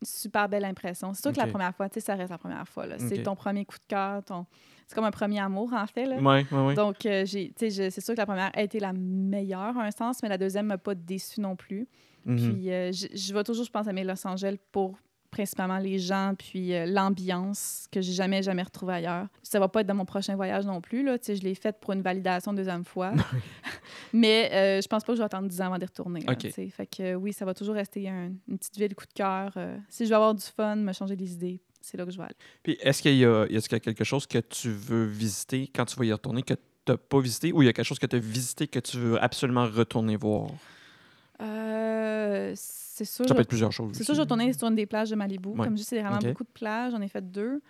super 0.05 0.49
belle 0.49 0.65
impression. 0.65 1.13
C'est 1.13 1.21
sûr 1.21 1.31
que 1.31 1.39
la 1.39 1.47
première 1.47 1.75
fois, 1.75 1.89
tu 1.89 1.95
sais, 1.95 1.99
ça 2.01 2.15
reste 2.15 2.31
la 2.31 2.37
première 2.37 2.67
fois. 2.67 2.85
C'est 2.97 3.23
ton 3.23 3.35
premier 3.35 3.65
coup 3.65 3.77
de 3.77 3.85
cœur, 3.87 4.23
ton... 4.23 4.45
c'est 4.87 4.95
comme 4.95 5.05
un 5.05 5.11
premier 5.11 5.39
amour, 5.39 5.73
en 5.73 5.87
fait. 5.87 6.05
Là. 6.05 6.17
Oui, 6.19 6.45
oui, 6.51 6.59
oui. 6.67 6.75
Donc, 6.75 7.05
euh, 7.05 7.25
c'est 7.25 8.01
sûr 8.01 8.13
que 8.13 8.19
la 8.19 8.25
première 8.25 8.51
a 8.53 8.61
été 8.61 8.79
la 8.79 8.93
meilleure, 8.93 9.77
à 9.77 9.83
un 9.83 9.91
sens, 9.91 10.21
mais 10.23 10.29
la 10.29 10.37
deuxième 10.37 10.67
m'a 10.67 10.77
pas 10.77 10.95
déçue 10.95 11.41
non 11.41 11.55
plus. 11.55 11.87
Mhm. 12.25 12.37
Puis 12.37 12.71
euh, 12.71 12.91
je, 12.91 13.07
je 13.13 13.33
vais 13.33 13.43
toujours, 13.43 13.65
je 13.65 13.71
pense, 13.71 13.87
aimer 13.87 14.03
Los 14.03 14.25
Angeles 14.25 14.57
pour 14.71 14.97
principalement 15.33 15.77
les 15.79 15.97
gens, 15.99 16.33
puis 16.37 16.73
euh, 16.73 16.85
l'ambiance 16.85 17.87
que 17.91 18.01
j'ai 18.01 18.13
jamais, 18.13 18.43
jamais 18.43 18.61
retrouvée 18.63 18.93
ailleurs. 18.93 19.27
Ça 19.41 19.59
va 19.59 19.67
pas 19.67 19.81
être 19.81 19.87
dans 19.87 19.95
mon 19.95 20.05
prochain 20.05 20.35
voyage 20.35 20.65
non 20.65 20.79
plus. 20.79 21.03
Là. 21.03 21.17
Je 21.27 21.33
l'ai 21.41 21.55
faite 21.55 21.77
pour 21.81 21.91
une 21.93 22.01
validation 22.01 22.53
deuxième 22.53 22.85
fois. 22.85 23.13
Mais 24.13 24.49
euh, 24.53 24.81
je 24.81 24.87
pense 24.87 25.03
pas 25.03 25.13
que 25.13 25.17
je 25.17 25.21
vais 25.21 25.25
attendre 25.25 25.47
10 25.47 25.59
ans 25.61 25.65
avant 25.65 25.77
d'y 25.77 25.85
retourner. 25.85 26.21
là, 26.21 26.35
fait 26.69 26.85
que 26.85 27.15
oui, 27.15 27.33
ça 27.33 27.45
va 27.45 27.53
toujours 27.53 27.75
rester 27.75 28.07
un- 28.07 28.31
une 28.47 28.57
petite 28.57 28.77
ville 28.77 28.93
coup 28.95 29.05
de 29.05 29.13
cœur. 29.13 29.51
Euh, 29.57 29.75
si 29.89 30.05
je 30.05 30.09
veux 30.09 30.15
avoir 30.15 30.35
du 30.35 30.43
fun, 30.43 30.75
me 30.75 30.93
changer 30.93 31.15
les 31.15 31.33
idées, 31.33 31.59
c'est 31.81 31.97
là 31.97 32.05
que 32.05 32.11
je 32.11 32.17
vais 32.17 32.23
aller. 32.25 32.35
Puis 32.61 32.77
est-ce 32.81 33.01
qu'il 33.01 33.15
y, 33.15 33.25
a- 33.25 33.45
est-ce 33.49 33.67
qu'il 33.67 33.75
y 33.75 33.77
a 33.77 33.79
quelque 33.79 34.03
chose 34.03 34.27
que 34.27 34.37
tu 34.37 34.69
veux 34.69 35.05
visiter 35.05 35.69
quand 35.73 35.85
tu 35.85 35.95
vas 35.97 36.05
y 36.05 36.11
retourner 36.13 36.43
que 36.43 36.53
tu 36.53 36.59
n'as 36.91 36.97
pas 36.97 37.19
visité 37.19 37.51
ou 37.51 37.61
il 37.61 37.65
y 37.65 37.69
a 37.69 37.73
quelque 37.73 37.85
chose 37.85 37.99
que 37.99 38.05
tu 38.05 38.15
as 38.15 38.19
visité 38.19 38.67
que 38.67 38.79
tu 38.79 38.97
veux 38.97 39.21
absolument 39.23 39.65
retourner 39.65 40.15
voir? 40.15 40.47
Euh, 41.41 42.53
c'est 42.93 43.05
sûr. 43.05 43.27
Ça 43.27 43.33
peut 43.33 43.41
être 43.41 43.47
plusieurs 43.47 43.71
choses. 43.71 43.91
C'est 43.93 44.03
sûr, 44.03 44.13
je 44.13 44.21
vais 44.21 44.27
tourner 44.27 44.53
sur 44.53 44.67
une 44.67 44.75
des 44.75 44.85
plages 44.85 45.09
de 45.09 45.15
Malibu. 45.15 45.49
Ouais. 45.49 45.63
Comme 45.65 45.73
je 45.75 45.81
dis, 45.81 45.83
c'est 45.83 45.99
vraiment 46.01 46.19
beaucoup 46.19 46.43
de 46.43 46.49
plages. 46.53 46.91
J'en 46.91 47.01
ai 47.01 47.07
fait 47.07 47.21
deux. 47.31 47.61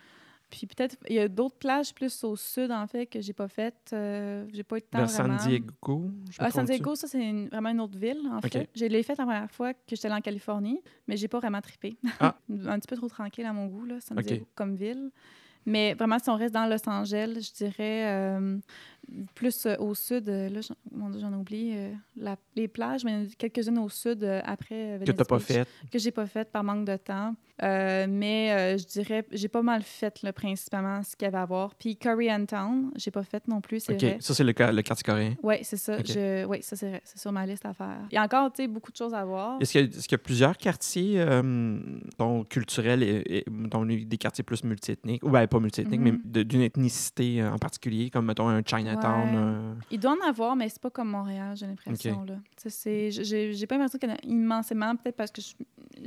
Puis 0.49 0.67
peut-être, 0.67 0.97
il 1.09 1.15
y 1.15 1.19
a 1.19 1.27
d'autres 1.27 1.55
plages 1.55 1.93
plus 1.95 2.23
au 2.25 2.35
sud, 2.35 2.71
en 2.71 2.85
fait, 2.85 3.07
que 3.07 3.21
j'ai 3.21 3.33
pas 3.33 3.47
faites. 3.47 3.89
Euh, 3.93 4.45
j'ai 4.53 4.63
pas 4.63 4.77
eu 4.77 4.81
de 4.81 4.85
temps 4.85 4.99
Vers 4.99 5.07
vraiment. 5.07 5.39
San 5.39 5.47
Diego? 5.49 6.11
je 6.29 6.37
Ah, 6.39 6.51
San? 6.51 6.65
Diego, 6.65 6.93
ça, 6.93 7.07
c'est 7.07 7.27
une- 7.27 7.47
vraiment 7.47 7.69
une 7.69 7.79
autre 7.79 7.97
ville, 7.97 8.21
en 8.31 8.39
fait. 8.41 8.69
Je 8.75 8.85
l'ai 8.85 9.01
faite 9.01 9.17
la 9.17 9.23
première 9.25 9.49
fois 9.49 9.73
que 9.73 9.79
j'étais 9.89 10.05
allée 10.07 10.15
en 10.15 10.21
Californie, 10.21 10.79
mais 11.07 11.17
j'ai 11.17 11.27
pas 11.27 11.39
vraiment 11.39 11.61
trippé. 11.61 11.97
Ah. 12.19 12.35
un 12.67 12.77
petit 12.79 12.87
peu 12.87 12.97
trop 12.97 13.07
tranquille 13.07 13.45
à 13.45 13.53
mon 13.53 13.65
goût, 13.67 13.85
là, 13.85 13.95
San. 13.99 14.15
Diego, 14.19 14.45
comme 14.53 14.75
ville. 14.75 15.09
Mais 15.65 15.93
vraiment, 15.93 16.19
si 16.19 16.29
on 16.29 16.35
reste 16.35 16.53
dans 16.53 16.67
Los 16.67 16.87
Angeles, 16.87 17.49
je 17.49 17.53
dirais 17.65 18.05
euh, 18.11 18.57
plus 19.35 19.65
euh, 19.65 19.75
au 19.79 19.93
sud. 19.95 20.29
euh, 20.29 20.49
là, 20.49 20.61
j'en- 20.61 20.75
mon 20.91 21.09
Dieu, 21.09 21.19
j'en 21.19 21.31
ai 21.33 21.35
oublié 21.35 21.73
euh, 21.77 21.91
la- 22.15 22.37
les 22.55 22.67
plages, 22.67 23.03
mais 23.03 23.27
quelques-unes 23.37 23.77
au 23.79 23.89
sud 23.89 24.23
euh, 24.23 24.41
après 24.43 24.99
Que 25.05 25.11
n'as 25.11 25.23
pas 25.25 25.39
fait. 25.39 25.67
que 25.91 25.99
j'ai 25.99 26.11
pas 26.11 26.25
fait 26.25 26.51
par 26.51 26.63
manque 26.63 26.85
de 26.85 26.97
temps. 26.97 27.35
Mais 27.61 28.77
je 28.77 28.85
dirais, 28.85 29.25
j'ai 29.31 29.47
pas 29.47 29.61
mal 29.61 29.81
fait 29.83 30.21
là, 30.23 30.33
principalement 30.33 31.01
ce 31.03 31.15
qu'il 31.15 31.25
y 31.25 31.27
avait 31.27 31.37
à 31.37 31.45
voir. 31.45 31.75
Puis 31.75 31.95
Koreatown, 31.95 32.91
j'ai 32.95 33.11
pas 33.11 33.23
fait 33.23 33.47
non 33.47 33.61
plus, 33.61 33.79
c'est 33.81 33.93
OK. 33.93 34.01
vrai. 34.01 34.17
Ça, 34.19 34.33
c'est 34.33 34.43
le, 34.43 34.53
le 34.57 34.81
quartier 34.81 35.03
coréen. 35.03 35.35
Oui, 35.43 35.55
c'est 35.63 35.77
ça. 35.77 35.97
Ok. 35.97 36.07
Je... 36.07 36.45
Oui, 36.45 36.61
ça 36.61 36.75
c'est 36.75 36.89
vrai. 36.89 37.01
C'est 37.05 37.19
sur 37.19 37.31
ma 37.31 37.45
liste 37.45 37.65
à 37.65 37.73
faire. 37.73 37.99
Il 38.11 38.15
y 38.15 38.17
a 38.17 38.23
encore, 38.23 38.51
tu 38.51 38.63
sais, 38.63 38.67
beaucoup 38.67 38.91
de 38.91 38.97
choses 38.97 39.13
à 39.13 39.23
voir. 39.23 39.61
Est-ce 39.61 39.71
qu'il 39.71 39.81
y, 39.81 39.83
a- 39.83 39.87
est-ce 39.87 40.07
qu'il 40.07 40.13
y 40.13 40.21
a 40.21 40.23
plusieurs 40.23 40.57
quartiers 40.57 41.23
dont 42.17 42.43
culturels 42.43 43.03
et, 43.03 43.23
et- 43.37 43.45
dont 43.47 43.85
des 43.85 44.17
quartiers 44.17 44.43
plus 44.43 44.63
multiethniques, 44.63 45.23
ou 45.23 45.29
ben, 45.29 45.47
pas 45.47 45.59
multiethniques, 45.59 46.01
Mhm. 46.01 46.21
mais 46.33 46.43
d'une 46.43 46.61
ethnicité 46.61 47.43
en 47.43 47.57
particulier, 47.57 48.09
comme 48.09 48.25
mettons 48.25 48.47
un 48.49 48.61
Chinatown? 48.65 48.92
Euh, 48.97 49.73
Il 49.91 49.99
doit 49.99 50.11
en 50.21 50.27
avoir, 50.27 50.55
mais 50.55 50.69
c'est 50.69 50.81
pas 50.81 50.89
comme 50.89 51.09
Montréal, 51.09 51.55
j'ai 51.55 51.67
l'impression. 51.67 52.23
là. 52.25 52.35
C'est- 52.57 53.11
J'ai 53.11 53.53
j'ai 53.53 53.67
pas 53.67 53.75
l'impression 53.77 53.99
qu'il 53.99 54.09
y 54.09 54.11
en 54.11 54.15
a 54.15 54.19
immensément, 54.23 54.95
peut-être 54.95 55.15
parce 55.15 55.31
que 55.31 55.41
je- 55.41 55.53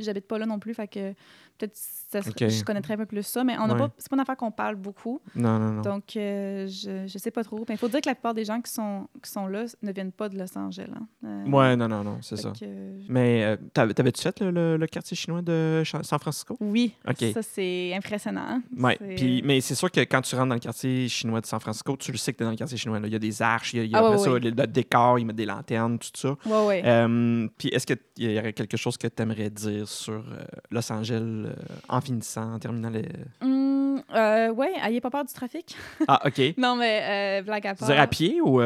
j'habite 0.02 0.26
pas 0.26 0.38
là 0.38 0.46
non 0.46 0.58
plus, 0.58 0.74
fait 0.74 0.88
que 0.88 1.12
peut-être 1.58 1.74
ça 1.74 2.20
serait- 2.22 2.44
Ok. 2.44 2.48
je 2.50 2.64
connaîtrais 2.64 2.94
un 2.94 2.98
peu 2.98 3.06
plus 3.06 3.22
ça, 3.22 3.42
mais 3.42 3.56
on 3.58 3.62
a 3.64 3.72
Ouais. 3.72 3.78
pas, 3.78 3.90
c'est 3.96 4.10
pas 4.10 4.16
une 4.16 4.20
affaire 4.20 4.36
qu'on 4.36 4.50
parle 4.50 4.76
beaucoup. 4.76 5.20
Non, 5.34 5.58
non, 5.58 5.72
non. 5.72 5.80
Donc, 5.82 6.14
euh, 6.16 6.66
je, 6.66 7.06
je 7.06 7.18
sais 7.18 7.30
pas 7.30 7.42
trop. 7.44 7.64
Mais 7.68 7.74
il 7.76 7.78
faut 7.78 7.88
dire 7.88 8.00
que 8.02 8.08
la 8.08 8.14
plupart 8.14 8.34
des 8.34 8.44
gens 8.44 8.60
qui 8.60 8.70
sont, 8.70 9.08
qui 9.22 9.30
sont 9.30 9.46
là 9.46 9.64
ne 9.82 9.92
viennent 9.92 10.12
pas 10.12 10.28
de 10.28 10.36
Los 10.38 10.56
Angeles. 10.58 10.90
hein. 10.94 11.06
Euh, 11.24 11.50
Ouais, 11.50 11.74
non, 11.76 11.88
non, 11.88 12.04
non, 12.04 12.18
c'est 12.20 12.36
ça. 12.36 12.52
que, 12.58 12.64
Mais 13.08 13.42
euh, 13.44 13.56
t'avais- 13.72 13.94
t'avais-tu 13.94 14.20
fait 14.22 14.38
le, 14.40 14.50
le- 14.50 14.76
le 14.76 14.86
quartier 14.86 15.16
chinois 15.16 15.40
de 15.42 15.82
San 16.02 16.18
Francisco? 16.18 16.56
oui, 16.60 16.94
ça, 17.32 17.42
c'est 17.42 17.94
impressionnant. 17.94 18.60
Ouais. 18.76 18.96
C'est- 19.00 19.14
Puis, 19.14 19.42
mais 19.42 19.60
c'est 19.62 19.74
sûr 19.74 19.90
que 19.90 20.00
quand 20.00 20.20
tu 20.20 20.34
rentres 20.36 20.48
dans 20.48 20.54
le 20.54 20.60
quartier 20.60 21.08
chinois 21.08 21.40
de 21.40 21.46
San 21.46 21.58
Francisco, 21.60 21.96
tu 21.96 22.12
le 22.12 22.18
sais 22.18 22.32
que 22.32 22.38
tu 22.38 22.42
es 22.42 22.46
dans 22.46 22.50
le 22.50 22.56
quartier 22.56 22.75
chinois. 22.78 23.00
là. 23.00 23.06
Il 23.06 23.12
y 23.12 23.16
a 23.16 23.18
des 23.18 23.42
arches, 23.42 23.74
il 23.74 23.76
y 23.78 23.80
a, 23.80 23.84
il 23.84 23.90
y 23.90 23.94
a 23.94 23.98
Ah, 23.98 24.06
après 24.06 24.18
ça, 24.18 24.30
le, 24.30 24.38
le 24.38 24.50
décor, 24.66 25.18
ils 25.18 25.24
mettent 25.24 25.36
des 25.36 25.46
lanternes, 25.46 25.98
tout 25.98 26.08
ça. 26.14 26.36
Ouais. 26.46 26.82
Euh, 26.84 27.48
puis 27.58 27.68
est-ce 27.68 27.86
qu'il 27.86 27.98
y 28.18 28.38
aurait 28.38 28.52
quelque 28.52 28.76
chose 28.76 28.96
que 28.96 29.06
tu 29.08 29.22
aimerais 29.22 29.50
dire 29.50 29.88
sur 29.88 30.14
euh, 30.14 30.44
Los 30.70 30.90
Angeles 30.92 31.20
euh, 31.46 31.52
en 31.88 32.00
finissant, 32.00 32.54
en 32.54 32.58
terminant 32.58 32.90
les. 32.90 33.06
Hum, 33.42 34.02
euh, 34.14 34.50
ouais, 34.50 34.72
ayez 34.84 35.00
pas 35.00 35.10
peur 35.10 35.24
du 35.24 35.32
trafic. 35.32 35.76
Ah, 36.08 36.20
OK. 36.26 36.40
Non, 36.58 36.76
mais 36.76 37.40
euh, 37.40 37.42
blague 37.42 37.66
à 37.66 37.74
part. 37.74 37.88
dire 37.88 38.00
à 38.00 38.06
pied 38.06 38.40
ou. 38.42 38.60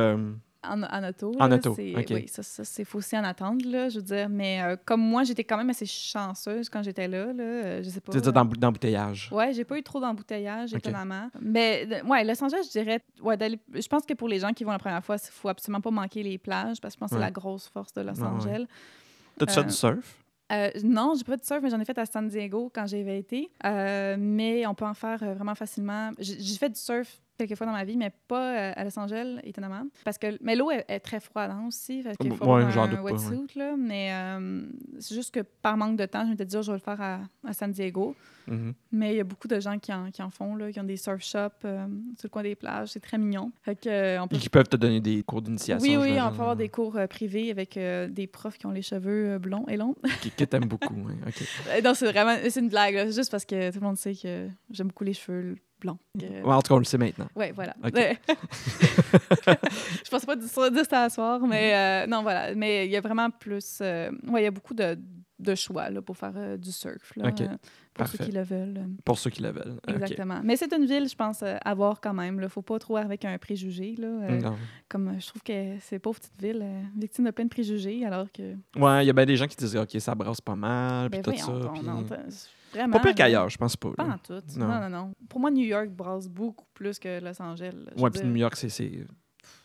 En, 0.63 0.83
en 0.83 1.09
auto. 1.09 1.33
En 1.41 1.47
là, 1.49 1.57
auto, 1.57 1.71
ok. 1.71 1.79
Oui, 2.11 2.29
ça, 2.29 2.43
ça 2.43 2.65
c'est 2.65 2.85
faut 2.85 2.99
aussi 2.99 3.17
en 3.17 3.25
attendre, 3.25 3.65
là, 3.67 3.89
je 3.89 3.97
veux 3.97 4.05
dire. 4.05 4.29
Mais 4.29 4.61
euh, 4.63 4.77
comme 4.85 5.01
moi, 5.01 5.25
j'étais 5.25 5.43
quand 5.45 5.57
même 5.57 5.71
assez 5.71 5.87
chanceuse 5.87 6.69
quand 6.69 6.83
j'étais 6.83 7.09
là, 7.09 7.33
là. 7.33 7.43
euh, 7.43 7.83
Je 7.83 7.89
sais 7.89 8.01
pas. 8.01 8.13
tu 8.13 8.19
veux 8.19 8.23
dire 8.23 8.33
d'embou- 8.33 8.57
d'embouteillage? 8.57 9.31
Ouais, 9.33 9.55
j'ai 9.55 9.65
pas 9.65 9.79
eu 9.79 9.83
trop 9.83 10.01
d'embouteillage, 10.01 10.75
étonnamment. 10.75 11.31
Mais 11.41 12.03
ouais, 12.05 12.25
Los 12.25 12.45
Angeles, 12.45 12.65
je 12.67 12.79
dirais, 12.79 13.01
ouais, 13.23 13.39
je 13.75 13.89
pense 13.89 14.05
que 14.05 14.13
pour 14.13 14.29
les 14.29 14.39
gens 14.39 14.53
qui 14.53 14.65
vont 14.65 14.73
la 14.73 14.79
première 14.79 15.03
fois, 15.05 15.17
il 15.17 15.31
faut 15.31 15.49
absolument 15.49 15.81
pas 15.81 15.91
manquer 15.91 16.23
les 16.23 16.37
plages 16.37 16.79
parce 16.81 16.95
que 16.95 16.99
je 16.99 17.01
pense 17.01 17.11
que 17.11 17.17
c'est 17.17 17.21
la 17.21 17.31
grosse 17.31 17.67
force 17.69 17.93
de 17.95 18.03
Los 18.03 18.13
Ouais, 18.13 18.21
ouais. 18.23 18.27
Angeles. 18.29 18.67
T'as-tu 19.39 19.59
Euh, 19.59 19.63
du 19.63 19.73
surf? 19.73 20.17
Euh, 20.53 20.69
non, 20.83 21.15
j'ai 21.17 21.25
pas 21.25 21.37
de 21.37 21.45
surf, 21.45 21.61
mais 21.63 21.71
j'en 21.71 21.79
ai 21.81 21.85
fait 21.85 21.97
à 21.97 22.05
San 22.05 22.29
Diego 22.29 22.71
quand 22.75 22.85
j'avais 22.87 23.19
été. 23.19 23.51
Euh, 23.65 24.17
mais 24.19 24.67
on 24.67 24.75
peut 24.75 24.85
en 24.85 24.95
faire 24.95 25.23
euh, 25.23 25.33
vraiment 25.35 25.55
facilement. 25.55 26.11
J'ai 26.19 26.59
fait 26.59 26.69
du 26.69 26.79
surf 26.81 27.21
quelques 27.47 27.57
fois 27.57 27.67
dans 27.67 27.73
ma 27.73 27.85
vie, 27.85 27.97
mais 27.97 28.13
pas 28.29 28.55
euh, 28.57 28.73
à 28.77 28.85
Los 28.85 28.99
Angeles, 28.99 29.41
étonnamment. 29.45 29.87
Parce 30.05 30.19
que, 30.19 30.39
mais 30.43 30.57
l'eau 30.57 30.71
est, 30.71 30.85
est 30.89 31.01
très 31.01 31.21
froide 31.21 31.51
hein, 31.51 31.65
aussi. 31.67 32.03
Fait 32.03 32.17
qu'il 32.17 32.35
faut 32.35 32.45
Ouais, 32.45 32.63
un 32.63 33.03
wetsuit, 33.03 33.57
là. 33.57 33.75
Mais 33.79 34.13
euh, 34.13 34.63
c'est 34.99 35.15
juste 35.15 35.33
que 35.35 35.41
par 35.41 35.77
manque 35.77 35.97
de 35.97 36.07
temps, 36.07 36.25
je 36.25 36.31
m'étais 36.31 36.45
dit, 36.45 36.57
oh, 36.57 36.63
je 36.63 36.73
vais 36.73 36.79
le 36.79 36.83
faire 36.83 37.01
à, 37.01 37.21
à 37.47 37.53
San 37.53 37.71
Diego. 37.71 38.15
Mhm. 38.51 38.75
Mais 38.93 39.15
il 39.15 39.17
y 39.17 39.21
a 39.21 39.25
beaucoup 39.25 39.49
de 39.49 39.61
gens 39.61 39.79
qui 39.79 39.93
en, 39.93 40.11
qui 40.11 40.23
en 40.23 40.31
font, 40.31 40.57
là, 40.57 40.73
qui 40.73 40.81
ont 40.81 40.85
des 40.85 40.97
surf 40.97 41.23
shops 41.23 41.65
euh, 41.65 41.87
sur 42.17 42.25
le 42.25 42.29
coin 42.29 42.43
des 42.43 42.57
plages. 42.57 42.89
C'est 42.89 43.01
très 43.01 43.17
mignon. 43.17 43.53
Fait 43.63 43.77
que, 43.77 43.89
euh, 43.89 44.23
on 44.23 44.29
peut 44.29 44.37
Et 44.37 44.39
qui 44.39 44.49
peuvent 44.49 44.69
te 44.69 44.77
donner 44.77 45.01
des 45.01 45.23
cours 45.23 45.41
d'initiation. 45.41 45.87
oui, 45.89 45.97
oui, 45.97 46.13
on 46.21 46.29
peut 46.29 46.41
avoir 46.41 46.57
des 46.57 46.69
cours 46.69 46.97
euh, 46.97 47.07
privés 47.07 47.51
avec 47.51 47.77
euh, 47.77 48.09
des 48.09 48.27
profs 48.27 48.59
qui 48.59 48.67
ont 48.67 48.73
les 48.73 48.83
cheveux 48.83 49.39
blonds 49.39 49.67
et 49.69 49.77
longs. 49.77 49.95
Qui, 50.21 50.31
que 50.31 50.45
t'aimes 50.45 50.67
beaucoup. 50.67 50.95
ouais, 50.95 51.83
non, 51.85 51.95
c'est 51.95 52.11
vraiment 52.11 52.37
c'est 52.49 52.61
une 52.61 52.69
blague, 52.69 52.95
là. 52.95 53.07
C'est 53.07 53.17
juste 53.17 53.31
parce 53.31 53.45
que 53.45 53.71
tout 53.71 53.81
le 53.81 53.87
monde 53.87 53.97
sait 53.97 54.15
que 54.15 54.49
j'aime 54.71 54.89
beaucoup 54.89 55.05
les 55.05 55.15
cheveux 55.15 55.57
Que- 56.19 56.25
Ouais, 56.43 56.53
en 56.53 56.63
tout 56.63 56.69
cas, 56.69 56.75
on 56.75 56.79
le 56.79 56.85
sait 56.85 56.99
maintenant. 56.99 57.29
Ouais, 57.35 57.53
voilà. 57.53 57.75
Ok. 57.85 57.95
Ouais. 57.95 58.19
je 60.05 60.11
pensais 60.11 60.27
pas 60.27 60.37
dire 60.37 60.49
ça 60.49 60.71
dire 60.71 60.85
ça 60.89 61.03
à 61.05 61.11
soir, 61.11 61.41
mais 61.41 61.75
euh, 61.75 62.07
non, 62.07 62.23
voilà. 62.23 62.55
Mais 62.55 62.87
il 62.87 62.93
y 62.93 62.97
a 62.97 63.01
vraiment 63.01 63.31
plus. 63.31 63.79
euh, 63.81 64.11
ouais, 64.29 64.43
il 64.43 64.45
y 64.45 64.49
a 64.49 64.51
beaucoup 64.51 64.75
de, 64.75 64.99
de 65.39 65.55
choix 65.55 65.91
là, 65.91 66.03
pour 66.03 66.17
faire 66.17 66.33
euh, 66.37 66.57
du 66.57 66.71
surf. 66.73 67.13
Là, 67.17 67.31
pour 67.33 68.05
Parfait. 68.05 68.19
ceux 68.19 68.25
qui 68.27 68.33
le 68.33 68.43
veulent. 68.43 68.87
Pour 69.05 69.19
ceux 69.19 69.31
qui 69.31 69.43
le 69.43 69.51
veulent. 69.51 69.77
Exactement. 69.89 70.41
Mais 70.45 70.57
c'est 70.57 70.73
une 70.73 70.87
ville, 70.87 71.09
je 71.09 71.15
pense, 71.17 71.43
euh, 71.43 71.57
à 71.65 71.75
voir 71.75 72.01
quand 72.01 72.15
même. 72.15 72.41
Il 72.43 72.49
faut 72.49 72.63
pas 72.63 72.79
trop 72.79 72.97
avec 72.97 73.25
un 73.25 73.37
préjugé. 73.39 73.95
Là, 73.99 74.07
euh, 74.07 74.41
Non. 74.41 74.57
Comme 74.89 75.17
je 75.21 75.27
trouve 75.27 75.43
que 75.43 75.77
c'est 75.81 75.99
pauvre 75.99 76.19
petite 76.21 76.41
ville, 76.41 76.61
euh, 76.63 76.83
victime 76.97 77.25
de 77.27 77.31
plein 77.31 77.45
de 77.45 77.51
préjugés, 77.51 78.05
alors 78.05 78.27
que. 78.33 78.55
Ouais, 78.79 79.05
il 79.05 79.07
y 79.07 79.11
a 79.11 79.13
bien 79.13 79.27
des 79.27 79.37
gens 79.37 79.47
qui 79.47 79.57
disent 79.57 79.77
OK, 79.77 79.91
ça 79.99 80.15
brasse 80.15 80.41
pas 80.41 80.55
mal, 80.57 81.11
puis 81.11 81.21
Ben 81.21 81.33
tout 81.33 81.39
ça. 81.39 81.53
puis- 81.75 81.83
on- 81.87 81.99
on- 81.99 82.07
vraiment. 82.73 82.93
Pas 82.99 83.01
pire 83.01 83.15
qu'ailleurs, 83.15 83.49
je 83.49 83.59
pense 83.59 83.77
pas. 83.77 83.91
Pas 83.93 84.05
en 84.05 84.19
tout. 84.19 84.43
Non. 84.57 84.67
Non. 84.67 84.81
non, 84.81 84.89
non, 84.91 85.13
Pour 85.29 85.41
moi, 85.41 85.51
New 85.51 85.65
York 85.65 85.89
brasse 85.89 86.29
beaucoup 86.29 86.67
plus 86.75 86.99
que 86.99 87.21
Los 87.23 87.41
Angeles. 87.41 87.73
là. 87.75 88.03
Ouais, 88.03 88.11
puis 88.11 88.23
New 88.25 88.37
York, 88.37 88.57
c'est 88.57 89.07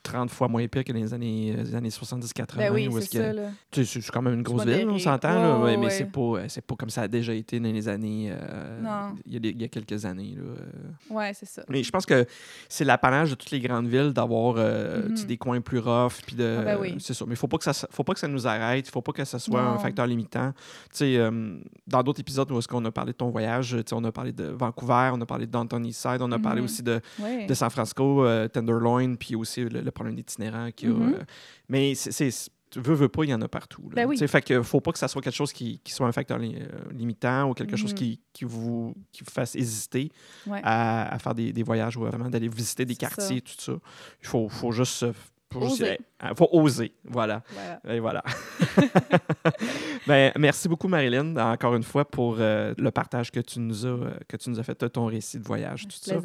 30 0.06 0.30
fois 0.30 0.48
moins 0.48 0.66
pire 0.68 0.84
que 0.84 0.92
dans 0.94 1.00
les 1.00 1.14
années, 1.14 1.54
euh, 1.58 1.64
les 1.64 1.74
années 1.76 1.90
70-80. 1.90 2.58
Ben 2.58 2.72
oui, 2.74 2.88
c'est 3.02 3.18
ça. 3.18 3.84
C'est 3.84 4.12
quand 4.12 4.22
même 4.22 4.36
une 4.36 4.44
grosse 4.44 4.64
ville, 4.66 4.88
on 4.88 5.00
s'entend, 5.00 5.58
ouais, 5.62 5.64
ouais, 5.64 5.78
mais 5.78 5.90
c'est 5.90 6.06
pas, 6.06 6.20
euh, 6.22 6.46
c'est 6.48 6.62
pas 6.66 6.76
comme 6.76 6.90
ça 6.92 7.02
a 7.02 7.08
déjà 7.08 7.34
été 7.34 7.60
dans 7.60 7.72
les 7.72 7.88
années. 7.88 8.30
euh, 8.32 8.82
Non. 8.82 9.16
Il 9.26 9.34
y, 9.34 9.38
a 9.38 9.40
des- 9.40 9.50
il 9.50 9.62
y 9.62 9.64
a 9.64 9.68
quelques 9.68 10.06
années. 10.06 10.36
Là. 10.38 11.16
Ouais, 11.16 11.32
c'est 11.34 11.48
ça. 11.48 11.64
Mais 11.70 11.82
je 11.84 11.90
pense 11.92 12.06
que 12.06 12.26
c'est 12.70 12.86
l'apanage 12.86 13.32
de 13.32 13.36
toutes 13.36 13.52
les 13.52 13.60
grandes 13.60 13.88
villes 13.88 14.14
d'avoir 14.14 14.56
euh, 14.58 15.10
Mhm. 15.10 15.26
des 15.26 15.38
coins 15.38 15.62
plus 15.62 15.80
rough. 15.80 16.22
Puis 16.26 16.36
de, 16.36 16.58
Ah 16.60 16.64
ben 16.64 16.78
oui. 16.80 16.96
C'est 17.00 17.14
ça. 17.14 17.26
Mais 17.26 17.34
il 17.34 17.38
faut 17.38 17.48
pas 17.48 17.58
que 17.58 17.64
ça 17.64 17.74
faut 17.90 18.04
pas 18.04 18.14
que 18.14 18.20
ça 18.20 18.28
nous 18.28 18.46
arrête. 18.48 18.88
Il 18.88 18.92
faut 18.92 19.02
pas 19.02 19.12
que 19.12 19.26
ça 19.26 19.40
soit 19.40 19.62
un 19.62 19.78
facteur 19.80 20.06
limitant. 20.08 20.54
Tu 20.92 20.98
sais, 20.98 21.18
euh, 21.18 21.58
dans 21.88 22.04
d'autres 22.04 22.20
épisodes 22.20 22.50
où 22.52 22.60
est-ce 22.60 22.68
qu'on 22.68 22.86
a 22.86 22.92
parlé 22.92 23.12
de 23.12 23.18
ton 23.18 23.30
voyage, 23.30 23.76
on 23.92 24.04
a 24.04 24.12
parlé 24.12 24.32
de 24.32 24.46
Vancouver, 24.46 25.10
on 25.14 25.22
a 25.22 25.26
parlé 25.26 25.46
de 25.48 25.52
Downton 25.52 25.84
Eastside, 25.86 26.22
on 26.22 26.32
a 26.32 26.40
parlé 26.40 26.62
Mhm. 26.62 26.66
aussi 26.66 26.84
de, 26.84 27.02
Ouais. 27.22 27.46
de 27.48 27.54
San 27.54 27.70
Francisco, 27.70 28.24
Tenderloin, 28.54 29.16
puis 29.16 29.36
aussi 29.36 29.64
le, 29.64 29.82
le 29.82 29.92
problème 29.96 30.16
d'itinérant 30.16 30.70
qu'il 30.72 30.90
y 30.90 30.92
a. 30.92 30.96
Mhm. 30.96 31.14
euh, 31.16 31.24
mais 31.70 31.96
c'est, 31.96 32.30
veux, 32.76 32.94
veux 32.94 33.08
pas, 33.10 33.24
il 33.24 33.30
y 33.30 33.34
en 33.34 33.42
a 33.42 33.48
partout. 33.48 33.82
là. 33.90 33.96
Ben 33.96 34.06
oui. 34.08 34.18
Fait 34.28 34.42
que 34.42 34.62
faut 34.62 34.82
pas 34.82 34.92
que 34.92 35.00
ça 35.00 35.08
soit 35.08 35.22
quelque 35.22 35.34
chose 35.36 35.54
qui, 35.54 35.80
qui 35.84 35.92
soit 35.94 36.06
un 36.08 36.12
facteur 36.12 36.38
li- 36.38 36.56
euh, 36.60 36.68
limitant 36.92 37.50
ou 37.50 37.54
quelque 37.54 37.78
chose 37.78 37.92
Mhm. 37.94 37.98
qui, 37.98 38.20
qui, 38.34 38.46
vous, 38.46 38.94
qui 39.12 39.24
vous 39.24 39.32
fasse 39.32 39.56
hésiter 39.56 40.12
Ouais. 40.46 40.60
à, 40.64 41.14
à 41.14 41.18
faire 41.20 41.34
des, 41.34 41.52
des 41.54 41.64
voyages 41.64 41.96
ou 41.98 42.02
vraiment 42.02 42.30
d'aller 42.30 42.50
visiter 42.50 42.84
des 42.86 42.96
quartiers, 42.96 43.42
tout 43.42 43.54
ça. 43.58 43.74
Il 44.22 44.28
faut, 44.28 44.50
faut 44.50 44.72
juste... 44.72 45.04
euh, 45.04 45.14
faut 45.54 45.62
Oser. 45.62 46.00
euh, 46.22 46.36
faut 46.36 46.50
oser, 46.52 46.92
voilà. 47.06 47.42
Voilà. 47.54 47.96
Et 47.96 48.00
voilà. 48.02 48.24
ben, 50.08 50.32
merci 50.38 50.68
beaucoup, 50.68 50.88
Marilyn, 50.90 51.36
encore 51.38 51.76
une 51.76 51.84
fois, 51.84 52.04
pour 52.04 52.38
euh, 52.40 52.74
le 52.78 52.92
partage 52.92 53.32
que 53.32 53.40
tu 53.40 53.60
nous 53.60 53.86
as, 53.86 53.90
euh, 53.90 54.12
que 54.28 54.36
tu 54.38 54.50
nous 54.50 54.60
as 54.60 54.64
fait 54.64 54.78
de 54.82 54.88
ton 54.88 55.06
récit 55.06 55.40
de 55.40 55.44
voyage, 55.46 55.84
tout 55.84 55.96
ça. 55.96 56.16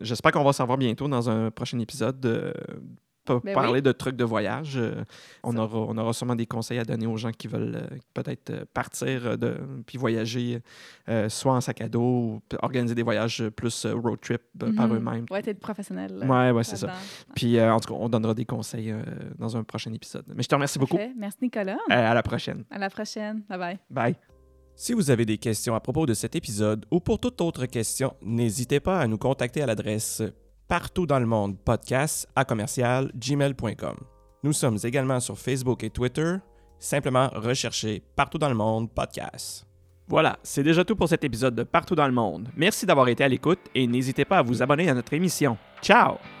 J'espère 0.00 0.32
qu'on 0.32 0.44
va 0.44 0.52
s'en 0.54 0.64
voir 0.66 0.78
bientôt 0.78 1.08
dans 1.08 1.28
un 1.28 1.50
prochain 1.50 1.78
épisode. 1.78 2.20
de 2.20 2.54
pas 3.34 3.40
Ben 3.44 3.54
parler 3.54 3.74
oui. 3.74 3.82
de 3.82 3.92
trucs 3.92 4.16
de 4.16 4.24
voyage. 4.24 4.76
Euh, 4.76 5.04
on, 5.42 5.56
aura, 5.56 5.78
on 5.78 5.96
aura 5.98 6.12
sûrement 6.12 6.34
des 6.36 6.46
conseils 6.46 6.78
à 6.78 6.84
donner 6.84 7.06
aux 7.06 7.16
gens 7.16 7.30
qui 7.32 7.46
veulent 7.48 7.76
euh, 7.76 7.96
peut-être 8.14 8.50
euh, 8.50 8.64
partir 8.74 9.38
de, 9.38 9.56
puis 9.86 9.98
voyager, 9.98 10.60
euh, 11.08 11.28
soit 11.28 11.52
en 11.54 11.60
sac 11.60 11.80
à 11.80 11.88
dos 11.88 12.00
ou 12.00 12.42
organiser 12.62 12.94
des 12.94 13.02
voyages 13.02 13.48
plus 13.50 13.84
euh, 13.84 13.94
road 13.94 14.18
trip 14.20 14.42
euh, 14.62 14.72
par 14.74 14.88
Mhm. 14.88 14.96
eux-mêmes. 14.96 15.26
Ouais, 15.30 15.42
t'es 15.42 15.54
professionnel. 15.54 16.24
Ouais, 16.28 16.50
ouais, 16.50 16.64
c'est 16.64 16.76
ça. 16.76 16.92
Puis 17.34 17.58
euh, 17.58 17.72
en 17.72 17.80
tout 17.80 17.92
cas, 17.94 18.00
on 18.00 18.08
donnera 18.08 18.34
des 18.34 18.44
conseils 18.44 18.90
euh, 18.90 19.02
dans 19.38 19.56
un 19.56 19.62
prochain 19.62 19.92
épisode. 19.92 20.24
Mais 20.34 20.42
je 20.42 20.48
te 20.48 20.54
remercie 20.54 20.78
beaucoup. 20.78 20.98
Merci, 21.16 21.38
Nicolas. 21.42 21.78
Euh, 21.90 22.10
à 22.10 22.14
la 22.14 22.22
prochaine. 22.22 22.64
À 22.70 22.78
la 22.78 22.90
prochaine. 22.90 23.42
Bye 23.48 23.58
bye. 23.58 23.78
Bye. 23.90 24.16
Si 24.76 24.94
vous 24.94 25.10
avez 25.10 25.26
des 25.26 25.36
questions 25.36 25.74
à 25.74 25.80
propos 25.80 26.06
de 26.06 26.14
cet 26.14 26.34
épisode 26.36 26.86
ou 26.90 27.00
pour 27.00 27.18
toute 27.20 27.40
autre 27.42 27.66
question, 27.66 28.14
n'hésitez 28.22 28.80
pas 28.80 28.98
à 29.00 29.06
nous 29.06 29.18
contacter 29.18 29.60
à 29.62 29.66
l'adresse 29.66 30.22
partout 30.70 31.04
dans 31.04 31.18
le 31.18 31.26
monde 31.26 31.58
podcast 31.58 32.28
à 32.36 32.44
commercial 32.44 33.10
gmail.com. 33.16 33.96
Nous 34.44 34.52
sommes 34.52 34.78
également 34.84 35.18
sur 35.18 35.36
Facebook 35.36 35.82
et 35.82 35.90
Twitter. 35.90 36.36
Simplement 36.78 37.28
recherchez 37.34 38.04
partout 38.14 38.38
dans 38.38 38.48
le 38.48 38.54
monde 38.54 38.88
podcast. 38.88 39.66
Voilà, 40.06 40.38
c'est 40.44 40.62
déjà 40.62 40.84
tout 40.84 40.94
pour 40.94 41.08
cet 41.08 41.24
épisode 41.24 41.56
de 41.56 41.64
Partout 41.64 41.96
dans 41.96 42.06
le 42.06 42.12
monde. 42.12 42.48
Merci 42.56 42.86
d'avoir 42.86 43.08
été 43.08 43.24
à 43.24 43.28
l'écoute 43.28 43.60
et 43.74 43.84
n'hésitez 43.88 44.24
pas 44.24 44.38
à 44.38 44.42
vous 44.42 44.62
abonner 44.62 44.88
à 44.88 44.94
notre 44.94 45.12
émission. 45.12 45.58
Ciao! 45.82 46.39